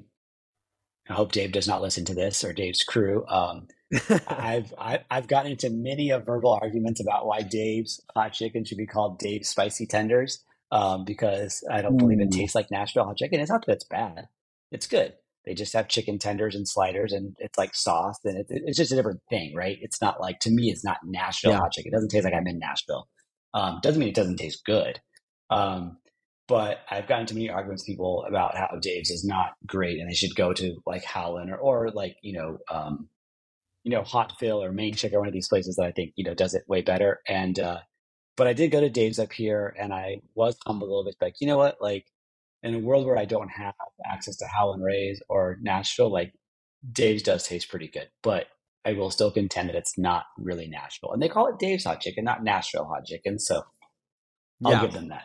I 1.08 1.14
hope 1.14 1.32
Dave 1.32 1.52
does 1.52 1.68
not 1.68 1.84
listen 1.84 2.04
to 2.06 2.16
this 2.16 2.44
or 2.44 2.52
Dave's 2.52 2.82
crew. 2.82 3.28
Um, 3.28 3.68
I've 4.28 4.74
I, 4.76 4.92
have 4.94 5.04
i 5.12 5.16
have 5.16 5.28
gotten 5.28 5.52
into 5.52 5.70
many 5.70 6.10
of 6.10 6.26
verbal 6.26 6.58
arguments 6.60 7.00
about 7.00 7.28
why 7.28 7.44
Dave's 7.44 8.02
hot 8.16 8.34
chicken 8.34 8.66
should 8.66 8.80
be 8.80 8.88
called 8.88 9.20
Dave's 9.20 9.50
spicy 9.50 9.86
tenders 9.86 10.44
um, 10.72 11.06
because 11.06 11.64
I 11.70 11.84
don't 11.84 11.98
believe 11.98 12.22
it 12.22 12.32
tastes 12.32 12.56
like 12.56 12.72
Nashville 12.72 13.06
hot 13.06 13.18
chicken. 13.18 13.40
It's 13.40 13.52
not 13.52 13.68
that 13.68 13.74
it's 13.74 13.86
bad; 13.86 14.30
it's 14.72 14.88
good. 14.88 15.14
They 15.46 15.54
just 15.54 15.74
have 15.74 15.88
chicken 15.90 16.20
tenders 16.20 16.56
and 16.56 16.68
sliders, 16.68 17.12
and 17.14 17.36
it's 17.40 17.58
like 17.58 17.76
sauce, 17.76 18.20
and 18.24 18.38
it, 18.38 18.48
it's 18.50 18.78
just 18.78 18.92
a 18.92 18.96
different 18.96 19.22
thing, 19.30 19.54
right? 19.56 19.78
It's 19.82 20.02
not 20.02 20.22
like 20.22 20.40
to 20.42 20.52
me, 20.52 20.72
it's 20.72 20.86
not 20.86 20.98
Nashville 21.04 21.52
yeah. 21.52 21.60
hot 21.60 21.74
chicken. 21.74 21.92
It 21.92 21.96
doesn't 21.96 22.10
taste 22.10 22.24
like 22.26 22.34
I'm 22.34 22.48
in 22.48 22.60
Nashville. 22.60 23.08
Um, 23.54 23.80
doesn't 23.84 24.00
mean 24.00 24.10
it 24.10 24.16
doesn't 24.16 24.38
taste 24.38 24.66
good. 24.66 25.00
Um, 25.50 25.98
but 26.48 26.80
I've 26.90 27.08
gotten 27.08 27.26
to 27.28 27.34
many 27.34 27.50
arguments 27.50 27.84
with 27.84 27.88
people 27.88 28.26
about 28.28 28.58
how 28.58 28.78
Dave's 28.82 29.10
is 29.10 29.24
not 29.24 29.54
great 29.66 30.00
and 30.00 30.10
they 30.10 30.16
should 30.16 30.36
go 30.36 30.54
to 30.54 30.76
like 30.86 31.04
Howlin' 31.04 31.50
or, 31.50 31.58
or 31.58 31.92
like, 31.92 32.18
you 32.22 32.34
know, 32.34 32.58
um, 32.70 33.08
you 33.84 33.92
know, 33.92 34.02
Hotville 34.02 34.64
or 34.64 34.72
Main 34.72 34.94
Chick 34.94 35.14
or 35.14 35.20
one 35.20 35.28
of 35.28 35.34
these 35.34 35.48
places 35.48 35.76
that 35.76 35.86
I 35.86 35.92
think, 35.92 36.14
you 36.16 36.24
know, 36.24 36.34
does 36.34 36.54
it 36.54 36.68
way 36.68 36.82
better. 36.82 37.22
And, 37.28 37.58
uh, 37.60 37.80
but 38.36 38.48
I 38.48 38.54
did 38.54 38.72
go 38.72 38.82
to 38.82 38.90
Dave's 38.90 39.20
up 39.20 39.32
here 39.32 39.74
and 39.80 39.94
I 39.94 40.22
was 40.36 40.58
humbled 40.66 40.90
a 40.90 40.92
little 40.92 41.06
bit, 41.06 41.16
like, 41.22 41.36
you 41.40 41.48
know 41.48 41.58
what, 41.58 41.82
like 41.82 42.06
in 42.64 42.76
a 42.76 42.80
world 42.80 43.06
where 43.06 43.18
I 43.18 43.26
don't 43.26 43.50
have 43.50 43.74
access 44.06 44.38
to 44.38 44.46
Howlin' 44.48 44.82
Ray's 44.82 45.22
or 45.30 45.58
Nashville, 45.62 46.12
like 46.12 46.34
Dave's 46.90 47.24
does 47.24 47.48
taste 47.48 47.70
pretty 47.70 47.88
good. 47.88 48.10
But 48.22 48.48
I 48.86 48.94
will 48.94 49.12
still 49.12 49.32
contend 49.32 49.70
that 49.70 49.76
it's 49.76 49.98
not 49.98 50.26
really 50.38 50.68
Nashville. 50.68 51.12
And 51.12 51.22
they 51.22 51.30
call 51.30 51.48
it 51.48 51.60
Dave's 51.60 51.86
Hot 51.86 52.02
Chicken, 52.02 52.24
not 52.26 52.44
Nashville 52.44 52.86
Hot 52.86 53.06
Chicken. 53.06 53.40
So 53.40 53.64
I'll 54.64 54.72
yeah. 54.72 54.82
give 54.82 54.94
them 54.94 55.10
that. 55.10 55.24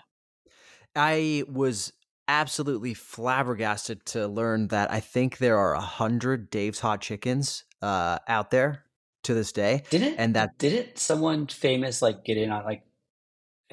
I 0.94 1.44
was 1.48 1.92
absolutely 2.26 2.94
flabbergasted 2.94 4.04
to 4.06 4.28
learn 4.28 4.68
that 4.68 4.92
I 4.92 5.00
think 5.00 5.38
there 5.38 5.58
are 5.58 5.74
a 5.74 5.80
hundred 5.80 6.50
Dave's 6.50 6.80
Hot 6.80 7.00
Chickens 7.00 7.64
uh, 7.82 8.18
out 8.28 8.50
there 8.50 8.84
to 9.24 9.34
this 9.34 9.52
day. 9.52 9.82
Didn't 9.90 10.16
and 10.16 10.34
that 10.34 10.58
didn't 10.58 10.98
someone 10.98 11.46
famous 11.46 12.02
like 12.02 12.24
get 12.24 12.36
in 12.36 12.50
on 12.50 12.64
like 12.64 12.82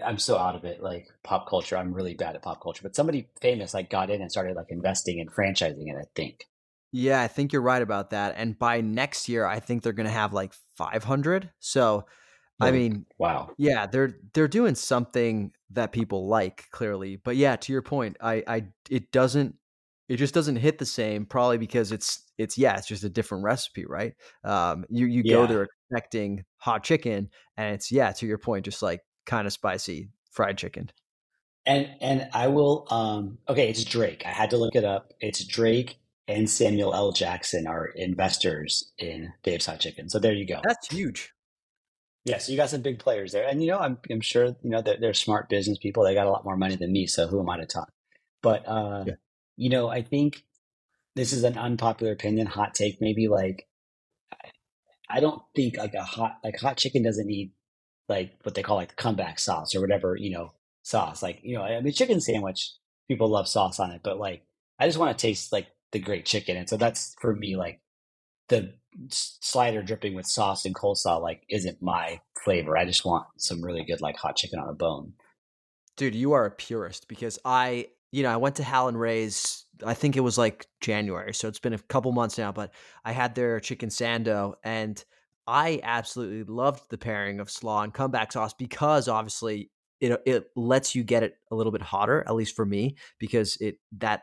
I'm 0.04 0.18
so 0.18 0.38
out 0.38 0.56
of 0.56 0.66
it, 0.66 0.82
like 0.82 1.08
pop 1.24 1.50
culture. 1.50 1.78
I'm 1.78 1.94
really 1.94 2.16
bad 2.16 2.36
at 2.36 2.42
pop 2.42 2.62
culture, 2.62 2.82
but 2.84 2.96
somebody 2.96 3.30
famous 3.42 3.74
like 3.74 3.90
got 3.90 4.10
in 4.10 4.22
and 4.22 4.32
started 4.32 4.56
like 4.56 4.68
investing 4.70 5.20
and 5.20 5.32
franchising 5.32 5.88
it. 5.88 5.96
I 5.98 6.06
think. 6.16 6.46
Yeah, 6.92 7.22
I 7.22 7.28
think 7.28 7.52
you're 7.52 7.62
right 7.62 7.82
about 7.82 8.12
that. 8.12 8.36
And 8.38 8.58
by 8.58 8.80
next 8.80 9.28
year, 9.28 9.46
I 9.46 9.60
think 9.60 9.84
they're 9.84 9.92
going 9.92 10.08
to 10.08 10.14
have 10.14 10.32
like 10.32 10.54
500. 10.78 11.52
So, 11.60 12.06
I 12.62 12.72
mean, 12.72 13.06
wow. 13.18 13.52
Yeah, 13.58 13.86
they're 13.86 14.14
they're 14.34 14.48
doing 14.48 14.76
something 14.76 15.52
that 15.72 15.92
people 15.92 16.28
like 16.28 16.66
clearly. 16.72 17.18
But 17.18 17.36
yeah, 17.36 17.58
to 17.58 17.74
your 17.74 17.82
point, 17.82 18.16
I 18.22 18.44
I 18.48 18.64
it 18.90 19.12
doesn't 19.12 19.56
it 20.08 20.18
just 20.18 20.34
doesn't 20.34 20.56
hit 20.58 20.78
the 20.78 20.86
same 20.86 21.26
probably 21.26 21.58
because 21.58 21.92
it's 21.92 22.24
it's 22.38 22.58
yeah, 22.58 22.78
it's 22.78 22.88
just 22.88 23.04
a 23.04 23.10
different 23.10 23.44
recipe, 23.44 23.86
right? 23.86 24.14
Um 24.46 24.86
you 24.90 25.06
you 25.06 25.22
yeah. 25.26 25.34
go 25.34 25.48
there 25.48 25.68
expecting 25.92 26.46
hot 26.58 26.84
chicken 26.84 27.30
and 27.58 27.76
it's 27.76 27.92
yeah, 27.92 28.12
to 28.14 28.26
your 28.26 28.38
point 28.38 28.64
just 28.64 28.82
like 28.82 29.02
kind 29.26 29.48
of 29.48 29.54
spicy 29.54 30.10
fried 30.32 30.58
chicken. 30.58 30.92
And 31.66 31.90
and 32.00 32.30
I 32.34 32.48
will 32.48 32.86
um 32.92 33.40
okay, 33.50 33.70
it's 33.70 33.84
Drake. 33.84 34.24
I 34.26 34.30
had 34.30 34.52
to 34.52 34.58
look 34.58 34.76
it 34.76 34.86
up. 34.86 35.14
It's 35.20 35.44
Drake 35.44 35.98
and 36.28 36.50
Samuel 36.50 36.94
L. 36.94 37.12
Jackson 37.12 37.68
are 37.68 37.86
investors 37.86 38.92
in 38.98 39.34
Dave's 39.44 39.66
Hot 39.66 39.80
Chicken. 39.80 40.10
So 40.10 40.20
there 40.20 40.34
you 40.34 40.48
go. 40.48 40.62
That's 40.64 40.88
huge. 40.88 41.32
Yeah, 42.26 42.40
so 42.40 42.52
you 42.52 42.58
got 42.58 42.72
some 42.72 42.82
big 42.82 42.98
players 42.98 43.32
there, 43.32 43.48
and 43.48 43.62
you 43.62 43.70
know 43.70 43.78
I'm 43.78 44.00
I'm 44.10 44.22
sure 44.22 44.46
you 44.46 44.70
know 44.72 44.82
they're, 44.82 44.98
they're 45.00 45.14
smart 45.14 45.48
business 45.48 45.78
people. 45.78 46.04
They 46.04 46.16
got 46.16 46.26
a 46.26 46.32
lot 46.32 46.44
more 46.44 46.58
money 46.58 46.76
than 46.76 46.92
me, 46.92 47.06
so 47.06 47.28
who 47.28 47.40
am 47.40 47.50
I 47.50 47.58
to 47.58 47.68
talk? 47.68 47.92
But 48.42 48.68
uh, 48.68 49.04
yeah. 49.06 49.14
you 49.58 49.70
know, 49.70 49.90
I 49.90 50.02
think 50.02 50.44
this 51.16 51.34
is 51.34 51.44
an 51.44 51.56
unpopular 51.56 52.12
opinion, 52.12 52.48
hot 52.48 52.74
take, 52.74 53.00
maybe. 53.00 53.28
Like, 53.28 53.68
I 55.08 55.20
don't 55.20 55.42
think 55.56 55.78
like 55.78 55.94
a 55.94 56.04
hot 56.04 56.38
like 56.44 56.60
hot 56.60 56.78
chicken 56.78 57.04
doesn't 57.04 57.28
need 57.28 57.52
like 58.08 58.34
what 58.44 58.56
they 58.56 58.64
call 58.64 58.78
like 58.78 58.90
the 58.90 58.96
comeback 58.96 59.40
sauce 59.40 59.76
or 59.76 59.82
whatever 59.82 60.16
you 60.16 60.32
know 60.32 60.52
sauce. 60.84 61.22
Like 61.22 61.40
you 61.44 61.58
know, 61.58 61.64
I 61.64 61.82
mean, 61.82 61.94
chicken 61.94 62.22
sandwich 62.22 62.72
people 63.08 63.28
love 63.28 63.48
sauce 63.48 63.80
on 63.80 63.92
it, 63.92 64.02
but 64.04 64.18
like 64.18 64.44
I 64.80 64.88
just 64.88 64.98
want 64.98 65.18
to 65.18 65.22
taste 65.22 65.52
like 65.52 65.68
the 65.92 66.00
great 66.00 66.26
chicken, 66.26 66.58
and 66.58 66.70
so 66.70 66.78
that's 66.78 67.16
for 67.20 67.36
me 67.36 67.56
like 67.56 67.82
the 68.48 68.74
slider 69.10 69.82
dripping 69.82 70.16
with 70.16 70.26
sauce 70.26 70.66
and 70.66 70.76
coleslaw 70.76 71.22
like 71.22 71.44
isn't 71.50 71.82
my 71.82 72.22
flavor. 72.44 72.78
I 72.78 72.86
just 72.86 73.06
want 73.06 73.26
some 73.38 73.64
really 73.64 73.84
good 73.84 74.02
like 74.02 74.18
hot 74.18 74.36
chicken 74.36 74.60
on 74.60 74.70
a 74.70 74.74
bone. 74.74 75.14
Dude, 75.98 76.16
you 76.16 76.34
are 76.34 76.46
a 76.46 76.52
purist 76.52 77.08
because 77.08 77.40
I, 77.44 77.88
you 78.12 78.24
know, 78.24 78.32
I 78.32 78.38
went 78.38 78.56
to 78.58 78.64
Howlin' 78.64 78.98
Ray's. 78.98 79.66
I 79.86 79.94
think 79.94 80.16
it 80.16 80.22
was 80.22 80.38
like 80.38 80.68
January, 80.80 81.34
so 81.34 81.48
it's 81.48 81.60
been 81.60 81.74
a 81.74 81.80
couple 81.80 82.12
months 82.12 82.38
now. 82.38 82.52
But 82.52 82.72
I 83.04 83.12
had 83.12 83.36
their 83.36 83.60
chicken 83.60 83.90
sando, 83.90 84.56
and 84.64 85.04
I 85.48 85.80
absolutely 85.84 86.44
loved 86.44 86.90
the 86.90 86.98
pairing 86.98 87.40
of 87.40 87.52
slaw 87.52 87.84
and 87.84 87.94
comeback 87.94 88.32
sauce 88.32 88.54
because 88.54 89.08
obviously 89.08 89.70
it 90.02 90.22
it 90.26 90.48
lets 90.56 90.96
you 90.96 91.04
get 91.04 91.24
it 91.24 91.36
a 91.52 91.56
little 91.56 91.72
bit 91.72 91.82
hotter, 91.82 92.24
at 92.28 92.36
least 92.36 92.56
for 92.56 92.66
me, 92.66 92.96
because 93.20 93.58
it 93.62 93.78
that 93.98 94.22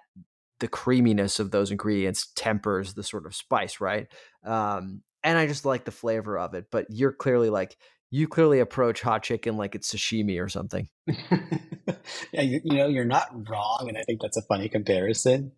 the 0.60 0.68
creaminess 0.68 1.40
of 1.40 1.50
those 1.50 1.70
ingredients 1.70 2.28
tempers 2.36 2.94
the 2.94 3.02
sort 3.02 3.26
of 3.26 3.34
spice, 3.34 3.80
right? 3.80 4.06
Um, 4.44 5.02
and 5.24 5.38
I 5.38 5.46
just 5.46 5.64
like 5.64 5.84
the 5.84 5.90
flavor 5.90 6.38
of 6.38 6.54
it. 6.54 6.66
But 6.70 6.86
you're 6.88 7.12
clearly 7.12 7.50
like 7.50 7.76
you 8.10 8.28
clearly 8.28 8.60
approach 8.60 9.00
hot 9.00 9.22
chicken 9.22 9.56
like 9.56 9.74
it's 9.74 9.92
sashimi 9.92 10.42
or 10.42 10.48
something. 10.48 10.88
yeah, 11.06 12.42
you, 12.42 12.60
you, 12.62 12.76
know, 12.76 12.86
you're 12.86 13.04
not 13.04 13.48
wrong, 13.48 13.86
and 13.88 13.96
I 13.96 14.02
think 14.02 14.20
that's 14.20 14.36
a 14.36 14.42
funny 14.42 14.68
comparison. 14.68 15.52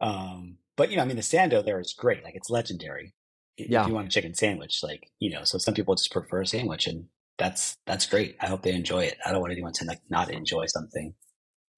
Um, 0.00 0.58
but 0.76 0.90
you 0.90 0.96
know, 0.96 1.02
I 1.02 1.06
mean, 1.06 1.16
the 1.16 1.22
sando 1.22 1.64
there 1.64 1.80
is 1.80 1.94
great; 1.96 2.22
like 2.22 2.36
it's 2.36 2.50
legendary. 2.50 3.12
Yeah. 3.56 3.82
If 3.82 3.88
you 3.88 3.94
want 3.94 4.06
a 4.06 4.10
chicken 4.10 4.34
sandwich, 4.34 4.80
like 4.82 5.10
you 5.20 5.30
know, 5.30 5.44
so 5.44 5.58
some 5.58 5.74
people 5.74 5.94
just 5.94 6.12
prefer 6.12 6.42
a 6.42 6.46
sandwich, 6.46 6.86
and 6.86 7.06
that's 7.38 7.76
that's 7.86 8.06
great. 8.06 8.36
I 8.40 8.46
hope 8.46 8.62
they 8.62 8.74
enjoy 8.74 9.04
it. 9.04 9.18
I 9.24 9.32
don't 9.32 9.40
want 9.40 9.52
anyone 9.52 9.72
to 9.74 9.84
like 9.84 10.00
not 10.10 10.30
enjoy 10.30 10.66
something. 10.66 11.14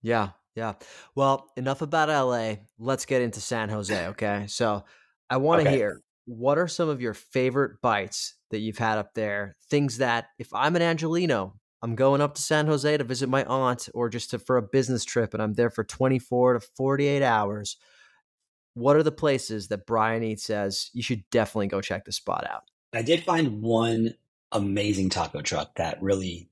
Yeah, 0.03 0.31
yeah. 0.55 0.75
Well, 1.15 1.51
enough 1.57 1.83
about 1.83 2.09
LA. 2.09 2.57
Let's 2.79 3.05
get 3.05 3.23
into 3.23 3.41
San 3.41 3.69
Jose. 3.69 4.07
Okay. 4.09 4.47
So 4.49 4.85
I 5.29 5.37
want 5.37 5.63
to 5.63 5.69
okay. 5.69 5.77
hear 5.77 6.03
what 6.27 6.59
are 6.59 6.69
some 6.69 6.89
of 6.89 7.01
your 7.01 7.15
favorite 7.15 7.81
bites 7.81 8.35
that 8.51 8.59
you've 8.59 8.79
had 8.79 8.99
up 8.99 9.15
there? 9.15 9.57
Things 9.71 9.99
that 9.99 10.27
if 10.39 10.53
I'm 10.53 10.77
an 10.77 10.83
Angelino, 10.83 11.55
I'm 11.83 11.95
going 11.95 12.21
up 12.21 12.35
to 12.35 12.43
San 12.43 12.67
Jose 12.67 12.97
to 12.97 13.05
visit 13.05 13.29
my 13.29 13.45
aunt 13.45 13.89
or 13.95 14.09
just 14.09 14.31
to, 14.31 14.39
for 14.39 14.57
a 14.57 14.63
business 14.63 15.05
trip 15.05 15.35
and 15.35 15.43
I'm 15.43 15.55
there 15.55 15.71
for 15.71 15.85
24 15.85 16.55
to 16.55 16.61
48 16.77 17.23
hours. 17.23 17.77
What 18.77 18.97
are 18.97 19.03
the 19.03 19.11
places 19.11 19.69
that 19.69 19.87
Brian 19.87 20.23
Eats 20.23 20.45
says 20.45 20.91
you 20.93 21.03
should 21.03 21.25
definitely 21.31 21.69
go 21.69 21.81
check 21.81 22.05
the 22.05 22.13
spot 22.13 22.47
out? 22.47 22.65
I 22.93 23.01
did 23.01 23.25
find 23.25 23.63
one 23.63 24.15
amazing 24.53 25.09
taco 25.09 25.41
truck 25.41 25.75
that 25.77 26.03
really, 26.03 26.51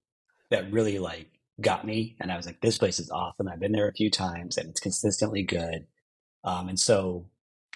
that 0.48 0.72
really 0.72 0.98
like 0.98 1.28
got 1.60 1.86
me. 1.86 2.16
And 2.18 2.32
I 2.32 2.38
was 2.38 2.46
like, 2.46 2.62
this 2.62 2.78
place 2.78 2.98
is 2.98 3.10
awesome. 3.10 3.46
I've 3.46 3.60
been 3.60 3.72
there 3.72 3.88
a 3.88 3.92
few 3.92 4.10
times 4.10 4.56
and 4.56 4.70
it's 4.70 4.80
consistently 4.80 5.42
good. 5.42 5.86
Um, 6.44 6.70
and 6.70 6.80
so, 6.80 7.26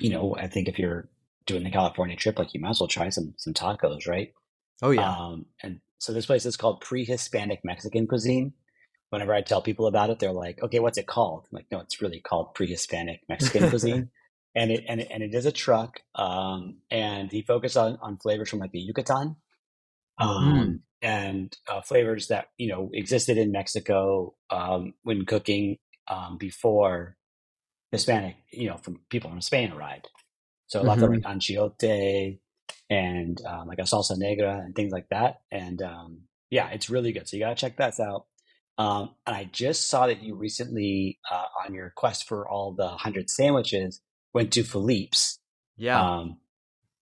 you 0.00 0.08
know, 0.08 0.34
I 0.34 0.46
think 0.46 0.66
if 0.66 0.78
you're 0.78 1.10
doing 1.44 1.62
the 1.62 1.70
California 1.70 2.16
trip, 2.16 2.38
like 2.38 2.54
you 2.54 2.60
might 2.60 2.70
as 2.70 2.80
well 2.80 2.88
try 2.88 3.10
some 3.10 3.34
some 3.36 3.52
tacos, 3.52 4.08
right? 4.08 4.32
Oh 4.80 4.92
yeah. 4.92 5.10
Um, 5.10 5.44
and 5.62 5.80
so 5.98 6.14
this 6.14 6.24
place 6.24 6.46
is 6.46 6.56
called 6.56 6.80
Pre-Hispanic 6.80 7.66
Mexican 7.66 8.06
Cuisine. 8.06 8.54
Whenever 9.10 9.34
I 9.34 9.42
tell 9.42 9.60
people 9.60 9.88
about 9.88 10.08
it, 10.08 10.20
they're 10.20 10.32
like, 10.32 10.62
"Okay, 10.62 10.78
what's 10.78 10.96
it 10.96 11.06
called?" 11.06 11.48
I'm 11.50 11.56
like, 11.56 11.66
"No, 11.70 11.80
it's 11.80 12.00
really 12.00 12.20
called 12.20 12.54
Pre-Hispanic 12.54 13.20
Mexican 13.28 13.68
Cuisine." 13.70 14.10
And 14.58 14.70
it 14.72 14.84
and 14.88 15.00
it, 15.00 15.08
and 15.10 15.22
it 15.22 15.34
is 15.34 15.46
a 15.46 15.52
truck. 15.52 16.00
Um, 16.14 16.78
and 16.90 17.30
he 17.30 17.42
focused 17.42 17.76
on 17.76 17.98
on 18.02 18.18
flavors 18.18 18.50
from 18.50 18.58
like 18.58 18.72
the 18.72 18.80
Yucatan. 18.80 19.36
Um, 20.18 20.28
mm 20.28 20.78
and 21.00 21.56
uh, 21.68 21.80
flavors 21.80 22.26
that 22.26 22.46
you 22.56 22.68
know 22.68 22.90
existed 22.92 23.38
in 23.38 23.52
Mexico 23.52 24.34
um, 24.50 24.94
when 25.04 25.24
cooking 25.24 25.76
um, 26.08 26.38
before 26.38 27.16
Hispanic, 27.92 28.36
you 28.52 28.68
know, 28.68 28.76
from 28.76 29.00
people 29.10 29.30
from 29.30 29.40
Spain 29.40 29.72
arrived. 29.72 30.08
So 30.66 30.82
lots 30.82 31.02
mm-hmm. 31.02 31.14
of 31.14 31.24
like 31.24 31.36
achiote 31.36 32.38
and 32.90 33.40
um, 33.46 33.68
like 33.68 33.78
a 33.78 33.82
salsa 33.82 34.16
negra 34.16 34.58
and 34.58 34.74
things 34.74 34.92
like 34.92 35.08
that. 35.10 35.36
And 35.50 35.80
um, 35.82 36.22
yeah, 36.50 36.68
it's 36.70 36.90
really 36.90 37.12
good. 37.12 37.28
So 37.28 37.36
you 37.36 37.44
gotta 37.44 37.54
check 37.54 37.76
that 37.78 37.98
out. 38.00 38.26
Um, 38.76 39.10
and 39.26 39.34
I 39.34 39.44
just 39.50 39.88
saw 39.88 40.06
that 40.06 40.22
you 40.22 40.36
recently, 40.36 41.18
uh, 41.30 41.46
on 41.66 41.74
your 41.74 41.92
quest 41.96 42.28
for 42.28 42.48
all 42.48 42.74
the 42.74 42.88
hundred 42.88 43.28
sandwiches, 43.28 44.00
went 44.32 44.52
to 44.52 44.62
Philippe's. 44.62 45.38
Yeah. 45.76 46.00
Um, 46.00 46.38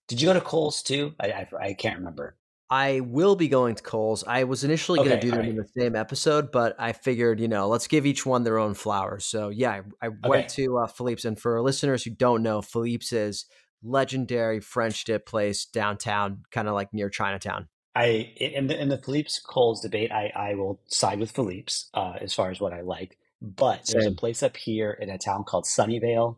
did 0.08 0.20
you 0.20 0.28
go 0.28 0.34
to 0.34 0.40
Cole's 0.40 0.82
too? 0.82 1.14
I, 1.20 1.26
I, 1.26 1.48
I 1.60 1.72
can't 1.74 1.98
remember. 1.98 2.36
I 2.68 3.00
will 3.00 3.36
be 3.36 3.48
going 3.48 3.76
to 3.76 3.82
Cole's. 3.82 4.24
I 4.24 4.44
was 4.44 4.64
initially 4.64 4.98
okay, 4.98 5.08
going 5.08 5.20
to 5.20 5.26
do 5.26 5.30
them 5.30 5.40
right. 5.40 5.48
in 5.50 5.56
the 5.56 5.68
same 5.76 5.94
episode, 5.94 6.50
but 6.50 6.74
I 6.78 6.92
figured, 6.92 7.38
you 7.38 7.46
know, 7.46 7.68
let's 7.68 7.86
give 7.86 8.06
each 8.06 8.26
one 8.26 8.42
their 8.42 8.58
own 8.58 8.74
flowers. 8.74 9.24
So 9.24 9.50
yeah, 9.50 9.70
I, 9.70 10.06
I 10.06 10.08
okay. 10.08 10.28
went 10.28 10.48
to 10.50 10.78
uh, 10.78 10.86
Philippe's, 10.88 11.24
and 11.24 11.38
for 11.38 11.62
listeners 11.62 12.02
who 12.02 12.10
don't 12.10 12.42
know, 12.42 12.62
Philippe's 12.62 13.12
is 13.12 13.46
legendary 13.84 14.58
French 14.58 15.04
dip 15.04 15.26
place 15.26 15.64
downtown, 15.64 16.42
kind 16.50 16.66
of 16.66 16.74
like 16.74 16.92
near 16.92 17.08
Chinatown. 17.08 17.68
I 17.94 18.32
in 18.36 18.66
the 18.66 18.78
in 18.80 18.88
the 18.88 18.98
Philippe's 18.98 19.38
Cole's 19.38 19.80
debate, 19.80 20.10
I 20.10 20.32
I 20.34 20.54
will 20.54 20.80
side 20.86 21.20
with 21.20 21.30
Philippe's 21.30 21.88
uh, 21.94 22.14
as 22.20 22.34
far 22.34 22.50
as 22.50 22.60
what 22.60 22.72
I 22.72 22.80
like. 22.80 23.16
But 23.40 23.86
Same. 23.86 24.00
there's 24.00 24.12
a 24.12 24.16
place 24.16 24.42
up 24.42 24.56
here 24.56 24.90
in 24.90 25.08
a 25.08 25.18
town 25.18 25.44
called 25.44 25.64
Sunnyvale, 25.64 26.36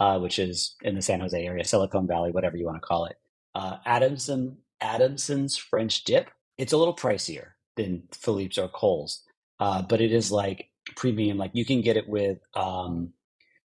uh, 0.00 0.18
which 0.18 0.38
is 0.38 0.74
in 0.82 0.94
the 0.94 1.02
San 1.02 1.20
Jose 1.20 1.38
area, 1.38 1.64
Silicon 1.64 2.06
Valley, 2.06 2.30
whatever 2.32 2.56
you 2.56 2.64
want 2.64 2.78
to 2.78 2.86
call 2.86 3.04
it. 3.04 3.16
Uh, 3.54 3.76
Adamson 3.84 4.56
Adamson's 4.80 5.56
French 5.56 6.04
dip. 6.04 6.30
It's 6.56 6.72
a 6.72 6.78
little 6.78 6.96
pricier 6.96 7.48
than 7.76 8.04
Philippe's 8.12 8.58
or 8.58 8.68
Cole's, 8.68 9.22
uh, 9.60 9.82
but 9.82 10.00
it 10.00 10.10
is 10.10 10.32
like 10.32 10.70
premium. 10.96 11.36
Like 11.36 11.50
you 11.52 11.66
can 11.66 11.82
get 11.82 11.98
it 11.98 12.08
with 12.08 12.38
um, 12.54 13.12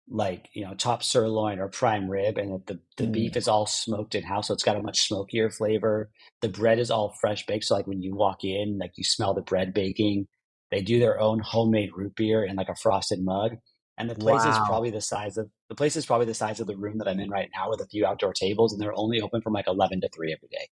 like 0.09 0.47
you 0.53 0.63
know 0.63 0.73
top 0.75 1.03
sirloin 1.03 1.59
or 1.59 1.67
prime 1.67 2.09
rib, 2.09 2.37
and 2.37 2.61
the 2.67 2.79
the 2.97 3.05
mm. 3.05 3.11
beef 3.11 3.35
is 3.35 3.49
all 3.49 3.65
smoked 3.65 4.15
in 4.15 4.23
house, 4.23 4.47
so 4.47 4.53
it's 4.53 4.63
got 4.63 4.77
a 4.77 4.81
much 4.81 5.01
smokier 5.01 5.49
flavor. 5.49 6.09
The 6.41 6.49
bread 6.49 6.79
is 6.79 6.89
all 6.89 7.15
fresh 7.19 7.45
baked, 7.45 7.65
so 7.65 7.75
like 7.75 7.87
when 7.87 8.01
you 8.01 8.15
walk 8.15 8.45
in, 8.45 8.77
like 8.79 8.93
you 8.95 9.03
smell 9.03 9.33
the 9.33 9.41
bread 9.41 9.73
baking. 9.73 10.27
They 10.71 10.81
do 10.81 10.99
their 10.99 11.19
own 11.19 11.39
homemade 11.39 11.91
root 11.95 12.15
beer 12.15 12.43
in 12.43 12.55
like 12.55 12.69
a 12.69 12.75
frosted 12.75 13.19
mug. 13.23 13.57
And 13.97 14.09
the 14.09 14.15
place 14.15 14.43
wow. 14.43 14.51
is 14.51 14.57
probably 14.67 14.89
the 14.89 15.01
size 15.01 15.37
of 15.37 15.49
the 15.69 15.75
place 15.75 15.95
is 15.95 16.05
probably 16.05 16.25
the 16.25 16.33
size 16.33 16.59
of 16.59 16.65
the 16.65 16.75
room 16.75 16.97
that 16.97 17.07
I'm 17.07 17.19
in 17.19 17.29
right 17.29 17.49
now 17.55 17.69
with 17.69 17.79
a 17.79 17.85
few 17.85 18.05
outdoor 18.05 18.33
tables, 18.33 18.73
and 18.73 18.81
they're 18.81 18.97
only 18.97 19.21
open 19.21 19.41
from 19.41 19.53
like 19.53 19.67
eleven 19.67 20.01
to 20.01 20.09
three 20.09 20.33
every 20.33 20.49
day. 20.49 20.67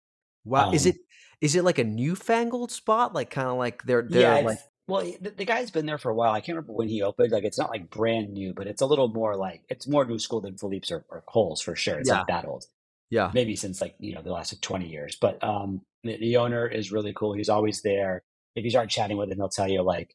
Wow, 0.44 0.68
um, 0.68 0.74
is 0.74 0.86
it 0.86 0.96
is 1.40 1.56
it 1.56 1.64
like 1.64 1.78
a 1.78 1.84
newfangled 1.84 2.70
spot? 2.70 3.14
Like 3.14 3.30
kind 3.30 3.48
of 3.48 3.56
like 3.56 3.82
they're 3.82 4.02
they're 4.02 4.38
yeah, 4.38 4.46
like 4.46 4.58
well, 4.88 5.02
the, 5.20 5.30
the, 5.30 5.44
guy's 5.44 5.70
been 5.70 5.84
there 5.84 5.98
for 5.98 6.10
a 6.10 6.14
while. 6.14 6.32
I 6.32 6.40
can't 6.40 6.56
remember 6.56 6.72
when 6.72 6.88
he 6.88 7.02
opened. 7.02 7.30
Like 7.30 7.44
it's 7.44 7.58
not 7.58 7.68
like 7.68 7.90
brand 7.90 8.32
new, 8.32 8.54
but 8.54 8.66
it's 8.66 8.80
a 8.80 8.86
little 8.86 9.08
more 9.08 9.36
like 9.36 9.62
it's 9.68 9.86
more 9.86 10.06
new 10.06 10.18
school 10.18 10.40
than 10.40 10.56
Philippe's 10.56 10.90
or, 10.90 11.04
or 11.10 11.22
Cole's 11.28 11.60
for 11.60 11.76
sure. 11.76 11.98
It's 11.98 12.08
yeah. 12.08 12.18
like 12.18 12.28
that 12.28 12.46
old. 12.46 12.64
Yeah. 13.10 13.30
Maybe 13.34 13.54
since 13.54 13.82
like, 13.82 13.94
you 13.98 14.14
know, 14.14 14.22
the 14.22 14.32
last 14.32 14.52
like 14.52 14.62
20 14.62 14.88
years. 14.88 15.16
But 15.20 15.42
um 15.44 15.82
the, 16.04 16.16
the 16.16 16.38
owner 16.38 16.66
is 16.66 16.90
really 16.90 17.12
cool. 17.12 17.34
He's 17.34 17.50
always 17.50 17.82
there. 17.82 18.22
If 18.56 18.64
you 18.64 18.70
start 18.70 18.88
chatting 18.88 19.18
with 19.18 19.30
him, 19.30 19.36
he'll 19.36 19.50
tell 19.50 19.68
you 19.68 19.82
like 19.82 20.14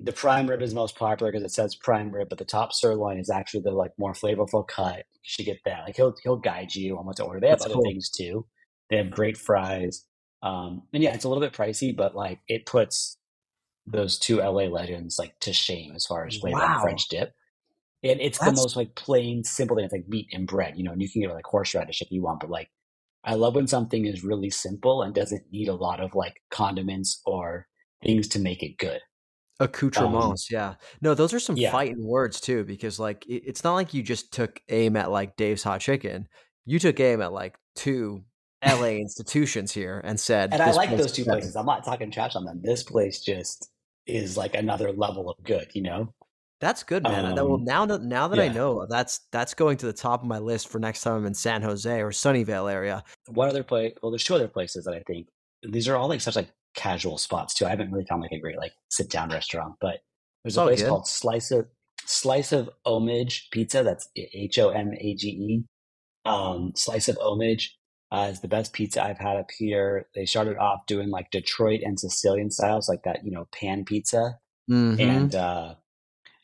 the 0.00 0.12
prime 0.12 0.48
rib 0.48 0.62
is 0.62 0.74
most 0.74 0.96
popular 0.96 1.30
because 1.30 1.44
it 1.44 1.54
says 1.54 1.76
prime 1.76 2.10
rib, 2.10 2.28
but 2.28 2.38
the 2.38 2.44
top 2.44 2.72
sirloin 2.72 3.18
is 3.18 3.30
actually 3.30 3.60
the 3.60 3.70
like 3.70 3.92
more 3.98 4.12
flavorful 4.12 4.66
cut. 4.66 4.96
You 4.96 5.20
should 5.22 5.46
get 5.46 5.60
that. 5.64 5.84
Like 5.84 5.96
he'll 5.96 6.14
he'll 6.22 6.36
guide 6.36 6.74
you 6.74 6.98
on 6.98 7.06
what 7.06 7.16
to 7.16 7.24
order. 7.24 7.40
They 7.40 7.48
have 7.48 7.58
That's 7.58 7.66
other 7.66 7.74
cool. 7.74 7.84
things 7.84 8.10
too. 8.10 8.46
They 8.90 8.96
have 8.96 9.10
great 9.10 9.36
fries. 9.36 10.04
Um, 10.42 10.82
and 10.92 11.02
yeah, 11.02 11.14
it's 11.14 11.24
a 11.24 11.28
little 11.28 11.42
bit 11.42 11.52
pricey, 11.52 11.96
but 11.96 12.14
like 12.14 12.40
it 12.48 12.66
puts 12.66 13.16
those 13.86 14.18
two 14.18 14.38
LA 14.38 14.64
legends 14.64 15.18
like 15.18 15.38
to 15.40 15.52
shame 15.52 15.92
as 15.94 16.06
far 16.06 16.26
as 16.26 16.36
flavor 16.36 16.58
wow. 16.58 16.74
and 16.74 16.82
French 16.82 17.08
dip. 17.08 17.32
And 18.02 18.20
it's 18.20 18.38
That's... 18.38 18.50
the 18.50 18.56
most 18.56 18.76
like 18.76 18.94
plain, 18.94 19.44
simple 19.44 19.76
thing. 19.76 19.84
It's 19.84 19.94
like 19.94 20.08
meat 20.08 20.28
and 20.32 20.46
bread, 20.46 20.76
you 20.76 20.84
know, 20.84 20.92
and 20.92 21.00
you 21.00 21.10
can 21.10 21.22
get 21.22 21.32
like 21.32 21.46
horseradish 21.46 22.02
if 22.02 22.10
you 22.10 22.22
want, 22.22 22.40
but 22.40 22.50
like 22.50 22.68
I 23.24 23.34
love 23.34 23.54
when 23.54 23.66
something 23.66 24.04
is 24.04 24.22
really 24.22 24.50
simple 24.50 25.02
and 25.02 25.14
doesn't 25.14 25.50
need 25.50 25.68
a 25.68 25.74
lot 25.74 26.00
of 26.00 26.14
like 26.14 26.42
condiments 26.50 27.22
or 27.24 27.66
things 28.02 28.28
to 28.28 28.38
make 28.38 28.62
it 28.62 28.76
good. 28.76 29.00
Accoutrements, 29.60 30.48
um, 30.50 30.54
yeah. 30.54 30.74
No, 31.00 31.14
those 31.14 31.32
are 31.32 31.38
some 31.38 31.56
yeah. 31.56 31.70
fighting 31.70 32.04
words 32.04 32.40
too, 32.40 32.64
because 32.64 32.98
like 32.98 33.24
it, 33.26 33.44
it's 33.46 33.62
not 33.62 33.74
like 33.74 33.94
you 33.94 34.02
just 34.02 34.32
took 34.32 34.60
aim 34.68 34.96
at 34.96 35.10
like 35.10 35.36
Dave's 35.36 35.62
Hot 35.62 35.80
Chicken. 35.80 36.28
You 36.64 36.78
took 36.78 36.98
aim 36.98 37.20
at 37.22 37.32
like 37.32 37.56
two 37.76 38.24
LA 38.64 38.84
institutions 39.00 39.72
here 39.72 40.00
and 40.02 40.18
said, 40.18 40.52
and 40.52 40.60
I 40.60 40.72
like 40.72 40.90
those 40.96 41.12
two 41.12 41.24
places. 41.24 41.54
I'm 41.54 41.66
not 41.66 41.84
talking 41.84 42.10
trash 42.10 42.34
on 42.34 42.44
them. 42.44 42.60
This 42.62 42.82
place 42.82 43.20
just 43.20 43.70
is 44.06 44.36
like 44.36 44.54
another 44.54 44.92
level 44.92 45.30
of 45.30 45.42
good, 45.44 45.68
you 45.72 45.82
know. 45.82 46.12
That's 46.60 46.82
good, 46.82 47.02
man. 47.02 47.38
Um, 47.38 47.48
well, 47.48 47.58
now 47.58 47.84
that 47.86 48.02
now 48.02 48.26
that 48.28 48.38
yeah. 48.38 48.44
I 48.44 48.48
know, 48.48 48.86
that's 48.88 49.20
that's 49.30 49.54
going 49.54 49.76
to 49.78 49.86
the 49.86 49.92
top 49.92 50.22
of 50.22 50.26
my 50.26 50.38
list 50.38 50.68
for 50.68 50.78
next 50.78 51.02
time 51.02 51.16
I'm 51.16 51.26
in 51.26 51.34
San 51.34 51.62
Jose 51.62 52.00
or 52.00 52.10
Sunnyvale 52.10 52.72
area. 52.72 53.04
One 53.28 53.48
other 53.48 53.62
place, 53.62 53.94
well, 54.02 54.10
there's 54.10 54.24
two 54.24 54.34
other 54.34 54.48
places 54.48 54.84
that 54.86 54.94
I 54.94 55.00
think 55.00 55.28
these 55.62 55.88
are 55.88 55.96
all 55.96 56.08
like 56.08 56.20
such 56.20 56.36
like 56.36 56.48
casual 56.74 57.18
spots 57.18 57.54
too. 57.54 57.66
I 57.66 57.70
haven't 57.70 57.92
really 57.92 58.06
found 58.06 58.22
like 58.22 58.32
a 58.32 58.38
great 58.38 58.58
like 58.58 58.72
sit 58.90 59.10
down 59.10 59.30
restaurant, 59.30 59.74
but 59.80 60.00
there's 60.42 60.56
a 60.56 60.62
place 60.62 60.82
called 60.82 61.06
Slice 61.06 61.50
of 61.50 61.66
Slice 62.06 62.52
of 62.52 62.68
Homage 62.84 63.48
Pizza. 63.50 63.82
That's 63.82 64.08
H 64.16 64.58
O 64.58 64.70
M 64.70 64.92
A 64.98 65.14
G 65.14 65.28
E. 65.28 65.64
Um, 66.26 66.72
Slice 66.74 67.08
of 67.08 67.18
Homage 67.20 67.76
uh, 68.14 68.28
is 68.30 68.40
the 68.40 68.48
best 68.48 68.72
pizza 68.72 69.02
I've 69.02 69.18
had 69.18 69.36
up 69.36 69.50
here. 69.56 70.08
They 70.14 70.24
started 70.24 70.56
off 70.56 70.86
doing 70.86 71.10
like 71.10 71.30
Detroit 71.30 71.80
and 71.82 71.98
Sicilian 71.98 72.50
styles, 72.50 72.88
like 72.88 73.02
that, 73.04 73.24
you 73.24 73.32
know, 73.32 73.48
pan 73.52 73.84
pizza. 73.84 74.38
Mm-hmm. 74.70 75.00
And 75.00 75.34
uh, 75.34 75.74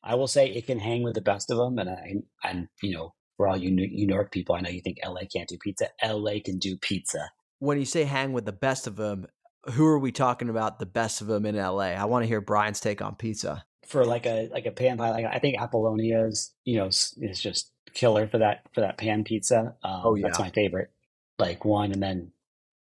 I 0.02 0.15
will 0.15 0.27
say 0.27 0.48
it 0.48 0.66
can 0.66 0.78
hang 0.78 1.02
with 1.02 1.15
the 1.15 1.20
best 1.20 1.51
of 1.51 1.59
them. 1.59 1.78
And 1.78 1.89
I, 1.89 2.15
I'm, 2.43 2.69
you 2.82 2.94
know, 2.94 3.15
for 3.36 3.47
all 3.47 3.57
you 3.57 3.70
New 3.70 3.86
York 3.89 4.32
people, 4.32 4.55
I 4.55 4.61
know 4.61 4.70
you 4.70 4.81
think 4.81 4.98
LA 5.05 5.23
can't 5.32 5.48
do 5.48 5.59
pizza. 5.59 5.89
LA 6.05 6.40
can 6.44 6.59
do 6.59 6.77
pizza. 6.77 7.31
When 7.59 7.78
you 7.78 7.85
say 7.85 8.05
hang 8.05 8.32
with 8.32 8.47
the 8.47 8.52
best 8.52 8.86
of 8.86 8.97
them, 8.97 9.27
who 9.65 9.87
are 9.87 9.99
we 9.99 10.12
talking 10.12 10.49
about 10.49 10.78
the 10.78 10.87
best 10.87 11.20
of 11.20 11.27
them 11.27 11.47
in 11.47 11.57
LA? 11.57 11.91
I 11.91 12.05
want 12.05 12.23
to 12.23 12.28
hear 12.28 12.41
Brian's 12.41 12.81
take 12.81 13.03
on 13.03 13.15
pizza. 13.15 13.65
For 13.87 14.05
like 14.05 14.27
a 14.27 14.49
like 14.53 14.66
a 14.66 14.70
pan 14.70 14.99
pie, 14.99 15.11
like 15.11 15.27
I 15.27 15.39
think 15.39 15.61
Apollonia's, 15.61 16.53
you 16.65 16.78
know, 16.78 16.87
is 16.87 17.41
just 17.41 17.73
killer 17.93 18.28
for 18.28 18.39
that 18.39 18.62
for 18.73 18.82
that 18.82 18.99
pan 18.99 19.24
pizza. 19.24 19.74
Um, 19.82 20.03
oh 20.05 20.15
yeah, 20.15 20.28
that's 20.28 20.39
my 20.39 20.51
favorite. 20.51 20.91
Like 21.39 21.65
one, 21.65 21.93
and 21.93 22.03
then 22.03 22.32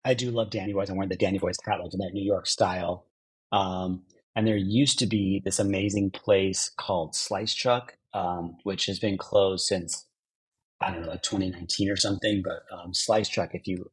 I 0.04 0.14
do 0.14 0.30
love 0.30 0.50
Danny 0.50 0.72
Boy's. 0.72 0.90
I'm 0.90 0.96
wearing 0.96 1.08
the 1.08 1.16
Danny 1.16 1.38
Boy's 1.38 1.56
like 1.66 1.78
in 1.92 2.00
that 2.00 2.12
New 2.12 2.24
York 2.24 2.46
style. 2.46 3.06
Um, 3.52 4.02
and 4.34 4.46
there 4.46 4.56
used 4.56 4.98
to 4.98 5.06
be 5.06 5.40
this 5.44 5.58
amazing 5.58 6.10
place 6.10 6.70
called 6.76 7.14
Slice 7.14 7.54
Chuck, 7.54 7.96
um, 8.14 8.56
which 8.64 8.86
has 8.86 8.98
been 8.98 9.18
closed 9.18 9.66
since 9.66 10.06
I 10.80 10.90
don't 10.90 11.02
know, 11.02 11.08
like 11.08 11.22
2019 11.22 11.90
or 11.90 11.96
something. 11.96 12.42
But 12.42 12.64
um, 12.76 12.92
Slice 12.92 13.28
Chuck, 13.28 13.50
if 13.54 13.66
you 13.66 13.90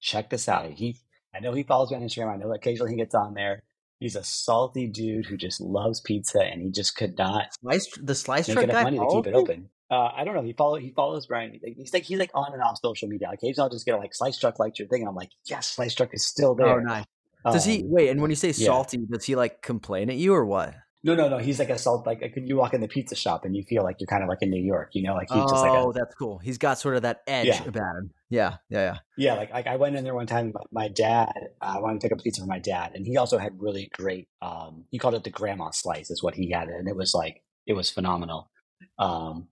check 0.00 0.30
this 0.30 0.48
out, 0.48 0.70
he 0.72 0.98
I 1.36 1.40
know 1.40 1.52
he 1.52 1.62
follows 1.62 1.90
me 1.90 1.96
on 1.96 2.02
Instagram. 2.02 2.32
I 2.32 2.36
know 2.36 2.52
occasionally 2.52 2.92
he 2.92 2.96
gets 2.96 3.14
on 3.14 3.34
there. 3.34 3.62
He's 4.00 4.16
a 4.16 4.24
salty 4.24 4.86
dude 4.86 5.26
who 5.26 5.36
just 5.36 5.60
loves 5.60 6.00
pizza, 6.00 6.42
and 6.42 6.60
he 6.60 6.70
just 6.70 6.96
could 6.96 7.16
not 7.16 7.46
slice 7.60 7.88
the 8.00 8.14
slice 8.14 8.48
make 8.48 8.58
enough 8.58 8.70
guy 8.70 8.82
money 8.84 8.98
to 8.98 9.08
keep 9.10 9.26
it 9.26 9.34
open. 9.34 9.70
Uh, 9.90 10.10
I 10.16 10.24
don't 10.24 10.34
know. 10.34 10.42
He 10.42 10.52
follow 10.52 10.76
he 10.76 10.90
follows 10.90 11.26
Brian. 11.26 11.58
He's 11.62 11.92
like 11.92 12.04
he's 12.04 12.18
like 12.18 12.30
on 12.34 12.52
and 12.52 12.62
off 12.62 12.78
social 12.82 13.08
media. 13.08 13.30
Occasionally, 13.32 13.64
I'll 13.64 13.70
just 13.70 13.86
get 13.86 13.94
a, 13.94 13.98
like 13.98 14.14
Slice 14.14 14.38
Truck 14.38 14.58
likes 14.58 14.78
your 14.78 14.88
thing, 14.88 15.02
and 15.02 15.08
I'm 15.08 15.14
like, 15.14 15.30
yes, 15.46 15.68
Slice 15.68 15.94
Truck 15.94 16.12
is 16.12 16.26
still 16.26 16.50
oh, 16.50 16.54
there. 16.54 16.80
Oh, 16.80 16.82
nice. 16.82 17.04
Does 17.44 17.66
um, 17.66 17.72
he 17.72 17.82
wait? 17.84 18.08
And 18.08 18.20
when 18.20 18.30
you 18.30 18.36
say 18.36 18.52
salty, 18.52 18.98
yeah. 18.98 19.06
does 19.12 19.24
he 19.24 19.36
like 19.36 19.62
complain 19.62 20.10
at 20.10 20.16
you 20.16 20.34
or 20.34 20.44
what? 20.44 20.74
No, 21.06 21.14
no, 21.14 21.28
no. 21.28 21.38
He's 21.38 21.60
like 21.60 21.70
a 21.70 21.78
salt. 21.78 22.04
Like 22.04 22.34
you 22.36 22.56
walk 22.56 22.74
in 22.74 22.80
the 22.80 22.88
pizza 22.88 23.14
shop 23.14 23.44
and 23.44 23.54
you 23.54 23.62
feel 23.62 23.84
like 23.84 24.00
you're 24.00 24.08
kind 24.08 24.24
of 24.24 24.28
like 24.28 24.42
in 24.42 24.50
New 24.50 24.60
York. 24.60 24.90
You 24.92 25.04
know, 25.04 25.14
like 25.14 25.28
he's 25.30 25.38
oh, 25.38 25.48
just 25.48 25.62
like 25.62 25.70
oh, 25.70 25.92
that's 25.92 26.12
cool. 26.16 26.38
He's 26.38 26.58
got 26.58 26.80
sort 26.80 26.96
of 26.96 27.02
that 27.02 27.22
edge 27.28 27.46
yeah. 27.46 27.62
about 27.62 27.96
him. 27.96 28.10
Yeah, 28.28 28.56
yeah, 28.68 28.80
yeah. 28.80 28.98
Yeah, 29.16 29.34
like, 29.34 29.52
like 29.52 29.66
I 29.68 29.76
went 29.76 29.94
in 29.94 30.02
there 30.02 30.16
one 30.16 30.26
time. 30.26 30.52
My, 30.72 30.88
dad, 30.88 31.30
uh, 31.62 31.74
I 31.76 31.78
wanted 31.78 32.00
to 32.00 32.08
pick 32.08 32.12
up 32.18 32.24
pizza 32.24 32.40
for 32.40 32.48
my 32.48 32.58
dad, 32.58 32.90
and 32.96 33.06
he 33.06 33.18
also 33.18 33.38
had 33.38 33.52
really 33.62 33.88
great. 33.96 34.26
Um, 34.42 34.86
he 34.90 34.98
called 34.98 35.14
it 35.14 35.22
the 35.22 35.30
grandma 35.30 35.70
slice, 35.70 36.10
is 36.10 36.24
what 36.24 36.34
he 36.34 36.50
had, 36.50 36.66
and 36.66 36.88
it 36.88 36.96
was 36.96 37.14
like 37.14 37.40
it 37.68 37.74
was 37.74 37.88
phenomenal. 37.88 38.50
Um, 38.98 39.46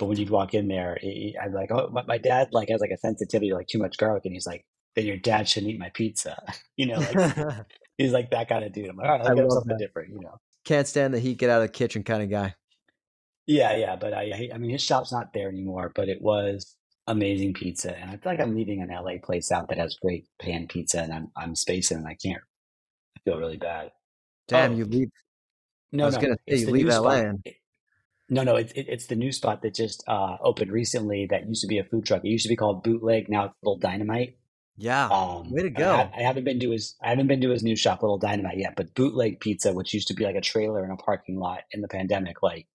but 0.00 0.06
when 0.06 0.18
you'd 0.18 0.30
walk 0.30 0.54
in 0.54 0.66
there, 0.66 0.98
I'd 1.00 1.52
be 1.52 1.54
like, 1.54 1.70
oh, 1.70 1.88
my, 1.92 2.02
my 2.02 2.18
dad 2.18 2.48
like 2.50 2.68
has 2.70 2.80
like 2.80 2.90
a 2.90 2.98
sensitivity 2.98 3.50
to 3.50 3.54
like 3.54 3.68
too 3.68 3.78
much 3.78 3.96
garlic, 3.96 4.24
and 4.24 4.34
he's 4.34 4.46
like, 4.46 4.66
then 4.96 5.06
your 5.06 5.18
dad 5.18 5.48
shouldn't 5.48 5.70
eat 5.70 5.78
my 5.78 5.90
pizza. 5.90 6.42
you 6.76 6.86
know, 6.86 6.98
like, 6.98 7.66
he's 7.96 8.12
like 8.12 8.32
that 8.32 8.48
kind 8.48 8.64
of 8.64 8.72
dude. 8.72 8.88
I'm 8.88 8.96
like, 8.96 9.08
all 9.08 9.18
right, 9.18 9.28
I'll 9.28 9.36
get 9.36 9.52
something 9.52 9.68
that. 9.68 9.78
different. 9.78 10.12
You 10.12 10.22
know, 10.22 10.40
can't 10.66 10.86
stand 10.86 11.14
the 11.14 11.20
heat, 11.20 11.38
get 11.38 11.48
out 11.48 11.62
of 11.62 11.68
the 11.68 11.72
kitchen 11.72 12.02
kind 12.02 12.22
of 12.22 12.28
guy. 12.28 12.54
Yeah, 13.46 13.76
yeah, 13.76 13.96
but 13.96 14.12
I, 14.12 14.50
I 14.52 14.58
mean, 14.58 14.70
his 14.70 14.82
shop's 14.82 15.12
not 15.12 15.32
there 15.32 15.48
anymore, 15.48 15.92
but 15.94 16.08
it 16.08 16.20
was 16.20 16.76
amazing 17.06 17.54
pizza, 17.54 17.96
and 17.96 18.10
I 18.10 18.16
feel 18.16 18.32
like 18.32 18.40
I'm 18.40 18.56
leaving 18.56 18.82
an 18.82 18.88
LA 18.88 19.18
place 19.22 19.52
out 19.52 19.68
that 19.68 19.78
has 19.78 19.96
great 20.02 20.26
pan 20.40 20.66
pizza, 20.66 21.00
and 21.00 21.12
I'm 21.12 21.30
I'm 21.36 21.54
spacing, 21.54 21.98
and 21.98 22.06
I 22.08 22.16
can't. 22.20 22.42
I 23.16 23.20
feel 23.24 23.38
really 23.38 23.56
bad. 23.56 23.92
Damn, 24.48 24.72
oh, 24.72 24.76
you 24.76 24.84
leave. 24.84 25.10
No, 25.92 26.02
I 26.02 26.06
was 26.06 26.16
no, 26.16 26.22
gonna 26.22 26.36
say 26.48 26.56
you 26.56 26.70
leave 26.70 26.88
LA. 26.88 27.10
And... 27.10 27.46
No, 28.28 28.42
no, 28.42 28.56
it's 28.56 28.72
it, 28.72 28.86
it's 28.88 29.06
the 29.06 29.14
new 29.14 29.30
spot 29.30 29.62
that 29.62 29.74
just 29.74 30.02
uh, 30.08 30.36
opened 30.40 30.72
recently. 30.72 31.26
That 31.30 31.46
used 31.46 31.62
to 31.62 31.68
be 31.68 31.78
a 31.78 31.84
food 31.84 32.04
truck. 32.04 32.24
It 32.24 32.30
used 32.30 32.42
to 32.44 32.48
be 32.48 32.56
called 32.56 32.82
Bootleg. 32.82 33.28
Now 33.28 33.44
it's 33.44 33.54
Little 33.62 33.78
Dynamite. 33.78 34.38
Yeah, 34.78 35.08
um, 35.08 35.50
way 35.50 35.62
to 35.62 35.70
go! 35.70 35.90
I, 35.90 36.10
I, 36.16 36.22
haven't 36.22 36.44
been 36.44 36.60
to 36.60 36.70
his 36.70 36.96
I 37.02 37.08
haven't 37.08 37.28
been 37.28 37.40
to 37.40 37.50
his 37.50 37.62
new 37.62 37.76
shop, 37.76 38.02
Little 38.02 38.18
Dynamite, 38.18 38.58
yet. 38.58 38.74
But 38.76 38.94
Bootleg 38.94 39.40
Pizza, 39.40 39.72
which 39.72 39.94
used 39.94 40.08
to 40.08 40.14
be 40.14 40.24
like 40.24 40.36
a 40.36 40.40
trailer 40.40 40.84
in 40.84 40.90
a 40.90 40.96
parking 40.96 41.38
lot 41.38 41.60
in 41.72 41.80
the 41.80 41.88
pandemic, 41.88 42.42
like 42.42 42.66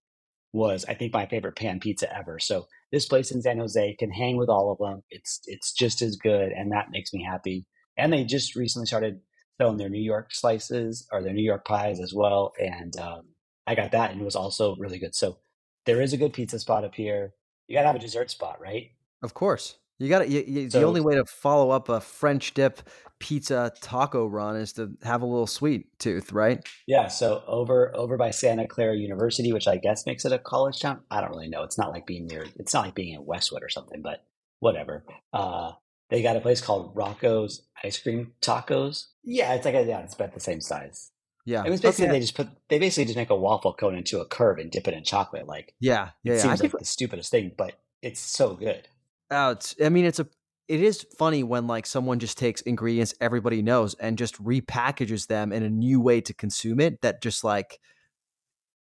was 0.54 0.84
I 0.86 0.96
think 0.96 1.14
my 1.14 1.26
favorite 1.28 1.56
pan 1.56 1.80
pizza 1.80 2.14
ever. 2.16 2.40
So 2.40 2.68
this 2.92 3.06
place 3.06 3.32
in 3.32 3.42
San 3.42 3.60
Jose 3.60 3.96
can 4.00 4.12
hang 4.12 4.38
with 4.38 4.50
all 4.50 4.72
of 4.72 4.80
them. 4.80 5.04
It's 5.10 5.42
it's 5.46 5.74
just 5.74 6.02
as 6.02 6.16
good, 6.16 6.52
and 6.52 6.72
that 6.72 6.92
makes 6.92 7.14
me 7.14 7.24
happy. 7.24 7.66
And 7.98 8.12
they 8.12 8.24
just 8.24 8.56
recently 8.56 8.88
started 8.88 9.22
selling 9.60 9.78
their 9.78 9.90
New 9.90 10.02
York 10.02 10.34
slices 10.34 11.08
or 11.12 11.22
their 11.22 11.34
New 11.34 11.44
York 11.44 11.66
pies 11.66 12.00
as 12.00 12.14
well, 12.14 12.54
and 12.60 12.98
um, 12.98 13.22
I 13.68 13.76
got 13.76 13.92
that, 13.92 14.12
and 14.12 14.22
it 14.22 14.26
was 14.26 14.36
also 14.36 14.76
really 14.78 15.00
good. 15.00 15.16
So 15.16 15.38
there 15.86 16.02
is 16.02 16.14
a 16.14 16.18
good 16.18 16.34
pizza 16.34 16.60
spot 16.60 16.84
up 16.84 16.96
here. 16.96 17.34
You 17.68 17.76
gotta 17.76 17.88
have 17.88 17.96
a 17.96 18.00
dessert 18.00 18.32
spot, 18.32 18.60
right? 18.60 18.92
Of 19.22 19.34
course. 19.34 19.78
You 20.02 20.10
got 20.10 20.26
to. 20.26 20.70
So, 20.70 20.80
the 20.80 20.86
only 20.86 21.02
way 21.02 21.16
to 21.16 21.26
follow 21.26 21.70
up 21.70 21.88
a 21.90 22.02
French 22.02 22.54
dip 22.54 22.82
pizza 23.20 23.72
taco 23.82 24.26
run 24.26 24.56
is 24.56 24.74
to 24.74 24.92
have 25.04 25.22
a 25.22 25.26
little 25.26 25.46
sweet 25.46 25.88
tooth, 26.00 26.32
right? 26.32 26.68
Yeah. 26.88 27.08
So 27.08 27.44
over 27.46 27.96
over 27.96 28.18
by 28.18 28.32
Santa 28.32 28.68
Clara 28.68 28.98
University, 28.98 29.54
which 29.54 29.68
I 29.68 29.78
guess 29.78 30.08
makes 30.08 30.26
it 30.26 30.32
a 30.32 30.40
college 30.40 30.80
town. 30.80 31.02
I 31.12 31.22
don't 31.22 31.30
really 31.30 31.48
know. 31.48 31.62
It's 31.62 31.78
not 31.78 31.92
like 31.92 32.08
being 32.08 32.26
near. 32.26 32.48
It's 32.56 32.74
not 32.74 32.86
like 32.86 32.96
being 32.96 33.14
in 33.14 33.26
Westwood 33.26 33.62
or 33.64 33.70
something, 33.70 34.02
but 34.02 34.26
whatever. 34.60 35.06
Uh, 35.32 35.74
they 36.10 36.24
got 36.24 36.36
a 36.36 36.42
place 36.42 36.62
called 36.62 36.94
Rocco's 36.96 37.68
Ice 37.84 38.00
Cream 38.00 38.34
Tacos. 38.42 39.06
Yeah, 39.24 39.54
it's 39.54 39.66
like 39.66 39.76
a, 39.76 39.84
yeah, 39.84 40.00
it's 40.00 40.16
about 40.16 40.34
the 40.34 40.40
same 40.40 40.60
size. 40.60 41.12
Yeah, 41.46 41.64
it 41.64 41.70
was 41.70 41.80
basically 41.80 42.06
okay. 42.06 42.14
they 42.14 42.22
just 42.22 42.36
put 42.36 42.50
they 42.70 42.80
basically 42.80 43.06
just 43.06 43.18
make 43.18 43.30
a 43.30 43.36
waffle 43.36 43.74
cone 43.74 43.96
into 43.96 44.20
a 44.20 44.26
curve 44.26 44.58
and 44.58 44.72
dip 44.72 44.88
it 44.88 44.96
in 44.96 45.04
chocolate. 45.04 45.48
Like 45.48 45.76
yeah, 45.80 46.10
yeah, 46.24 46.34
it 46.34 46.36
yeah. 46.38 46.42
seems 46.42 46.62
like 46.64 46.72
the 46.72 46.86
stupidest 46.86 47.30
thing, 47.30 47.52
but 47.56 47.80
it's 48.02 48.20
so 48.20 48.56
good. 48.56 48.88
Oh, 49.32 49.52
it's, 49.52 49.76
I 49.84 49.90
mean, 49.90 50.06
it's 50.06 50.20
a 50.20 50.28
it 50.68 50.82
is 50.82 51.06
funny 51.18 51.44
when 51.44 51.68
like 51.68 51.86
someone 51.86 52.20
just 52.20 52.38
takes 52.38 52.62
ingredients 52.62 53.14
everybody 53.20 53.62
knows 53.62 53.94
and 53.96 54.18
just 54.18 54.42
repackages 54.42 55.28
them 55.28 55.52
in 55.52 55.64
a 55.64 55.70
new 55.70 56.00
way 56.00 56.22
to 56.22 56.34
consume 56.34 56.80
it 56.80 57.02
that 57.02 57.22
just 57.22 57.44
like 57.44 57.80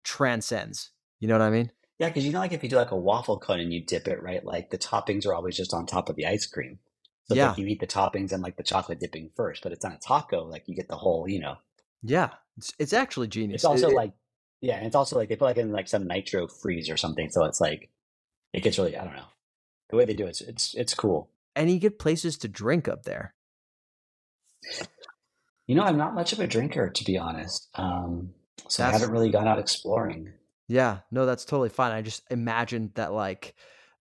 transcends. 0.04 0.92
You 1.20 1.28
know 1.28 1.36
what 1.36 1.42
I 1.42 1.50
mean? 1.50 1.72
Yeah, 2.00 2.08
because 2.08 2.26
you 2.26 2.32
know, 2.32 2.40
like 2.40 2.54
if 2.54 2.64
you 2.64 2.70
do 2.70 2.78
like 2.78 2.92
a 2.92 2.98
waffle 2.98 3.40
cone 3.40 3.60
and 3.60 3.74
you 3.74 3.84
dip 3.84 4.08
it 4.08 4.24
right, 4.24 4.44
like 4.44 4.70
the 4.70 4.78
toppings 4.78 5.26
are 5.26 5.34
always 5.34 5.58
just 5.58 5.74
on 5.74 5.86
top 5.86 6.10
of 6.10 6.16
the 6.16 6.26
ice 6.26 6.46
cream. 6.46 6.80
So 7.26 7.36
yeah. 7.36 7.50
like 7.50 7.58
you 7.58 7.68
eat 7.68 7.80
the 7.80 7.88
toppings 7.88 8.32
and 8.32 8.42
like 8.42 8.58
the 8.58 8.64
chocolate 8.64 9.00
dipping 9.00 9.32
first, 9.36 9.62
but 9.62 9.72
it's 9.72 9.86
on 9.86 9.92
a 9.92 10.00
taco, 10.00 10.46
like 10.46 10.64
you 10.68 10.76
get 10.76 10.88
the 10.88 10.96
whole, 10.96 11.28
you 11.28 11.40
know. 11.40 11.58
Yeah, 12.02 12.30
it's 12.58 12.74
it's 12.80 12.94
actually 12.94 13.28
genius. 13.28 13.60
It's 13.60 13.66
also 13.66 13.90
it, 13.90 13.96
like, 13.96 14.14
yeah, 14.62 14.78
and 14.78 14.88
it's 14.88 14.96
also 14.96 15.18
like 15.18 15.30
they 15.30 15.36
put 15.36 15.46
like 15.46 15.58
in 15.58 15.72
like 15.72 15.88
some 15.88 16.08
nitro 16.08 16.48
freeze 16.48 16.90
or 16.90 16.98
something, 16.98 17.30
so 17.30 17.44
it's 17.44 17.60
like 17.62 17.90
it 18.54 18.64
gets 18.64 18.80
really, 18.80 18.98
I 18.98 19.04
don't 19.04 19.16
know 19.16 19.26
the 19.92 19.98
way 19.98 20.06
they 20.06 20.14
do 20.14 20.26
it, 20.26 20.30
it's 20.30 20.42
it's, 20.42 20.74
it's 20.76 20.94
cool. 20.94 21.30
And 21.56 21.70
you 21.70 21.80
get 21.80 22.00
places 22.00 22.38
to 22.40 22.48
drink 22.48 22.88
up 22.88 23.04
there. 23.04 23.34
You 25.68 25.76
know, 25.76 25.84
I'm 25.84 25.98
not 25.98 26.16
much 26.16 26.34
of 26.34 26.40
a 26.40 26.48
drinker, 26.48 26.90
to 26.90 27.04
be 27.04 27.18
honest. 27.18 27.70
Um, 27.76 28.34
so 28.68 28.84
that's, 28.84 28.96
I 28.96 29.00
haven't 29.00 29.14
really 29.14 29.30
gone 29.30 29.48
out 29.48 29.60
exploring. 29.60 30.34
Yeah, 30.68 31.00
no, 31.12 31.26
that's 31.26 31.46
totally 31.46 31.70
fine. 31.70 31.92
I 31.92 32.02
just 32.02 32.24
imagined 32.32 32.92
that, 32.96 33.12
like, 33.12 33.54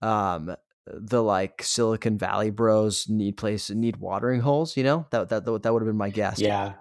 um, 0.00 0.56
the 0.86 1.22
like 1.22 1.62
Silicon 1.62 2.18
Valley 2.18 2.50
bros 2.50 3.08
need 3.08 3.36
place 3.36 3.70
need 3.70 3.96
watering 3.96 4.40
holes. 4.40 4.76
You 4.76 4.84
know 4.84 5.06
that 5.10 5.28
that 5.30 5.44
that 5.44 5.72
would 5.72 5.82
have 5.82 5.86
been 5.86 5.96
my 5.96 6.10
guess. 6.10 6.40
Yeah, 6.40 6.74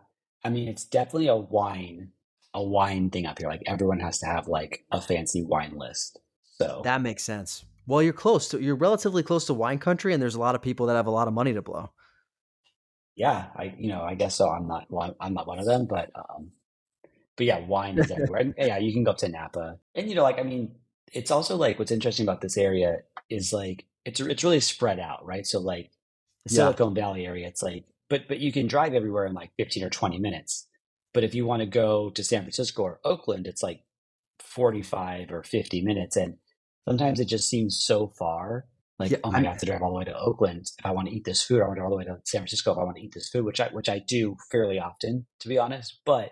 I 0.44 0.50
mean 0.50 0.68
it's 0.68 0.84
definitely 0.84 1.28
a 1.28 1.36
wine 1.36 2.12
a 2.54 2.64
wine 2.64 3.10
thing 3.10 3.26
up 3.26 3.40
here. 3.40 3.48
Like 3.48 3.64
everyone 3.66 4.00
has 4.00 4.20
to 4.20 4.26
have 4.26 4.48
like 4.48 4.86
a 4.92 5.02
fancy 5.02 5.42
wine 5.42 5.78
list. 5.78 6.20
So 6.58 6.82
that 6.84 7.02
makes 7.02 7.24
sense. 7.24 7.66
Well, 7.86 8.02
you're 8.02 8.14
close 8.14 8.48
to 8.50 8.62
you're 8.62 8.76
relatively 8.76 9.24
close 9.24 9.46
to 9.46 9.54
wine 9.54 9.80
country, 9.80 10.14
and 10.14 10.22
there's 10.22 10.36
a 10.36 10.40
lot 10.40 10.56
of 10.56 10.62
people 10.62 10.88
that 10.88 10.96
have 10.96 11.08
a 11.08 11.12
lot 11.12 11.28
of 11.28 11.34
money 11.34 11.54
to 11.54 11.62
blow. 11.62 11.92
Yeah, 13.16 13.48
I 13.56 13.76
you 13.78 13.90
know 13.90 14.02
I 14.02 14.16
guess 14.16 14.36
so. 14.36 14.50
I'm 14.50 14.68
not 14.68 14.90
one, 14.90 15.16
I'm 15.20 15.34
not 15.34 15.48
one 15.48 15.60
of 15.60 15.66
them, 15.66 15.86
but 15.86 16.12
um, 16.16 16.52
but 17.36 17.46
yeah, 17.46 17.60
wine 17.60 17.98
is 17.98 18.10
everywhere. 18.12 18.42
and, 18.42 18.54
yeah, 18.58 18.78
you 18.78 18.94
can 18.94 19.04
go 19.04 19.12
up 19.12 19.18
to 19.20 19.30
Napa, 19.30 19.80
and 19.96 20.10
you 20.10 20.16
know 20.16 20.24
like 20.24 20.40
I 20.40 20.44
mean, 20.44 20.76
it's 21.12 21.32
also 21.32 21.56
like 21.56 21.78
what's 21.80 21.92
interesting 21.92 22.26
about 22.26 22.42
this 22.42 22.58
area 22.58 23.00
is 23.30 23.54
like 23.54 23.86
it's 24.06 24.20
it's 24.20 24.44
really 24.44 24.60
spread 24.60 25.00
out, 25.00 25.26
right? 25.26 25.46
So 25.46 25.60
like 25.60 25.92
the 26.46 26.56
Silicon. 26.56 26.96
Valley 26.96 27.26
area, 27.26 27.48
it's 27.48 27.64
like 27.64 27.86
but 28.10 28.28
but 28.28 28.40
you 28.40 28.52
can 28.52 28.68
drive 28.68 28.94
everywhere 28.94 29.26
in 29.26 29.34
like 29.34 29.52
15 29.58 29.84
or 29.84 29.90
20 29.90 30.20
minutes. 30.20 30.68
But 31.14 31.24
if 31.24 31.36
you 31.36 31.46
want 31.46 31.62
to 31.62 31.68
go 31.68 32.10
to 32.10 32.24
San 32.24 32.42
Francisco 32.42 32.84
or 32.84 33.00
Oakland, 33.04 33.48
it's 33.48 33.62
like 33.62 33.84
45 34.40 35.32
or 35.32 35.44
50 35.44 35.82
minutes. 35.82 36.16
And 36.16 36.38
sometimes 36.88 37.20
it 37.20 37.26
just 37.26 37.50
seems 37.50 37.84
so 37.84 38.08
far. 38.08 38.66
Like, 39.00 39.12
yeah, 39.12 39.18
oh 39.24 39.32
my 39.32 39.40
God, 39.40 39.48
I 39.48 39.50
have 39.50 39.60
to 39.60 39.66
drive 39.66 39.82
all 39.82 39.92
the 39.92 39.98
way 39.98 40.06
to 40.06 40.18
Oakland 40.18 40.70
if 40.78 40.86
I 40.86 40.92
want 40.92 41.08
to 41.10 41.16
eat 41.16 41.26
this 41.26 41.42
food. 41.42 41.62
I 41.62 41.66
want 41.66 41.78
to 41.78 41.82
go 41.82 41.86
all 41.86 41.90
the 41.90 41.98
way 41.98 42.06
to 42.06 42.18
San 42.26 42.42
Francisco 42.42 42.72
if 42.72 42.78
I 42.78 42.84
want 42.84 42.98
to 42.98 43.04
eat 43.04 43.14
this 43.14 43.30
food, 43.30 43.44
which 43.44 43.60
I 43.60 43.70
which 43.70 43.90
I 43.90 44.00
do 44.00 44.38
fairly 44.52 44.80
often, 44.80 45.26
to 45.40 45.48
be 45.48 45.58
honest. 45.58 46.00
But 46.06 46.32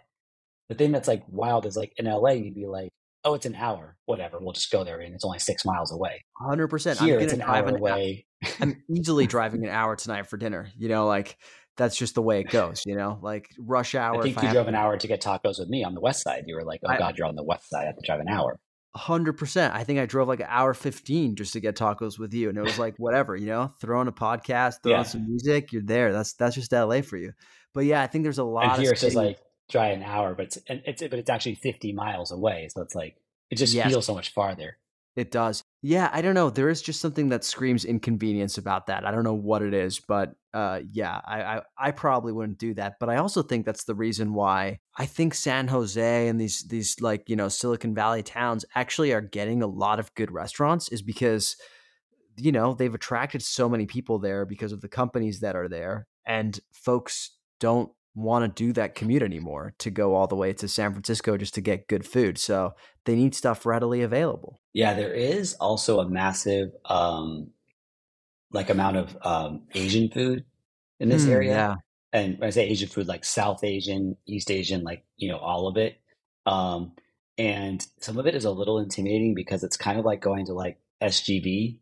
the 0.70 0.76
thing 0.76 0.92
that's 0.92 1.08
like 1.08 1.24
wild 1.28 1.66
is 1.66 1.76
like 1.76 1.92
in 1.98 2.06
LA, 2.06 2.32
you'd 2.32 2.56
be 2.56 2.68
like, 2.68 2.90
oh, 3.24 3.34
it's 3.34 3.46
an 3.46 3.56
hour, 3.56 3.98
whatever. 4.06 4.38
We'll 4.40 4.54
just 4.54 4.72
go 4.72 4.84
there, 4.84 5.00
and 5.00 5.14
it's 5.14 5.26
only 5.26 5.40
six 5.40 5.66
miles 5.66 5.92
away. 5.92 6.24
Hundred 6.38 6.68
percent. 6.68 7.00
Here, 7.00 7.18
I'm 7.18 7.24
it's 7.24 7.34
an 7.34 7.42
hour 7.42 7.76
away. 7.76 8.26
I'm 8.60 8.84
easily 8.90 9.28
driving 9.28 9.64
an 9.64 9.70
hour 9.70 9.96
tonight 9.96 10.28
for 10.28 10.38
dinner. 10.38 10.70
You 10.78 10.90
know, 10.90 11.08
like 11.08 11.38
that's 11.78 11.96
just 11.96 12.16
the 12.16 12.22
way 12.22 12.42
it 12.42 12.50
goes, 12.50 12.84
you 12.86 12.96
know, 12.96 13.20
like 13.22 13.50
rush 13.58 13.96
hour. 13.96 14.20
I 14.20 14.22
think 14.22 14.42
you 14.42 14.50
I 14.50 14.54
drove 14.54 14.68
an 14.68 14.76
hour 14.76 14.98
to 14.98 15.08
get 15.08 15.22
tacos 15.22 15.60
with 15.60 15.70
me 15.70 15.84
on 15.84 15.94
the 15.94 16.02
west 16.02 16.24
side. 16.24 16.44
You 16.46 16.56
were 16.56 16.64
like, 16.64 16.82
oh 16.86 16.90
I, 16.90 16.98
God, 16.98 17.18
you're 17.18 17.28
on 17.28 17.36
the 17.36 17.44
west 17.44 17.70
side. 17.70 17.84
I 17.84 17.86
have 17.88 17.96
to 17.96 18.06
drive 18.06 18.20
an 18.20 18.30
hour. 18.30 18.60
100%. 18.96 19.72
I 19.72 19.84
think 19.84 20.00
I 20.00 20.06
drove 20.06 20.28
like 20.28 20.42
an 20.42 20.48
hour 20.50 20.74
15 20.74 21.36
just 21.36 21.54
to 21.54 21.60
get 21.60 21.76
tacos 21.76 22.20
with 22.20 22.34
you. 22.34 22.50
And 22.50 22.58
it 22.58 22.62
was 22.62 22.78
like, 22.78 22.96
whatever, 22.98 23.36
you 23.36 23.48
know, 23.48 23.74
throw 23.80 24.00
on 24.00 24.08
a 24.08 24.12
podcast, 24.12 24.84
throw 24.84 24.94
yeah. 24.94 25.00
on 25.00 25.06
some 25.06 25.28
music, 25.28 25.72
you're 25.72 25.82
there. 25.82 26.12
That's 26.12 26.34
that's 26.34 26.56
just 26.56 26.72
LA 26.72 27.02
for 27.02 27.18
you. 27.18 27.34
But 27.74 27.86
yeah, 27.86 28.02
I 28.02 28.08
think 28.08 28.24
there's 28.24 28.38
a 28.38 28.44
lot 28.44 28.64
and 28.64 28.72
here 28.74 28.80
of. 28.80 28.84
Here 28.84 28.92
it's 28.92 29.02
just 29.02 29.16
like 29.16 29.40
drive 29.70 29.98
an 29.98 30.04
hour, 30.04 30.36
but 30.36 30.48
it's, 30.48 30.58
and 30.68 30.82
it's, 30.86 31.02
but 31.02 31.14
it's 31.14 31.30
actually 31.30 31.56
50 31.56 31.94
miles 31.94 32.32
away. 32.32 32.68
So 32.74 32.82
it's 32.82 32.96
like, 32.96 33.16
it 33.50 33.56
just 33.56 33.74
yes. 33.74 33.88
feels 33.88 34.06
so 34.06 34.14
much 34.14 34.34
farther. 34.34 34.78
It 35.16 35.32
does. 35.32 35.64
Yeah, 35.84 36.12
I 36.14 36.22
don't 36.22 36.36
know. 36.36 36.52
There 36.52 36.70
is 36.70 36.82
just 36.82 37.02
something 37.02 37.30
that 37.30 37.44
screams 37.44 37.86
inconvenience 37.86 38.60
about 38.60 38.86
that. 38.86 39.04
I 39.04 39.10
don't 39.10 39.24
know 39.24 39.34
what 39.34 39.64
it 39.64 39.74
is, 39.74 40.00
but 40.00 40.36
uh, 40.54 40.82
yeah, 40.92 41.20
I, 41.26 41.42
I, 41.42 41.62
I 41.76 41.92
probably 41.92 42.32
wouldn't 42.32 42.60
do 42.60 42.76
that. 42.76 43.00
But 43.00 43.10
I 43.10 43.16
also 43.16 43.42
think 43.42 43.66
that's 43.66 43.86
the 43.86 43.96
reason 43.96 44.36
why 44.36 44.80
I 44.96 45.08
think 45.08 45.34
San 45.34 45.68
Jose 45.70 46.28
and 46.28 46.40
these 46.40 46.68
these 46.68 47.02
like 47.02 47.30
you 47.30 47.36
know 47.36 47.48
Silicon 47.48 47.96
Valley 47.96 48.22
towns 48.22 48.64
actually 48.76 49.12
are 49.12 49.22
getting 49.22 49.64
a 49.64 49.68
lot 49.68 50.00
of 50.00 50.14
good 50.14 50.30
restaurants 50.32 50.88
is 50.90 51.02
because 51.02 51.56
you 52.38 52.52
know 52.52 52.76
they've 52.76 52.94
attracted 52.94 53.42
so 53.42 53.68
many 53.68 53.88
people 53.88 54.20
there 54.20 54.46
because 54.46 54.74
of 54.74 54.82
the 54.82 54.88
companies 54.88 55.40
that 55.40 55.56
are 55.56 55.68
there, 55.68 56.06
and 56.28 56.60
folks 56.72 57.32
don't 57.60 57.92
want 58.14 58.44
to 58.44 58.64
do 58.64 58.74
that 58.74 58.96
commute 58.96 59.24
anymore 59.24 59.74
to 59.80 59.90
go 59.90 60.16
all 60.16 60.28
the 60.28 60.36
way 60.36 60.54
to 60.54 60.68
San 60.68 60.92
Francisco 60.92 61.38
just 61.38 61.54
to 61.56 61.62
get 61.62 61.88
good 61.88 62.06
food. 62.06 62.38
So 62.38 62.74
they 63.06 63.16
need 63.16 63.34
stuff 63.34 63.66
readily 63.66 64.02
available. 64.02 64.60
Yeah, 64.74 64.94
there 64.94 65.14
is 65.14 65.54
also 65.56 66.00
a 66.00 66.10
massive 66.10 66.72
um 66.86 67.52
like 68.52 68.70
amount 68.70 68.98
of 68.98 69.18
um 69.22 69.64
Asian 69.74 70.10
food 70.10 70.44
in 71.00 71.10
this 71.10 71.26
mm, 71.26 71.30
area. 71.30 71.52
Yeah. 71.52 71.76
And 72.14 72.38
when 72.40 72.48
I 72.48 72.52
say 72.52 72.68
Asian 72.68 72.90
food, 72.90 73.08
like 73.08 73.24
South 73.24 73.64
Asian, 73.64 74.18
East 74.26 74.52
Asian, 74.52 74.84
like, 74.84 75.06
you 75.16 75.30
know, 75.30 75.38
all 75.38 75.68
of 75.68 75.78
it. 75.78 76.00
Um 76.46 76.94
and 77.38 77.86
some 78.00 78.18
of 78.18 78.28
it 78.28 78.36
is 78.36 78.46
a 78.46 78.52
little 78.52 78.78
intimidating 78.78 79.34
because 79.34 79.64
it's 79.64 79.78
kind 79.78 79.98
of 79.98 80.06
like 80.06 80.22
going 80.22 80.48
to 80.48 80.54
like 80.54 80.80
SGV. 81.02 81.78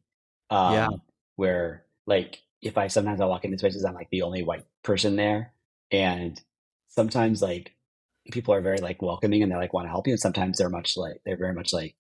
Um 0.52 0.74
yeah. 0.74 0.88
where 1.38 1.86
like 2.06 2.44
if 2.62 2.78
I 2.78 2.88
sometimes 2.88 3.20
I 3.20 3.26
walk 3.26 3.46
into 3.46 3.58
spaces, 3.58 3.84
I'm 3.84 3.96
like 3.96 4.10
the 4.12 4.22
only 4.22 4.44
white 4.44 4.66
person 4.84 5.16
there 5.16 5.54
and 5.92 6.42
sometimes 6.88 7.42
like 7.42 7.76
people 8.32 8.54
are 8.54 8.62
very 8.62 8.80
like 8.80 9.02
welcoming 9.02 9.42
and 9.42 9.52
they 9.52 9.56
like 9.56 9.74
want 9.74 9.86
to 9.86 9.90
help 9.90 10.08
you 10.08 10.14
and 10.14 10.20
sometimes 10.20 10.58
they're 10.58 10.70
much 10.70 10.96
like 10.98 11.22
they're 11.26 11.38
very 11.38 11.54
much 11.54 11.74
like 11.74 11.96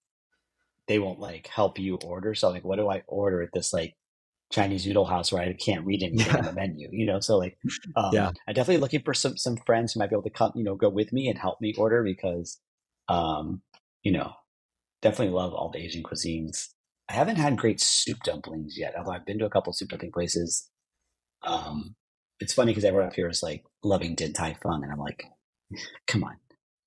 they 0.88 1.00
won't 1.00 1.20
like 1.20 1.48
help 1.48 1.80
you 1.80 1.96
order. 2.04 2.34
So 2.34 2.50
like 2.50 2.66
what 2.66 2.78
do 2.78 2.90
i 2.90 3.04
order 3.08 3.42
at 3.42 3.50
this 3.54 3.72
like 3.72 3.96
chinese 4.52 4.88
noodle 4.88 5.06
house 5.06 5.32
where 5.32 5.44
i 5.44 5.54
can't 5.54 5.86
read 5.86 6.02
anything 6.04 6.26
yeah. 6.26 6.38
on 6.38 6.46
the 6.46 6.54
menu 6.54 6.90
you 6.92 7.06
know? 7.06 7.20
So 7.20 7.38
like 7.38 7.58
um, 7.96 8.10
yeah. 8.12 8.32
I'm 8.48 8.54
definitely 8.56 8.82
looking 8.82 9.04
for 9.04 9.14
some 9.14 9.38
some 9.38 9.58
friends 9.58 9.94
who 9.94 10.00
might 10.00 10.10
be 10.10 10.16
able 10.16 10.24
to 10.24 10.30
come 10.32 10.52
you 10.56 10.64
know 10.64 10.76
go 10.76 10.90
with 10.90 11.14
me 11.14 11.28
and 11.28 11.38
help 11.38 11.62
me 11.62 11.74
order 11.78 12.04
because 12.04 12.60
um 13.08 13.62
you 14.02 14.12
know 14.12 14.34
definitely 15.02 15.34
love 15.34 15.54
all 15.54 15.70
the 15.72 15.80
asian 15.80 16.04
cuisines. 16.04 16.70
I 17.08 17.14
haven't 17.14 17.38
had 17.38 17.58
great 17.58 17.80
soup 17.80 18.20
dumplings 18.24 18.78
yet 18.78 18.96
although 18.98 19.12
i've 19.12 19.26
been 19.26 19.40
to 19.40 19.46
a 19.46 19.50
couple 19.50 19.72
soup 19.74 19.90
dumpling 19.90 20.12
places 20.12 20.70
um 21.44 21.96
it's 22.40 22.54
funny 22.54 22.72
because 22.72 22.86
everyone 22.86 23.08
up 23.08 23.14
here 23.14 23.30
is 23.30 23.44
like 23.44 23.64
loving 23.84 24.16
Din 24.16 24.34
Tai 24.34 24.58
Fung, 24.62 24.84
and 24.84 24.92
I'm 24.92 25.00
like, 25.00 25.26
come 26.08 26.24
on. 26.24 26.38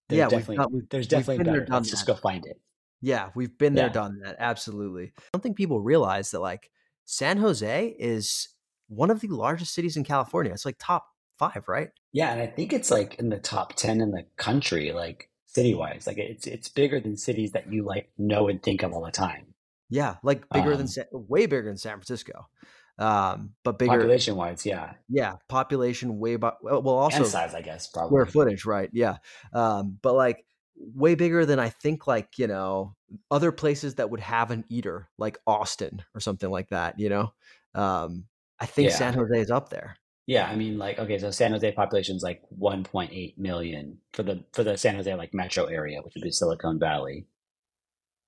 There's 0.08 0.18
yeah, 0.18 0.28
definitely, 0.28 0.58
we've 0.58 0.72
we've, 0.72 0.88
there's 0.90 1.06
definitely 1.06 1.44
better. 1.44 1.66
Let's 1.68 1.90
just 1.90 2.06
go 2.06 2.14
find 2.14 2.44
it. 2.46 2.60
Yeah, 3.00 3.30
we've 3.34 3.56
been 3.56 3.74
there, 3.74 3.86
yeah. 3.86 3.92
done 3.92 4.20
that. 4.24 4.36
Absolutely. 4.38 5.12
I 5.16 5.22
don't 5.32 5.42
think 5.42 5.56
people 5.56 5.80
realize 5.80 6.30
that 6.30 6.40
like 6.40 6.70
San 7.04 7.38
Jose 7.38 7.96
is 7.98 8.48
one 8.88 9.10
of 9.10 9.20
the 9.20 9.28
largest 9.28 9.74
cities 9.74 9.96
in 9.96 10.04
California. 10.04 10.52
It's 10.52 10.64
like 10.64 10.76
top 10.78 11.06
five, 11.38 11.64
right? 11.66 11.90
Yeah, 12.12 12.32
and 12.32 12.40
I 12.40 12.46
think 12.46 12.72
it's 12.72 12.90
like 12.90 13.16
in 13.16 13.28
the 13.28 13.38
top 13.38 13.74
ten 13.74 14.00
in 14.00 14.10
the 14.10 14.26
country, 14.36 14.92
like 14.92 15.30
city 15.46 15.74
wise. 15.74 16.06
Like 16.06 16.18
it's 16.18 16.46
it's 16.46 16.68
bigger 16.68 17.00
than 17.00 17.16
cities 17.16 17.52
that 17.52 17.72
you 17.72 17.84
like 17.84 18.10
know 18.18 18.48
and 18.48 18.62
think 18.62 18.82
of 18.82 18.92
all 18.92 19.04
the 19.04 19.10
time. 19.10 19.46
Yeah, 19.90 20.16
like 20.22 20.48
bigger 20.50 20.72
um, 20.72 20.78
than 20.78 21.06
way 21.12 21.46
bigger 21.46 21.64
than 21.64 21.76
San 21.76 21.94
Francisco 21.94 22.48
um, 22.98 23.54
but 23.64 23.78
bigger 23.78 23.90
population 23.90 24.36
wise, 24.36 24.66
yeah, 24.66 24.94
yeah, 25.08 25.34
population 25.48 26.18
way, 26.18 26.36
by, 26.36 26.52
well, 26.62 26.88
also 26.88 27.18
and 27.18 27.26
size, 27.26 27.54
I 27.54 27.62
guess, 27.62 27.86
probably 27.88 28.08
square 28.08 28.26
footage, 28.26 28.64
right? 28.64 28.90
Yeah, 28.92 29.16
um, 29.52 29.98
but 30.02 30.14
like 30.14 30.44
way 30.76 31.14
bigger 31.14 31.46
than 31.46 31.58
I 31.58 31.70
think, 31.70 32.06
like 32.06 32.38
you 32.38 32.46
know, 32.46 32.94
other 33.30 33.52
places 33.52 33.96
that 33.96 34.10
would 34.10 34.20
have 34.20 34.50
an 34.50 34.64
eater, 34.68 35.08
like 35.18 35.38
Austin 35.46 36.02
or 36.14 36.20
something 36.20 36.50
like 36.50 36.68
that. 36.68 36.98
You 36.98 37.08
know, 37.08 37.32
um, 37.74 38.24
I 38.60 38.66
think 38.66 38.90
yeah. 38.90 38.96
San 38.96 39.14
Jose 39.14 39.40
is 39.40 39.50
up 39.50 39.70
there. 39.70 39.96
Yeah, 40.26 40.46
I 40.46 40.54
mean, 40.54 40.78
like, 40.78 40.98
okay, 41.00 41.18
so 41.18 41.32
San 41.32 41.50
Jose 41.50 41.72
population 41.72 42.14
is 42.14 42.22
like 42.22 42.42
1.8 42.60 43.36
million 43.38 43.98
for 44.12 44.22
the 44.22 44.44
for 44.52 44.62
the 44.62 44.76
San 44.76 44.94
Jose 44.94 45.12
like 45.14 45.34
metro 45.34 45.64
area, 45.64 46.00
which 46.02 46.14
would 46.14 46.22
be 46.22 46.30
Silicon 46.30 46.78
Valley. 46.78 47.26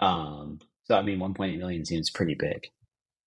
Um, 0.01 0.59
so 0.85 0.97
I 0.97 1.03
mean, 1.03 1.19
1.8 1.19 1.59
million 1.59 1.85
seems 1.85 2.11
pretty 2.11 2.35
big. 2.35 2.70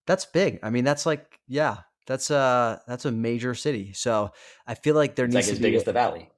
That's 0.08 0.26
big. 0.26 0.60
I 0.64 0.72
mean, 0.72 0.86
that's 0.86 1.06
like 1.06 1.40
yeah, 1.48 1.78
that's 2.08 2.32
a 2.32 2.82
that's 2.88 3.06
a 3.06 3.12
major 3.12 3.54
city. 3.54 3.94
So 3.94 4.32
I 4.66 4.74
feel 4.74 4.96
like 4.96 5.16
there 5.16 5.26
it's 5.26 5.36
needs 5.36 5.48
like 5.48 5.54
as 5.54 5.60
big 5.60 5.76
as 5.76 5.84
the 5.84 5.94
valley. 5.94 6.32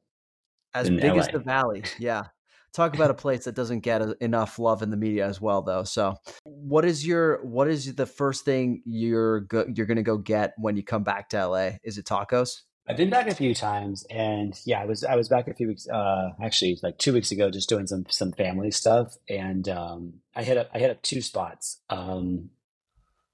As 0.73 0.89
big 0.89 1.03
LA. 1.03 1.19
as 1.19 1.27
the 1.29 1.39
valley, 1.39 1.83
yeah. 1.99 2.25
Talk 2.71 2.93
about 2.93 3.09
a 3.09 3.15
place 3.15 3.45
that 3.45 3.55
doesn't 3.55 3.79
get 3.79 4.03
enough 4.21 4.59
love 4.59 4.83
in 4.83 4.91
the 4.91 4.97
media 4.97 5.25
as 5.25 5.41
well, 5.41 5.63
though. 5.63 5.83
So, 5.83 6.15
what 6.43 6.85
is 6.85 7.05
your 7.05 7.43
what 7.43 7.67
is 7.67 7.95
the 7.95 8.05
first 8.05 8.45
thing 8.45 8.83
you're 8.85 9.41
go, 9.41 9.65
you're 9.73 9.87
gonna 9.87 10.03
go 10.03 10.17
get 10.17 10.53
when 10.57 10.75
you 10.75 10.83
come 10.83 11.03
back 11.03 11.29
to 11.29 11.47
LA? 11.47 11.71
Is 11.83 11.97
it 11.97 12.05
tacos? 12.05 12.61
I've 12.87 12.97
been 12.97 13.09
back 13.09 13.27
a 13.27 13.35
few 13.35 13.53
times, 13.55 14.05
and 14.09 14.59
yeah, 14.65 14.81
I 14.81 14.85
was 14.85 15.03
I 15.03 15.15
was 15.15 15.29
back 15.29 15.47
a 15.47 15.53
few 15.53 15.67
weeks, 15.67 15.87
uh, 15.87 16.29
actually 16.41 16.79
like 16.83 16.97
two 16.97 17.13
weeks 17.13 17.31
ago, 17.31 17.49
just 17.49 17.69
doing 17.69 17.87
some 17.87 18.05
some 18.09 18.31
family 18.31 18.71
stuff, 18.71 19.15
and 19.27 19.67
um, 19.69 20.13
I 20.35 20.43
hit 20.43 20.57
up 20.57 20.69
I 20.73 20.79
hit 20.79 20.91
up 20.91 21.01
two 21.01 21.21
spots. 21.21 21.81
Um, 21.89 22.49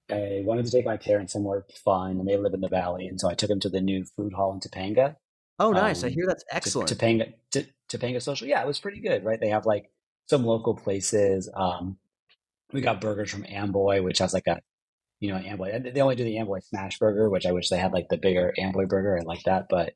I 0.10 0.44
wanted 0.45 0.65
to 0.65 0.72
take 0.72 0.86
my 0.86 0.98
parents 0.98 1.34
somewhere 1.34 1.65
fun, 1.84 2.19
and 2.19 2.27
they 2.27 2.38
live 2.38 2.53
in 2.53 2.61
the 2.61 2.69
valley, 2.69 3.07
and 3.07 3.19
so 3.19 3.30
I 3.30 3.34
took 3.34 3.49
them 3.49 3.60
to 3.61 3.69
the 3.69 3.82
new 3.82 4.06
food 4.15 4.34
hall 4.34 4.53
in 4.53 4.60
Topanga. 4.60 5.15
Oh, 5.57 5.72
nice! 5.72 6.03
Um, 6.03 6.07
I 6.07 6.11
hear 6.11 6.26
that's 6.27 6.45
excellent. 6.52 6.90
Topanga, 6.91 7.34
T- 7.52 7.68
Topanga 7.90 8.22
Social, 8.22 8.48
yeah, 8.48 8.61
it 8.61 8.68
was 8.68 8.80
pretty 8.80 8.99
good, 8.99 9.23
right? 9.23 9.40
They 9.40 9.49
have 9.49 9.65
like 9.65 9.90
some 10.27 10.45
local 10.45 10.76
places. 10.76 11.49
Um, 11.53 11.98
we 12.72 12.82
got 12.82 13.02
burgers 13.02 13.32
from 13.32 13.45
Amboy, 13.45 14.02
which 14.02 14.19
has 14.19 14.34
like 14.34 14.48
a, 14.48 14.60
you 15.19 15.32
know, 15.32 15.38
Amboy. 15.38 15.91
They 15.91 16.02
only 16.02 16.15
do 16.15 16.23
the 16.23 16.38
Amboy 16.38 16.60
Smash 16.60 16.99
Burger, 16.99 17.30
which 17.30 17.45
I 17.45 17.52
wish 17.52 17.69
they 17.69 17.77
had 17.77 17.94
like 17.94 18.10
the 18.10 18.18
bigger 18.18 18.53
Amboy 18.60 18.86
Burger. 18.86 19.18
I 19.18 19.23
like 19.23 19.44
that, 19.44 19.68
but 19.69 19.94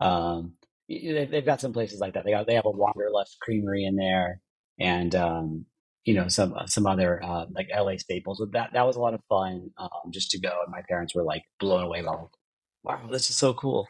um, 0.00 0.54
they've 0.88 1.44
got 1.44 1.60
some 1.60 1.72
places 1.72 2.00
like 2.00 2.14
that. 2.14 2.24
They 2.24 2.30
got 2.32 2.46
they 2.46 2.54
have 2.54 2.66
a 2.66 2.70
Wanderlust 2.70 3.38
Creamery 3.40 3.84
in 3.84 3.96
there, 3.96 4.40
and 4.78 5.14
um, 5.14 5.66
you 6.04 6.14
know 6.14 6.28
some 6.28 6.54
some 6.66 6.86
other 6.86 7.22
uh, 7.22 7.46
like 7.54 7.68
LA 7.74 7.96
staples. 7.96 8.38
But 8.38 8.52
that 8.52 8.70
that 8.74 8.86
was 8.86 8.96
a 8.96 9.00
lot 9.00 9.14
of 9.14 9.20
fun 9.28 9.70
um, 9.78 10.10
just 10.10 10.30
to 10.32 10.40
go, 10.40 10.60
and 10.64 10.72
my 10.72 10.82
parents 10.88 11.14
were 11.14 11.24
like 11.24 11.42
blown 11.60 11.82
away 11.82 12.02
by, 12.02 12.14
wow, 12.82 13.08
this 13.10 13.30
is 13.30 13.36
so 13.36 13.54
cool. 13.54 13.86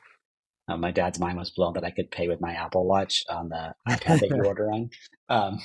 Uh, 0.68 0.76
my 0.76 0.90
dad's 0.90 1.18
mind 1.18 1.36
was 1.36 1.50
blown 1.50 1.72
that 1.74 1.84
I 1.84 1.90
could 1.90 2.10
pay 2.10 2.28
with 2.28 2.40
my 2.40 2.52
Apple 2.52 2.86
Watch 2.86 3.24
on 3.28 3.48
the 3.48 3.74
iPad 3.88 4.20
that 4.20 4.28
you 4.28 4.42
order 4.44 4.70
on. 4.70 4.90
Um, 5.28 5.58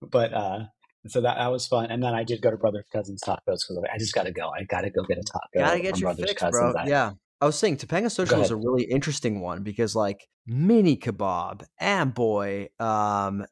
but 0.00 0.32
uh, 0.32 0.64
so 1.06 1.20
that, 1.20 1.36
that 1.36 1.50
was 1.50 1.66
fun. 1.66 1.90
And 1.90 2.02
then 2.02 2.14
I 2.14 2.24
did 2.24 2.42
go 2.42 2.50
to 2.50 2.56
Brothers 2.56 2.86
Cousins 2.92 3.22
Tacos 3.24 3.38
because 3.46 3.82
I 3.92 3.98
just 3.98 4.14
got 4.14 4.24
to 4.24 4.32
go. 4.32 4.48
I 4.48 4.64
got 4.64 4.82
to 4.82 4.90
go 4.90 5.04
get 5.04 5.18
a 5.18 5.22
taco. 5.22 5.66
Gotta 5.66 5.80
get 5.80 5.98
your 5.98 6.08
Brothers 6.08 6.30
fix, 6.30 6.42
Cousins. 6.42 6.72
bro. 6.72 6.82
I, 6.82 6.86
yeah. 6.86 7.12
I 7.40 7.46
was 7.46 7.58
saying 7.58 7.78
Topanga 7.78 8.10
Social 8.10 8.40
is 8.40 8.52
a 8.52 8.56
really 8.56 8.84
interesting 8.84 9.40
one 9.40 9.64
because 9.64 9.96
like 9.96 10.28
Mini 10.46 10.96
Kabob, 10.96 11.64
Amboy, 11.80 12.68
um, 12.78 13.44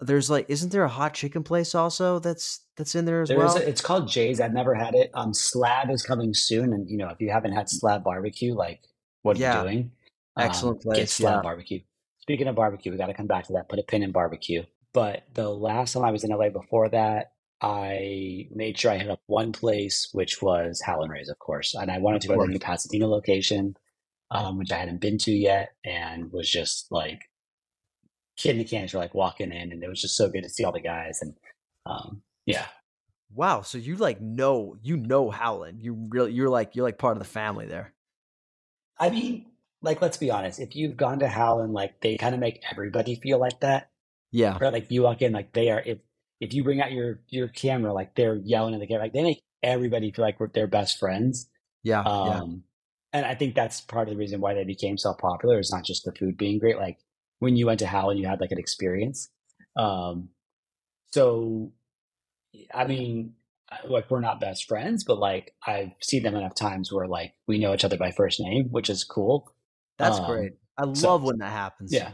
there's 0.00 0.30
like, 0.30 0.46
isn't 0.48 0.70
there 0.70 0.84
a 0.84 0.88
hot 0.88 1.14
chicken 1.14 1.42
place 1.42 1.74
also 1.74 2.18
that's 2.18 2.60
that's 2.76 2.94
in 2.94 3.04
there 3.04 3.22
as 3.22 3.28
There's 3.28 3.38
well? 3.38 3.56
A, 3.56 3.60
it's 3.60 3.80
called 3.80 4.08
Jay's. 4.08 4.40
I've 4.40 4.52
never 4.52 4.74
had 4.74 4.94
it. 4.94 5.10
Um, 5.14 5.34
Slab 5.34 5.90
is 5.90 6.02
coming 6.02 6.34
soon, 6.34 6.72
and 6.72 6.88
you 6.88 6.96
know 6.96 7.08
if 7.08 7.20
you 7.20 7.30
haven't 7.30 7.52
had 7.52 7.68
Slab 7.68 8.04
barbecue, 8.04 8.54
like 8.54 8.80
what 9.22 9.36
are 9.36 9.40
yeah. 9.40 9.62
you 9.62 9.68
doing? 9.68 9.90
Excellent 10.38 10.76
um, 10.76 10.82
place. 10.82 10.98
Get 10.98 11.08
Slab 11.08 11.34
yeah. 11.36 11.42
barbecue. 11.42 11.80
Speaking 12.20 12.46
of 12.46 12.54
barbecue, 12.54 12.92
we 12.92 12.98
got 12.98 13.06
to 13.06 13.14
come 13.14 13.26
back 13.26 13.46
to 13.46 13.54
that. 13.54 13.68
Put 13.68 13.78
a 13.78 13.82
pin 13.82 14.02
in 14.02 14.12
barbecue. 14.12 14.62
But 14.92 15.24
the 15.34 15.48
last 15.48 15.92
time 15.92 16.04
I 16.04 16.10
was 16.10 16.24
in 16.24 16.30
LA 16.30 16.50
before 16.50 16.88
that, 16.90 17.32
I 17.60 18.48
made 18.52 18.78
sure 18.78 18.92
I 18.92 18.98
hit 18.98 19.10
up 19.10 19.20
one 19.26 19.52
place, 19.52 20.08
which 20.12 20.40
was 20.40 20.80
Howlin' 20.84 21.10
Ray's, 21.10 21.28
of 21.28 21.38
course. 21.38 21.74
And 21.74 21.90
I 21.90 21.98
wanted 21.98 22.22
to 22.22 22.28
go 22.28 22.34
to 22.34 22.42
the 22.42 22.48
new 22.48 22.58
Pasadena 22.58 23.08
location, 23.08 23.76
um, 24.30 24.58
which 24.58 24.70
I 24.70 24.76
hadn't 24.76 25.00
been 25.00 25.18
to 25.18 25.32
yet, 25.32 25.70
and 25.84 26.32
was 26.32 26.48
just 26.48 26.90
like 26.92 27.22
kid 28.38 28.56
in 28.56 28.64
candy 28.64 28.88
for 28.88 28.98
like 28.98 29.14
walking 29.14 29.52
in, 29.52 29.72
and 29.72 29.82
it 29.82 29.88
was 29.88 30.00
just 30.00 30.16
so 30.16 30.28
good 30.28 30.42
to 30.44 30.48
see 30.48 30.64
all 30.64 30.72
the 30.72 30.80
guys. 30.80 31.18
And 31.20 31.34
um, 31.84 32.22
yeah. 32.46 32.66
Wow. 33.34 33.62
So 33.62 33.76
you 33.76 33.96
like 33.96 34.20
know 34.20 34.76
you 34.82 34.96
know 34.96 35.30
Howlin'. 35.30 35.80
You 35.80 36.08
really 36.08 36.32
you're 36.32 36.48
like 36.48 36.74
you're 36.74 36.86
like 36.86 36.98
part 36.98 37.16
of 37.16 37.22
the 37.22 37.28
family 37.28 37.66
there. 37.66 37.92
I 38.98 39.10
mean, 39.10 39.46
like 39.82 40.00
let's 40.00 40.16
be 40.16 40.30
honest. 40.30 40.60
If 40.60 40.74
you've 40.74 40.96
gone 40.96 41.18
to 41.18 41.28
Howlin', 41.28 41.72
like 41.72 42.00
they 42.00 42.16
kind 42.16 42.34
of 42.34 42.40
make 42.40 42.62
everybody 42.70 43.16
feel 43.16 43.38
like 43.38 43.60
that. 43.60 43.90
Yeah. 44.30 44.56
Right. 44.60 44.72
Like 44.72 44.90
you 44.90 45.02
walk 45.02 45.20
in, 45.20 45.32
like 45.32 45.52
they 45.52 45.70
are. 45.70 45.82
If 45.84 45.98
if 46.40 46.54
you 46.54 46.64
bring 46.64 46.80
out 46.80 46.92
your 46.92 47.20
your 47.28 47.48
camera, 47.48 47.92
like 47.92 48.14
they're 48.14 48.36
yelling 48.36 48.74
at 48.74 48.80
the 48.80 48.86
camera, 48.86 49.04
like 49.04 49.12
they 49.12 49.22
make 49.22 49.42
everybody 49.62 50.12
feel 50.12 50.24
like 50.24 50.38
we're 50.38 50.48
their 50.48 50.66
best 50.66 50.98
friends. 50.98 51.50
Yeah. 51.82 52.02
Um, 52.02 52.62
yeah. 53.12 53.18
and 53.18 53.26
I 53.26 53.34
think 53.34 53.54
that's 53.54 53.80
part 53.80 54.08
of 54.08 54.14
the 54.14 54.18
reason 54.18 54.40
why 54.40 54.54
they 54.54 54.64
became 54.64 54.96
so 54.96 55.14
popular. 55.14 55.58
It's 55.58 55.72
not 55.72 55.84
just 55.84 56.04
the 56.04 56.12
food 56.12 56.36
being 56.36 56.58
great. 56.58 56.76
Like 56.76 56.98
when 57.38 57.56
you 57.56 57.66
went 57.66 57.80
to 57.80 57.86
Howlin', 57.86 58.18
you 58.18 58.26
had 58.26 58.40
like 58.40 58.52
an 58.52 58.58
experience. 58.58 59.28
Um, 59.76 60.30
so, 61.12 61.72
I 62.74 62.86
mean, 62.86 63.34
like 63.86 64.10
we're 64.10 64.20
not 64.20 64.40
best 64.40 64.66
friends, 64.66 65.04
but 65.04 65.18
like 65.18 65.54
I've 65.66 65.92
seen 66.00 66.22
them 66.22 66.34
enough 66.34 66.54
times 66.54 66.92
where 66.92 67.06
like 67.06 67.34
we 67.46 67.58
know 67.58 67.74
each 67.74 67.84
other 67.84 67.96
by 67.96 68.10
first 68.10 68.40
name, 68.40 68.68
which 68.70 68.90
is 68.90 69.04
cool. 69.04 69.52
That's 69.98 70.18
um, 70.18 70.26
great. 70.26 70.52
I 70.76 70.84
love 70.84 70.96
so, 70.96 71.16
when 71.18 71.38
that 71.38 71.52
happens. 71.52 71.92
Yeah. 71.92 72.12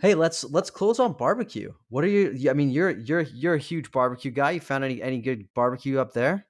Hey, 0.00 0.14
let's 0.14 0.44
let's 0.44 0.70
close 0.70 1.00
on 1.00 1.14
barbecue. 1.14 1.72
What 1.88 2.04
are 2.04 2.08
you? 2.08 2.48
I 2.48 2.52
mean, 2.52 2.70
you're 2.70 2.90
you're 2.90 3.22
you're 3.22 3.54
a 3.54 3.58
huge 3.58 3.90
barbecue 3.90 4.30
guy. 4.30 4.52
You 4.52 4.60
found 4.60 4.84
any 4.84 5.02
any 5.02 5.20
good 5.20 5.48
barbecue 5.54 5.98
up 5.98 6.12
there? 6.12 6.46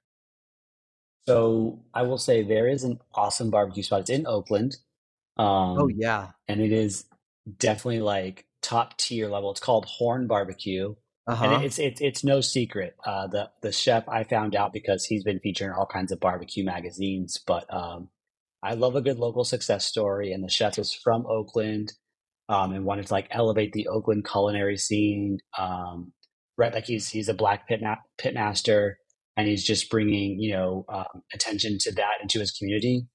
So 1.27 1.79
I 1.93 2.03
will 2.03 2.17
say 2.17 2.43
there 2.43 2.67
is 2.67 2.83
an 2.83 2.99
awesome 3.13 3.49
barbecue 3.49 3.83
spot. 3.83 4.01
It's 4.01 4.09
in 4.09 4.27
Oakland. 4.27 4.77
Oh, 5.37 5.45
um, 5.45 5.77
oh 5.79 5.87
yeah, 5.87 6.29
and 6.47 6.61
it 6.61 6.71
is 6.71 7.05
definitely 7.57 8.01
like 8.01 8.45
top 8.61 8.97
tier 8.97 9.29
level. 9.29 9.51
It's 9.51 9.59
called 9.59 9.85
Horn 9.85 10.27
Barbecue, 10.27 10.95
uh-huh. 11.27 11.45
and 11.45 11.63
it's 11.63 11.79
it's 11.79 12.01
it's 12.01 12.23
no 12.23 12.41
secret. 12.41 12.95
Uh, 13.05 13.27
the 13.27 13.49
the 13.61 13.71
chef 13.71 14.07
I 14.07 14.23
found 14.23 14.55
out 14.55 14.73
because 14.73 15.05
he's 15.05 15.23
been 15.23 15.39
featured 15.39 15.67
in 15.67 15.73
all 15.73 15.85
kinds 15.85 16.11
of 16.11 16.19
barbecue 16.19 16.63
magazines. 16.63 17.39
But 17.45 17.71
um, 17.73 18.09
I 18.61 18.73
love 18.73 18.95
a 18.95 19.01
good 19.01 19.19
local 19.19 19.43
success 19.43 19.85
story, 19.85 20.31
and 20.31 20.43
the 20.43 20.49
chef 20.49 20.77
is 20.77 20.93
from 20.93 21.25
Oakland 21.25 21.93
um, 22.49 22.73
and 22.73 22.83
wanted 22.83 23.07
to 23.07 23.13
like 23.13 23.27
elevate 23.31 23.73
the 23.73 23.87
Oakland 23.87 24.27
culinary 24.29 24.77
scene. 24.77 25.39
Um, 25.57 26.11
right, 26.57 26.73
like 26.73 26.85
he's 26.85 27.09
he's 27.09 27.29
a 27.29 27.33
black 27.33 27.67
pit 27.67 27.81
na- 27.81 27.95
pitmaster, 28.19 28.95
and 29.37 29.47
he's 29.47 29.63
just 29.63 29.89
bringing 29.89 30.39
you 30.39 30.53
know 30.53 30.85
um, 30.89 31.23
attention 31.33 31.77
to 31.81 31.91
that 31.93 32.21
into 32.21 32.39
his 32.39 32.51
community. 32.51 33.07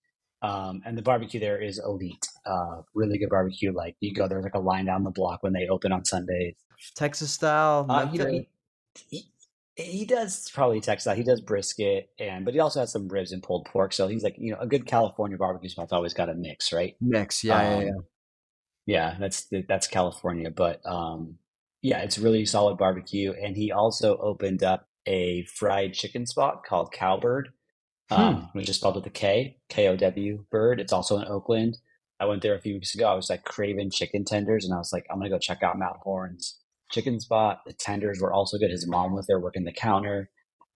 Um, 0.44 0.82
and 0.84 0.98
the 0.98 1.00
barbecue 1.00 1.40
there 1.40 1.58
is 1.58 1.80
elite, 1.82 2.28
uh, 2.44 2.82
really 2.94 3.16
good 3.16 3.30
barbecue. 3.30 3.72
Like 3.72 3.96
you 4.00 4.12
go, 4.12 4.28
there's 4.28 4.44
like 4.44 4.54
a 4.54 4.58
line 4.58 4.84
down 4.84 5.02
the 5.02 5.10
block 5.10 5.42
when 5.42 5.54
they 5.54 5.68
open 5.68 5.90
on 5.90 6.04
Sundays, 6.04 6.54
Texas 6.94 7.32
style. 7.32 7.86
Know, 7.86 8.06
he, 9.08 9.24
he, 9.74 9.82
he 9.82 10.04
does 10.04 10.50
probably 10.52 10.82
Texas 10.82 11.04
style. 11.04 11.16
He 11.16 11.22
does 11.22 11.40
brisket, 11.40 12.10
and 12.18 12.44
but 12.44 12.52
he 12.52 12.60
also 12.60 12.80
has 12.80 12.92
some 12.92 13.08
ribs 13.08 13.32
and 13.32 13.42
pulled 13.42 13.64
pork. 13.64 13.94
So 13.94 14.06
he's 14.06 14.22
like, 14.22 14.36
you 14.36 14.52
know, 14.52 14.58
a 14.60 14.66
good 14.66 14.84
California 14.84 15.38
barbecue 15.38 15.70
spot's 15.70 15.94
always 15.94 16.12
got 16.12 16.28
a 16.28 16.34
mix, 16.34 16.74
right? 16.74 16.94
Mix, 17.00 17.42
yeah, 17.42 17.62
yeah, 17.62 17.80
yeah. 17.80 17.88
Um, 17.88 18.04
yeah, 18.84 19.16
that's 19.18 19.48
that's 19.66 19.86
California, 19.86 20.50
but 20.50 20.82
um, 20.84 21.38
yeah, 21.80 22.00
it's 22.00 22.18
really 22.18 22.44
solid 22.44 22.76
barbecue. 22.76 23.32
And 23.32 23.56
he 23.56 23.72
also 23.72 24.18
opened 24.18 24.62
up 24.62 24.88
a 25.06 25.44
fried 25.44 25.94
chicken 25.94 26.26
spot 26.26 26.64
called 26.68 26.92
Kowbird, 26.92 27.44
um, 28.10 28.35
hmm. 28.35 28.59
which 28.59 28.68
is 28.68 28.76
spelled 28.76 28.97
with 28.97 29.06
a 29.06 29.10
K, 29.10 29.56
K 29.68 29.89
O 29.89 29.97
W 29.97 30.44
Bird. 30.51 30.81
It's 30.81 30.93
also 30.93 31.18
in 31.18 31.26
Oakland. 31.26 31.78
I 32.20 32.26
went 32.26 32.43
there 32.43 32.55
a 32.55 32.60
few 32.60 32.74
weeks 32.74 32.94
ago. 32.94 33.09
I 33.09 33.14
was 33.14 33.28
like 33.31 33.44
craving 33.44 33.90
chicken 33.90 34.24
tenders, 34.24 34.64
and 34.64 34.74
I 34.74 34.78
was 34.78 34.93
like, 34.93 35.06
I'm 35.10 35.18
gonna 35.18 35.31
go 35.31 35.39
check 35.39 35.62
out 35.62 35.78
Matt 35.78 35.97
Horn's 36.02 36.59
chicken 36.90 37.20
spot. 37.20 37.60
The 37.66 37.72
tenders 37.72 38.20
were 38.20 38.32
also 38.32 38.59
good. 38.59 38.70
His 38.70 38.86
mom 38.86 39.14
was 39.14 39.26
there 39.26 39.40
working 39.40 39.64
the 39.64 39.72
counter 39.72 40.31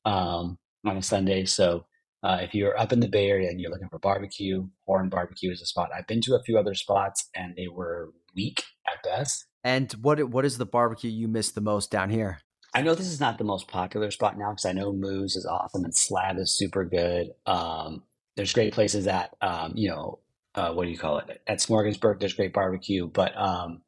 um, 0.04 0.58
on 0.84 0.96
a 0.96 1.02
Sunday, 1.02 1.44
so 1.44 1.86
uh, 2.22 2.38
if 2.40 2.54
you're 2.54 2.78
up 2.78 2.92
in 2.92 3.00
the 3.00 3.08
Bay 3.08 3.28
Area 3.28 3.48
and 3.48 3.60
you're 3.60 3.70
looking 3.70 3.88
for 3.88 3.98
barbecue, 3.98 4.66
Horn 4.86 5.08
Barbecue 5.08 5.52
is 5.52 5.62
a 5.62 5.66
spot. 5.66 5.90
I've 5.96 6.06
been 6.06 6.20
to 6.22 6.34
a 6.34 6.42
few 6.42 6.58
other 6.58 6.74
spots 6.74 7.28
and 7.34 7.54
they 7.56 7.68
were 7.68 8.12
weak 8.34 8.64
at 8.86 9.02
best. 9.04 9.46
And 9.62 9.92
what 9.92 10.22
what 10.30 10.44
is 10.44 10.58
the 10.58 10.66
barbecue 10.66 11.10
you 11.10 11.28
miss 11.28 11.50
the 11.50 11.60
most 11.60 11.90
down 11.90 12.10
here? 12.10 12.40
I 12.74 12.82
know 12.82 12.94
this 12.94 13.06
is 13.06 13.20
not 13.20 13.38
the 13.38 13.44
most 13.44 13.68
popular 13.68 14.10
spot 14.10 14.38
now 14.38 14.50
because 14.50 14.66
I 14.66 14.72
know 14.72 14.92
Moo's 14.92 15.36
is 15.36 15.46
awesome 15.46 15.84
and 15.84 15.94
Slab 15.94 16.38
is 16.38 16.56
super 16.56 16.84
good. 16.84 17.30
Um, 17.46 18.02
there's 18.36 18.52
great 18.52 18.72
places 18.72 19.06
at 19.06 19.34
um, 19.40 19.72
you 19.74 19.88
know 19.88 20.20
uh, 20.54 20.72
what 20.72 20.84
do 20.84 20.90
you 20.90 20.98
call 20.98 21.18
it 21.18 21.40
at 21.46 21.58
Smorgasburg. 21.58 22.20
There's 22.20 22.34
great 22.34 22.52
barbecue, 22.52 23.06
but 23.06 23.36
um, 23.36 23.82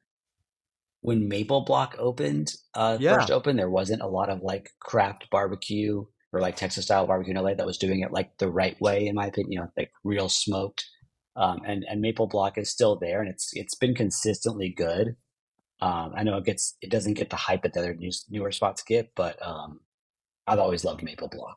when 1.02 1.28
Maple 1.28 1.62
Block 1.62 1.96
opened, 1.98 2.54
uh, 2.74 2.96
yeah. 3.00 3.14
first 3.14 3.30
opened, 3.30 3.58
there 3.58 3.70
wasn't 3.70 4.02
a 4.02 4.06
lot 4.06 4.28
of 4.28 4.42
like 4.42 4.70
craft 4.80 5.28
barbecue 5.30 6.04
or 6.32 6.40
like 6.40 6.56
Texas 6.56 6.84
style 6.84 7.06
barbecue 7.06 7.34
in 7.34 7.42
LA 7.42 7.54
that 7.54 7.66
was 7.66 7.78
doing 7.78 8.00
it 8.00 8.12
like 8.12 8.36
the 8.38 8.50
right 8.50 8.80
way, 8.80 9.06
in 9.06 9.14
my 9.14 9.26
opinion, 9.26 9.52
you 9.52 9.58
know, 9.60 9.68
like 9.76 9.90
real 10.04 10.28
smoked. 10.28 10.84
Um, 11.36 11.62
and 11.66 11.84
and 11.88 12.00
Maple 12.00 12.26
Block 12.26 12.58
is 12.58 12.70
still 12.70 12.96
there, 12.96 13.20
and 13.20 13.30
it's 13.30 13.50
it's 13.54 13.74
been 13.74 13.94
consistently 13.94 14.68
good. 14.68 15.16
Um, 15.80 16.12
I 16.14 16.22
know 16.24 16.36
it 16.36 16.44
gets 16.44 16.76
it 16.82 16.90
doesn't 16.90 17.14
get 17.14 17.30
the 17.30 17.36
hype 17.36 17.62
that 17.62 17.72
the 17.72 17.80
other 17.80 17.94
new, 17.94 18.10
newer 18.28 18.52
spots 18.52 18.82
get, 18.82 19.12
but 19.14 19.44
um, 19.46 19.80
I've 20.46 20.58
always 20.58 20.84
loved 20.84 21.02
Maple 21.02 21.28
Block. 21.28 21.56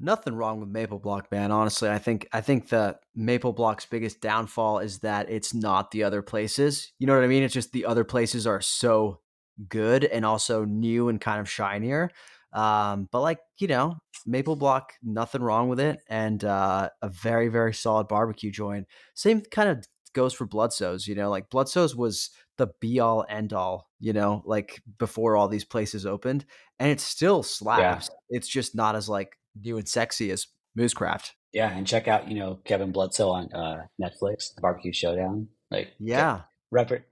Nothing 0.00 0.34
wrong 0.34 0.58
with 0.58 0.68
Maple 0.68 0.98
Block, 0.98 1.30
man. 1.30 1.52
Honestly, 1.52 1.88
I 1.88 1.98
think 1.98 2.26
I 2.32 2.40
think 2.40 2.68
the 2.68 2.98
Maple 3.14 3.52
Block's 3.52 3.86
biggest 3.86 4.20
downfall 4.20 4.80
is 4.80 4.98
that 5.00 5.30
it's 5.30 5.54
not 5.54 5.92
the 5.92 6.02
other 6.02 6.22
places. 6.22 6.92
You 6.98 7.06
know 7.06 7.14
what 7.14 7.24
I 7.24 7.28
mean? 7.28 7.44
It's 7.44 7.54
just 7.54 7.72
the 7.72 7.86
other 7.86 8.02
places 8.02 8.46
are 8.46 8.60
so 8.60 9.20
good 9.68 10.04
and 10.04 10.24
also 10.24 10.64
new 10.64 11.08
and 11.08 11.20
kind 11.20 11.40
of 11.40 11.48
shinier. 11.48 12.10
Um, 12.52 13.08
but 13.12 13.20
like 13.20 13.38
you 13.60 13.68
know, 13.68 13.96
Maple 14.26 14.56
Block, 14.56 14.94
nothing 15.04 15.40
wrong 15.40 15.68
with 15.68 15.78
it, 15.78 16.00
and 16.08 16.42
uh, 16.42 16.90
a 17.00 17.08
very 17.08 17.46
very 17.46 17.72
solid 17.72 18.08
barbecue 18.08 18.50
joint. 18.50 18.88
Same 19.14 19.40
kind 19.40 19.68
of 19.68 19.86
goes 20.14 20.34
for 20.34 20.46
Bludso's. 20.46 21.06
You 21.06 21.14
know, 21.14 21.30
like 21.30 21.48
Bludso's 21.48 21.94
was 21.94 22.30
the 22.58 22.68
be 22.80 23.00
all 23.00 23.24
end 23.28 23.52
all. 23.52 23.88
You 24.00 24.12
know, 24.12 24.42
like 24.44 24.82
before 24.98 25.36
all 25.36 25.48
these 25.48 25.64
places 25.64 26.06
opened, 26.06 26.44
and 26.78 26.90
it 26.90 27.00
still 27.00 27.42
slaps. 27.42 28.08
Yeah. 28.10 28.36
It's 28.38 28.48
just 28.48 28.74
not 28.74 28.96
as 28.96 29.08
like 29.08 29.36
new 29.60 29.78
and 29.78 29.88
sexy 29.88 30.30
as 30.30 30.46
Moo's 30.74 30.94
Craft. 30.94 31.34
Yeah, 31.52 31.70
and 31.70 31.86
check 31.86 32.08
out 32.08 32.28
you 32.28 32.38
know 32.38 32.60
Kevin 32.64 32.92
Bludso 32.92 33.30
on 33.30 33.52
uh, 33.52 33.86
Netflix, 34.00 34.48
Barbecue 34.60 34.92
Showdown. 34.92 35.48
Like 35.70 35.92
yeah, 35.98 36.42
repping 36.74 37.02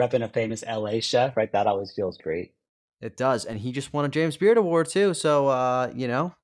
repping 0.00 0.22
a 0.22 0.28
famous 0.28 0.64
LA 0.66 1.00
chef, 1.00 1.36
right? 1.36 1.52
That 1.52 1.66
always 1.66 1.92
feels 1.94 2.16
great. 2.18 2.54
It 3.00 3.16
does. 3.16 3.44
And 3.44 3.58
he 3.60 3.72
just 3.72 3.92
won 3.92 4.04
a 4.04 4.08
James 4.08 4.36
Beard 4.36 4.56
Award 4.56 4.88
too. 4.88 5.14
So 5.14 5.48
uh, 5.48 5.92
you 5.94 6.08
know, 6.08 6.34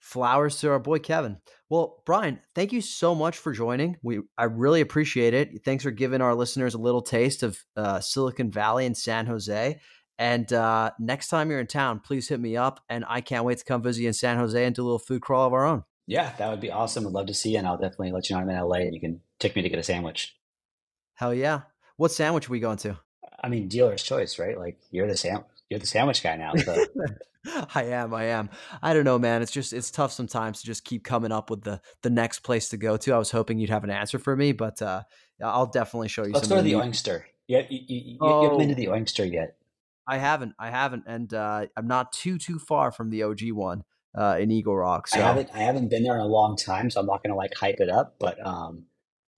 flowers 0.00 0.58
to 0.60 0.70
our 0.70 0.78
boy 0.78 0.98
Kevin. 0.98 1.38
Well, 1.70 2.02
Brian, 2.06 2.40
thank 2.54 2.72
you 2.72 2.80
so 2.80 3.14
much 3.14 3.36
for 3.36 3.52
joining. 3.52 3.96
We 4.02 4.20
I 4.38 4.44
really 4.44 4.80
appreciate 4.80 5.34
it. 5.34 5.64
Thanks 5.64 5.84
for 5.84 5.90
giving 5.90 6.22
our 6.22 6.34
listeners 6.34 6.74
a 6.74 6.78
little 6.78 7.02
taste 7.02 7.42
of 7.42 7.58
uh, 7.76 8.00
Silicon 8.00 8.50
Valley 8.50 8.86
and 8.86 8.96
San 8.96 9.26
Jose. 9.26 9.78
And 10.18 10.52
uh, 10.52 10.90
next 10.98 11.28
time 11.28 11.50
you're 11.50 11.60
in 11.60 11.66
town, 11.66 12.00
please 12.00 12.28
hit 12.28 12.40
me 12.40 12.56
up. 12.56 12.80
And 12.88 13.04
I 13.06 13.20
can't 13.20 13.44
wait 13.44 13.58
to 13.58 13.64
come 13.64 13.82
visit 13.82 14.02
you 14.02 14.08
in 14.08 14.14
San 14.14 14.38
Jose 14.38 14.64
and 14.64 14.74
do 14.74 14.82
a 14.82 14.84
little 14.84 14.98
food 14.98 15.20
crawl 15.20 15.46
of 15.46 15.52
our 15.52 15.64
own. 15.64 15.84
Yeah, 16.06 16.32
that 16.38 16.50
would 16.50 16.60
be 16.60 16.72
awesome. 16.72 17.06
I'd 17.06 17.12
love 17.12 17.26
to 17.26 17.34
see 17.34 17.50
you, 17.50 17.58
and 17.58 17.66
I'll 17.66 17.76
definitely 17.76 18.12
let 18.12 18.30
you 18.30 18.34
know 18.34 18.40
I'm 18.40 18.48
in 18.48 18.58
LA, 18.58 18.76
and 18.76 18.94
you 18.94 19.00
can 19.00 19.20
take 19.38 19.54
me 19.54 19.60
to 19.60 19.68
get 19.68 19.78
a 19.78 19.82
sandwich. 19.82 20.34
Hell 21.16 21.34
yeah! 21.34 21.62
What 21.98 22.12
sandwich 22.12 22.48
are 22.48 22.52
we 22.52 22.60
going 22.60 22.78
to? 22.78 22.98
I 23.44 23.50
mean, 23.50 23.68
dealer's 23.68 24.02
choice, 24.02 24.38
right? 24.38 24.58
Like 24.58 24.78
you're 24.90 25.06
the 25.06 25.18
sandwich 25.18 25.57
you're 25.70 25.80
the 25.80 25.86
sandwich 25.86 26.22
guy 26.22 26.36
now. 26.36 26.54
So. 26.54 26.84
I 27.74 27.84
am. 27.84 28.12
I 28.14 28.24
am. 28.24 28.50
I 28.82 28.94
don't 28.94 29.04
know, 29.04 29.18
man. 29.18 29.42
It's 29.42 29.52
just 29.52 29.72
it's 29.72 29.90
tough 29.90 30.12
sometimes 30.12 30.60
to 30.60 30.66
just 30.66 30.84
keep 30.84 31.04
coming 31.04 31.32
up 31.32 31.50
with 31.50 31.62
the 31.62 31.80
the 32.02 32.10
next 32.10 32.40
place 32.40 32.68
to 32.70 32.76
go 32.76 32.96
to. 32.96 33.12
I 33.12 33.18
was 33.18 33.30
hoping 33.30 33.58
you'd 33.58 33.70
have 33.70 33.84
an 33.84 33.90
answer 33.90 34.18
for 34.18 34.36
me, 34.36 34.52
but 34.52 34.82
uh, 34.82 35.02
I'll 35.42 35.66
definitely 35.66 36.08
show 36.08 36.24
you. 36.24 36.32
Let's 36.32 36.48
go 36.48 36.56
to 36.56 36.62
the 36.62 36.72
Oinkster. 36.72 37.22
Yeah, 37.46 37.62
you, 37.68 37.80
you, 37.86 38.00
you, 38.04 38.18
oh. 38.20 38.42
you 38.42 38.44
haven't 38.44 38.58
been 38.58 38.68
to 38.68 38.74
the 38.74 38.86
Oinkster 38.86 39.30
yet. 39.30 39.56
I 40.06 40.18
haven't. 40.18 40.54
I 40.58 40.70
haven't, 40.70 41.04
and 41.06 41.32
uh, 41.32 41.66
I'm 41.76 41.86
not 41.86 42.12
too 42.12 42.38
too 42.38 42.58
far 42.58 42.90
from 42.90 43.10
the 43.10 43.22
OG 43.22 43.52
one 43.52 43.84
uh, 44.16 44.36
in 44.38 44.50
Eagle 44.50 44.76
Rock. 44.76 45.08
So. 45.08 45.18
I 45.18 45.22
haven't. 45.22 45.50
I 45.54 45.60
haven't 45.60 45.88
been 45.88 46.02
there 46.02 46.14
in 46.14 46.20
a 46.20 46.26
long 46.26 46.56
time, 46.56 46.90
so 46.90 47.00
I'm 47.00 47.06
not 47.06 47.22
going 47.22 47.30
to 47.30 47.36
like 47.36 47.54
hype 47.54 47.80
it 47.80 47.88
up. 47.88 48.16
But 48.18 48.44
um, 48.44 48.84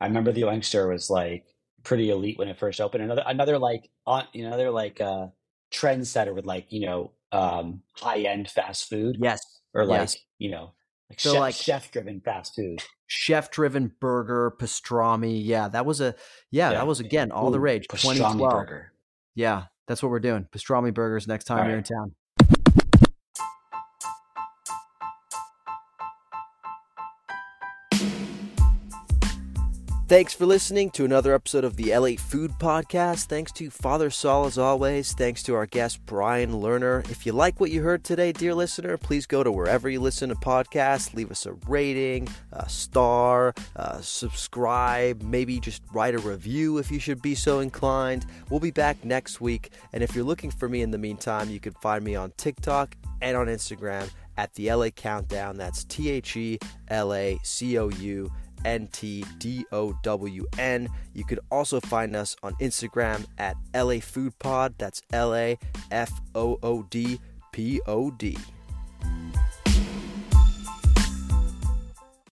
I 0.00 0.06
remember 0.06 0.32
the 0.32 0.42
Oinkster 0.42 0.90
was 0.90 1.10
like 1.10 1.44
pretty 1.82 2.10
elite 2.10 2.38
when 2.38 2.48
it 2.48 2.58
first 2.58 2.80
opened. 2.80 3.04
Another 3.04 3.24
another 3.26 3.58
like 3.58 3.90
on 4.06 4.24
another 4.34 4.70
like 4.70 5.00
uh 5.00 5.28
trendsetter 5.72 6.34
with 6.34 6.46
like 6.46 6.66
you 6.70 6.86
know 6.86 7.12
um 7.32 7.82
high 7.94 8.20
end 8.20 8.48
fast 8.48 8.88
food. 8.88 9.16
Yes. 9.20 9.40
Or 9.74 9.84
like 9.84 10.00
yes. 10.00 10.16
you 10.38 10.50
know 10.50 10.72
like 11.10 11.20
so 11.20 11.32
chef, 11.32 11.40
like 11.40 11.54
chef 11.54 11.90
driven 11.90 12.20
fast 12.20 12.54
food. 12.54 12.82
Chef 13.08 13.50
driven 13.50 13.92
burger, 14.00 14.54
pastrami. 14.58 15.44
Yeah, 15.44 15.68
that 15.68 15.84
was 15.84 16.00
a 16.00 16.14
yeah, 16.50 16.70
yeah. 16.70 16.78
that 16.78 16.86
was 16.86 17.00
again 17.00 17.32
all 17.32 17.48
Ooh, 17.48 17.52
the 17.52 17.60
rage. 17.60 17.88
Twenty 17.88 18.20
twelve. 18.20 18.68
Yeah, 19.34 19.64
that's 19.88 20.02
what 20.02 20.10
we're 20.10 20.20
doing. 20.20 20.46
Pastrami 20.52 20.94
burgers 20.94 21.26
next 21.26 21.44
time 21.44 21.68
you're 21.68 21.78
in 21.78 21.84
town. 21.84 22.14
Thanks 30.10 30.34
for 30.34 30.44
listening 30.44 30.90
to 30.90 31.04
another 31.04 31.32
episode 31.32 31.62
of 31.62 31.76
the 31.76 31.96
LA 31.96 32.16
Food 32.18 32.50
Podcast. 32.58 33.26
Thanks 33.26 33.52
to 33.52 33.70
Father 33.70 34.10
Sal 34.10 34.44
as 34.44 34.58
always. 34.58 35.12
Thanks 35.12 35.40
to 35.44 35.54
our 35.54 35.66
guest 35.66 36.04
Brian 36.04 36.50
Lerner. 36.50 37.08
If 37.08 37.24
you 37.24 37.32
like 37.32 37.60
what 37.60 37.70
you 37.70 37.84
heard 37.84 38.02
today, 38.02 38.32
dear 38.32 38.52
listener, 38.52 38.96
please 38.96 39.24
go 39.24 39.44
to 39.44 39.52
wherever 39.52 39.88
you 39.88 40.00
listen 40.00 40.28
to 40.30 40.34
podcasts, 40.34 41.14
leave 41.14 41.30
us 41.30 41.46
a 41.46 41.52
rating, 41.68 42.26
a 42.50 42.68
star, 42.68 43.54
uh, 43.76 44.00
subscribe, 44.00 45.22
maybe 45.22 45.60
just 45.60 45.80
write 45.92 46.16
a 46.16 46.18
review 46.18 46.78
if 46.78 46.90
you 46.90 46.98
should 46.98 47.22
be 47.22 47.36
so 47.36 47.60
inclined. 47.60 48.26
We'll 48.50 48.58
be 48.58 48.72
back 48.72 49.04
next 49.04 49.40
week, 49.40 49.70
and 49.92 50.02
if 50.02 50.16
you're 50.16 50.24
looking 50.24 50.50
for 50.50 50.68
me 50.68 50.82
in 50.82 50.90
the 50.90 50.98
meantime, 50.98 51.50
you 51.50 51.60
can 51.60 51.74
find 51.74 52.02
me 52.02 52.16
on 52.16 52.32
TikTok 52.36 52.96
and 53.22 53.36
on 53.36 53.46
Instagram 53.46 54.10
at 54.36 54.54
the 54.54 54.72
LA 54.72 54.88
Countdown. 54.88 55.56
That's 55.56 55.84
T 55.84 56.10
H 56.10 56.36
E 56.36 56.58
L 56.88 57.14
A 57.14 57.38
C 57.44 57.78
O 57.78 57.90
U 57.90 58.32
N 58.64 58.88
T 58.92 59.24
D 59.38 59.64
O 59.72 59.92
W 60.02 60.46
N. 60.58 60.88
You 61.14 61.24
could 61.24 61.40
also 61.50 61.80
find 61.80 62.14
us 62.16 62.36
on 62.42 62.54
Instagram 62.54 63.26
at 63.38 63.56
LA 63.74 64.00
Food 64.00 64.38
Pod. 64.38 64.74
That's 64.78 65.02
L 65.12 65.34
A 65.34 65.58
F 65.90 66.12
O 66.34 66.58
O 66.62 66.82
D 66.84 67.20
P 67.52 67.80
O 67.86 68.10
D. 68.10 68.36